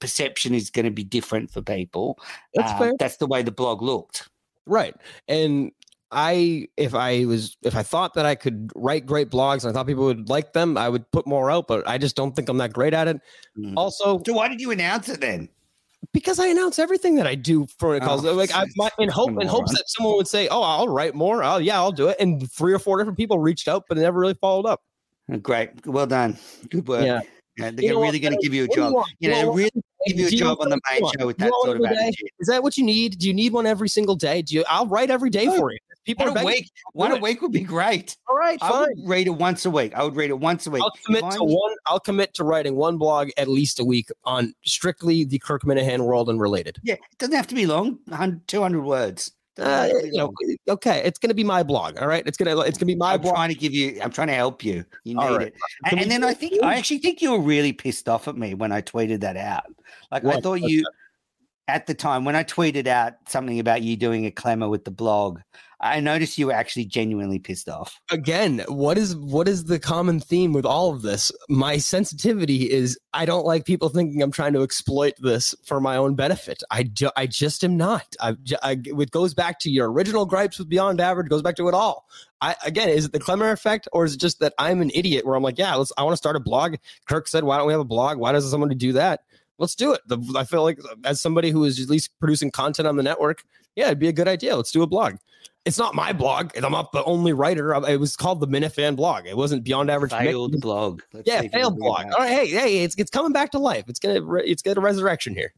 perception 0.00 0.54
is 0.54 0.70
going 0.70 0.86
to 0.86 0.90
be 0.90 1.04
different 1.04 1.50
for 1.50 1.60
people. 1.60 2.18
That's, 2.54 2.80
uh, 2.80 2.92
that's 2.98 3.18
the 3.18 3.26
way 3.26 3.42
the 3.42 3.50
blog 3.50 3.82
looked. 3.82 4.30
Right. 4.64 4.94
And 5.26 5.72
I 6.10 6.68
if 6.76 6.94
I 6.94 7.24
was 7.26 7.56
if 7.62 7.76
I 7.76 7.82
thought 7.82 8.14
that 8.14 8.24
I 8.24 8.34
could 8.34 8.70
write 8.74 9.04
great 9.04 9.30
blogs 9.30 9.64
and 9.64 9.70
I 9.70 9.72
thought 9.72 9.86
people 9.86 10.04
would 10.04 10.28
like 10.28 10.52
them, 10.52 10.78
I 10.78 10.88
would 10.88 11.10
put 11.10 11.26
more 11.26 11.50
out, 11.50 11.68
but 11.68 11.86
I 11.86 11.98
just 11.98 12.16
don't 12.16 12.34
think 12.34 12.48
I'm 12.48 12.58
that 12.58 12.72
great 12.72 12.94
at 12.94 13.08
it. 13.08 13.20
Mm. 13.58 13.74
Also, 13.76 14.22
so 14.24 14.32
why 14.32 14.48
did 14.48 14.60
you 14.60 14.70
announce 14.70 15.08
it 15.08 15.20
then? 15.20 15.48
Because 16.12 16.38
I 16.38 16.46
announce 16.46 16.78
everything 16.78 17.16
that 17.16 17.26
I 17.26 17.34
do 17.34 17.66
for 17.78 17.94
it 17.94 18.02
calls. 18.02 18.24
Oh, 18.24 18.32
like 18.32 18.54
I 18.54 18.64
my, 18.76 18.90
in 18.98 19.10
hope 19.10 19.30
in 19.40 19.46
hopes 19.46 19.72
that 19.72 19.84
someone 19.88 20.16
would 20.16 20.28
say, 20.28 20.48
"Oh, 20.48 20.62
I'll 20.62 20.88
write 20.88 21.14
more." 21.14 21.42
Oh, 21.42 21.58
yeah, 21.58 21.76
I'll 21.76 21.92
do 21.92 22.08
it. 22.08 22.16
And 22.20 22.50
three 22.50 22.72
or 22.72 22.78
four 22.78 22.96
different 22.98 23.18
people 23.18 23.38
reached 23.38 23.68
out, 23.68 23.84
but 23.88 23.98
never 23.98 24.18
really 24.18 24.34
followed 24.34 24.64
up. 24.64 24.80
Great, 25.42 25.86
well 25.86 26.06
done, 26.06 26.38
good 26.70 26.86
work. 26.88 27.04
Yeah, 27.04 27.20
yeah 27.58 27.70
they're 27.72 27.84
you 27.84 28.00
really 28.00 28.20
going 28.20 28.32
to 28.32 28.40
give 28.40 28.54
you 28.54 28.64
a 28.64 28.68
job. 28.68 28.94
You, 29.18 29.28
you 29.28 29.34
know, 29.34 29.52
really 29.52 29.70
give 30.06 30.18
you 30.18 30.28
a 30.28 30.30
job 30.30 30.58
on 30.60 30.70
the 30.70 30.80
main 30.90 31.02
show 31.18 31.26
with 31.26 31.36
that 31.38 31.52
sort 31.64 31.76
of 31.76 31.84
attitude. 31.84 32.30
Is 32.38 32.48
that 32.48 32.62
what 32.62 32.78
you 32.78 32.84
need? 32.84 33.18
Do 33.18 33.26
you 33.26 33.34
need 33.34 33.52
one 33.52 33.66
every 33.66 33.88
single 33.88 34.14
day? 34.14 34.40
Do 34.40 34.54
you? 34.54 34.64
I'll 34.68 34.86
write 34.86 35.10
every 35.10 35.30
day 35.30 35.46
for 35.46 35.72
you. 35.72 35.78
People 36.08 36.28
one 36.28 36.38
a 36.38 36.44
week. 36.46 36.70
One 36.94 37.12
a 37.12 37.16
week 37.16 37.42
would 37.42 37.52
be 37.52 37.60
great. 37.60 38.16
All 38.28 38.34
right, 38.34 38.58
fine. 38.58 38.72
I 38.72 38.80
would 38.80 38.98
read 39.04 39.26
it 39.26 39.34
once 39.34 39.66
a 39.66 39.70
week. 39.70 39.94
I 39.94 40.02
would 40.02 40.16
read 40.16 40.30
it 40.30 40.38
once 40.38 40.66
a 40.66 40.70
week. 40.70 40.82
I'll 40.82 40.92
commit 41.04 41.30
to 41.32 41.44
one. 41.44 41.74
I'll 41.84 42.00
commit 42.00 42.32
to 42.34 42.44
writing 42.44 42.76
one 42.76 42.96
blog 42.96 43.28
at 43.36 43.46
least 43.46 43.78
a 43.78 43.84
week 43.84 44.08
on 44.24 44.54
strictly 44.64 45.24
the 45.24 45.38
Kirk 45.38 45.64
Minihane 45.64 46.00
world 46.00 46.30
and 46.30 46.40
related. 46.40 46.78
Yeah, 46.82 46.94
it 46.94 47.18
doesn't 47.18 47.36
have 47.36 47.46
to 47.48 47.54
be 47.54 47.66
long. 47.66 47.98
200 48.46 48.80
words. 48.80 49.32
Uh, 49.58 49.90
you 50.02 50.12
know, 50.12 50.32
okay, 50.70 51.02
it's 51.04 51.18
going 51.18 51.28
to 51.28 51.34
be 51.34 51.44
my 51.44 51.62
blog. 51.62 51.98
All 51.98 52.08
right, 52.08 52.26
it's 52.26 52.38
gonna 52.38 52.58
it's 52.60 52.78
gonna 52.78 52.86
be 52.86 52.94
my. 52.94 53.14
I'm 53.14 53.20
blog. 53.20 53.34
trying 53.34 53.48
to 53.50 53.54
give 53.54 53.74
you. 53.74 54.00
I'm 54.02 54.10
trying 54.10 54.28
to 54.28 54.34
help 54.34 54.64
you. 54.64 54.86
You 55.04 55.14
need 55.16 55.24
right. 55.24 55.48
it. 55.48 55.54
And, 55.90 56.00
and 56.00 56.10
then 56.10 56.24
I 56.24 56.32
think 56.32 56.62
I 56.62 56.76
actually 56.76 57.00
think 57.00 57.20
you 57.20 57.32
were 57.32 57.40
really 57.40 57.74
pissed 57.74 58.08
off 58.08 58.28
at 58.28 58.36
me 58.36 58.54
when 58.54 58.72
I 58.72 58.80
tweeted 58.80 59.20
that 59.20 59.36
out. 59.36 59.64
Like 60.10 60.22
what? 60.22 60.36
I 60.36 60.40
thought 60.40 60.62
you 60.62 60.84
at 61.68 61.86
the 61.86 61.94
time 61.94 62.24
when 62.24 62.34
I 62.34 62.42
tweeted 62.42 62.86
out 62.86 63.14
something 63.28 63.60
about 63.60 63.82
you 63.82 63.96
doing 63.96 64.26
a 64.26 64.30
Klemmer 64.30 64.70
with 64.70 64.84
the 64.84 64.90
blog. 64.90 65.40
I 65.80 66.00
noticed 66.00 66.38
you 66.38 66.48
were 66.48 66.52
actually 66.52 66.86
genuinely 66.86 67.38
pissed 67.38 67.68
off. 67.68 68.00
Again, 68.10 68.64
what 68.66 68.98
is 68.98 69.14
what 69.14 69.46
is 69.46 69.64
the 69.64 69.78
common 69.78 70.18
theme 70.18 70.52
with 70.52 70.66
all 70.66 70.90
of 70.90 71.02
this? 71.02 71.30
My 71.48 71.78
sensitivity 71.78 72.68
is 72.68 72.98
I 73.12 73.24
don't 73.24 73.46
like 73.46 73.64
people 73.64 73.88
thinking 73.88 74.20
I'm 74.20 74.32
trying 74.32 74.54
to 74.54 74.62
exploit 74.62 75.14
this 75.20 75.54
for 75.64 75.80
my 75.80 75.96
own 75.96 76.16
benefit. 76.16 76.64
I, 76.70 76.82
ju- 76.82 77.12
I 77.16 77.28
just 77.28 77.62
am 77.62 77.76
not. 77.76 78.16
I, 78.20 78.34
I, 78.62 78.72
it 78.84 79.10
goes 79.12 79.34
back 79.34 79.60
to 79.60 79.70
your 79.70 79.90
original 79.90 80.26
gripes 80.26 80.58
with 80.58 80.68
Beyond 80.68 81.00
Average. 81.00 81.28
Goes 81.28 81.42
back 81.42 81.56
to 81.56 81.68
it 81.68 81.74
all. 81.74 82.08
I, 82.40 82.56
again, 82.64 82.88
is 82.88 83.04
it 83.04 83.12
the 83.12 83.20
Klemmer 83.20 83.52
effect, 83.52 83.86
or 83.92 84.04
is 84.04 84.14
it 84.14 84.20
just 84.20 84.40
that 84.40 84.54
I'm 84.58 84.80
an 84.80 84.90
idiot? 84.94 85.26
Where 85.26 85.36
I'm 85.36 85.42
like, 85.44 85.58
yeah, 85.58 85.76
let's. 85.76 85.92
I 85.96 86.02
want 86.02 86.12
to 86.14 86.18
start 86.18 86.34
a 86.34 86.40
blog. 86.40 86.76
Kirk 87.06 87.28
said, 87.28 87.44
why 87.44 87.56
don't 87.56 87.68
we 87.68 87.72
have 87.72 87.80
a 87.80 87.84
blog? 87.84 88.18
Why 88.18 88.32
doesn't 88.32 88.50
somebody 88.50 88.74
do 88.74 88.94
that? 88.94 89.20
Let's 89.58 89.76
do 89.76 89.92
it. 89.92 90.00
The, 90.06 90.18
I 90.36 90.44
feel 90.44 90.62
like 90.64 90.80
as 91.04 91.20
somebody 91.20 91.50
who 91.50 91.64
is 91.64 91.80
at 91.80 91.88
least 91.88 92.10
producing 92.18 92.50
content 92.50 92.88
on 92.88 92.96
the 92.96 93.02
network, 93.02 93.44
yeah, 93.76 93.86
it'd 93.86 93.98
be 93.98 94.08
a 94.08 94.12
good 94.12 94.28
idea. 94.28 94.56
Let's 94.56 94.72
do 94.72 94.82
a 94.82 94.86
blog 94.86 95.16
it's 95.64 95.78
not 95.78 95.94
my 95.94 96.12
blog. 96.12 96.56
I'm 96.56 96.72
not 96.72 96.92
the 96.92 97.04
only 97.04 97.32
writer. 97.32 97.74
It 97.86 98.00
was 98.00 98.16
called 98.16 98.40
the 98.40 98.48
Minifan 98.48 98.96
blog. 98.96 99.26
It 99.26 99.36
wasn't 99.36 99.64
Beyond 99.64 99.90
Average. 99.90 100.12
Failed 100.12 100.60
blog. 100.60 101.02
Let's 101.12 101.28
yeah, 101.28 101.42
failed 101.42 101.78
blog. 101.78 102.06
All 102.06 102.20
right, 102.20 102.30
hey, 102.30 102.46
hey, 102.46 102.78
it's 102.84 102.94
it's 102.96 103.10
coming 103.10 103.32
back 103.32 103.50
to 103.52 103.58
life. 103.58 103.84
It's 103.88 103.98
gonna 103.98 104.34
it's 104.36 104.62
got 104.62 104.78
a 104.78 104.80
resurrection 104.80 105.34
here. 105.34 105.52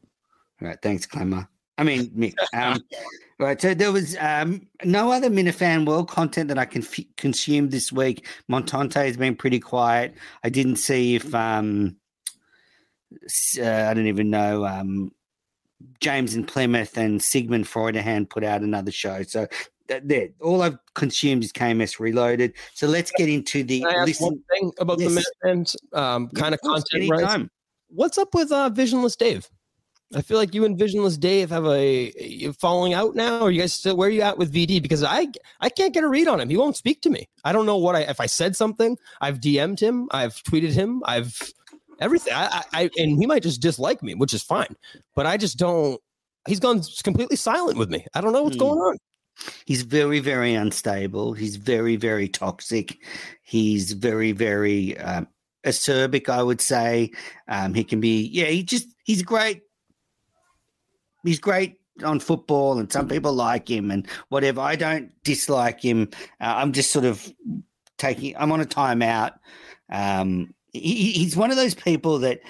All 0.61 0.67
right, 0.67 0.77
thanks, 0.81 1.05
Klemmer. 1.07 1.47
I 1.77 1.83
mean, 1.83 2.09
Mick. 2.11 2.35
Um, 2.53 2.83
right, 3.39 3.59
so 3.59 3.73
there 3.73 3.91
was 3.91 4.15
um, 4.19 4.67
no 4.83 5.11
other 5.11 5.29
Minifan 5.29 5.85
World 5.87 6.09
content 6.09 6.49
that 6.49 6.59
I 6.59 6.65
can 6.65 6.83
f- 6.83 7.05
consume 7.17 7.69
this 7.69 7.91
week. 7.91 8.27
Montante 8.51 9.05
has 9.05 9.17
been 9.17 9.35
pretty 9.35 9.59
quiet. 9.59 10.13
I 10.43 10.49
didn't 10.49 10.75
see 10.75 11.15
if 11.15 11.33
um, 11.33 11.95
uh, 13.59 13.63
I 13.63 13.93
don't 13.93 14.07
even 14.07 14.29
know 14.29 14.65
um, 14.65 15.11
James 15.99 16.35
in 16.35 16.45
Plymouth 16.45 16.97
and 16.97 17.21
Sigmund 17.21 17.65
Freudenhand 17.65 18.29
put 18.29 18.43
out 18.43 18.61
another 18.61 18.91
show. 18.91 19.23
So 19.23 19.47
that, 19.99 20.33
all 20.41 20.61
I've 20.61 20.77
consumed 20.95 21.43
is 21.43 21.51
KMS 21.51 21.99
Reloaded. 21.99 22.53
So 22.73 22.87
let's 22.87 23.11
get 23.17 23.29
into 23.29 23.63
the 23.63 23.85
listen 24.05 24.43
thing 24.49 24.71
about 24.79 24.99
yes. 24.99 25.25
the 25.41 25.77
um, 25.93 26.29
kind 26.29 26.53
of 26.53 26.61
content. 26.61 27.09
Right? 27.09 27.47
What's 27.89 28.17
up 28.17 28.33
with 28.33 28.51
uh, 28.51 28.69
Visionless 28.69 29.15
Dave? 29.17 29.49
I 30.13 30.21
feel 30.21 30.37
like 30.37 30.53
you 30.53 30.65
and 30.65 30.77
Visionless 30.77 31.17
Dave 31.17 31.49
have 31.51 31.65
a, 31.65 32.11
a 32.17 32.51
falling 32.53 32.93
out 32.93 33.15
now. 33.15 33.41
Are 33.41 33.51
you 33.51 33.61
guys 33.61 33.73
still 33.73 33.95
where 33.95 34.09
are 34.09 34.11
you 34.11 34.21
at 34.21 34.37
with 34.37 34.53
VD? 34.53 34.81
Because 34.81 35.03
I 35.03 35.27
I 35.61 35.69
can't 35.69 35.93
get 35.93 36.03
a 36.03 36.07
read 36.07 36.27
on 36.27 36.39
him. 36.39 36.49
He 36.49 36.57
won't 36.57 36.75
speak 36.75 37.01
to 37.03 37.09
me. 37.09 37.29
I 37.45 37.53
don't 37.53 37.65
know 37.65 37.77
what 37.77 37.95
I 37.95 38.01
if 38.01 38.19
I 38.19 38.25
said 38.25 38.55
something. 38.55 38.97
I've 39.21 39.39
DM'd 39.39 39.79
him. 39.79 40.09
I've 40.11 40.35
tweeted 40.43 40.73
him. 40.73 41.01
I've 41.05 41.39
everything. 42.01 42.33
I, 42.33 42.63
I 42.73 42.89
and 42.97 43.17
he 43.19 43.25
might 43.25 43.43
just 43.43 43.61
dislike 43.61 44.03
me, 44.03 44.15
which 44.15 44.33
is 44.33 44.43
fine. 44.43 44.75
But 45.15 45.27
I 45.27 45.37
just 45.37 45.57
don't. 45.57 46.01
He's 46.47 46.59
gone 46.59 46.81
completely 47.03 47.37
silent 47.37 47.77
with 47.77 47.89
me. 47.89 48.05
I 48.13 48.19
don't 48.19 48.33
know 48.33 48.43
what's 48.43 48.55
Hmm. 48.55 48.61
going 48.63 48.79
on. 48.79 48.97
He's 49.65 49.81
very, 49.81 50.19
very 50.19 50.53
unstable. 50.53 51.33
He's 51.33 51.55
very, 51.55 51.95
very 51.95 52.27
toxic. 52.27 52.97
He's 53.41 53.93
very, 53.93 54.31
very 54.31 54.97
um, 54.97 55.27
acerbic, 55.65 56.29
I 56.29 56.43
would 56.43 56.61
say. 56.61 57.11
Um, 57.47 57.73
he 57.73 57.83
can 57.83 57.99
be, 57.99 58.27
yeah, 58.27 58.45
he 58.45 58.63
just, 58.63 58.87
he's 59.03 59.23
great. 59.23 59.61
He's 61.23 61.39
great 61.39 61.77
on 62.03 62.19
football, 62.19 62.79
and 62.79 62.91
some 62.91 63.07
people 63.07 63.33
like 63.33 63.69
him 63.69 63.91
and 63.91 64.07
whatever. 64.29 64.61
I 64.61 64.75
don't 64.75 65.11
dislike 65.23 65.81
him. 65.81 66.09
Uh, 66.39 66.55
I'm 66.57 66.71
just 66.71 66.91
sort 66.91 67.05
of 67.05 67.31
taking, 67.97 68.35
I'm 68.37 68.51
on 68.51 68.61
a 68.61 68.65
timeout. 68.65 69.33
Um, 69.91 70.53
he, 70.73 71.11
he's 71.11 71.35
one 71.35 71.51
of 71.51 71.57
those 71.57 71.75
people 71.75 72.19
that 72.19 72.41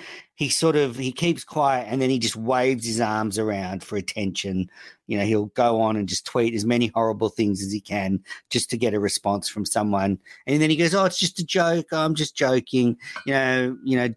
he 0.41 0.49
sort 0.49 0.75
of 0.75 0.95
he 0.95 1.11
keeps 1.11 1.43
quiet 1.43 1.85
and 1.87 2.01
then 2.01 2.09
he 2.09 2.17
just 2.17 2.35
waves 2.35 2.83
his 2.83 2.99
arms 2.99 3.37
around 3.37 3.83
for 3.83 3.95
attention 3.95 4.67
you 5.05 5.15
know 5.15 5.23
he'll 5.23 5.45
go 5.47 5.79
on 5.79 5.95
and 5.95 6.09
just 6.09 6.25
tweet 6.25 6.55
as 6.55 6.65
many 6.65 6.87
horrible 6.95 7.29
things 7.29 7.61
as 7.61 7.71
he 7.71 7.79
can 7.79 8.19
just 8.49 8.67
to 8.67 8.75
get 8.75 8.95
a 8.95 8.99
response 8.99 9.47
from 9.47 9.65
someone 9.65 10.17
and 10.47 10.59
then 10.59 10.71
he 10.71 10.75
goes 10.75 10.95
oh 10.95 11.05
it's 11.05 11.19
just 11.19 11.37
a 11.37 11.45
joke 11.45 11.85
i'm 11.91 12.15
just 12.15 12.35
joking 12.35 12.97
you 13.27 13.33
know 13.33 13.77
you 13.83 13.95
know 13.95 14.09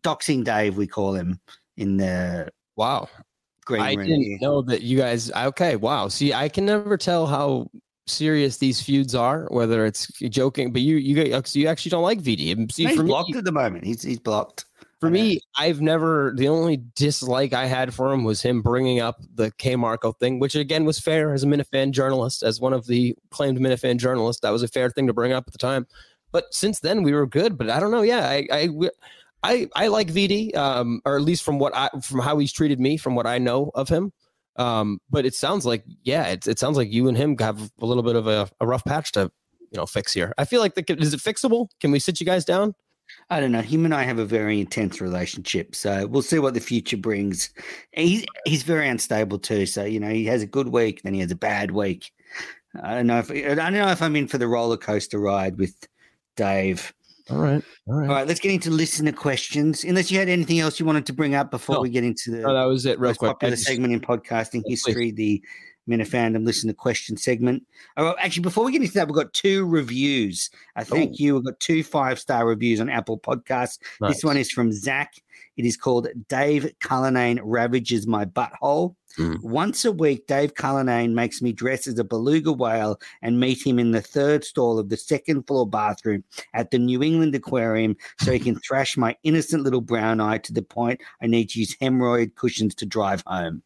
doxing 0.00 0.42
dave 0.42 0.78
we 0.78 0.86
call 0.86 1.12
him 1.12 1.38
in 1.76 1.98
the 1.98 2.48
Wow. 2.76 3.10
green 3.66 3.82
I 3.82 3.92
room 3.92 4.06
didn't 4.06 4.40
know 4.40 4.62
that 4.62 4.82
you 4.82 4.96
guys. 4.96 5.32
Okay, 5.32 5.74
wow. 5.74 6.06
See, 6.06 6.32
I 6.32 6.48
can 6.48 6.64
never 6.64 6.96
tell 6.96 7.26
how 7.26 7.68
serious 8.06 8.58
these 8.58 8.80
feuds 8.80 9.16
are, 9.16 9.48
whether 9.50 9.84
it's 9.84 10.06
joking. 10.30 10.72
But 10.72 10.82
you, 10.82 10.96
you, 10.96 11.24
you 11.24 11.66
actually 11.66 11.90
don't 11.90 12.04
like 12.04 12.22
VD. 12.22 12.70
See, 12.70 12.86
he's 12.86 12.96
for 12.96 13.02
me, 13.02 13.08
blocked 13.08 13.34
at 13.34 13.44
the 13.44 13.50
moment 13.50 13.84
he's 13.84 14.02
he's 14.02 14.20
blocked 14.20 14.64
for 15.00 15.10
me, 15.10 15.40
I've 15.56 15.80
never. 15.80 16.32
The 16.36 16.48
only 16.48 16.82
dislike 16.96 17.52
I 17.52 17.66
had 17.66 17.94
for 17.94 18.12
him 18.12 18.24
was 18.24 18.42
him 18.42 18.62
bringing 18.62 19.00
up 19.00 19.20
the 19.34 19.52
K 19.52 19.76
Marco 19.76 20.12
thing, 20.12 20.40
which 20.40 20.56
again 20.56 20.84
was 20.84 20.98
fair 20.98 21.32
as 21.32 21.44
a 21.44 21.46
Minifan 21.46 21.92
journalist, 21.92 22.42
as 22.42 22.60
one 22.60 22.72
of 22.72 22.86
the 22.86 23.14
claimed 23.30 23.58
Minifan 23.58 23.98
journalists. 23.98 24.40
That 24.40 24.50
was 24.50 24.62
a 24.62 24.68
fair 24.68 24.90
thing 24.90 25.06
to 25.06 25.12
bring 25.12 25.32
up 25.32 25.44
at 25.46 25.52
the 25.52 25.58
time. 25.58 25.86
But 26.32 26.52
since 26.52 26.80
then, 26.80 27.02
we 27.02 27.12
were 27.12 27.26
good. 27.26 27.56
But 27.56 27.70
I 27.70 27.78
don't 27.80 27.90
know. 27.90 28.02
Yeah, 28.02 28.28
I, 28.28 28.46
I, 28.50 28.68
I, 29.42 29.68
I 29.74 29.86
like 29.86 30.08
VD, 30.08 30.56
um, 30.56 31.00
or 31.04 31.16
at 31.16 31.22
least 31.22 31.44
from 31.44 31.58
what 31.58 31.74
I, 31.76 31.88
from 32.02 32.20
how 32.20 32.38
he's 32.38 32.52
treated 32.52 32.80
me, 32.80 32.96
from 32.96 33.14
what 33.14 33.26
I 33.26 33.38
know 33.38 33.70
of 33.74 33.88
him. 33.88 34.12
Um, 34.56 35.00
but 35.08 35.24
it 35.24 35.34
sounds 35.34 35.64
like, 35.64 35.84
yeah, 36.02 36.26
it, 36.26 36.46
it 36.48 36.58
sounds 36.58 36.76
like 36.76 36.92
you 36.92 37.06
and 37.06 37.16
him 37.16 37.38
have 37.38 37.70
a 37.80 37.86
little 37.86 38.02
bit 38.02 38.16
of 38.16 38.26
a, 38.26 38.50
a 38.60 38.66
rough 38.66 38.84
patch 38.84 39.12
to, 39.12 39.30
you 39.70 39.76
know, 39.76 39.86
fix 39.86 40.12
here. 40.12 40.34
I 40.36 40.44
feel 40.44 40.60
like 40.60 40.74
the, 40.74 40.84
is 41.00 41.14
it 41.14 41.20
fixable? 41.20 41.68
Can 41.80 41.92
we 41.92 42.00
sit 42.00 42.18
you 42.18 42.26
guys 42.26 42.44
down? 42.44 42.74
I 43.30 43.40
don't 43.40 43.52
know. 43.52 43.60
Him 43.60 43.84
and 43.84 43.94
I 43.94 44.02
have 44.04 44.18
a 44.18 44.24
very 44.24 44.60
intense 44.60 45.00
relationship, 45.00 45.74
so 45.74 46.06
we'll 46.06 46.22
see 46.22 46.38
what 46.38 46.54
the 46.54 46.60
future 46.60 46.96
brings. 46.96 47.50
He's 47.92 48.24
he's 48.46 48.62
very 48.62 48.88
unstable 48.88 49.38
too. 49.38 49.66
So 49.66 49.84
you 49.84 50.00
know, 50.00 50.10
he 50.10 50.24
has 50.26 50.42
a 50.42 50.46
good 50.46 50.68
week, 50.68 51.02
then 51.02 51.14
he 51.14 51.20
has 51.20 51.30
a 51.30 51.36
bad 51.36 51.70
week. 51.70 52.10
I 52.82 52.94
don't 52.94 53.06
know 53.06 53.18
if 53.18 53.30
I 53.30 53.54
don't 53.54 53.72
know 53.72 53.88
if 53.88 54.02
I'm 54.02 54.16
in 54.16 54.28
for 54.28 54.38
the 54.38 54.48
roller 54.48 54.76
coaster 54.76 55.18
ride 55.18 55.58
with 55.58 55.74
Dave. 56.36 56.92
All 57.30 57.38
right. 57.38 57.62
All 57.86 57.94
right. 57.94 58.08
All 58.08 58.14
right, 58.14 58.26
let's 58.26 58.40
get 58.40 58.52
into 58.52 58.70
listener 58.70 59.12
questions. 59.12 59.84
Unless 59.84 60.10
you 60.10 60.18
had 60.18 60.30
anything 60.30 60.60
else 60.60 60.80
you 60.80 60.86
wanted 60.86 61.04
to 61.06 61.12
bring 61.12 61.34
up 61.34 61.50
before 61.50 61.76
No. 61.76 61.80
we 61.82 61.90
get 61.90 62.04
into 62.04 62.30
the 62.30 62.38
No, 62.38 62.54
that 62.54 62.64
was 62.64 62.86
it. 62.86 62.98
Real 62.98 63.10
most 63.10 63.18
quick. 63.18 63.32
Popular 63.32 63.54
just- 63.54 63.66
segment 63.66 63.92
in 63.92 64.00
podcasting 64.00 64.62
oh, 64.64 64.70
history, 64.70 65.12
Please. 65.12 65.40
History, 65.88 66.06
the 66.08 66.38
Minifandom 66.38 66.44
listener 66.44 66.72
question 66.72 67.16
segment. 67.16 67.66
Right, 67.96 68.14
actually, 68.18 68.42
before 68.42 68.64
we 68.64 68.72
get 68.72 68.82
into 68.82 68.94
that, 68.94 69.06
we've 69.08 69.14
got 69.14 69.32
two 69.32 69.66
reviews. 69.66 70.50
I 70.76 70.84
thank 70.84 71.12
Oh. 71.12 71.16
you. 71.18 71.34
We've 71.34 71.44
got 71.44 71.60
two 71.60 71.82
five 71.82 72.18
star 72.18 72.46
reviews 72.46 72.80
on 72.80 72.88
Apple 72.88 73.18
Podcasts. 73.18 73.78
Nice. 74.00 74.14
This 74.14 74.24
one 74.24 74.36
is 74.36 74.50
from 74.50 74.72
Zach. 74.72 75.14
It 75.56 75.64
is 75.64 75.76
called 75.76 76.08
Dave 76.28 76.70
Cullinane 76.80 77.40
Ravages 77.42 78.06
My 78.06 78.24
Butthole. 78.24 78.94
Mm. 79.18 79.42
Once 79.42 79.84
a 79.84 79.90
week, 79.90 80.26
Dave 80.28 80.54
Cullinane 80.54 81.14
makes 81.14 81.42
me 81.42 81.52
dress 81.52 81.88
as 81.88 81.98
a 81.98 82.04
beluga 82.04 82.52
whale 82.52 83.00
and 83.22 83.40
meet 83.40 83.66
him 83.66 83.78
in 83.78 83.90
the 83.90 84.00
third 84.02 84.44
stall 84.44 84.78
of 84.78 84.88
the 84.88 84.96
second 84.96 85.44
floor 85.48 85.66
bathroom 85.68 86.22
at 86.54 86.70
the 86.70 86.78
New 86.78 87.02
England 87.02 87.34
Aquarium 87.34 87.96
so 88.20 88.30
he 88.30 88.38
can 88.38 88.54
thrash 88.68 88.96
my 88.96 89.16
innocent 89.24 89.64
little 89.64 89.80
brown 89.80 90.20
eye 90.20 90.38
to 90.38 90.52
the 90.52 90.62
point 90.62 91.00
I 91.20 91.26
need 91.26 91.50
to 91.50 91.58
use 91.60 91.76
hemorrhoid 91.78 92.36
cushions 92.36 92.74
to 92.76 92.86
drive 92.86 93.24
home. 93.26 93.62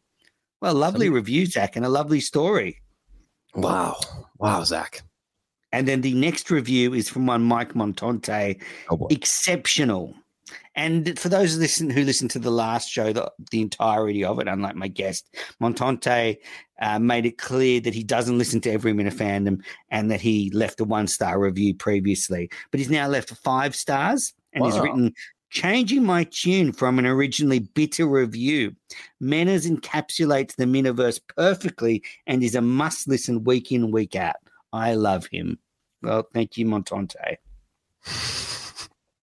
Well, 0.63 0.75
lovely 0.75 1.09
review, 1.09 1.45
Zach, 1.45 1.75
and 1.75 1.85
a 1.85 1.89
lovely 1.89 2.21
story. 2.21 2.81
Wow. 3.53 3.99
Wow, 4.37 4.63
Zach. 4.63 5.01
And 5.73 5.85
then 5.85 5.99
the 5.99 6.13
next 6.13 6.49
review 6.49 6.93
is 6.93 7.09
from 7.09 7.25
one 7.25 7.43
Mike 7.43 7.73
Montante. 7.73 8.61
Oh 8.89 9.07
exceptional. 9.09 10.15
And 10.73 11.19
for 11.19 11.27
those 11.27 11.55
who 11.55 11.59
listen 11.59 11.89
who 11.89 12.05
listened 12.05 12.31
to 12.31 12.39
the 12.39 12.49
last 12.49 12.89
show, 12.89 13.11
the, 13.11 13.29
the 13.51 13.59
entirety 13.59 14.23
of 14.23 14.39
it, 14.39 14.47
unlike 14.47 14.75
my 14.75 14.87
guest, 14.87 15.35
Montante 15.61 16.37
uh, 16.81 16.97
made 16.97 17.25
it 17.25 17.37
clear 17.37 17.81
that 17.81 17.93
he 17.93 18.03
doesn't 18.05 18.37
listen 18.37 18.61
to 18.61 18.71
every 18.71 18.93
minute 18.93 19.15
fandom 19.15 19.61
and 19.89 20.09
that 20.11 20.21
he 20.21 20.49
left 20.51 20.79
a 20.79 20.85
one 20.85 21.07
star 21.07 21.41
review 21.41 21.75
previously, 21.75 22.49
but 22.71 22.79
he's 22.79 22.89
now 22.89 23.09
left 23.09 23.35
five 23.43 23.75
stars 23.75 24.33
and 24.53 24.63
he's 24.63 24.79
written. 24.79 25.13
Changing 25.53 26.03
my 26.03 26.23
tune 26.23 26.71
from 26.71 26.97
an 26.97 27.05
originally 27.05 27.59
bitter 27.59 28.07
review, 28.07 28.75
Manners 29.19 29.69
encapsulates 29.69 30.55
the 30.55 30.65
Miniverse 30.65 31.19
perfectly 31.37 32.03
and 32.25 32.43
is 32.43 32.55
a 32.55 32.61
must 32.61 33.07
listen 33.07 33.43
week 33.43 33.71
in, 33.71 33.91
week 33.91 34.15
out. 34.15 34.37
I 34.73 34.95
love 34.95 35.27
him. 35.27 35.59
Well, 36.01 36.27
thank 36.33 36.57
you, 36.57 36.65
Montante. 36.65 37.37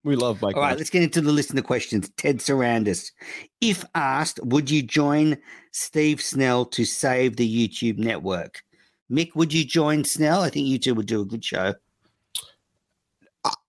We 0.04 0.16
love 0.16 0.40
Mike. 0.44 0.56
All 0.56 0.62
right, 0.62 0.78
let's 0.78 0.92
get 0.92 1.02
into 1.02 1.20
the 1.20 1.32
list 1.32 1.50
of 1.50 1.56
the 1.56 1.64
questions. 1.64 2.12
Ted 2.16 2.38
Sarandis. 2.38 3.12
If 3.60 3.84
asked, 3.96 4.40
would 4.44 4.70
you 4.70 4.84
join 4.84 5.36
Steve 5.72 6.22
Snell 6.22 6.64
to 6.66 6.86
save 6.86 7.38
the 7.38 7.68
YouTube 7.68 7.98
network? 7.98 8.62
Mick, 9.12 9.34
would 9.34 9.52
you 9.52 9.66
join 9.66 10.04
Snell? 10.04 10.44
I 10.44 10.52
think 10.52 10.68
you 10.68 10.78
two 10.78 10.94
would 10.94 11.08
do 11.08 11.22
a 11.22 11.26
good 11.26 11.44
show. 11.44 11.74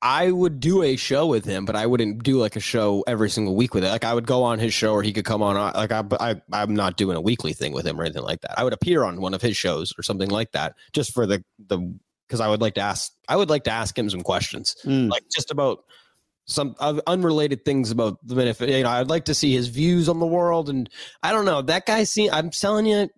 I- 0.03 0.31
would 0.33 0.61
do 0.61 0.83
a 0.83 0.97
show 0.97 1.27
with 1.27 1.45
him, 1.45 1.65
but 1.65 1.77
I 1.77 1.87
wouldn't 1.87 2.23
do 2.23 2.39
like 2.39 2.57
a 2.57 2.61
show 2.61 3.05
every 3.07 3.31
single 3.31 3.55
week 3.55 3.75
with 3.75 3.85
it. 3.85 3.89
Like 3.89 4.05
I 4.05 4.15
would 4.15 4.27
go 4.27 4.43
on 4.43 4.59
his 4.59 4.75
show, 4.75 4.93
or 4.93 5.03
he 5.03 5.13
could 5.13 5.25
come 5.25 5.43
on. 5.43 5.57
uh, 5.57 5.73
Like 5.75 5.93
I, 5.93 6.03
I, 6.21 6.43
I'm 6.53 6.75
not 6.75 6.97
doing 6.97 7.17
a 7.17 7.21
weekly 7.21 7.53
thing 7.53 7.73
with 7.73 7.87
him 7.87 8.01
or 8.01 8.05
anything 8.05 8.23
like 8.23 8.41
that. 8.41 8.59
I 8.59 8.65
would 8.65 8.73
appear 8.73 9.05
on 9.05 9.21
one 9.21 9.35
of 9.35 9.43
his 9.43 9.57
shows 9.57 9.93
or 9.99 10.03
something 10.03 10.29
like 10.31 10.53
that, 10.53 10.75
just 10.93 11.13
for 11.13 11.27
the 11.27 11.45
the 11.69 11.79
because 12.27 12.41
I 12.41 12.49
would 12.49 12.61
like 12.61 12.75
to 12.75 12.81
ask. 12.81 13.13
I 13.29 13.37
would 13.37 13.51
like 13.51 13.65
to 13.65 13.71
ask 13.73 13.97
him 13.99 14.09
some 14.11 14.23
questions, 14.23 14.75
Mm. 14.85 15.11
like 15.11 15.25
just 15.33 15.51
about 15.51 15.85
some 16.47 16.75
uh, 16.81 17.01
unrelated 17.07 17.65
things 17.65 17.91
about 17.93 18.19
the 18.27 18.35
benefit. 18.35 18.71
You 18.71 18.83
know, 18.83 18.91
I'd 18.91 19.09
like 19.11 19.27
to 19.27 19.35
see 19.35 19.53
his 19.53 19.69
views 19.69 20.09
on 20.09 20.19
the 20.19 20.27
world, 20.27 20.69
and 20.69 20.89
I 21.23 21.31
don't 21.33 21.45
know 21.45 21.63
that 21.63 21.87
guy. 21.87 22.05
See, 22.05 22.29
I'm 22.31 22.51
telling 22.51 22.87
you, 22.87 23.09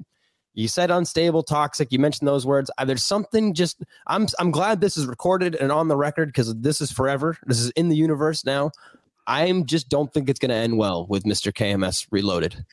you 0.54 0.68
said 0.68 0.90
unstable, 0.90 1.42
toxic. 1.42 1.90
You 1.92 1.98
mentioned 1.98 2.28
those 2.28 2.44
words. 2.46 2.70
There's 2.84 3.02
something 3.04 3.54
just. 3.54 3.82
I'm 4.06 4.26
I'm 4.38 4.50
glad 4.50 4.80
this 4.80 4.96
is 4.96 5.06
recorded 5.06 5.54
and 5.54 5.72
on 5.72 5.88
the 5.88 5.96
record 5.96 6.28
because 6.28 6.54
this 6.56 6.80
is 6.80 6.90
forever. 6.92 7.36
This 7.46 7.58
is 7.60 7.70
in 7.70 7.88
the 7.88 7.96
universe 7.96 8.44
now. 8.44 8.70
I'm 9.26 9.66
just 9.66 9.88
don't 9.88 10.12
think 10.12 10.28
it's 10.28 10.40
going 10.40 10.50
to 10.50 10.54
end 10.56 10.76
well 10.78 11.06
with 11.08 11.22
Mr. 11.24 11.52
KMS 11.52 12.06
Reloaded. 12.10 12.64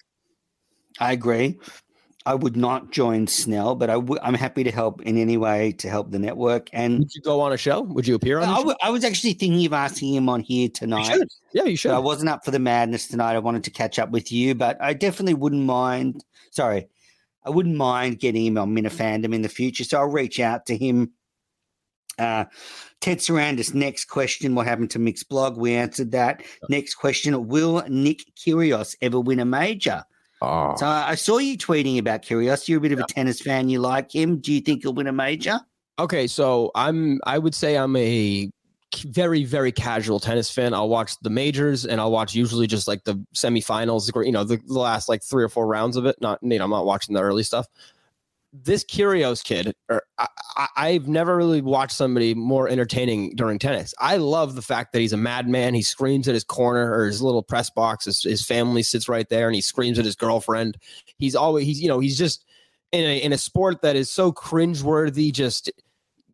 I 0.99 1.11
agree. 1.13 1.59
I 2.25 2.35
would 2.35 2.57
not 2.57 2.91
join 2.91 3.27
Snell, 3.27 3.75
but 3.75 3.89
I 3.89 3.93
w- 3.93 4.19
I'm 4.21 4.33
happy 4.33 4.63
to 4.63 4.71
help 4.71 5.01
in 5.03 5.17
any 5.17 5.37
way 5.37 5.71
to 5.73 5.89
help 5.89 6.11
the 6.11 6.19
network. 6.19 6.69
And 6.73 6.99
Would 6.99 7.15
you 7.15 7.21
go 7.21 7.39
on 7.41 7.53
a 7.53 7.57
show? 7.57 7.81
Would 7.81 8.07
you 8.07 8.15
appear 8.15 8.37
on? 8.39 8.43
I 8.43 8.47
the 8.47 8.53
show? 8.55 8.59
w- 8.61 8.77
I 8.83 8.89
was 8.89 9.03
actually 9.05 9.33
thinking 9.33 9.65
of 9.65 9.73
asking 9.73 10.13
him 10.15 10.27
on 10.27 10.41
here 10.41 10.63
You 10.63 10.69
tonight. 10.69 11.03
should. 11.05 11.27
Yeah, 11.53 11.63
you 11.63 11.77
should. 11.77 11.91
I 11.91 11.99
wasn't 11.99 12.29
up 12.29 12.43
for 12.43 12.51
the 12.51 12.59
madness 12.59 13.07
tonight. 13.07 13.35
I 13.35 13.39
wanted 13.39 13.63
to 13.63 13.71
catch 13.71 13.97
up 13.97 14.11
with 14.11 14.31
you, 14.31 14.53
but 14.53 14.79
I 14.81 14.93
definitely 14.93 15.35
wouldn't 15.35 15.63
mind. 15.63 16.23
Sorry, 16.51 16.87
I 17.43 17.49
wouldn't 17.49 17.75
mind 17.75 18.19
getting 18.19 18.45
him 18.45 18.57
on 18.57 18.75
Minifandom 18.75 19.33
in 19.33 19.41
the 19.41 19.49
future. 19.49 19.83
So 19.83 19.99
I'll 19.99 20.07
reach 20.07 20.39
out 20.39 20.65
to 20.67 20.77
him. 20.77 21.13
Uh, 22.17 22.45
Ted 22.99 23.19
Sarandis, 23.19 23.73
next 23.73 24.05
question. 24.05 24.55
What 24.55 24.67
happened 24.67 24.91
to 24.91 24.99
Mick's 24.99 25.23
blog? 25.23 25.57
We 25.57 25.73
answered 25.73 26.11
that. 26.11 26.43
Next 26.69 26.95
question. 26.95 27.47
Will 27.47 27.81
Nick 27.87 28.23
Kyrgios 28.35 28.95
ever 29.01 29.19
win 29.19 29.39
a 29.39 29.45
major? 29.45 30.03
Oh. 30.41 30.75
So 30.77 30.85
I 30.85 31.11
I 31.11 31.15
saw 31.15 31.37
you 31.37 31.57
tweeting 31.57 31.97
about 31.97 32.23
Kyrgios. 32.23 32.67
You're 32.67 32.79
a 32.79 32.81
bit 32.81 32.91
of 32.91 32.99
a 32.99 33.05
tennis 33.07 33.41
fan. 33.41 33.69
You 33.69 33.79
like 33.79 34.13
him. 34.13 34.39
Do 34.39 34.53
you 34.53 34.61
think 34.61 34.83
he'll 34.83 34.93
win 34.93 35.07
a 35.07 35.13
major? 35.13 35.59
Okay, 35.97 36.27
so 36.27 36.71
I'm 36.75 37.19
I 37.25 37.37
would 37.37 37.55
say 37.55 37.77
I'm 37.77 37.95
a 37.95 38.49
very 38.97 39.43
very 39.43 39.71
casual 39.71 40.19
tennis 40.19 40.49
fan. 40.49 40.73
I'll 40.73 40.89
watch 40.89 41.17
the 41.21 41.29
majors 41.29 41.85
and 41.85 42.01
I'll 42.01 42.11
watch 42.11 42.33
usually 42.33 42.67
just 42.67 42.87
like 42.87 43.03
the 43.03 43.23
semifinals 43.35 44.11
you 44.25 44.31
know 44.31 44.43
the, 44.43 44.57
the 44.57 44.79
last 44.79 45.09
like 45.09 45.23
three 45.23 45.43
or 45.43 45.49
four 45.49 45.67
rounds 45.67 45.95
of 45.95 46.05
it. 46.05 46.15
Not 46.21 46.39
you 46.41 46.57
know 46.57 46.65
I'm 46.65 46.71
not 46.71 46.85
watching 46.85 47.15
the 47.15 47.21
early 47.21 47.43
stuff. 47.43 47.67
this 48.51 48.83
Kyrgios 48.83 49.43
kid, 49.43 49.75
or 49.89 50.03
I, 50.75 50.93
have 50.93 51.07
never 51.07 51.37
really 51.37 51.61
watched 51.61 51.95
somebody 51.95 52.33
more 52.33 52.67
entertaining 52.67 53.35
during 53.35 53.59
tennis. 53.59 53.93
I 53.99 54.17
love 54.17 54.55
the 54.55 54.61
fact 54.61 54.91
that 54.93 54.99
he's 54.99 55.13
a 55.13 55.17
madman. 55.17 55.75
He 55.75 55.83
screams 55.83 56.27
at 56.27 56.33
his 56.33 56.43
corner 56.43 56.91
or 56.91 57.05
his 57.05 57.21
little 57.21 57.43
press 57.43 57.69
box. 57.69 58.05
His, 58.05 58.23
his 58.23 58.45
family 58.45 58.81
sits 58.81 59.07
right 59.07 59.29
there, 59.29 59.47
and 59.47 59.55
he 59.55 59.61
screams 59.61 59.99
at 59.99 60.05
his 60.05 60.15
girlfriend. 60.15 60.77
He's 61.17 61.35
always 61.35 61.65
he's 61.65 61.81
you 61.81 61.87
know 61.87 61.99
he's 61.99 62.17
just 62.17 62.43
in 62.91 63.05
a 63.05 63.17
in 63.21 63.33
a 63.33 63.37
sport 63.37 63.81
that 63.83 63.95
is 63.95 64.09
so 64.09 64.31
cringeworthy. 64.31 65.31
Just 65.31 65.71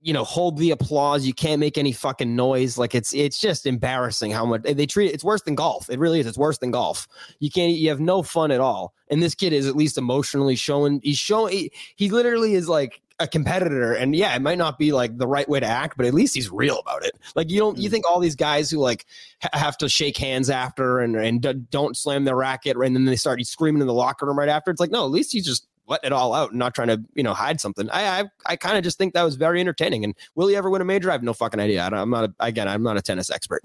you 0.05 0.13
know 0.13 0.23
hold 0.23 0.57
the 0.57 0.69
applause. 0.69 1.25
You 1.25 1.33
can't 1.33 1.59
make 1.59 1.79
any 1.79 1.91
fucking 1.91 2.35
noise. 2.35 2.77
Like 2.77 2.93
it's 2.93 3.11
it's 3.15 3.39
just 3.39 3.65
embarrassing 3.65 4.29
how 4.29 4.45
much 4.45 4.61
they 4.61 4.85
treat 4.85 5.07
it. 5.07 5.15
It's 5.15 5.23
worse 5.23 5.41
than 5.41 5.55
golf. 5.55 5.89
It 5.89 5.97
really 5.97 6.19
is. 6.19 6.27
It's 6.27 6.37
worse 6.37 6.59
than 6.59 6.69
golf. 6.69 7.07
You 7.39 7.49
can't. 7.49 7.73
You 7.73 7.89
have 7.89 7.99
no 7.99 8.21
fun 8.21 8.51
at 8.51 8.59
all. 8.59 8.93
And 9.09 9.21
this 9.21 9.33
kid 9.33 9.51
is 9.51 9.67
at 9.67 9.75
least 9.75 9.97
emotionally 9.97 10.55
showing. 10.55 11.01
He's 11.03 11.17
showing. 11.17 11.53
He, 11.53 11.71
he 11.95 12.09
literally 12.11 12.53
is 12.53 12.69
like 12.69 13.01
a 13.19 13.27
competitor 13.29 13.93
and 13.93 14.13
yeah 14.13 14.35
it 14.35 14.41
might 14.41 14.57
not 14.57 14.77
be 14.77 14.91
like 14.91 15.17
the 15.17 15.25
right 15.25 15.47
way 15.47 15.57
to 15.57 15.65
act 15.65 15.95
but 15.95 16.05
at 16.05 16.13
least 16.13 16.35
he's 16.35 16.51
real 16.51 16.79
about 16.79 17.01
it 17.05 17.13
like 17.33 17.49
you 17.49 17.57
don't 17.57 17.77
you 17.77 17.87
mm. 17.87 17.91
think 17.93 18.03
all 18.05 18.19
these 18.19 18.35
guys 18.35 18.69
who 18.69 18.77
like 18.77 19.05
ha- 19.41 19.47
have 19.53 19.77
to 19.77 19.87
shake 19.87 20.17
hands 20.17 20.49
after 20.49 20.99
and 20.99 21.15
and 21.15 21.41
d- 21.41 21.53
don't 21.71 21.95
slam 21.95 22.25
their 22.25 22.35
racket 22.35 22.75
and 22.75 22.93
then 22.93 23.05
they 23.05 23.15
start 23.15 23.41
screaming 23.45 23.79
in 23.79 23.87
the 23.87 23.93
locker 23.93 24.25
room 24.25 24.37
right 24.37 24.49
after 24.49 24.69
it's 24.69 24.81
like 24.81 24.91
no 24.91 25.05
at 25.05 25.11
least 25.11 25.31
he's 25.31 25.45
just 25.45 25.65
letting 25.87 26.07
it 26.07 26.13
all 26.13 26.33
out 26.33 26.51
and 26.51 26.59
not 26.59 26.73
trying 26.73 26.87
to 26.87 27.01
you 27.15 27.23
know 27.23 27.33
hide 27.33 27.59
something 27.59 27.89
i 27.91 28.21
i, 28.21 28.23
I 28.45 28.55
kind 28.55 28.77
of 28.77 28.83
just 28.83 28.97
think 28.97 29.13
that 29.13 29.23
was 29.23 29.35
very 29.35 29.59
entertaining 29.59 30.03
and 30.03 30.15
will 30.35 30.47
he 30.47 30.55
ever 30.55 30.69
win 30.69 30.81
a 30.81 30.85
major 30.85 31.09
i 31.09 31.13
have 31.13 31.23
no 31.23 31.33
fucking 31.33 31.59
idea 31.59 31.83
I 31.83 32.01
am 32.01 32.09
not 32.09 32.25
a, 32.25 32.33
again 32.39 32.67
i'm 32.67 32.83
not 32.83 32.97
a 32.97 33.01
tennis 33.01 33.29
expert 33.29 33.61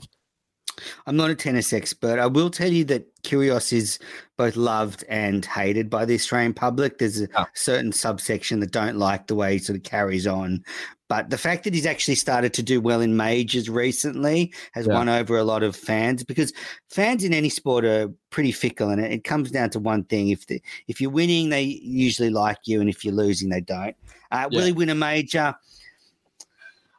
I'm 1.07 1.17
not 1.17 1.31
a 1.31 1.35
tennis 1.35 1.73
expert. 1.73 2.19
I 2.19 2.27
will 2.27 2.51
tell 2.51 2.71
you 2.71 2.85
that 2.85 3.23
Kyrgios 3.23 3.73
is 3.73 3.99
both 4.37 4.57
loved 4.57 5.05
and 5.09 5.45
hated 5.45 5.91
by 5.91 6.05
the 6.05 6.15
Australian 6.15 6.55
public. 6.55 6.99
There's 6.99 7.21
a 7.21 7.29
oh. 7.37 7.47
certain 7.55 7.93
subsection 7.93 8.61
that 8.61 8.73
don't 8.73 8.97
like 8.97 9.27
the 9.27 9.35
way 9.35 9.55
he 9.55 9.59
sort 9.59 9.77
of 9.77 9.83
carries 9.83 10.27
on. 10.27 10.65
But 11.11 11.29
the 11.29 11.39
fact 11.39 11.65
that 11.65 11.75
he's 11.75 11.87
actually 11.87 12.15
started 12.15 12.55
to 12.55 12.63
do 12.63 12.81
well 12.81 13.01
in 13.01 13.17
majors 13.17 13.69
recently 13.69 14.55
has 14.75 14.87
yeah. 14.87 14.95
won 14.95 15.09
over 15.09 15.37
a 15.37 15.43
lot 15.43 15.65
of 15.65 15.75
fans 15.75 16.23
because 16.23 16.53
fans 16.89 17.25
in 17.25 17.35
any 17.35 17.49
sport 17.49 17.85
are 17.85 18.13
pretty 18.31 18.53
fickle, 18.53 18.91
and 18.91 19.05
it, 19.05 19.11
it 19.11 19.25
comes 19.25 19.51
down 19.51 19.71
to 19.71 19.81
one 19.81 20.05
thing: 20.05 20.29
if 20.29 20.47
the, 20.47 20.63
if 20.87 21.01
you're 21.01 21.11
winning, 21.11 21.49
they 21.49 21.63
usually 21.83 22.31
like 22.31 22.59
you, 22.65 22.81
and 22.81 22.89
if 22.89 23.05
you're 23.05 23.13
losing, 23.13 23.49
they 23.49 23.61
don't. 23.61 23.97
Uh, 24.31 24.49
yeah. 24.53 24.57
Will 24.57 24.67
he 24.67 24.71
win 24.71 24.89
a 24.89 24.95
major? 24.95 25.53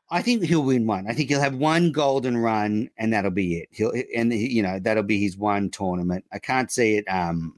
I 0.09 0.21
think 0.21 0.43
he'll 0.43 0.65
win 0.65 0.87
one. 0.87 1.07
I 1.07 1.13
think 1.13 1.29
he'll 1.29 1.39
have 1.39 1.55
one 1.55 1.93
golden 1.93 2.35
run, 2.35 2.89
and 2.97 3.13
that'll 3.13 3.31
be 3.31 3.59
it. 3.59 3.69
He'll 3.71 3.93
and 4.13 4.33
you 4.33 4.61
know 4.61 4.77
that'll 4.77 5.03
be 5.03 5.21
his 5.21 5.37
one 5.37 5.69
tournament. 5.69 6.25
I 6.33 6.39
can't 6.39 6.69
see 6.69 6.97
it 6.97 7.05
um 7.05 7.57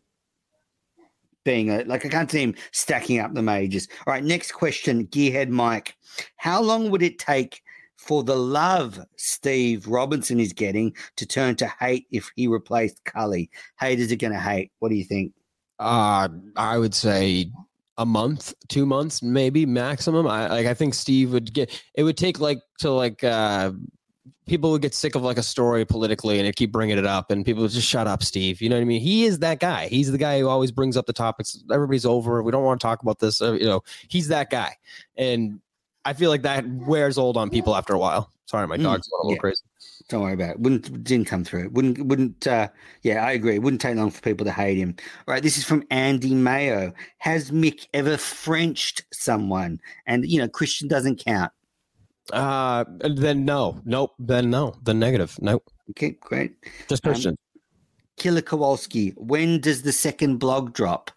being 1.44 1.70
a 1.70 1.84
like 1.84 2.06
I 2.06 2.10
can't 2.10 2.30
see 2.30 2.41
him 2.41 2.56
stacking 2.72 3.20
up 3.20 3.34
the 3.34 3.41
majors. 3.41 3.88
All 4.06 4.14
right, 4.14 4.24
next 4.24 4.52
question, 4.52 5.07
Gearhead 5.07 5.49
Mike. 5.49 5.95
How 6.38 6.61
long 6.61 6.90
would 6.91 7.02
it 7.02 7.20
take 7.20 7.61
for 7.98 8.24
the 8.24 8.36
love 8.36 8.99
Steve 9.15 9.88
Robinson 9.88 10.40
is 10.40 10.53
getting 10.53 10.94
to 11.15 11.26
turn 11.26 11.56
to 11.56 11.68
hate 11.68 12.07
if 12.11 12.32
he 12.36 12.48
replaced 12.48 13.03
Cully? 13.06 13.49
Haters 13.80 14.11
are 14.11 14.18
going 14.18 14.34
to 14.34 14.40
hate. 14.40 14.72
What 14.80 14.90
do 14.90 14.95
you 14.95 15.06
think? 15.06 15.34
Uh, 15.80 16.30
I 16.56 16.78
would 16.78 16.94
say 16.94 17.52
a 17.98 18.06
month, 18.06 18.53
two 18.70 18.86
months, 18.86 19.22
maybe 19.22 19.65
maximum. 19.65 20.28
I 20.28 20.48
like 20.48 20.65
I 20.65 20.74
think 20.74 20.94
Steve 20.94 21.32
would 21.34 21.53
get 21.53 21.82
it 21.95 22.03
would 22.03 22.18
take 22.18 22.40
like 22.40 22.60
to 22.80 22.91
like 22.91 23.24
uh 23.24 23.72
people 24.45 24.72
would 24.72 24.82
get 24.82 24.94
sick 24.94 25.15
of 25.15 25.22
like 25.22 25.38
a 25.38 25.44
story 25.44 25.86
politically 25.86 26.38
and 26.38 26.48
they 26.48 26.52
keep 26.52 26.72
bringing 26.72 26.98
it 26.98 27.06
up 27.06 27.32
and 27.32 27.45
people 27.45 27.61
would 27.61 27.72
just 27.72 27.88
shut 27.88 28.07
up 28.07 28.24
steve 28.24 28.61
you 28.61 28.70
know 28.70 28.76
what 28.76 28.82
i 28.82 28.86
mean 28.86 29.02
he 29.02 29.26
is 29.26 29.40
that 29.40 29.60
guy 29.60 29.88
he's 29.88 30.11
the 30.11 30.18
guy 30.18 30.40
who 30.40 30.48
always 30.48 30.72
brings 30.72 30.98
up 30.98 31.06
the 31.06 31.14
topics 31.14 31.64
everybody's 31.72 32.06
over 32.06 32.41
we 32.44 32.52
don't 32.52 32.64
want 32.64 32.80
to 32.80 32.86
talk 32.86 33.02
about 33.02 33.20
this 33.20 33.41
uh, 33.41 33.53
you 33.53 33.65
know 33.65 33.82
he's 34.07 34.28
that 34.28 34.49
guy 34.49 34.76
and 35.18 35.60
i 36.06 36.14
feel 36.14 36.30
like 36.30 36.41
that 36.41 36.68
wears 36.68 37.18
old 37.18 37.38
on 37.38 37.49
people 37.49 37.76
after 37.76 37.94
a 37.94 37.99
while 37.99 38.32
sorry 38.45 38.68
my 38.68 38.78
mm, 38.78 38.84
dog's 38.84 39.07
mm, 39.07 39.11
a 39.11 39.24
little 39.24 39.34
yeah. 39.34 39.40
crazy 39.40 39.64
don't 40.10 40.22
worry 40.22 40.34
about 40.34 40.52
it. 40.52 40.60
Wouldn't 40.60 41.03
didn't 41.03 41.28
come 41.28 41.44
through. 41.44 41.70
Wouldn't 41.70 42.06
wouldn't. 42.06 42.45
Uh, 42.45 42.68
yeah, 43.03 43.26
I 43.26 43.32
agree. 43.32 43.56
It 43.56 43.61
wouldn't 43.61 43.82
take 43.82 43.95
long 43.95 44.11
for 44.11 44.22
people 44.22 44.45
to 44.45 44.52
hate 44.52 44.78
him. 44.78 44.95
All 45.28 45.34
right, 45.34 45.44
this 45.44 45.57
is 45.57 45.64
from 45.64 45.84
Andy 45.91 46.34
Mayo. 46.34 46.94
Has 47.20 47.52
Mick 47.52 47.88
ever 47.94 48.18
Frenched 48.18 49.03
someone? 49.14 49.80
And 50.06 50.26
you 50.26 50.40
know, 50.40 50.48
Christian 50.48 50.88
doesn't 50.88 51.24
count. 51.24 51.52
Uh, 52.32 52.86
then 53.02 53.45
no, 53.45 53.82
nope. 53.86 54.14
Then 54.20 54.50
no. 54.50 54.76
the 54.84 54.94
negative. 54.94 55.38
Nope. 55.41 55.70
Okay, 55.91 56.12
great. 56.22 56.56
Just 56.88 57.06
um, 57.06 57.12
Christian. 57.12 57.32
Um, 57.32 57.38
Killer 58.18 58.41
Kowalski. 58.41 59.10
When 59.18 59.60
does 59.60 59.82
the 59.82 59.91
second 59.91 60.38
blog 60.38 60.74
drop? 60.74 61.12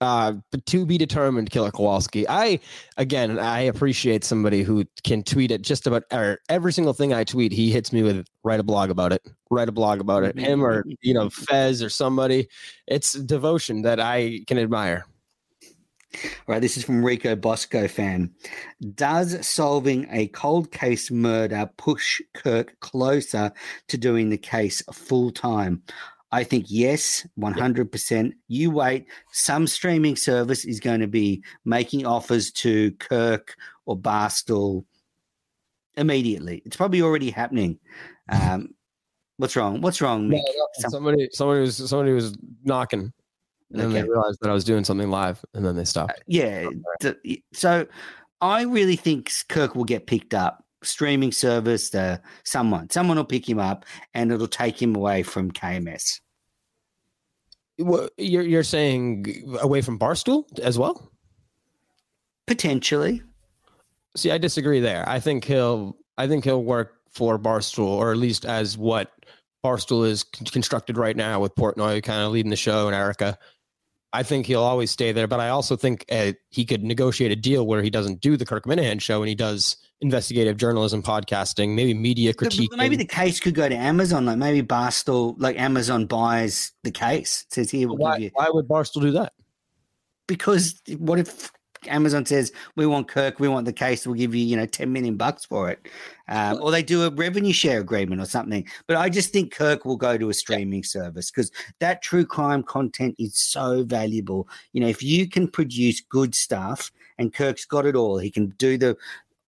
uh 0.00 0.32
to 0.66 0.86
be 0.86 0.96
determined 0.96 1.50
killer 1.50 1.70
kowalski 1.70 2.26
i 2.28 2.58
again 2.96 3.38
i 3.38 3.60
appreciate 3.60 4.24
somebody 4.24 4.62
who 4.62 4.84
can 5.02 5.22
tweet 5.22 5.50
it 5.50 5.62
just 5.62 5.86
about 5.86 6.04
or 6.12 6.40
every 6.48 6.72
single 6.72 6.92
thing 6.92 7.12
i 7.12 7.24
tweet 7.24 7.52
he 7.52 7.70
hits 7.70 7.92
me 7.92 8.02
with 8.02 8.26
write 8.44 8.60
a 8.60 8.62
blog 8.62 8.90
about 8.90 9.12
it 9.12 9.22
write 9.50 9.68
a 9.68 9.72
blog 9.72 10.00
about 10.00 10.22
it 10.22 10.38
him 10.38 10.64
or 10.64 10.84
you 11.02 11.12
know 11.12 11.28
fez 11.28 11.82
or 11.82 11.88
somebody 11.88 12.48
it's 12.86 13.12
devotion 13.12 13.82
that 13.82 14.00
i 14.00 14.40
can 14.46 14.58
admire 14.58 15.04
all 16.14 16.54
right, 16.54 16.62
this 16.62 16.76
is 16.76 16.84
from 16.84 17.04
Rico 17.04 17.36
Bosco 17.36 17.88
fan. 17.88 18.30
Does 18.94 19.46
solving 19.46 20.06
a 20.10 20.28
cold 20.28 20.70
case 20.70 21.10
murder 21.10 21.70
push 21.76 22.20
Kirk 22.34 22.78
closer 22.80 23.52
to 23.88 23.98
doing 23.98 24.30
the 24.30 24.38
case 24.38 24.82
full 24.92 25.30
time? 25.30 25.82
I 26.32 26.42
think 26.42 26.66
yes, 26.68 27.24
100%. 27.38 28.32
You 28.48 28.70
wait. 28.72 29.06
Some 29.30 29.68
streaming 29.68 30.16
service 30.16 30.64
is 30.64 30.80
going 30.80 31.00
to 31.00 31.06
be 31.06 31.44
making 31.64 32.06
offers 32.06 32.50
to 32.52 32.90
Kirk 32.92 33.54
or 33.86 33.96
Barstool 33.96 34.84
immediately. 35.96 36.60
It's 36.64 36.76
probably 36.76 37.02
already 37.02 37.30
happening. 37.30 37.78
Um, 38.28 38.74
what's 39.36 39.54
wrong? 39.54 39.80
What's 39.80 40.00
wrong? 40.00 40.28
No, 40.28 40.42
somebody, 40.78 41.28
somebody 41.32 41.60
was, 41.60 41.76
somebody 41.88 42.12
was 42.12 42.36
knocking, 42.64 43.12
and 43.74 43.82
okay. 43.82 43.92
then 43.92 44.04
they 44.04 44.10
realized 44.10 44.38
that 44.40 44.50
I 44.50 44.52
was 44.52 44.64
doing 44.64 44.84
something 44.84 45.10
live, 45.10 45.44
and 45.52 45.64
then 45.64 45.76
they 45.76 45.84
stopped. 45.84 46.12
Uh, 46.12 46.22
yeah. 46.26 46.68
So, 47.52 47.86
I 48.40 48.62
really 48.62 48.96
think 48.96 49.30
Kirk 49.48 49.74
will 49.74 49.84
get 49.84 50.06
picked 50.06 50.34
up. 50.34 50.64
Streaming 50.82 51.32
service, 51.32 51.94
uh, 51.94 52.18
someone, 52.44 52.90
someone 52.90 53.16
will 53.16 53.24
pick 53.24 53.48
him 53.48 53.58
up, 53.58 53.86
and 54.12 54.30
it'll 54.30 54.46
take 54.46 54.80
him 54.80 54.94
away 54.94 55.22
from 55.22 55.50
KMS. 55.50 56.20
Well, 57.78 58.08
you're 58.18 58.42
you're 58.42 58.62
saying 58.62 59.26
away 59.60 59.80
from 59.80 59.98
Barstool 59.98 60.44
as 60.60 60.78
well? 60.78 61.10
Potentially. 62.46 63.22
See, 64.16 64.30
I 64.30 64.38
disagree 64.38 64.80
there. 64.80 65.08
I 65.08 65.18
think 65.18 65.44
he'll 65.44 65.96
I 66.18 66.28
think 66.28 66.44
he'll 66.44 66.62
work 66.62 66.92
for 67.10 67.38
Barstool, 67.38 67.88
or 67.88 68.12
at 68.12 68.18
least 68.18 68.44
as 68.44 68.76
what 68.76 69.10
Barstool 69.64 70.06
is 70.06 70.22
constructed 70.22 70.98
right 70.98 71.16
now 71.16 71.40
with 71.40 71.54
Portnoy 71.54 72.02
kind 72.02 72.22
of 72.22 72.32
leading 72.32 72.50
the 72.50 72.56
show 72.56 72.86
and 72.86 72.94
Erica. 72.94 73.38
I 74.14 74.22
think 74.22 74.46
he'll 74.46 74.62
always 74.62 74.92
stay 74.92 75.10
there, 75.10 75.26
but 75.26 75.40
I 75.40 75.48
also 75.48 75.74
think 75.74 76.04
uh, 76.08 76.32
he 76.48 76.64
could 76.64 76.84
negotiate 76.84 77.32
a 77.32 77.36
deal 77.36 77.66
where 77.66 77.82
he 77.82 77.90
doesn't 77.90 78.20
do 78.20 78.36
the 78.36 78.46
Kirk 78.46 78.64
Minihane 78.64 79.00
show 79.00 79.20
and 79.20 79.28
he 79.28 79.34
does 79.34 79.76
investigative 80.00 80.56
journalism, 80.56 81.02
podcasting, 81.02 81.74
maybe 81.74 81.94
media 81.94 82.32
critique. 82.32 82.70
Maybe 82.76 82.94
the 82.94 83.04
case 83.04 83.40
could 83.40 83.56
go 83.56 83.68
to 83.68 83.74
Amazon. 83.74 84.24
Like 84.24 84.38
maybe 84.38 84.64
Barstool, 84.64 85.34
like 85.38 85.58
Amazon 85.58 86.06
buys 86.06 86.70
the 86.84 86.92
case. 86.92 87.44
It 87.48 87.54
says 87.54 87.70
here. 87.72 87.88
We'll 87.88 87.96
why, 87.96 88.30
why 88.34 88.50
would 88.50 88.68
Barstool 88.68 89.02
do 89.02 89.10
that? 89.10 89.32
Because 90.28 90.80
what 90.96 91.18
if 91.18 91.50
Amazon 91.88 92.24
says 92.26 92.52
we 92.76 92.86
want 92.86 93.08
Kirk, 93.08 93.40
we 93.40 93.48
want 93.48 93.66
the 93.66 93.72
case, 93.72 94.06
we'll 94.06 94.16
give 94.16 94.34
you 94.34 94.44
you 94.44 94.56
know 94.56 94.66
ten 94.66 94.92
million 94.92 95.16
bucks 95.16 95.44
for 95.44 95.70
it, 95.70 95.86
um, 96.28 96.58
or 96.62 96.70
they 96.70 96.82
do 96.82 97.04
a 97.04 97.10
revenue 97.10 97.52
share 97.52 97.80
agreement 97.80 98.20
or 98.20 98.26
something. 98.26 98.66
But 98.86 98.96
I 98.96 99.08
just 99.08 99.32
think 99.32 99.52
Kirk 99.52 99.84
will 99.84 99.96
go 99.96 100.16
to 100.16 100.30
a 100.30 100.34
streaming 100.34 100.80
yeah. 100.80 100.88
service 100.88 101.30
because 101.30 101.50
that 101.80 102.02
true 102.02 102.24
crime 102.24 102.62
content 102.62 103.14
is 103.18 103.38
so 103.38 103.84
valuable. 103.84 104.48
You 104.72 104.80
know, 104.80 104.88
if 104.88 105.02
you 105.02 105.28
can 105.28 105.48
produce 105.48 106.00
good 106.00 106.34
stuff, 106.34 106.90
and 107.18 107.32
Kirk's 107.32 107.64
got 107.64 107.86
it 107.86 107.96
all, 107.96 108.18
he 108.18 108.30
can 108.30 108.50
do 108.58 108.78
the 108.78 108.96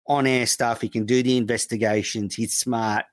on 0.08 0.26
air 0.26 0.46
stuff, 0.46 0.80
he 0.80 0.88
can 0.88 1.04
do 1.04 1.22
the 1.22 1.36
investigations, 1.36 2.34
he's 2.34 2.56
smart. 2.56 3.04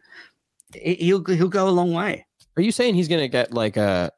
He'll 0.73 1.23
he'll 1.23 1.49
go 1.49 1.67
a 1.67 1.69
long 1.69 1.93
way. 1.93 2.25
Are 2.57 2.61
you 2.61 2.71
saying 2.71 2.95
he's 2.95 3.07
going 3.07 3.21
to 3.21 3.27
get 3.27 3.53
like 3.53 3.77
a 3.77 4.11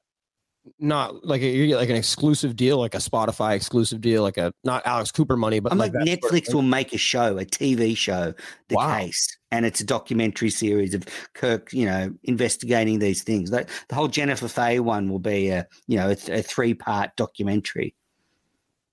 not 0.79 1.25
like 1.25 1.41
a, 1.41 1.45
you 1.47 1.67
get 1.67 1.77
like 1.77 1.89
an 1.89 1.95
exclusive 1.95 2.55
deal, 2.55 2.77
like 2.77 2.95
a 2.95 2.99
Spotify 2.99 3.55
exclusive 3.55 4.01
deal, 4.01 4.23
like 4.23 4.37
a 4.37 4.51
not 4.63 4.85
Alex 4.85 5.11
Cooper 5.11 5.37
money, 5.37 5.59
but 5.59 5.71
I'm 5.71 5.77
like, 5.77 5.93
like 5.93 6.07
Netflix 6.07 6.53
will 6.53 6.61
make 6.61 6.93
a 6.93 6.97
show, 6.97 7.37
a 7.37 7.45
TV 7.45 7.95
show, 7.95 8.33
the 8.69 8.75
wow. 8.75 8.99
case, 8.99 9.37
and 9.51 9.65
it's 9.65 9.79
a 9.81 9.85
documentary 9.85 10.49
series 10.49 10.93
of 10.93 11.05
Kirk, 11.33 11.71
you 11.71 11.85
know, 11.85 12.13
investigating 12.23 12.99
these 12.99 13.23
things. 13.23 13.51
Like 13.51 13.69
the 13.89 13.95
whole 13.95 14.07
Jennifer 14.07 14.47
Fay 14.47 14.79
one 14.79 15.09
will 15.09 15.19
be 15.19 15.49
a 15.49 15.67
you 15.87 15.97
know 15.97 16.09
a, 16.09 16.39
a 16.39 16.41
three 16.41 16.73
part 16.73 17.15
documentary. 17.15 17.95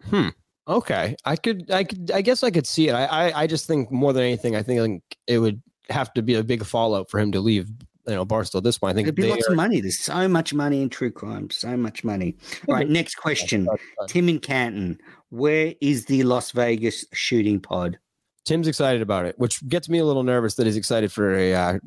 Hmm. 0.04 0.28
Okay, 0.68 1.16
I 1.24 1.34
could, 1.34 1.70
I 1.72 1.82
could, 1.82 2.12
I 2.12 2.20
guess 2.22 2.44
I 2.44 2.50
could 2.52 2.68
see 2.68 2.88
it. 2.88 2.92
I, 2.92 3.04
I, 3.06 3.42
I 3.42 3.46
just 3.48 3.66
think 3.66 3.90
more 3.90 4.12
than 4.12 4.22
anything, 4.22 4.54
I 4.54 4.62
think 4.62 5.02
it 5.26 5.38
would 5.38 5.60
have 5.90 6.12
to 6.14 6.22
be 6.22 6.34
a 6.34 6.44
big 6.44 6.64
fallout 6.64 7.10
for 7.10 7.18
him 7.18 7.32
to 7.32 7.40
leave 7.40 7.68
you 8.06 8.14
know 8.14 8.26
Barstool 8.26 8.62
this 8.62 8.78
point. 8.78 8.92
I 8.92 8.94
think 8.94 9.06
There'd 9.06 9.14
be 9.14 9.28
lots 9.28 9.48
of 9.48 9.56
money. 9.56 9.80
There's 9.80 9.98
so 9.98 10.28
much 10.28 10.52
money 10.54 10.82
in 10.82 10.88
true 10.88 11.10
crime. 11.10 11.50
So 11.50 11.76
much 11.76 12.04
money. 12.04 12.36
All 12.68 12.74
right, 12.74 12.88
next 12.88 13.16
question. 13.16 13.68
Tim 14.08 14.28
in 14.28 14.38
Canton. 14.38 14.98
Where 15.30 15.74
is 15.80 16.06
the 16.06 16.24
Las 16.24 16.50
Vegas 16.50 17.06
shooting 17.12 17.60
pod? 17.60 17.98
Tim's 18.44 18.66
excited 18.66 19.02
about 19.02 19.24
it, 19.24 19.38
which 19.38 19.66
gets 19.68 19.88
me 19.88 19.98
a 19.98 20.04
little 20.04 20.24
nervous 20.24 20.56
that 20.56 20.66
he's 20.66 20.76
excited 20.76 21.12
for 21.12 21.34
a 21.34 21.54
uh, 21.54 21.78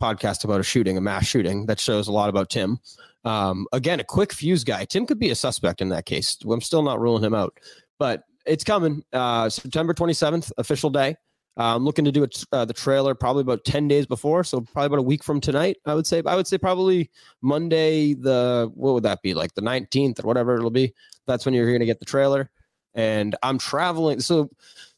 podcast 0.00 0.44
about 0.44 0.60
a 0.60 0.62
shooting, 0.62 0.96
a 0.96 1.00
mass 1.00 1.26
shooting. 1.26 1.66
That 1.66 1.80
shows 1.80 2.08
a 2.08 2.12
lot 2.12 2.28
about 2.28 2.50
Tim. 2.50 2.78
Um, 3.24 3.66
again, 3.72 4.00
a 4.00 4.04
quick 4.04 4.32
fuse 4.32 4.64
guy. 4.64 4.84
Tim 4.84 5.06
could 5.06 5.18
be 5.18 5.30
a 5.30 5.34
suspect 5.34 5.80
in 5.80 5.88
that 5.90 6.06
case. 6.06 6.36
I'm 6.48 6.60
still 6.60 6.82
not 6.82 7.00
ruling 7.00 7.24
him 7.24 7.34
out, 7.34 7.58
but 7.98 8.24
it's 8.44 8.64
coming. 8.64 9.04
Uh, 9.12 9.48
September 9.48 9.94
27th, 9.94 10.52
official 10.58 10.90
day. 10.90 11.16
Uh, 11.58 11.76
I'm 11.76 11.84
looking 11.84 12.04
to 12.06 12.12
do 12.12 12.22
it, 12.22 12.42
uh, 12.52 12.64
the 12.64 12.72
trailer 12.72 13.14
probably 13.14 13.42
about 13.42 13.64
10 13.64 13.86
days 13.86 14.06
before. 14.06 14.42
So 14.42 14.60
probably 14.60 14.86
about 14.86 14.98
a 15.00 15.02
week 15.02 15.22
from 15.22 15.40
tonight, 15.40 15.76
I 15.84 15.94
would 15.94 16.06
say. 16.06 16.22
I 16.24 16.34
would 16.34 16.46
say 16.46 16.56
probably 16.56 17.10
Monday, 17.42 18.14
the, 18.14 18.70
what 18.74 18.94
would 18.94 19.02
that 19.02 19.20
be? 19.22 19.34
Like 19.34 19.54
the 19.54 19.62
19th 19.62 20.24
or 20.24 20.26
whatever 20.26 20.56
it'll 20.56 20.70
be. 20.70 20.94
That's 21.26 21.44
when 21.44 21.54
you're 21.54 21.66
going 21.66 21.80
to 21.80 21.86
get 21.86 22.00
the 22.00 22.06
trailer. 22.06 22.50
And 22.94 23.36
I'm 23.42 23.58
traveling. 23.58 24.20
So 24.20 24.50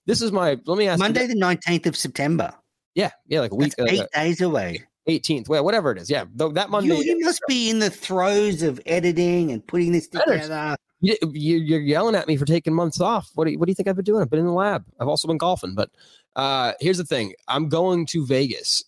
this 0.07 0.23
is 0.23 0.31
my, 0.31 0.59
let 0.65 0.79
me 0.79 0.87
ask 0.87 1.01
Monday, 1.01 1.27
the 1.27 1.35
19th 1.35 1.87
of 1.87 1.97
September. 1.97 2.55
Yeah. 2.95 3.11
Yeah. 3.27 3.41
Like 3.41 3.53
a 3.53 3.57
week. 3.57 3.75
That's 3.77 3.93
eight 3.93 4.01
uh, 4.01 4.23
days 4.23 4.41
away. 4.41 4.85
18th, 5.09 5.49
well, 5.49 5.65
whatever 5.65 5.91
it 5.91 5.99
is. 5.99 6.09
Yeah. 6.09 6.25
Though 6.35 6.51
that 6.53 6.71
Monday. 6.71 6.97
You, 6.97 7.03
you 7.03 7.25
must 7.25 7.43
be 7.49 7.69
in 7.69 7.79
the 7.79 7.91
throes 7.91 8.63
of 8.63 8.81
editing 8.87 9.51
and 9.51 9.67
putting 9.67 9.93
this 9.93 10.09
together. 10.09 10.77
you, 11.01 11.17
you're 11.33 11.81
yelling 11.81 12.15
at 12.15 12.27
me 12.27 12.37
for 12.37 12.47
taking 12.47 12.73
months 12.73 13.01
off. 13.01 13.31
What 13.35 13.45
do 13.45 13.53
you, 13.53 13.59
what 13.59 13.67
do 13.67 13.71
you 13.71 13.75
think 13.75 13.89
I've 13.89 13.97
been 13.97 14.05
doing? 14.05 14.23
I've 14.23 14.31
been 14.31 14.41
in 14.41 14.47
the 14.47 14.53
lab. 14.53 14.85
I've 15.01 15.09
also 15.09 15.29
been 15.29 15.37
golfing. 15.37 15.75
But 15.75 15.91
uh, 16.37 16.73
here's 16.81 16.99
the 16.99 17.05
thing: 17.05 17.35
I'm 17.49 17.69
going 17.69 18.07
to 18.07 18.27
Vegas 18.27 18.85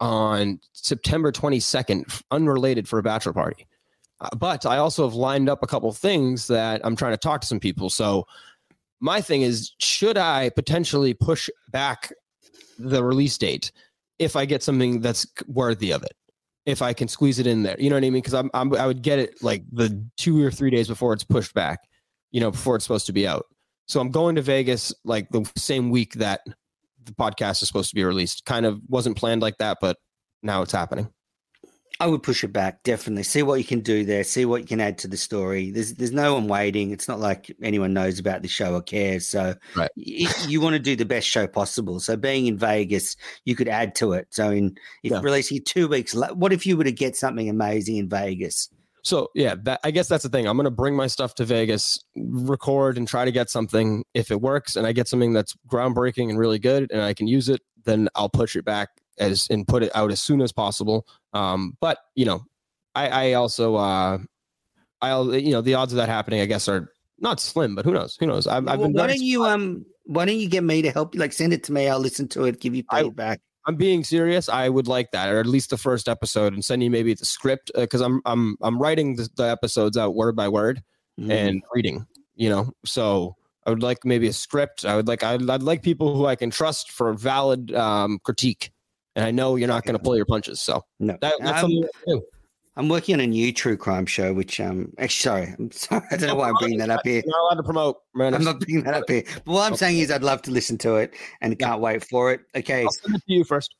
on 0.00 0.60
September 0.72 1.32
22nd, 1.32 2.22
unrelated 2.30 2.88
for 2.88 2.98
a 2.98 3.02
bachelor 3.02 3.32
party. 3.32 3.66
Uh, 4.20 4.28
but 4.36 4.64
I 4.64 4.78
also 4.78 5.04
have 5.04 5.14
lined 5.14 5.48
up 5.48 5.62
a 5.62 5.66
couple 5.66 5.92
things 5.92 6.46
that 6.48 6.80
I'm 6.84 6.96
trying 6.96 7.12
to 7.12 7.18
talk 7.18 7.40
to 7.42 7.46
some 7.46 7.60
people. 7.60 7.90
So 7.90 8.26
my 9.00 9.20
thing 9.20 9.42
is, 9.42 9.72
should 9.78 10.16
I 10.16 10.50
potentially 10.50 11.14
push 11.14 11.50
back 11.70 12.12
the 12.78 13.04
release 13.04 13.36
date 13.36 13.72
if 14.18 14.36
I 14.36 14.44
get 14.44 14.62
something 14.62 15.00
that's 15.00 15.26
worthy 15.46 15.90
of 15.92 16.02
it? 16.02 16.14
If 16.64 16.82
I 16.82 16.94
can 16.94 17.06
squeeze 17.06 17.38
it 17.38 17.46
in 17.46 17.62
there, 17.62 17.76
you 17.78 17.90
know 17.90 17.96
what 17.96 18.04
I 18.04 18.10
mean? 18.10 18.14
Because 18.14 18.34
I'm, 18.34 18.50
I'm 18.52 18.74
I 18.74 18.88
would 18.88 19.02
get 19.02 19.20
it 19.20 19.40
like 19.40 19.62
the 19.70 20.04
two 20.16 20.44
or 20.44 20.50
three 20.50 20.70
days 20.70 20.88
before 20.88 21.12
it's 21.12 21.22
pushed 21.22 21.54
back, 21.54 21.78
you 22.32 22.40
know, 22.40 22.50
before 22.50 22.74
it's 22.74 22.84
supposed 22.84 23.06
to 23.06 23.12
be 23.12 23.24
out. 23.26 23.46
So 23.86 24.00
I'm 24.00 24.10
going 24.10 24.34
to 24.36 24.42
Vegas 24.42 24.92
like 25.04 25.28
the 25.30 25.50
same 25.56 25.90
week 25.90 26.14
that 26.14 26.40
the 27.04 27.12
podcast 27.12 27.62
is 27.62 27.68
supposed 27.68 27.90
to 27.90 27.94
be 27.94 28.04
released. 28.04 28.44
Kind 28.44 28.66
of 28.66 28.80
wasn't 28.88 29.16
planned 29.16 29.42
like 29.42 29.58
that, 29.58 29.78
but 29.80 29.96
now 30.42 30.62
it's 30.62 30.72
happening. 30.72 31.08
I 31.98 32.06
would 32.08 32.22
push 32.22 32.44
it 32.44 32.52
back 32.52 32.82
definitely. 32.82 33.22
See 33.22 33.42
what 33.42 33.54
you 33.54 33.64
can 33.64 33.80
do 33.80 34.04
there. 34.04 34.22
See 34.22 34.44
what 34.44 34.60
you 34.60 34.66
can 34.66 34.82
add 34.82 34.98
to 34.98 35.08
the 35.08 35.16
story. 35.16 35.70
There's 35.70 35.94
there's 35.94 36.12
no 36.12 36.34
one 36.34 36.46
waiting. 36.46 36.90
It's 36.90 37.08
not 37.08 37.20
like 37.20 37.50
anyone 37.62 37.94
knows 37.94 38.18
about 38.18 38.42
the 38.42 38.48
show 38.48 38.74
or 38.74 38.82
cares. 38.82 39.26
So 39.26 39.54
Right. 39.74 39.90
y- 39.96 40.30
you 40.46 40.60
want 40.60 40.74
to 40.74 40.78
do 40.78 40.94
the 40.94 41.06
best 41.06 41.26
show 41.26 41.46
possible. 41.46 41.98
So 42.00 42.14
being 42.16 42.48
in 42.48 42.58
Vegas, 42.58 43.16
you 43.46 43.54
could 43.56 43.68
add 43.68 43.94
to 43.94 44.12
it. 44.12 44.26
So 44.30 44.50
in 44.50 44.76
if 45.04 45.12
Yeah. 45.12 45.20
releasing 45.22 45.62
two 45.64 45.88
weeks, 45.88 46.14
what 46.14 46.52
if 46.52 46.66
you 46.66 46.76
were 46.76 46.84
to 46.84 46.92
get 46.92 47.16
something 47.16 47.48
amazing 47.48 47.96
in 47.96 48.10
Vegas? 48.10 48.68
So 49.06 49.30
yeah, 49.36 49.54
that, 49.62 49.78
I 49.84 49.92
guess 49.92 50.08
that's 50.08 50.24
the 50.24 50.28
thing. 50.28 50.48
I'm 50.48 50.56
gonna 50.56 50.68
bring 50.68 50.96
my 50.96 51.06
stuff 51.06 51.36
to 51.36 51.44
Vegas, 51.44 52.02
record, 52.16 52.98
and 52.98 53.06
try 53.06 53.24
to 53.24 53.30
get 53.30 53.48
something. 53.48 54.04
If 54.14 54.32
it 54.32 54.40
works 54.40 54.74
and 54.74 54.84
I 54.84 54.90
get 54.90 55.06
something 55.06 55.32
that's 55.32 55.54
groundbreaking 55.68 56.28
and 56.28 56.36
really 56.36 56.58
good, 56.58 56.90
and 56.90 57.00
I 57.00 57.14
can 57.14 57.28
use 57.28 57.48
it, 57.48 57.60
then 57.84 58.08
I'll 58.16 58.28
push 58.28 58.56
it 58.56 58.64
back 58.64 58.88
as 59.18 59.46
and 59.48 59.66
put 59.66 59.84
it 59.84 59.94
out 59.94 60.10
as 60.10 60.20
soon 60.20 60.40
as 60.40 60.50
possible. 60.50 61.06
Um, 61.32 61.76
but 61.80 61.98
you 62.16 62.24
know, 62.24 62.42
I, 62.96 63.28
I 63.28 63.32
also 63.34 63.76
uh, 63.76 64.18
I'll 65.00 65.32
you 65.36 65.52
know 65.52 65.60
the 65.60 65.74
odds 65.74 65.92
of 65.92 65.98
that 65.98 66.08
happening, 66.08 66.40
I 66.40 66.46
guess, 66.46 66.68
are 66.68 66.92
not 67.20 67.38
slim, 67.38 67.76
but 67.76 67.84
who 67.84 67.92
knows? 67.92 68.16
Who 68.18 68.26
knows? 68.26 68.48
I've, 68.48 68.66
I've 68.66 68.80
been 68.80 68.92
why 68.92 69.06
don't 69.06 69.22
you 69.22 69.44
um 69.44 69.86
why 70.06 70.24
don't 70.24 70.38
you 70.38 70.48
get 70.48 70.64
me 70.64 70.82
to 70.82 70.90
help 70.90 71.14
you? 71.14 71.20
Like 71.20 71.32
send 71.32 71.52
it 71.52 71.62
to 71.64 71.72
me. 71.72 71.88
I'll 71.88 72.00
listen 72.00 72.26
to 72.30 72.44
it, 72.46 72.60
give 72.60 72.74
you 72.74 72.82
feedback. 72.90 73.40
I'm 73.66 73.76
being 73.76 74.04
serious. 74.04 74.48
I 74.48 74.68
would 74.68 74.86
like 74.88 75.10
that, 75.10 75.28
or 75.28 75.40
at 75.40 75.46
least 75.46 75.70
the 75.70 75.76
first 75.76 76.08
episode, 76.08 76.52
and 76.54 76.64
send 76.64 76.82
you 76.82 76.90
maybe 76.90 77.14
the 77.14 77.24
script 77.24 77.70
because 77.74 78.00
I'm 78.00 78.20
I'm 78.24 78.56
I'm 78.62 78.78
writing 78.80 79.16
the, 79.16 79.28
the 79.36 79.44
episodes 79.50 79.96
out 79.96 80.14
word 80.14 80.36
by 80.36 80.48
word 80.48 80.82
Mm. 81.18 81.30
and 81.32 81.62
reading. 81.72 82.06
You 82.34 82.50
know, 82.50 82.70
so 82.84 83.34
I 83.66 83.70
would 83.70 83.82
like 83.82 84.04
maybe 84.04 84.28
a 84.28 84.32
script. 84.34 84.84
I 84.84 84.94
would 84.96 85.08
like 85.08 85.22
I'd, 85.24 85.48
I'd 85.48 85.62
like 85.62 85.82
people 85.82 86.14
who 86.14 86.26
I 86.26 86.36
can 86.36 86.50
trust 86.50 86.92
for 86.92 87.12
valid 87.14 87.74
um, 87.74 88.18
critique, 88.22 88.70
and 89.16 89.24
I 89.24 89.30
know 89.30 89.56
you're 89.56 89.66
not 89.66 89.84
going 89.84 89.96
to 89.96 90.02
pull 90.02 90.14
your 90.16 90.26
punches. 90.26 90.60
So 90.60 90.82
no, 91.00 91.16
that, 91.22 91.34
that's 91.40 91.64
Um, 91.64 91.72
something. 92.06 92.22
I'm 92.76 92.88
working 92.88 93.14
on 93.14 93.20
a 93.20 93.26
new 93.26 93.52
true 93.52 93.76
crime 93.76 94.06
show, 94.06 94.34
which 94.34 94.60
um 94.60 94.92
actually 94.98 95.22
sorry, 95.22 95.54
I'm 95.58 95.70
sorry, 95.70 96.06
I 96.10 96.16
don't 96.16 96.28
know 96.28 96.34
why 96.34 96.48
I'm 96.48 96.56
bringing 96.60 96.78
that 96.78 96.90
up 96.90 97.00
here. 97.04 97.22
You're 97.24 97.32
not 97.32 97.40
allowed 97.40 97.56
to 97.56 97.62
promote. 97.62 97.96
Man, 98.14 98.34
I'm 98.34 98.44
not 98.44 98.60
bringing 98.60 98.84
that 98.84 98.94
up 98.94 99.08
here. 99.08 99.24
But 99.44 99.52
what 99.52 99.70
I'm 99.70 99.76
saying 99.76 99.98
is, 99.98 100.10
I'd 100.10 100.22
love 100.22 100.42
to 100.42 100.50
listen 100.50 100.76
to 100.78 100.96
it 100.96 101.14
and 101.40 101.58
can't 101.58 101.80
wait 101.80 102.04
for 102.04 102.32
it. 102.32 102.42
Okay, 102.54 102.82
I'll 102.82 102.90
send 102.90 103.16
it 103.16 103.22
to 103.26 103.32
you 103.32 103.44
first. 103.44 103.74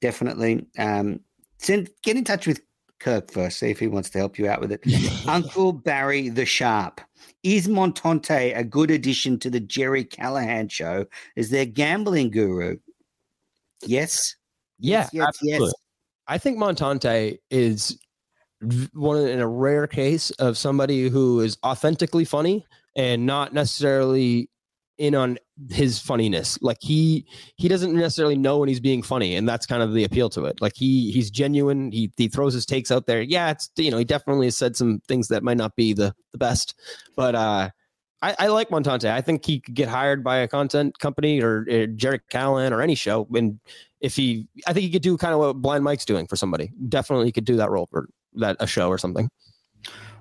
definitely. 0.00 0.66
Um, 0.78 1.20
send 1.58 1.90
get 2.02 2.16
in 2.16 2.24
touch 2.24 2.46
with 2.46 2.60
Kirk 2.98 3.30
first. 3.30 3.58
See 3.58 3.70
if 3.70 3.78
he 3.78 3.86
wants 3.86 4.10
to 4.10 4.18
help 4.18 4.38
you 4.38 4.48
out 4.48 4.60
with 4.60 4.72
it. 4.72 4.82
Uncle 5.28 5.72
Barry 5.72 6.28
the 6.28 6.46
Sharp. 6.46 7.00
Is 7.42 7.68
Montante 7.68 8.56
a 8.56 8.64
good 8.64 8.90
addition 8.90 9.38
to 9.40 9.50
the 9.50 9.60
Gerry 9.60 10.02
Callahan 10.04 10.68
show 10.68 11.06
as 11.36 11.50
their 11.50 11.66
gambling 11.66 12.30
guru? 12.30 12.78
Yes. 13.86 14.34
Yeah, 14.78 15.08
yes, 15.12 15.26
absolutely. 15.28 15.72
I 16.26 16.38
think 16.38 16.58
Montante 16.58 17.38
is 17.50 17.98
one 18.92 19.18
in 19.26 19.40
a 19.40 19.48
rare 19.48 19.86
case 19.86 20.30
of 20.32 20.58
somebody 20.58 21.08
who 21.08 21.40
is 21.40 21.58
authentically 21.64 22.24
funny 22.24 22.66
and 22.96 23.26
not 23.26 23.52
necessarily 23.52 24.48
in 24.98 25.14
on 25.14 25.38
his 25.70 25.98
funniness. 25.98 26.58
Like 26.62 26.78
he 26.80 27.26
he 27.56 27.68
doesn't 27.68 27.94
necessarily 27.94 28.36
know 28.36 28.58
when 28.58 28.68
he's 28.68 28.80
being 28.80 29.02
funny, 29.02 29.36
and 29.36 29.48
that's 29.48 29.66
kind 29.66 29.82
of 29.82 29.94
the 29.94 30.04
appeal 30.04 30.30
to 30.30 30.44
it. 30.44 30.60
Like 30.60 30.74
he 30.76 31.10
he's 31.10 31.30
genuine. 31.30 31.90
He 31.92 32.12
he 32.16 32.28
throws 32.28 32.54
his 32.54 32.66
takes 32.66 32.90
out 32.90 33.06
there. 33.06 33.22
Yeah, 33.22 33.50
it's 33.50 33.70
you 33.76 33.90
know 33.90 33.98
he 33.98 34.04
definitely 34.04 34.46
has 34.46 34.56
said 34.56 34.76
some 34.76 35.00
things 35.08 35.28
that 35.28 35.42
might 35.42 35.56
not 35.56 35.76
be 35.76 35.92
the 35.92 36.14
the 36.32 36.38
best, 36.38 36.74
but 37.16 37.34
uh. 37.34 37.70
I, 38.22 38.34
I 38.38 38.46
like 38.46 38.70
Montante. 38.70 39.10
I 39.10 39.20
think 39.20 39.44
he 39.44 39.60
could 39.60 39.74
get 39.74 39.86
hired 39.86 40.24
by 40.24 40.38
a 40.38 40.48
content 40.48 40.98
company 40.98 41.42
or 41.42 41.66
uh, 41.70 41.84
Gerry 41.94 42.20
Callahan 42.30 42.72
or 42.72 42.80
any 42.80 42.94
show, 42.94 43.28
and 43.34 43.60
if 44.00 44.16
he 44.16 44.48
I 44.66 44.72
think 44.72 44.84
he 44.84 44.90
could 44.90 45.02
do 45.02 45.18
kind 45.18 45.34
of 45.34 45.40
what 45.40 45.56
Blind 45.56 45.84
Mike's 45.84 46.06
doing 46.06 46.26
for 46.26 46.34
somebody. 46.34 46.72
Definitely 46.88 47.32
could 47.32 47.44
do 47.44 47.56
that 47.56 47.68
role 47.68 47.86
for 47.90 48.08
that 48.36 48.56
a 48.60 48.66
show 48.66 48.88
or 48.88 48.98
something. 48.98 49.28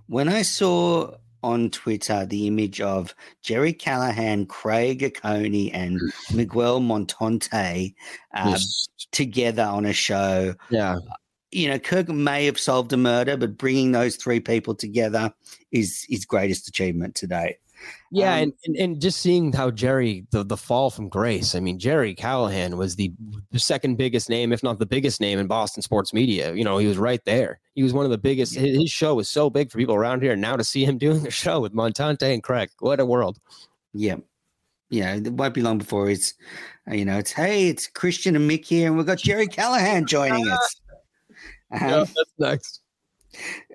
When 0.07 0.27
I 0.29 0.41
saw 0.41 1.15
on 1.43 1.69
Twitter 1.69 2.25
the 2.25 2.47
image 2.47 2.79
of 2.81 3.13
Gerry 3.41 3.73
Callahan, 3.73 4.45
Craig 4.45 4.99
Acone, 5.01 5.71
and 5.73 5.99
Miguel 6.33 6.79
Montante 6.79 7.93
uh, 8.33 8.45
Yes. 8.49 8.87
together 9.11 9.63
on 9.63 9.85
a 9.85 9.93
show, 9.93 10.55
Yeah. 10.69 10.97
you 11.51 11.67
know, 11.67 11.79
Kirk 11.79 12.07
may 12.09 12.45
have 12.45 12.59
solved 12.59 12.93
a 12.93 12.97
murder, 12.97 13.35
but 13.37 13.57
bringing 13.57 13.91
those 13.91 14.15
three 14.15 14.39
people 14.39 14.73
together 14.75 15.33
is 15.71 16.05
his 16.09 16.25
greatest 16.25 16.67
achievement 16.67 17.15
to 17.15 17.27
date. 17.27 17.57
Yeah, 18.11 18.33
Um, 18.35 18.41
and, 18.41 18.53
and 18.65 18.75
and 18.75 19.01
just 19.01 19.19
seeing 19.21 19.51
how 19.53 19.71
Jerry 19.71 20.25
the 20.31 20.43
the 20.43 20.57
fall 20.57 20.89
from 20.89 21.09
grace. 21.09 21.55
I 21.55 21.59
mean, 21.59 21.79
Gerry 21.79 22.13
Callahan 22.13 22.77
was 22.77 22.95
the 22.95 23.11
second 23.55 23.97
biggest 23.97 24.29
name, 24.29 24.53
if 24.53 24.61
not 24.61 24.79
the 24.79 24.85
biggest 24.85 25.19
name 25.19 25.39
in 25.39 25.47
Boston 25.47 25.81
sports 25.81 26.13
media. 26.13 26.53
You 26.53 26.63
know, 26.63 26.77
he 26.77 26.87
was 26.87 26.97
right 26.97 27.23
there. 27.25 27.59
He 27.73 27.83
was 27.83 27.93
one 27.93 28.05
of 28.05 28.11
the 28.11 28.17
biggest. 28.17 28.55
His, 28.55 28.77
his 28.77 28.91
show 28.91 29.15
was 29.15 29.29
so 29.29 29.49
big 29.49 29.71
for 29.71 29.77
people 29.77 29.95
around 29.95 30.21
here. 30.21 30.33
And 30.33 30.41
now 30.41 30.55
to 30.55 30.63
see 30.63 30.85
him 30.85 30.97
doing 30.99 31.25
a 31.25 31.31
show 31.31 31.59
with 31.59 31.73
Montante 31.73 32.31
and 32.33 32.43
Craig, 32.43 32.69
what 32.79 32.99
a 32.99 33.05
world! 33.05 33.39
Yeah. 33.93 34.17
Yeah, 34.89 35.15
it 35.15 35.33
won't 35.33 35.55
be 35.55 35.63
long 35.63 35.79
before 35.79 36.07
it's, 36.11 36.35
uh, 36.87 36.93
you 36.93 37.03
know, 37.03 37.17
it's 37.17 37.31
hey, 37.31 37.67
it's 37.67 37.87
Christian 37.87 38.35
and 38.35 38.47
Mick 38.47 38.65
here, 38.65 38.87
and 38.87 38.95
we've 38.95 39.07
got 39.07 39.17
Gerry 39.17 39.47
Callahan 39.47 40.05
joining 40.05 40.47
us. 40.47 40.75
Um, 41.71 41.79
that's 42.15 42.33
next. 42.37 42.82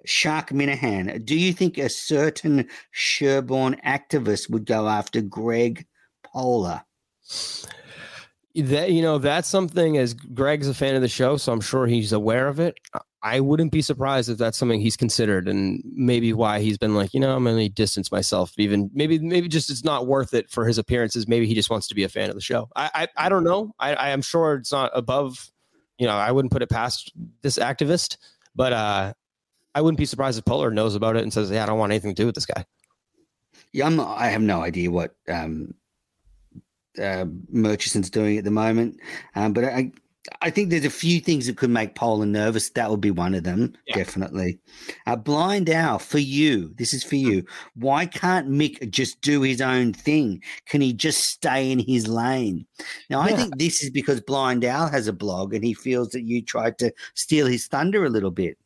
Shark 0.05 0.51
Minahan, 0.51 1.25
do 1.25 1.39
you 1.39 1.53
think 1.53 1.79
a 1.79 1.89
certain 1.89 2.69
Sherborne 2.91 3.81
activist 3.85 4.51
would 4.51 4.67
go 4.67 4.89
after 4.89 5.21
Greg 5.21 5.87
Poehler? 6.25 6.83
That 8.55 8.91
you 8.91 9.03
know, 9.03 9.19
that's 9.19 9.49
something. 9.49 9.99
As 9.99 10.15
Greg's 10.15 10.69
a 10.69 10.75
fan 10.75 10.97
of 10.97 11.03
the 11.03 11.09
show, 11.09 11.37
so 11.37 11.53
I'm 11.53 11.61
sure 11.61 11.87
he's 11.87 12.13
aware 12.13 12.49
of 12.49 12.59
it. 12.59 12.75
I 13.23 13.41
wouldn't 13.41 13.73
be 13.73 13.83
surprised 13.83 14.31
if 14.31 14.39
that's 14.39 14.57
something 14.57 14.81
he's 14.81 14.97
considered, 14.97 15.49
and 15.49 15.83
maybe 15.85 16.33
why 16.33 16.61
he's 16.61 16.79
been 16.79 16.95
like, 16.95 17.13
you 17.13 17.21
know, 17.21 17.37
I'm 17.37 17.45
going 17.45 17.57
to 17.57 17.69
distance 17.69 18.11
myself. 18.11 18.53
Even 18.59 18.91
maybe, 18.95 19.19
maybe 19.19 19.49
just 19.49 19.71
it's 19.71 19.85
not 19.85 20.07
worth 20.07 20.35
it 20.35 20.51
for 20.51 20.67
his 20.67 20.79
appearances. 20.79 21.29
Maybe 21.29 21.47
he 21.47 21.55
just 21.55 21.71
wants 21.71 21.89
to 21.89 21.95
be 21.95 22.05
a 22.05 22.09
fan 22.09 22.31
of 22.31 22.35
the 22.35 22.41
show. 22.41 22.69
I, 22.75 22.91
I, 22.95 23.27
I 23.27 23.29
don't 23.29 23.45
know. 23.45 23.75
I, 23.79 23.95
I 23.95 24.09
am 24.11 24.23
sure 24.23 24.55
it's 24.55 24.73
not 24.73 24.93
above. 24.95 25.51
You 25.99 26.07
know, 26.07 26.15
I 26.15 26.33
wouldn't 26.33 26.53
put 26.53 26.63
it 26.63 26.71
past 26.71 27.13
this 27.43 27.59
activist, 27.59 28.19
but 28.55 28.73
uh, 28.73 29.13
I 29.79 29.81
wouldn't 29.81 29.99
be 29.99 30.07
surprised 30.07 30.37
if 30.41 30.45
Poehler 30.45 30.73
knows 30.73 30.97
about 30.97 31.15
it 31.15 31.23
and 31.23 31.33
says, 31.33 31.53
"Yeah, 31.53 31.63
I 31.63 31.67
don't 31.67 31.79
want 31.79 31.93
anything 31.93 32.11
to 32.13 32.21
do 32.21 32.27
with 32.27 32.35
this 32.35 32.47
guy." 32.47 32.65
Yeah, 33.73 33.87
I'm 33.87 33.95
not, 33.95 34.19
I 34.19 34.27
have 34.27 34.43
no 34.43 34.61
idea 34.61 34.91
what 34.91 35.15
um, 35.29 35.73
uh, 37.01 37.27
Murchison's 37.49 38.11
doing 38.11 38.39
at 38.39 38.45
the 38.45 38.51
moment, 38.51 38.99
um, 39.37 39.53
but 39.53 39.63
I, 39.65 39.93
I 40.43 40.51
think 40.51 40.71
there's 40.71 40.85
a 40.85 40.91
few 40.91 41.21
things 41.21 41.47
that 41.47 41.57
could 41.59 41.71
make 41.71 41.95
Poehler 41.95 42.27
nervous. 42.27 42.71
That 42.71 42.91
would 42.91 43.01
be 43.01 43.13
one 43.13 43.37
of 43.37 43.45
them, 43.45 43.73
Yeah. 43.87 43.95
definitely. 43.95 44.59
Uh, 45.07 45.15
blind 45.15 45.71
Owl, 45.71 46.01
for 46.01 46.19
you, 46.19 46.75
this 46.77 46.93
is 46.93 47.05
for 47.05 47.15
you. 47.15 47.45
Why 47.77 48.05
can't 48.05 48.49
Mick 48.49 48.91
just 48.91 49.21
do 49.21 49.43
his 49.43 49.61
own 49.61 49.93
thing? 49.93 50.43
Can 50.67 50.81
he 50.81 50.93
just 50.93 51.21
stay 51.23 51.71
in 51.71 51.79
his 51.79 52.09
lane? 52.09 52.67
Now, 53.11 53.21
I 53.21 53.33
think 53.33 53.59
this 53.59 53.81
is 53.81 53.91
because 53.91 54.21
Blind 54.21 54.65
Owl 54.65 54.89
has 54.89 55.07
a 55.07 55.13
blog 55.13 55.55
and 55.55 55.63
he 55.65 55.73
feels 55.73 56.09
that 56.11 56.23
you 56.25 56.43
tried 56.43 56.79
to 56.79 56.93
steal 57.15 57.47
his 57.47 57.69
thunder 57.69 58.05
a 58.05 58.11
little 58.11 58.33
bit. 58.33 58.59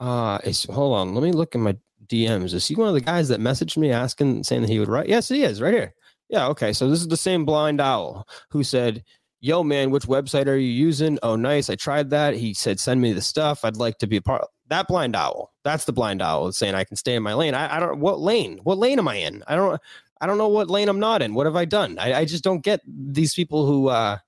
Uh, 0.00 0.38
it's, 0.44 0.64
hold 0.64 0.96
on. 0.96 1.14
Let 1.14 1.22
me 1.22 1.32
look 1.32 1.54
in 1.54 1.60
my 1.62 1.76
DMs. 2.06 2.54
Is 2.54 2.66
he 2.66 2.74
one 2.74 2.88
of 2.88 2.94
the 2.94 3.00
guys 3.00 3.28
that 3.28 3.40
messaged 3.40 3.76
me 3.76 3.90
asking, 3.90 4.44
saying 4.44 4.62
that 4.62 4.70
he 4.70 4.78
would 4.78 4.88
write? 4.88 5.08
Yes, 5.08 5.28
he 5.28 5.42
is 5.42 5.60
right 5.60 5.74
here. 5.74 5.94
Yeah. 6.28 6.48
Okay. 6.48 6.72
So 6.72 6.88
this 6.88 7.00
is 7.00 7.08
the 7.08 7.16
same 7.16 7.44
blind 7.44 7.80
owl 7.80 8.26
who 8.50 8.62
said, 8.62 9.04
Yo, 9.40 9.62
man, 9.62 9.90
which 9.90 10.06
website 10.06 10.48
are 10.48 10.56
you 10.56 10.68
using? 10.68 11.16
Oh, 11.22 11.36
nice. 11.36 11.70
I 11.70 11.76
tried 11.76 12.10
that. 12.10 12.34
He 12.34 12.54
said, 12.54 12.80
Send 12.80 13.00
me 13.00 13.12
the 13.12 13.22
stuff. 13.22 13.64
I'd 13.64 13.76
like 13.76 13.98
to 13.98 14.06
be 14.06 14.16
a 14.16 14.22
part. 14.22 14.44
That 14.68 14.88
blind 14.88 15.14
owl. 15.16 15.52
That's 15.64 15.84
the 15.84 15.92
blind 15.92 16.20
owl 16.20 16.50
saying 16.52 16.74
I 16.74 16.84
can 16.84 16.96
stay 16.96 17.14
in 17.14 17.22
my 17.22 17.34
lane. 17.34 17.54
I, 17.54 17.76
I 17.76 17.80
don't, 17.80 18.00
what 18.00 18.20
lane? 18.20 18.58
What 18.64 18.78
lane 18.78 18.98
am 18.98 19.08
I 19.08 19.14
in? 19.16 19.42
I 19.46 19.54
don't, 19.54 19.80
I 20.20 20.26
don't 20.26 20.38
know 20.38 20.48
what 20.48 20.68
lane 20.68 20.88
I'm 20.88 20.98
not 20.98 21.22
in. 21.22 21.34
What 21.34 21.46
have 21.46 21.56
I 21.56 21.64
done? 21.64 21.98
I, 21.98 22.14
I 22.14 22.24
just 22.24 22.44
don't 22.44 22.62
get 22.62 22.80
these 22.86 23.34
people 23.34 23.64
who, 23.64 23.88
uh, 23.88 24.18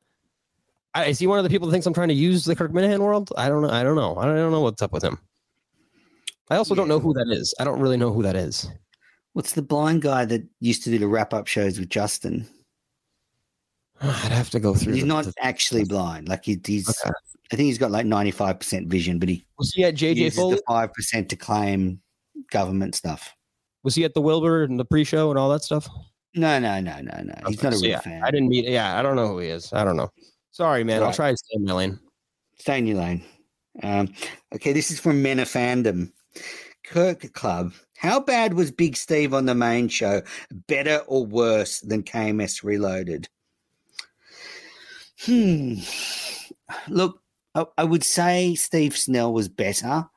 I, 0.95 1.07
is 1.07 1.19
he 1.19 1.27
one 1.27 1.39
of 1.39 1.45
the 1.45 1.51
people 1.51 1.69
that 1.69 1.73
thinks 1.73 1.87
I'm 1.87 1.95
trying 1.95 2.09
to 2.09 2.15
use 2.15 2.45
the 2.45 2.57
Kirk 2.57 2.73
Minihane 2.73 3.01
world? 3.01 3.33
I 3.37 3.49
don't 3.49 3.63
know. 3.63 3.71
I 3.71 3.83
don't 3.83 3.97
know. 3.97 4.17
I 4.17 4.27
don't 4.27 4.53
know 4.53 4.61
what's 4.61 4.83
up 4.83 4.93
with 4.93 5.03
him. 5.03 5.19
I 6.51 6.57
also 6.57 6.75
don't 6.75 6.89
know 6.89 6.99
who 6.99 7.15
that 7.15 7.29
is. 7.29 7.55
I 7.61 7.65
don't 7.65 7.81
really 7.81 7.97
know 7.97 8.13
who 8.13 8.23
that 8.23 8.37
is. 8.37 8.69
What's 9.33 9.53
the 9.53 9.63
blind 9.63 10.03
guy 10.03 10.25
that 10.25 10.43
used 10.59 10.83
to 10.85 10.91
do 10.91 10.99
the 10.99 11.07
wrap 11.07 11.33
up 11.33 11.47
shows 11.47 11.79
with 11.79 11.89
Justin? 11.89 12.49
I'd 14.01 14.33
have 14.33 14.51
to 14.51 14.61
go 14.61 14.75
through. 14.75 14.95
He's 14.95 15.03
the- 15.03 15.09
not 15.09 15.27
the- 15.27 15.35
actually 15.41 15.85
blind. 15.85 16.29
Like 16.29 16.45
he, 16.45 16.61
he's, 16.67 16.89
Okay. 16.89 17.15
I 17.53 17.57
think 17.57 17.67
he's 17.67 17.79
got 17.79 17.91
like 17.91 18.07
95% 18.07 18.87
vision, 18.87 19.19
but 19.19 19.29
he 19.29 19.45
was 19.59 19.73
he 19.73 19.85
at 19.85 19.95
JJ 19.95 20.35
Foley? 20.35 20.57
the 20.57 20.63
5% 20.69 21.29
to 21.29 21.37
claim 21.37 22.01
government 22.51 22.95
stuff. 22.95 23.35
Was 23.83 23.95
he 23.95 24.05
at 24.05 24.15
the 24.15 24.21
Wilbur 24.21 24.63
and 24.63 24.79
the 24.79 24.85
pre-show 24.85 25.31
and 25.31 25.39
all 25.39 25.49
that 25.51 25.63
stuff? 25.63 25.89
No, 26.35 26.61
no, 26.61 26.81
no, 26.81 27.01
no, 27.01 27.23
no. 27.23 27.35
He's 27.49 27.63
not 27.63 27.73
a 27.73 27.77
so 27.77 27.83
real 27.83 27.91
yeah, 27.91 28.01
fan. 28.01 28.23
I 28.23 28.31
didn't 28.31 28.49
meet. 28.49 28.69
Yeah, 28.69 28.97
I 28.97 29.03
don't 29.03 29.17
know 29.17 29.27
who 29.27 29.39
he 29.41 29.49
is. 29.49 29.73
I 29.73 29.83
don't 29.83 29.97
know. 29.97 30.11
Sorry, 30.53 30.85
man. 30.85 31.03
I'll 31.03 31.13
try 31.13 31.33
to 31.33 31.37
stay 31.37 31.55
in 31.55 31.65
my 31.65 31.73
lane. 31.73 31.99
Stay 32.59 32.79
in 32.79 32.87
your 32.87 32.99
lane. 32.99 33.25
Um, 33.83 34.15
okay, 34.55 34.73
this 34.73 34.91
is 34.93 35.01
from 35.01 35.23
Men 35.23 35.41
of 35.41 35.49
Fandom. 35.49 36.13
Kirk 36.85 37.33
Club. 37.33 37.73
How 37.97 38.21
bad 38.21 38.55
was 38.55 38.71
Big 38.71 38.97
Steve 38.97 39.35
on 39.35 39.47
the 39.47 39.55
main 39.55 39.89
show? 39.89 40.23
Better 40.69 41.03
or 41.07 41.27
worse 41.27 41.81
than 41.81 42.03
KMS 42.03 42.65
Reloaded? 42.65 43.29
Hmm. 45.23 45.75
Look, 46.89 47.21
I, 47.55 47.67
I 47.77 47.85
would 47.85 48.05
say 48.05 48.55
Steve 48.55 48.97
Snell 48.97 49.33
was 49.33 49.49
better. 49.49 50.09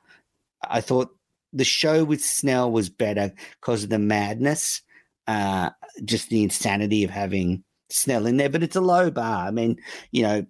I 0.68 0.82
thought 0.82 1.16
the 1.52 1.66
show 1.66 2.04
with 2.04 2.22
Snell 2.24 2.72
was 2.72 2.90
better 2.90 3.34
because 3.60 3.84
of 3.84 3.90
the 3.90 4.00
madness, 4.00 4.82
uh, 5.28 5.72
just 6.06 6.30
the 6.30 6.44
insanity 6.44 7.04
of 7.04 7.10
having 7.10 7.64
Snell 7.90 8.26
in 8.26 8.38
there. 8.38 8.50
But 8.50 8.64
it's 8.64 8.76
a 8.76 8.82
low 8.82 9.12
bar. 9.12 9.48
I 9.48 9.52
mean, 9.52 9.78
you 10.12 10.24
know, 10.24 10.46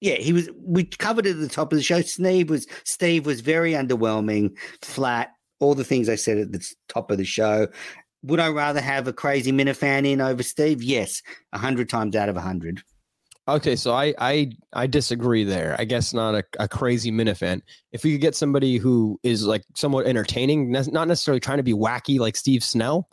yeah, 0.00 0.14
he 0.14 0.32
was. 0.32 0.48
We 0.60 0.84
covered 0.84 1.26
it 1.26 1.30
at 1.30 1.40
the 1.40 1.48
top 1.48 1.72
of 1.72 1.78
the 1.78 1.82
show. 1.82 2.00
Steve 2.02 2.50
was 2.50 2.66
Steve 2.84 3.26
was 3.26 3.40
very 3.40 3.72
underwhelming, 3.72 4.56
flat. 4.82 5.32
All 5.58 5.74
the 5.74 5.84
things 5.84 6.08
I 6.08 6.16
said 6.16 6.36
at 6.36 6.52
the 6.52 6.74
top 6.88 7.10
of 7.10 7.16
the 7.18 7.24
show. 7.24 7.68
Would 8.22 8.40
I 8.40 8.48
rather 8.48 8.80
have 8.80 9.08
a 9.08 9.12
crazy 9.12 9.52
Minifan 9.52 10.06
in 10.06 10.20
over 10.20 10.42
Steve? 10.42 10.82
Yes, 10.82 11.22
a 11.52 11.58
hundred 11.58 11.88
times 11.88 12.14
out 12.14 12.28
of 12.28 12.36
a 12.36 12.40
hundred. 12.42 12.82
Okay, 13.48 13.76
so 13.76 13.94
I 13.94 14.12
I 14.18 14.50
I 14.72 14.86
disagree 14.86 15.44
there. 15.44 15.76
I 15.78 15.84
guess 15.84 16.12
not 16.12 16.34
a, 16.34 16.44
a 16.58 16.68
crazy 16.68 17.10
Minifan. 17.10 17.62
If 17.92 18.04
we 18.04 18.12
could 18.12 18.20
get 18.20 18.34
somebody 18.34 18.76
who 18.76 19.18
is 19.22 19.46
like 19.46 19.62
somewhat 19.74 20.06
entertaining, 20.06 20.70
not 20.70 21.08
necessarily 21.08 21.40
trying 21.40 21.58
to 21.58 21.62
be 21.62 21.72
wacky 21.72 22.18
like 22.18 22.36
Steve 22.36 22.62
Snell, 22.64 23.08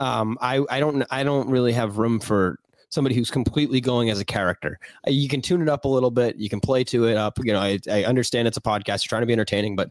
um, 0.00 0.36
I 0.40 0.64
I 0.70 0.80
don't 0.80 1.04
I 1.10 1.22
don't 1.22 1.48
really 1.48 1.72
have 1.72 1.98
room 1.98 2.18
for 2.18 2.58
somebody 2.94 3.14
who's 3.14 3.30
completely 3.30 3.80
going 3.80 4.08
as 4.08 4.20
a 4.20 4.24
character. 4.24 4.78
Uh, 5.06 5.10
You 5.10 5.28
can 5.28 5.42
tune 5.42 5.60
it 5.60 5.68
up 5.68 5.84
a 5.84 5.88
little 5.88 6.10
bit. 6.10 6.36
You 6.36 6.48
can 6.48 6.60
play 6.60 6.84
to 6.84 7.06
it 7.06 7.16
up. 7.16 7.38
You 7.42 7.52
know, 7.52 7.60
I, 7.60 7.78
I 7.90 8.04
understand 8.04 8.48
it's 8.48 8.56
a 8.56 8.62
podcast. 8.62 9.04
You're 9.04 9.10
trying 9.10 9.22
to 9.22 9.26
be 9.26 9.32
entertaining, 9.32 9.76
but 9.76 9.90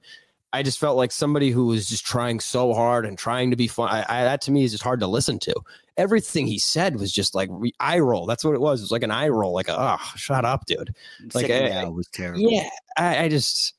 I 0.53 0.61
just 0.63 0.79
felt 0.79 0.97
like 0.97 1.11
somebody 1.11 1.49
who 1.51 1.65
was 1.65 1.89
just 1.89 2.05
trying 2.05 2.39
so 2.39 2.73
hard 2.73 3.05
and 3.05 3.17
trying 3.17 3.49
to 3.51 3.55
be 3.57 3.67
fun. 3.67 3.89
I, 3.89 4.05
I, 4.07 4.23
that 4.23 4.41
to 4.41 4.51
me 4.51 4.63
is 4.63 4.71
just 4.71 4.83
hard 4.83 4.99
to 5.01 5.07
listen 5.07 5.39
to. 5.39 5.55
Everything 5.97 6.47
he 6.47 6.57
said 6.59 6.99
was 6.99 7.11
just 7.11 7.35
like 7.35 7.49
re- 7.51 7.73
eye 7.79 7.99
roll. 7.99 8.25
That's 8.25 8.43
what 8.43 8.53
it 8.55 8.61
was. 8.61 8.79
It 8.79 8.83
was 8.83 8.91
like 8.91 9.03
an 9.03 9.11
eye 9.11 9.29
roll. 9.29 9.53
Like, 9.53 9.67
oh, 9.69 9.97
shut 10.15 10.45
up, 10.45 10.65
dude. 10.65 10.93
Like, 11.33 11.47
Second 11.47 11.73
I- 11.73 11.89
was 11.89 12.07
terrible. 12.07 12.39
Yeah, 12.39 12.69
I, 12.97 13.23
I 13.25 13.29
just, 13.29 13.73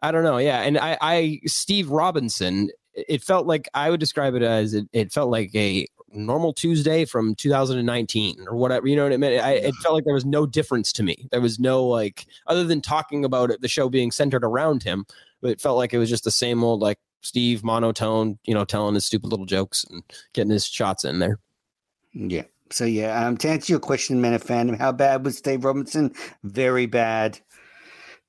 I 0.00 0.10
don't 0.12 0.24
know. 0.24 0.38
Yeah, 0.38 0.60
and 0.62 0.78
I, 0.78 0.96
I, 1.00 1.40
Steve 1.46 1.90
Robinson. 1.90 2.70
It 2.94 3.22
felt 3.22 3.46
like 3.46 3.68
I 3.74 3.88
would 3.90 4.00
describe 4.00 4.34
it 4.34 4.42
as 4.42 4.74
it, 4.74 4.86
it 4.92 5.12
felt 5.12 5.30
like 5.30 5.54
a 5.54 5.86
normal 6.12 6.52
Tuesday 6.52 7.04
from 7.04 7.34
2019 7.34 8.46
or 8.48 8.56
whatever. 8.56 8.86
You 8.86 8.96
know 8.96 9.04
what 9.04 9.12
I 9.12 9.16
mean? 9.16 9.40
I, 9.40 9.52
it 9.52 9.74
felt 9.76 9.94
like 9.94 10.04
there 10.04 10.14
was 10.14 10.24
no 10.24 10.46
difference 10.46 10.92
to 10.94 11.02
me. 11.02 11.28
There 11.30 11.40
was 11.40 11.58
no 11.58 11.84
like, 11.84 12.26
other 12.46 12.64
than 12.64 12.80
talking 12.80 13.24
about 13.24 13.50
it, 13.50 13.60
the 13.60 13.68
show 13.68 13.88
being 13.88 14.10
centered 14.10 14.44
around 14.44 14.82
him. 14.82 15.06
But 15.40 15.50
it 15.50 15.60
felt 15.60 15.76
like 15.76 15.92
it 15.92 15.98
was 15.98 16.10
just 16.10 16.24
the 16.24 16.30
same 16.30 16.62
old 16.62 16.80
like 16.80 16.98
Steve 17.22 17.64
monotone, 17.64 18.38
you 18.44 18.54
know, 18.54 18.64
telling 18.64 18.94
his 18.94 19.04
stupid 19.04 19.30
little 19.30 19.46
jokes 19.46 19.84
and 19.90 20.02
getting 20.32 20.52
his 20.52 20.66
shots 20.66 21.04
in 21.04 21.18
there. 21.18 21.38
Yeah. 22.12 22.44
So 22.70 22.84
yeah, 22.84 23.26
um, 23.26 23.36
to 23.38 23.48
answer 23.48 23.72
your 23.72 23.80
question, 23.80 24.20
man 24.20 24.34
of 24.34 24.42
fandom, 24.42 24.78
how 24.78 24.92
bad 24.92 25.24
was 25.24 25.38
Steve 25.38 25.64
Robinson? 25.64 26.12
Very 26.42 26.86
bad. 26.86 27.38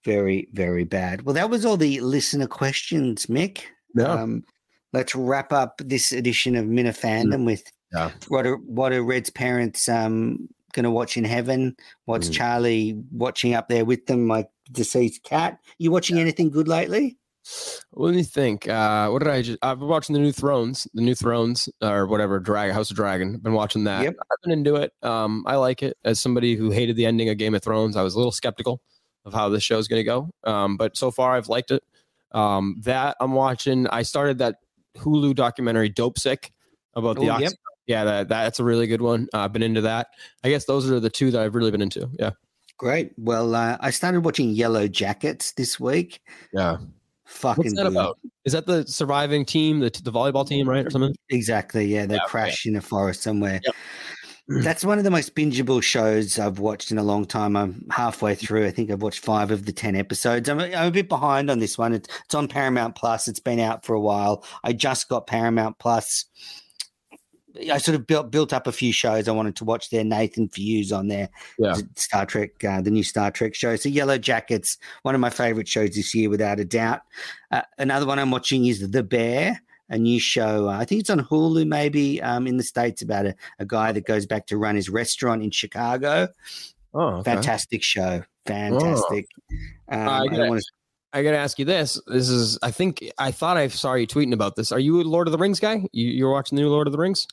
Very, 0.04 0.50
very 0.52 0.84
bad. 0.84 1.22
Well, 1.22 1.34
that 1.36 1.50
was 1.50 1.66
all 1.66 1.78
the 1.78 2.02
listener 2.02 2.48
questions, 2.48 3.28
Mick. 3.28 3.62
Um, 3.98 4.44
let's 4.92 5.16
wrap 5.16 5.54
up 5.54 5.82
this 5.84 6.12
edition 6.12 6.56
of 6.56 6.66
Minifandom 6.66 7.46
with 7.46 7.64
Yeah. 7.94 8.12
what 8.28 8.46
are 8.48 8.58
what 8.58 8.92
are 8.94 9.04
Red's 9.04 9.30
parents 9.30 9.88
um 9.88 10.48
gonna 10.74 10.92
watch 10.92 11.18
in 11.18 11.24
heaven? 11.24 11.76
What's 12.06 12.30
Mm. 12.30 12.34
Charlie 12.34 12.96
watching 13.12 13.54
up 13.54 13.70
there 13.70 13.86
with 13.86 14.06
them, 14.08 14.26
My 14.26 14.46
deceased 14.72 15.24
cat? 15.24 15.60
You 15.78 15.92
watching 15.92 16.18
anything 16.18 16.50
good 16.50 16.68
lately? 16.68 17.18
Let 17.92 18.16
me 18.16 18.24
think. 18.24 18.70
Uh, 18.70 19.10
what 19.10 19.20
did 19.20 19.28
I 19.28 19.42
just? 19.42 19.60
I've 19.62 19.78
been 19.78 19.90
watching 19.90 20.14
the 20.14 20.22
new 20.22 20.32
Thrones, 20.32 20.88
the 20.94 21.02
new 21.02 21.14
Thrones, 21.14 21.68
or 21.82 22.08
whatever, 22.08 22.40
Drag 22.40 22.72
House 22.72 22.90
of 22.90 22.96
Dragon. 22.96 23.38
Been 23.40 23.52
watching 23.54 23.84
that. 23.84 24.04
Yep. 24.04 24.16
I've 24.32 24.38
been 24.44 24.52
into 24.54 24.78
it. 24.78 24.94
Um, 25.04 25.44
I 25.46 25.58
like 25.58 25.84
it. 25.84 25.98
As 26.06 26.22
somebody 26.22 26.56
who 26.56 26.72
hated 26.72 26.96
the 26.96 27.06
ending 27.06 27.28
of 27.28 27.38
Game 27.38 27.54
of 27.54 27.62
Thrones, 27.62 27.98
I 27.98 28.02
was 28.02 28.14
a 28.14 28.18
little 28.18 28.32
skeptical 28.32 28.82
of 29.26 29.34
how 29.34 29.50
this 29.50 29.62
show 29.62 29.78
is 29.78 29.90
going 29.90 30.00
to 30.00 30.06
go. 30.06 30.30
Um, 30.46 30.78
but 30.78 30.96
so 30.96 31.12
far, 31.12 31.36
I've 31.36 31.50
liked 31.50 31.72
it. 31.72 31.84
Um, 32.32 32.78
that 32.86 33.18
I'm 33.20 33.34
watching. 33.34 33.88
I 33.88 34.04
started 34.04 34.38
that 34.38 34.56
Hulu 34.98 35.36
documentary, 35.36 35.90
Dopesick, 35.92 36.50
about 36.96 37.18
the 37.18 37.30
Oh, 37.30 37.40
yep. 37.40 37.52
Yeah, 37.88 38.04
that 38.06 38.30
that's 38.30 38.60
a 38.60 38.64
really 38.64 38.88
good 38.88 39.02
one. 39.02 39.28
Uh, 39.34 39.40
I've 39.40 39.54
been 39.54 39.64
into 39.64 39.82
that. 39.82 40.08
I 40.44 40.50
guess 40.50 40.66
those 40.66 40.90
are 40.90 41.00
the 41.00 41.10
two 41.10 41.32
that 41.32 41.42
I've 41.42 41.56
really 41.56 41.72
been 41.72 41.82
into. 41.82 42.10
Yeah, 42.20 42.32
Great. 42.78 43.12
Well, 43.18 43.56
uh, 43.56 43.78
I 43.80 43.90
started 43.92 44.24
watching 44.26 44.56
Yellowjackets 44.56 45.56
this 45.56 45.80
week. 45.80 46.22
yeah. 46.54 46.78
Fucking 47.26 47.64
What's 47.64 47.76
that 47.76 47.84
good. 47.84 47.92
about? 47.94 48.20
Is 48.46 48.54
that 48.54 48.66
the 48.66 48.86
surviving 48.86 49.46
team, 49.46 49.80
the 49.80 49.90
the 50.04 50.12
volleyball 50.12 50.48
team, 50.48 50.68
right, 50.70 50.86
or 50.86 50.90
something? 50.90 51.16
Exactly. 51.30 51.86
Yeah, 51.86 52.06
they 52.06 52.16
Yeah, 52.16 52.26
crash 52.28 52.66
in 52.66 52.76
a 52.76 52.82
forest 52.82 53.24
somewhere. 53.24 53.60
Yep. 53.64 53.76
That's 54.64 54.84
one 54.84 54.98
of 54.98 55.06
the 55.06 55.10
most 55.10 55.34
bingeable 55.34 55.82
shows 55.82 56.38
I've 56.38 56.60
watched 56.60 56.92
in 56.92 56.98
a 56.98 57.04
long 57.04 57.26
time. 57.26 57.56
I'm 57.56 57.86
halfway 57.90 58.36
through. 58.36 58.66
I 58.68 58.72
think 58.72 58.92
I've 58.92 59.02
watched 59.02 59.24
five 59.24 59.52
of 59.52 59.66
the 59.66 59.72
10 59.72 59.96
episodes. 59.96 60.50
I'm, 60.50 60.60
I'm 60.60 60.88
a 60.88 60.92
bit 60.92 61.08
behind 61.08 61.50
on 61.50 61.60
this 61.60 61.78
one. 61.78 61.94
It's, 61.94 62.10
it's 62.26 62.36
on 62.36 62.50
Paramount 62.50 62.96
Plus. 62.96 63.30
It's 63.30 63.40
been 63.40 63.60
out 63.60 63.86
for 63.86 63.94
a 63.94 64.02
while. 64.02 64.44
I 64.66 64.74
just 64.74 65.08
got 65.08 65.26
Paramount 65.28 65.80
Plus. 65.80 66.26
I 67.72 67.78
sort 67.78 67.96
of 67.96 68.08
built 68.08 68.32
built 68.32 68.52
up 68.52 68.66
a 68.68 68.72
few 68.72 68.92
shows 68.92 69.28
I 69.28 69.32
wanted 69.32 69.56
to 69.58 69.64
watch 69.64 69.90
there. 69.90 70.04
Nathan 70.04 70.50
Fuse 70.50 70.92
on 70.92 71.08
there, 71.08 71.30
Yeah. 71.60 71.76
Star 71.96 72.26
Trek, 72.26 72.64
uh, 72.64 72.82
the 72.82 72.90
new 72.92 73.04
Star 73.04 73.30
Trek 73.32 73.54
show. 73.54 73.76
So 73.76 73.90
Yellowjackets, 73.90 74.78
one 75.04 75.14
of 75.14 75.22
my 75.22 75.30
favorite 75.30 75.68
shows 75.68 75.92
this 75.92 76.16
year, 76.16 76.30
without 76.30 76.60
a 76.60 76.66
doubt. 76.66 77.02
Uh, 77.52 77.62
another 77.78 78.06
one 78.06 78.18
I'm 78.18 78.32
watching 78.32 78.66
is 78.66 78.90
The 78.90 79.04
Bear, 79.04 79.62
a 79.90 79.98
new 79.98 80.20
show. 80.20 80.68
Uh, 80.70 80.78
I 80.78 80.86
think 80.86 81.02
it's 81.02 81.10
on 81.10 81.20
Hulu, 81.20 81.68
maybe 81.68 82.22
um, 82.22 82.48
in 82.48 82.58
the 82.58 82.64
states, 82.64 83.02
about 83.02 83.28
a, 83.28 83.36
a 83.60 83.66
guy 83.66 83.92
that 83.92 84.06
goes 84.06 84.26
back 84.26 84.48
to 84.48 84.58
run 84.58 84.76
his 84.76 84.90
restaurant 84.90 85.44
in 85.44 85.52
Chicago. 85.52 86.30
Oh, 86.94 87.02
okay. 87.18 87.34
Fantastic 87.34 87.84
show, 87.84 88.24
fantastic. 88.46 89.28
Um, 89.90 90.08
I 90.08 90.20
I 90.22 90.28
don't 90.28 90.50
want 90.50 90.62
to. 90.62 90.72
I 91.16 91.22
gotta 91.22 91.38
ask 91.38 91.60
you 91.60 91.66
this. 91.66 92.02
This 92.08 92.28
is, 92.28 92.58
I 92.64 92.72
think, 92.72 93.04
I 93.20 93.30
thought 93.30 93.56
I 93.56 93.68
saw 93.68 93.94
you 93.94 94.08
tweeting 94.08 94.34
about 94.34 94.56
this. 94.56 94.72
Are 94.72 94.80
you 94.80 95.00
a 95.00 95.04
Lord 95.04 95.28
of 95.28 95.32
the 95.32 95.38
Rings 95.38 95.60
guy? 95.60 95.86
You, 95.92 96.08
you're 96.08 96.32
watching 96.32 96.56
the 96.56 96.64
new 96.64 96.70
Lord 96.70 96.88
of 96.88 96.92
the 96.92 96.98
Rings? 96.98 97.28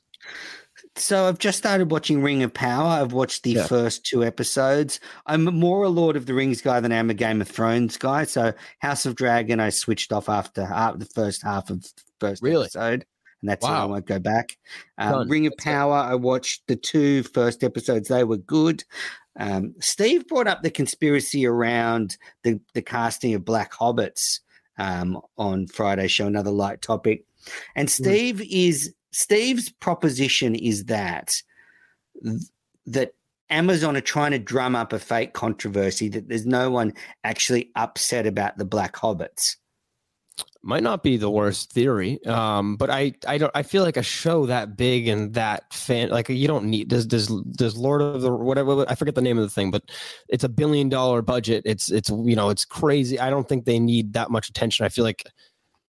So 0.97 1.29
I've 1.29 1.39
just 1.39 1.59
started 1.59 1.91
watching 1.91 2.23
Ring 2.23 2.43
of 2.43 2.53
Power. 2.55 2.87
I've 2.87 3.13
watched 3.13 3.43
the 3.43 3.53
Yeah. 3.53 3.67
first 3.67 4.05
two 4.05 4.25
episodes. 4.25 4.99
I'm 5.27 5.45
more 5.45 5.85
a 5.85 5.89
Lord 5.89 6.17
of 6.17 6.27
the 6.27 6.35
Rings 6.35 6.61
guy 6.63 6.81
than 6.81 6.91
I 6.91 6.97
am 6.97 7.11
a 7.11 7.15
Game 7.15 7.41
of 7.41 7.49
Thrones 7.49 7.97
guy. 7.97 8.25
So 8.25 8.53
House 8.81 9.07
of 9.07 9.15
Dragon, 9.15 9.61
I 9.61 9.71
switched 9.71 10.13
off 10.13 10.29
after 10.29 10.65
half, 10.65 10.99
the 10.99 11.05
first 11.07 11.43
half 11.43 11.71
of 11.71 11.83
the 11.83 11.91
first 12.19 12.43
Really? 12.43 12.65
episode, 12.65 13.05
and 13.43 13.51
that's 13.51 13.65
it. 13.65 13.69
I 13.71 13.85
won't 13.85 14.07
go 14.07 14.19
back. 14.19 14.57
Um, 14.99 15.29
Ring 15.29 15.47
of 15.47 15.53
That's 15.53 15.67
it. 15.67 15.71
Power, 15.71 15.95
I 15.97 16.15
watched 16.15 16.67
the 16.67 16.77
two 16.77 17.23
first 17.25 17.63
episodes. 17.63 18.09
They 18.09 18.25
were 18.25 18.39
good. 18.39 18.83
Um, 19.39 19.75
Steve 19.81 20.27
brought 20.27 20.49
up 20.49 20.63
the 20.63 20.71
conspiracy 20.71 21.47
around 21.47 22.17
the, 22.43 22.59
the 22.75 22.83
casting 22.83 23.35
of 23.35 23.45
Black 23.45 23.73
Hobbits 23.73 24.41
um, 24.79 25.21
on 25.39 25.67
Friday's 25.69 26.11
show, 26.11 26.27
another 26.27 26.51
light 26.51 26.83
topic. 26.83 27.25
And 27.77 27.89
Hmm. 27.89 28.03
Steve 28.03 28.37
mm. 28.37 28.49
is 28.51 28.93
Steve's 29.13 29.71
proposition 29.71 30.55
is 30.55 30.85
that 30.85 31.35
that 32.87 33.15
Amazon 33.51 33.97
are 33.97 34.01
trying 34.01 34.31
to 34.31 34.39
drum 34.39 34.77
up 34.77 34.93
a 34.93 34.99
fake 34.99 35.33
controversy 35.33 36.09
that 36.09 36.29
there's 36.29 36.47
no 36.47 36.71
one 36.71 36.95
actually 37.25 37.71
upset 37.75 38.27
about 38.27 38.57
the 38.59 38.65
Black 38.65 38.95
Hobbits. 38.95 39.57
Might 40.63 40.83
not 40.83 41.03
be 41.03 41.17
the 41.17 41.31
worst 41.31 41.73
theory, 41.73 42.23
um, 42.27 42.77
but 42.77 42.91
I, 42.91 43.15
I 43.27 43.39
don't. 43.39 43.51
I 43.55 43.63
feel 43.63 43.83
like 43.83 43.97
a 43.97 44.03
show 44.03 44.47
that 44.47 44.77
big 44.77 45.09
and 45.09 45.33
that 45.35 45.73
fan, 45.73 46.11
like 46.11 46.29
you 46.29 46.47
don't 46.47 46.67
need. 46.67 46.89
Does 46.89 47.07
does 47.07 47.29
does 47.29 47.77
Lord 47.77 48.03
of 48.03 48.21
the 48.21 48.31
whatever? 48.31 48.85
I 48.89 48.95
forget 48.95 49.15
the 49.15 49.23
name 49.23 49.39
of 49.39 49.43
the 49.43 49.51
thing, 49.51 49.71
but 49.71 49.91
it's 50.29 50.45
a 50.45 50.51
billion 50.51 50.91
dollar 50.91 51.23
budget. 51.23 51.63
It's 51.65 51.91
it's 51.91 52.11
you 52.11 52.37
know 52.37 52.51
it's 52.51 52.67
crazy. 52.67 53.19
I 53.19 53.31
don't 53.31 53.49
think 53.49 53.65
they 53.65 53.79
need 53.79 54.13
that 54.13 54.31
much 54.31 54.51
attention. 54.51 54.85
I 54.85 54.91
feel 54.91 55.05
like 55.05 55.25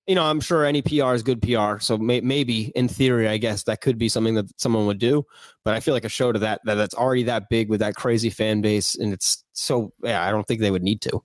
you 0.08 0.16
know, 0.16 0.24
I'm 0.24 0.42
sure 0.42 0.66
any 0.66 0.82
PR 0.82 1.14
is 1.14 1.24
good 1.24 1.42
PR. 1.42 1.80
So 1.80 1.98
may, 1.98 2.22
maybe 2.22 2.72
in 2.76 2.88
theory, 2.88 3.28
I 3.28 3.38
guess 3.38 3.64
that 3.64 3.82
could 3.82 3.98
be 3.98 4.10
something 4.10 4.36
that 4.36 4.60
someone 4.60 4.86
would 4.88 5.00
do. 5.00 5.26
But 5.64 5.76
I 5.76 5.80
feel 5.80 5.94
like 5.94 6.06
a 6.06 6.10
show 6.10 6.32
to 6.32 6.40
that, 6.40 6.62
that 6.66 6.76
that's 6.76 6.96
already 6.96 7.24
that 7.24 7.50
big 7.50 7.70
with 7.70 7.80
that 7.82 7.96
crazy 7.96 8.30
fan 8.30 8.62
base, 8.62 8.96
and 8.96 9.14
it's 9.14 9.44
so 9.54 9.94
yeah, 10.04 10.26
I 10.26 10.32
don't 10.32 10.48
think 10.48 10.60
they 10.60 10.72
would 10.72 10.84
need 10.84 11.02
to. 11.02 11.22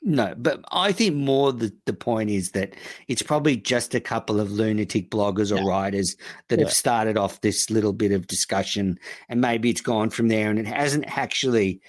No, 0.00 0.32
but 0.36 0.64
I 0.70 0.92
think 0.92 1.16
more 1.16 1.52
the, 1.52 1.72
the 1.86 1.92
point 1.92 2.30
is 2.30 2.52
that 2.52 2.74
it's 3.08 3.22
probably 3.22 3.56
just 3.56 3.94
a 3.94 4.00
couple 4.00 4.40
of 4.40 4.50
lunatic 4.50 5.10
bloggers 5.10 5.50
or 5.50 5.60
yeah. 5.60 5.68
writers 5.68 6.16
that 6.48 6.58
yeah. 6.58 6.66
have 6.66 6.72
started 6.72 7.16
off 7.16 7.40
this 7.40 7.68
little 7.68 7.92
bit 7.92 8.12
of 8.12 8.26
discussion, 8.26 8.98
and 9.28 9.40
maybe 9.40 9.70
it's 9.70 9.80
gone 9.80 10.10
from 10.10 10.28
there, 10.28 10.50
and 10.50 10.58
it 10.58 10.66
hasn't 10.66 11.04
actually, 11.18 11.80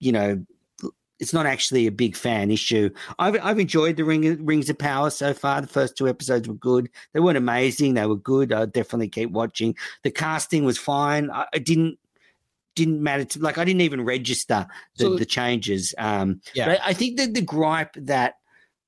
you 0.00 0.12
know, 0.12 0.44
it's 1.22 1.32
not 1.32 1.46
actually 1.46 1.86
a 1.86 1.92
big 1.92 2.16
fan 2.16 2.50
issue. 2.50 2.90
I've 3.20 3.38
I've 3.40 3.60
enjoyed 3.60 3.96
the 3.96 4.04
Ring, 4.04 4.44
Rings 4.44 4.68
of 4.68 4.76
Power 4.76 5.08
so 5.08 5.32
far. 5.32 5.60
The 5.60 5.68
first 5.68 5.96
two 5.96 6.08
episodes 6.08 6.48
were 6.48 6.54
good. 6.54 6.90
They 7.12 7.20
weren't 7.20 7.38
amazing. 7.38 7.94
They 7.94 8.06
were 8.06 8.16
good. 8.16 8.52
I'll 8.52 8.66
definitely 8.66 9.08
keep 9.08 9.30
watching. 9.30 9.76
The 10.02 10.10
casting 10.10 10.64
was 10.64 10.78
fine. 10.78 11.30
I, 11.30 11.46
I 11.54 11.58
didn't 11.58 11.96
didn't 12.74 13.00
matter 13.00 13.24
to 13.24 13.38
like 13.38 13.56
I 13.56 13.64
didn't 13.64 13.82
even 13.82 14.04
register 14.04 14.66
the, 14.96 15.04
so, 15.04 15.16
the 15.16 15.24
changes. 15.24 15.94
Um, 15.96 16.40
yeah, 16.54 16.66
but 16.66 16.80
I, 16.82 16.92
think 16.92 17.18
that 17.18 17.34
the 17.34 17.40
gripe 17.40 17.94
that 17.94 18.38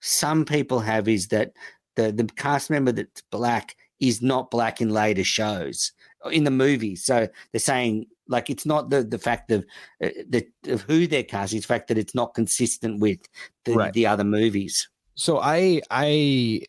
some 0.01 0.45
people 0.45 0.81
have 0.81 1.07
is 1.07 1.29
that 1.29 1.53
the 1.95 2.11
the 2.11 2.25
cast 2.25 2.69
member 2.69 2.91
that's 2.91 3.23
black 3.31 3.77
is 4.01 4.21
not 4.21 4.51
black 4.51 4.81
in 4.81 4.89
later 4.89 5.23
shows 5.23 5.93
in 6.33 6.43
the 6.43 6.51
movie. 6.51 6.97
So 6.97 7.29
they're 7.53 7.61
saying 7.61 8.07
like 8.29 8.51
it's 8.51 8.67
not 8.67 8.91
the 8.91 9.03
the 9.03 9.19
fact 9.19 9.51
of 9.51 9.65
uh, 10.03 10.09
the 10.29 10.47
of 10.69 10.83
who 10.83 11.07
they're 11.07 11.23
casting, 11.23 11.59
it's 11.59 11.67
the 11.67 11.75
fact 11.75 11.89
that 11.89 11.99
it's 11.99 12.15
not 12.15 12.35
consistent 12.35 13.01
with 13.01 13.19
the, 13.65 13.75
right. 13.75 13.93
the 13.93 14.07
other 14.07 14.25
movies. 14.25 14.89
So 15.15 15.39
I 15.41 15.81
I 15.91 16.63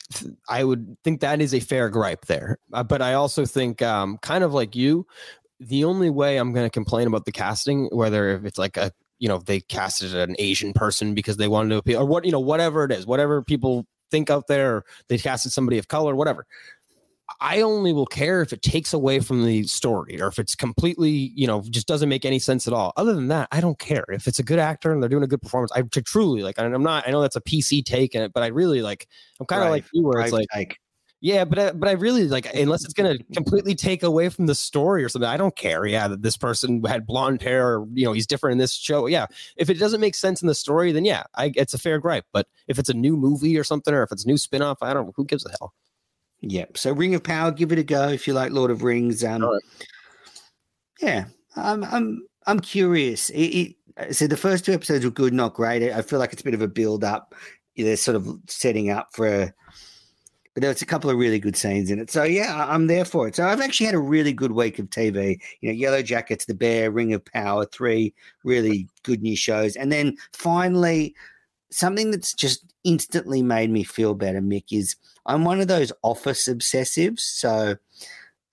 I 0.49 0.64
would 0.64 0.98
think 1.03 1.22
that 1.22 1.41
is 1.41 1.53
a 1.53 1.60
fair 1.60 1.90
gripe 1.90 2.26
there, 2.26 2.60
uh, 2.73 2.84
but 2.84 3.02
I 3.02 3.14
also 3.14 3.45
think 3.45 3.82
um, 3.82 4.18
kind 4.22 4.44
of 4.44 4.53
like 4.53 4.76
you, 4.76 5.07
the 5.60 5.84
only 5.84 6.10
way 6.10 6.38
I'm 6.38 6.53
going 6.53 6.65
to 6.65 6.72
complain 6.72 7.07
about 7.07 7.26
the 7.26 7.32
casting, 7.32 7.88
whether 7.91 8.30
if 8.30 8.45
it's 8.45 8.60
like 8.60 8.77
a 8.77 8.91
you 9.19 9.27
know 9.27 9.40
they 9.40 9.61
casted 9.61 10.14
an 10.14 10.36
Asian 10.38 10.73
person 10.73 11.15
because 11.15 11.38
they 11.38 11.48
wanted 11.48 11.69
to 11.69 11.77
appeal 11.77 12.02
or 12.02 12.06
what 12.06 12.26
you 12.26 12.32
know 12.32 12.40
whatever 12.40 12.84
it 12.84 12.91
is, 12.91 13.07
whatever 13.07 13.41
people 13.41 13.86
think 14.11 14.30
out 14.30 14.48
there, 14.48 14.84
they 15.07 15.18
casted 15.18 15.52
somebody 15.52 15.77
of 15.77 15.88
color, 15.88 16.15
whatever. 16.15 16.45
I 17.41 17.61
only 17.61 17.91
will 17.91 18.06
care 18.06 18.41
if 18.41 18.53
it 18.53 18.61
takes 18.61 18.93
away 18.93 19.19
from 19.19 19.45
the 19.45 19.64
story 19.64 20.22
or 20.22 20.27
if 20.27 20.38
it's 20.38 20.56
completely, 20.56 21.10
you 21.10 21.47
know, 21.47 21.64
just 21.69 21.88
doesn't 21.88 22.07
make 22.07 22.23
any 22.23 22.39
sense 22.39 22.68
at 22.68 22.73
all. 22.73 22.93
Other 22.97 23.14
than 23.14 23.30
that, 23.30 23.47
I 23.52 23.61
don't 23.61 23.80
care. 23.80 24.06
If 24.10 24.27
it's 24.27 24.39
a 24.39 24.43
good 24.43 24.60
actor 24.60 24.91
and 24.91 25.02
they're 25.02 25.10
doing 25.10 25.23
a 25.23 25.27
good 25.27 25.41
performance, 25.41 25.72
I 25.72 25.81
truly 25.81 26.43
like, 26.43 26.60
I'm 26.60 26.84
not, 26.84 27.07
I 27.07 27.11
know 27.11 27.22
that's 27.22 27.35
a 27.35 27.41
PC 27.41 27.84
take 27.84 28.14
in 28.14 28.22
it, 28.22 28.31
but 28.34 28.43
I 28.43 28.47
really 28.47 28.81
like, 28.81 29.07
I'm 29.39 29.47
kind 29.47 29.64
of 29.64 29.72
like 29.72 29.85
you 29.91 30.03
where 30.03 30.22
it's 30.22 30.34
right. 30.34 30.47
like, 30.56 30.80
yeah, 31.22 31.45
but 31.45 31.57
I, 31.57 31.72
but 31.72 31.89
I 31.89 31.93
really 31.93 32.27
like 32.27 32.45
unless 32.53 32.85
it's 32.85 32.93
gonna 32.93 33.18
completely 33.34 33.73
take 33.73 34.03
away 34.03 34.30
from 34.30 34.45
the 34.45 34.53
story 34.53 35.03
or 35.03 35.10
something. 35.10 35.27
I 35.27 35.38
don't 35.38 35.56
care. 35.56 35.84
Yeah, 35.85 36.07
that 36.07 36.22
this 36.22 36.38
person 36.38 36.84
had 36.84 37.07
blonde 37.07 37.41
hair. 37.41 37.77
Or, 37.77 37.88
you 37.93 38.06
know, 38.06 38.14
he's 38.14 38.27
different 38.27 38.52
in 38.52 38.57
this 38.60 38.73
show. 38.73 39.07
Yeah, 39.07 39.26
if 39.56 39.72
it 39.72 39.80
doesn't 39.80 40.02
make 40.02 40.14
sense 40.14 40.43
in 40.43 40.47
the 40.47 40.53
story, 40.53 40.91
then 40.91 41.06
yeah, 41.06 41.23
I, 41.34 41.52
it's 41.56 41.73
a 41.73 41.80
fair 41.80 41.97
gripe. 41.99 42.26
But 42.31 42.47
if 42.68 42.77
it's 42.77 42.89
a 42.89 42.93
new 42.93 43.18
movie 43.18 43.57
or 43.57 43.64
something, 43.64 43.93
or 43.93 44.03
if 44.03 44.11
it's 44.11 44.26
a 44.26 44.27
new 44.27 44.35
spinoff, 44.35 44.77
I 44.81 44.93
don't. 44.93 45.11
Who 45.15 45.26
gives 45.26 45.45
a 45.45 45.49
hell? 45.60 45.73
Yep. 46.47 46.77
So 46.77 46.91
Ring 46.91 47.15
of 47.15 47.23
Power, 47.23 47.51
give 47.51 47.72
it 47.72 47.80
a 47.80 47.84
go 47.84 48.09
if 48.09 48.27
you 48.27 48.34
like 48.34 48.51
Lord 48.51 48.69
of 48.69 48.84
Rings. 48.84 49.23
Um, 49.23 49.43
right. 49.43 49.61
Yeah, 51.01 51.26
I'm 51.55 51.84
I'm 51.84 52.27
I'm 52.45 52.59
curious. 52.59 53.31
It, 53.31 53.76
it, 53.97 54.15
so 54.15 54.27
the 54.27 54.38
first 54.38 54.63
two 54.63 54.73
episodes 54.73 55.03
were 55.03 55.11
good, 55.11 55.34
not 55.34 55.55
great. 55.55 55.91
I 55.91 56.03
feel 56.03 56.19
like 56.19 56.34
it's 56.34 56.41
a 56.41 56.45
bit 56.45 56.53
of 56.53 56.61
a 56.61 56.67
build 56.67 57.03
up. 57.03 57.34
They're 57.76 57.97
sort 57.97 58.15
of 58.15 58.39
setting 58.47 58.91
up 58.91 59.09
for 59.13 59.27
a. 59.27 59.53
But 60.53 60.61
there's 60.61 60.81
a 60.81 60.85
couple 60.85 61.09
of 61.09 61.17
really 61.17 61.39
good 61.39 61.57
scenes 61.57 61.91
in 61.91 61.99
it. 61.99 62.09
So 62.09 62.23
yeah, 62.23 62.65
I'm 62.69 62.88
there 62.88 63.03
for 63.03 63.27
it. 63.27 63.35
So 63.35 63.45
I've 63.45 63.59
actually 63.59 63.88
had 63.88 63.95
a 63.95 63.99
really 63.99 64.31
good 64.31 64.53
week 64.53 64.80
of 64.80 64.89
TV. 64.89 65.38
You 65.59 65.73
know, 65.73 65.89
Yellowjackets, 65.89 66.45
The 66.45 66.53
Bear, 66.53 66.91
Ring 66.91 67.13
of 67.13 67.26
Power, 67.26 67.65
three 67.65 68.13
really 68.45 68.88
good 69.03 69.22
new 69.22 69.35
shows, 69.35 69.76
and 69.76 69.91
then 69.91 70.15
finally 70.31 71.13
something 71.72 72.11
that's 72.11 72.34
just 72.34 72.74
instantly 72.86 73.41
made 73.41 73.70
me 73.70 73.84
feel 73.84 74.14
better, 74.14 74.40
Mick, 74.40 74.72
is 74.72 74.95
I'm 75.26 75.44
one 75.44 75.60
of 75.60 75.68
those 75.68 75.91
office 76.03 76.48
obsessives. 76.48 77.20
So 77.20 77.76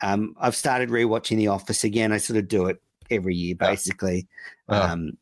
um, 0.02 0.34
I've 0.40 0.56
started 0.56 0.88
rewatching 0.88 1.36
The 1.36 1.48
Office 1.48 1.84
again. 1.84 2.10
I 2.10 2.16
sort 2.16 2.38
of 2.38 2.48
do 2.48 2.66
it 2.66 2.82
every 3.10 3.36
year, 3.36 3.54
basically. 3.54 4.26
Um, 4.68 5.18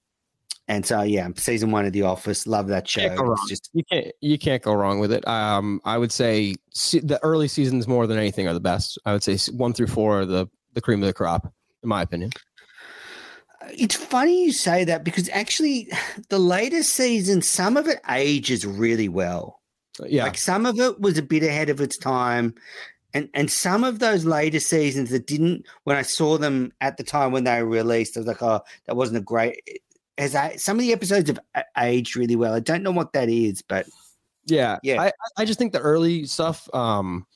and 0.69 0.87
so 0.87 1.03
yeah, 1.03 1.29
season 1.35 1.73
one 1.73 1.85
of 1.85 1.93
The 1.93 2.03
Office, 2.03 2.47
love 2.47 2.69
that 2.69 2.89
show. 2.89 3.03
It's 3.43 3.49
just 3.49 3.71
you 3.73 3.83
can't 3.91 4.07
you 4.21 4.39
can't 4.39 4.63
go 4.63 4.73
wrong 4.73 5.01
with 5.01 5.13
it. 5.13 5.27
Um, 5.27 5.81
I 5.85 5.99
would 5.99 6.13
say 6.13 6.55
the 6.73 7.19
early 7.25 7.49
seasons 7.49 7.89
more 7.89 8.07
than 8.07 8.17
anything 8.17 8.47
are 8.47 8.55
the 8.55 8.61
best. 8.61 8.97
I 9.05 9.13
would 9.13 9.25
say 9.25 9.37
one 9.53 9.73
through 9.73 9.89
four 9.89 10.21
are 10.21 10.27
the 10.27 10.47
the 10.75 10.81
cream 10.81 11.03
of 11.03 11.09
the 11.09 11.13
crop, 11.13 11.53
in 11.83 11.89
my 11.89 12.03
opinion. 12.03 12.31
It's 13.77 13.97
funny 13.97 14.45
you 14.45 14.53
say 14.53 14.85
that 14.85 15.05
because 15.05 15.29
actually, 15.31 15.89
the 16.29 16.39
latest 16.39 16.93
season, 16.93 17.43
some 17.43 17.77
of 17.77 17.87
it 17.87 18.01
ages 18.09 18.67
really 18.67 19.09
well. 19.09 19.61
Yeah, 20.07 20.25
like 20.25 20.39
some 20.39 20.65
of 20.67 20.79
it 20.81 21.01
was 21.01 21.19
a 21.19 21.23
bit 21.23 21.43
ahead 21.43 21.69
of 21.69 21.81
its 21.81 21.99
time, 21.99 22.55
and 23.13 23.29
and 23.35 23.51
some 23.51 23.85
of 23.85 23.99
those 23.99 24.25
later 24.25 24.61
seasons 24.61 25.11
that 25.11 25.27
didn't. 25.27 25.67
When 25.85 25.97
I 25.97 26.03
saw 26.03 26.39
them 26.39 26.73
at 26.81 26.97
the 26.97 27.05
time 27.05 27.33
when 27.33 27.45
they 27.45 27.63
were 27.63 27.69
released, 27.69 28.17
I 28.17 28.21
was 28.21 28.27
like, 28.27 28.43
oh, 28.43 28.61
that 28.87 28.97
wasn't 28.97 29.19
a 29.19 29.23
great. 29.23 29.61
As 30.17 30.35
I, 30.35 30.57
some 30.57 30.77
of 30.77 30.83
the 30.83 30.93
episodes 30.93 31.31
have 31.31 31.65
aged 31.79 32.17
really 32.17 32.37
well. 32.37 32.55
I 32.55 32.61
don't 32.61 32.83
know 32.83 32.91
what 32.91 33.13
that 33.13 33.29
is, 33.29 33.63
but 33.63 33.87
yeah, 34.47 34.79
yeah. 34.83 35.03
I 35.03 35.13
I 35.37 35.45
just 35.45 35.59
think 35.59 35.73
the 35.73 35.81
early 35.81 36.25
stuff. 36.27 36.69
um 36.75 37.27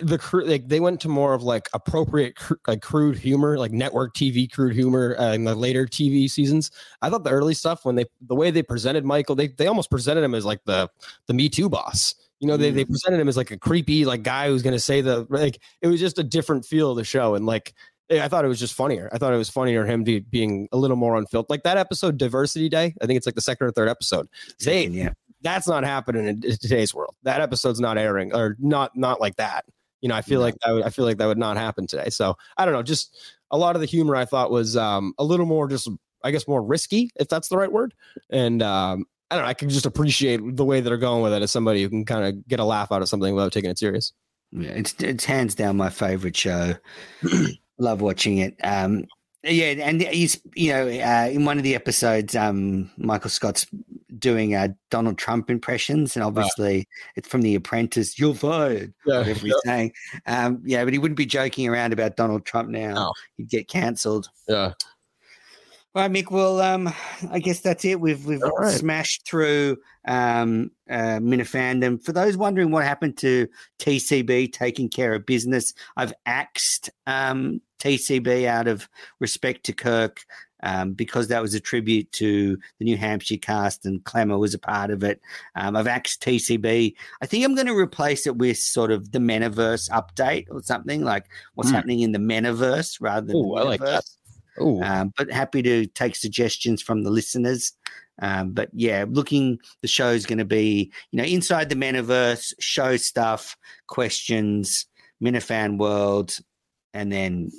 the 0.00 0.18
crew 0.18 0.44
like 0.44 0.68
they 0.68 0.80
went 0.80 1.00
to 1.00 1.08
more 1.08 1.34
of 1.34 1.42
like 1.42 1.68
appropriate 1.74 2.36
cr- 2.36 2.54
like 2.66 2.80
crude 2.80 3.16
humor 3.16 3.58
like 3.58 3.72
network 3.72 4.14
tv 4.14 4.50
crude 4.50 4.74
humor 4.74 5.16
uh, 5.18 5.32
in 5.32 5.44
the 5.44 5.54
later 5.54 5.86
tv 5.86 6.30
seasons 6.30 6.70
i 7.02 7.10
thought 7.10 7.24
the 7.24 7.30
early 7.30 7.54
stuff 7.54 7.84
when 7.84 7.94
they 7.94 8.04
the 8.26 8.34
way 8.34 8.50
they 8.50 8.62
presented 8.62 9.04
michael 9.04 9.34
they, 9.34 9.48
they 9.48 9.66
almost 9.66 9.90
presented 9.90 10.22
him 10.22 10.34
as 10.34 10.44
like 10.44 10.60
the 10.64 10.88
the 11.26 11.34
me 11.34 11.48
too 11.48 11.68
boss 11.68 12.14
you 12.40 12.48
know 12.48 12.56
they, 12.56 12.70
they 12.70 12.84
presented 12.84 13.20
him 13.20 13.28
as 13.28 13.36
like 13.36 13.50
a 13.50 13.58
creepy 13.58 14.04
like 14.04 14.22
guy 14.22 14.48
who's 14.48 14.62
going 14.62 14.74
to 14.74 14.80
say 14.80 15.00
the 15.00 15.26
like 15.30 15.58
it 15.82 15.88
was 15.88 16.00
just 16.00 16.18
a 16.18 16.24
different 16.24 16.64
feel 16.64 16.90
of 16.90 16.96
the 16.96 17.04
show 17.04 17.34
and 17.34 17.46
like 17.46 17.74
I 18.10 18.28
thought 18.28 18.44
it 18.44 18.48
was 18.48 18.60
just 18.60 18.74
funnier. 18.74 19.08
I 19.12 19.16
thought 19.16 19.32
it 19.32 19.38
was 19.38 19.48
funnier 19.48 19.86
him 19.86 20.04
be, 20.04 20.20
being 20.20 20.68
a 20.72 20.76
little 20.76 20.98
more 20.98 21.16
unfiltered. 21.16 21.48
Like 21.48 21.62
that 21.62 21.78
episode, 21.78 22.18
Diversity 22.18 22.68
Day. 22.68 22.94
I 23.00 23.06
think 23.06 23.16
it's 23.16 23.24
like 23.24 23.36
the 23.36 23.40
second 23.40 23.68
or 23.68 23.70
third 23.70 23.88
episode. 23.88 24.28
They, 24.62 24.88
yeah. 24.88 25.12
that's 25.40 25.66
not 25.66 25.84
happening 25.84 26.26
in 26.26 26.40
today's 26.40 26.92
world. 26.92 27.14
That 27.22 27.40
episode's 27.40 27.80
not 27.80 27.96
airing 27.96 28.34
or 28.34 28.56
not 28.58 28.94
not 28.96 29.18
like 29.18 29.36
that. 29.36 29.64
You 30.02 30.08
know, 30.08 30.14
I 30.14 30.20
feel 30.22 30.40
yeah. 30.40 30.44
like 30.44 30.54
that 30.64 30.72
would, 30.72 30.82
I 30.82 30.90
feel 30.90 31.04
like 31.06 31.16
that 31.16 31.26
would 31.26 31.38
not 31.38 31.56
happen 31.56 31.86
today. 31.86 32.10
So 32.10 32.36
I 32.58 32.64
don't 32.64 32.74
know. 32.74 32.82
Just 32.82 33.16
a 33.50 33.56
lot 33.56 33.76
of 33.76 33.80
the 33.80 33.86
humor 33.86 34.14
I 34.14 34.26
thought 34.26 34.50
was 34.50 34.76
um, 34.76 35.14
a 35.18 35.24
little 35.24 35.46
more 35.46 35.68
just, 35.68 35.88
I 36.22 36.30
guess, 36.30 36.46
more 36.46 36.62
risky, 36.62 37.10
if 37.16 37.28
that's 37.28 37.48
the 37.48 37.56
right 37.56 37.72
word. 37.72 37.94
And 38.30 38.62
um, 38.62 39.06
I 39.30 39.36
don't 39.36 39.44
know. 39.44 39.48
I 39.48 39.54
can 39.54 39.70
just 39.70 39.86
appreciate 39.86 40.40
the 40.56 40.64
way 40.64 40.80
that 40.80 40.90
they're 40.90 40.98
going 40.98 41.22
with 41.22 41.32
it 41.32 41.40
as 41.40 41.50
somebody 41.50 41.82
who 41.82 41.88
can 41.88 42.04
kind 42.04 42.26
of 42.26 42.46
get 42.46 42.60
a 42.60 42.64
laugh 42.64 42.92
out 42.92 43.00
of 43.00 43.08
something 43.08 43.34
without 43.34 43.52
taking 43.52 43.70
it 43.70 43.78
serious. 43.78 44.12
Yeah, 44.50 44.72
it's 44.72 44.94
it's 44.98 45.24
hands 45.24 45.54
down 45.54 45.78
my 45.78 45.88
favorite 45.88 46.36
show. 46.36 46.74
Love 47.78 48.02
watching 48.02 48.38
it. 48.38 48.56
Um, 48.62 49.06
yeah, 49.42 49.66
and 49.66 50.02
he's 50.02 50.40
you 50.54 50.72
know 50.72 50.86
uh, 50.86 51.30
in 51.32 51.46
one 51.46 51.56
of 51.56 51.64
the 51.64 51.74
episodes, 51.74 52.36
um, 52.36 52.90
Michael 52.98 53.30
Scott's 53.30 53.66
doing 54.18 54.54
uh, 54.54 54.68
Donald 54.90 55.18
Trump 55.18 55.50
impressions, 55.50 56.16
and 56.16 56.24
obviously 56.24 56.76
right. 56.76 56.86
it's 57.16 57.28
from 57.28 57.42
The 57.42 57.54
Apprentice. 57.54 58.18
You're 58.18 58.34
fired. 58.34 58.92
Yeah, 59.06 59.18
whatever 59.18 59.40
he's 59.40 59.54
saying. 59.64 59.92
Um, 60.26 60.60
yeah, 60.64 60.84
but 60.84 60.92
he 60.92 60.98
wouldn't 60.98 61.18
be 61.18 61.26
joking 61.26 61.68
around 61.68 61.92
about 61.92 62.16
Donald 62.16 62.44
Trump 62.44 62.68
now. 62.68 62.94
No. 62.94 63.12
He'd 63.36 63.48
get 63.48 63.68
cancelled. 63.68 64.28
Yeah. 64.48 64.72
All 65.94 66.00
right, 66.00 66.10
Mick. 66.10 66.30
Well, 66.30 66.58
um, 66.62 66.90
I 67.30 67.38
guess 67.38 67.60
that's 67.60 67.84
it. 67.84 68.00
We've 68.00 68.24
we've 68.24 68.40
right. 68.40 68.72
smashed 68.72 69.26
through 69.26 69.76
um, 70.08 70.70
uh, 70.88 71.18
Minifandom. 71.20 72.02
For 72.02 72.12
those 72.12 72.34
wondering 72.34 72.70
what 72.70 72.84
happened 72.84 73.18
to 73.18 73.46
TCB 73.78 74.54
taking 74.54 74.88
care 74.88 75.12
of 75.12 75.26
business, 75.26 75.74
I've 75.98 76.14
axed 76.24 76.88
um, 77.06 77.60
TCB 77.78 78.46
out 78.46 78.68
of 78.68 78.88
respect 79.20 79.64
to 79.64 79.74
Kirk. 79.74 80.24
Um, 80.64 80.92
because 80.92 81.26
that 81.28 81.42
was 81.42 81.54
a 81.54 81.60
tribute 81.60 82.10
to 82.12 82.56
the 82.78 82.84
New 82.84 82.96
Hampshire 82.96 83.36
cast 83.36 83.84
and 83.84 84.02
Klemmer 84.04 84.38
was 84.38 84.54
a 84.54 84.58
part 84.60 84.90
of 84.90 85.02
it. 85.02 85.20
Um, 85.56 85.74
I've 85.74 85.88
axed 85.88 86.22
TCB. 86.22 86.94
I 87.20 87.26
think 87.26 87.44
I'm 87.44 87.54
going 87.56 87.66
to 87.66 87.76
replace 87.76 88.26
it 88.28 88.36
with 88.36 88.58
sort 88.58 88.92
of 88.92 89.10
the 89.10 89.18
Metaverse 89.18 89.90
update 89.90 90.46
or 90.50 90.62
something 90.62 91.02
like 91.02 91.26
what's 91.54 91.70
Hmm. 91.70 91.74
happening 91.76 92.00
in 92.00 92.12
the 92.12 92.20
Metaverse 92.20 92.98
rather 93.00 93.26
than 93.26 93.36
Ooh, 93.36 93.54
the 93.56 93.60
I 93.60 93.62
like 93.64 93.80
that. 93.80 94.04
Metaverse. 94.56 94.82
Um, 94.84 95.12
but 95.16 95.32
happy 95.32 95.62
to 95.62 95.86
take 95.86 96.14
suggestions 96.14 96.80
from 96.82 97.02
the 97.02 97.10
listeners. 97.10 97.72
Um, 98.20 98.52
but 98.52 98.68
yeah, 98.74 99.06
looking 99.08 99.58
the 99.80 99.88
show's 99.88 100.26
going 100.26 100.38
to 100.38 100.44
be 100.44 100.92
you 101.10 101.16
know 101.16 101.24
inside 101.24 101.70
the 101.70 101.74
metaverse, 101.74 102.52
show 102.60 102.96
stuff, 102.98 103.56
questions, 103.88 104.86
Minifan 105.24 105.78
world, 105.78 106.38
and 106.92 107.10
then 107.10 107.50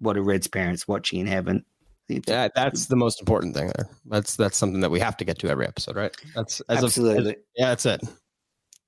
what 0.00 0.16
are 0.18 0.22
Red's 0.22 0.46
parents 0.46 0.86
watching 0.86 1.18
in 1.20 1.26
heaven? 1.26 1.64
Yeah, 2.08 2.48
that's 2.54 2.86
the 2.86 2.96
most 2.96 3.20
important 3.20 3.54
thing 3.56 3.72
there. 3.76 3.88
That's 4.06 4.36
that's 4.36 4.56
something 4.56 4.80
that 4.80 4.90
we 4.90 5.00
have 5.00 5.16
to 5.18 5.24
get 5.24 5.38
to 5.40 5.48
every 5.48 5.66
episode, 5.66 5.96
right? 5.96 6.14
That's 6.34 6.60
as 6.68 6.78
of- 6.78 6.84
absolutely. 6.84 7.30
as- 7.32 7.36
yeah, 7.56 7.68
that's 7.70 7.86
it. 7.86 8.02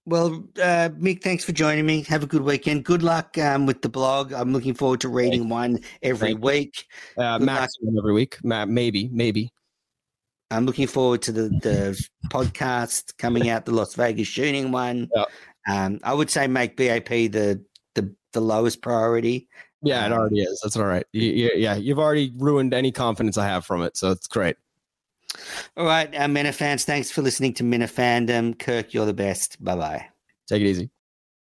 Well, 0.08 0.44
uh, 0.62 0.90
Mick, 0.90 1.20
thanks 1.22 1.42
for 1.44 1.50
joining 1.50 1.84
me. 1.84 2.02
Have 2.02 2.22
a 2.22 2.26
good 2.28 2.42
weekend. 2.42 2.84
Good 2.84 3.02
luck 3.02 3.36
um, 3.38 3.66
with 3.66 3.82
the 3.82 3.88
blog. 3.88 4.32
I'm 4.32 4.52
looking 4.52 4.74
forward 4.74 5.00
to 5.00 5.08
reading 5.08 5.48
one 5.48 5.80
every 6.00 6.28
Thank 6.34 6.44
week. 6.44 6.86
Uh, 7.18 7.38
Good 7.38 7.46
max 7.46 7.72
every 7.98 8.12
week, 8.12 8.38
Ma- 8.44 8.66
maybe, 8.66 9.08
maybe. 9.12 9.50
I'm 10.52 10.64
looking 10.64 10.86
forward 10.86 11.22
to 11.22 11.32
the, 11.32 11.48
the 11.60 12.00
podcast 12.28 13.16
coming 13.18 13.48
out, 13.48 13.64
the 13.64 13.72
Las 13.72 13.94
Vegas 13.94 14.28
shooting 14.28 14.70
one. 14.70 15.08
Yeah. 15.12 15.24
Um, 15.68 15.98
I 16.04 16.14
would 16.14 16.30
say 16.30 16.46
make 16.46 16.76
BAP 16.76 17.08
the 17.08 17.64
the, 17.96 18.14
the 18.32 18.40
lowest 18.40 18.82
priority. 18.82 19.48
Yeah, 19.82 20.06
it 20.06 20.12
already 20.12 20.40
is. 20.40 20.60
That's 20.62 20.76
all 20.76 20.86
right. 20.86 21.06
You, 21.12 21.50
yeah, 21.54 21.76
you've 21.76 21.98
already 21.98 22.32
ruined 22.36 22.74
any 22.74 22.90
confidence 22.90 23.38
I 23.38 23.46
have 23.46 23.64
from 23.64 23.82
it, 23.82 23.96
so 23.96 24.10
it's 24.10 24.26
great. 24.26 24.56
All 25.76 25.84
right, 25.84 26.12
uh, 26.14 26.26
Minifans, 26.26 26.84
thanks 26.84 27.10
for 27.10 27.22
listening 27.22 27.52
to 27.54 27.62
Minifandom. 27.62 28.58
Kirk, 28.58 28.94
you're 28.94 29.06
the 29.06 29.12
best. 29.12 29.62
Bye 29.62 29.76
bye. 29.76 30.06
Take 30.48 30.62
it 30.62 30.66
easy. 30.66 30.90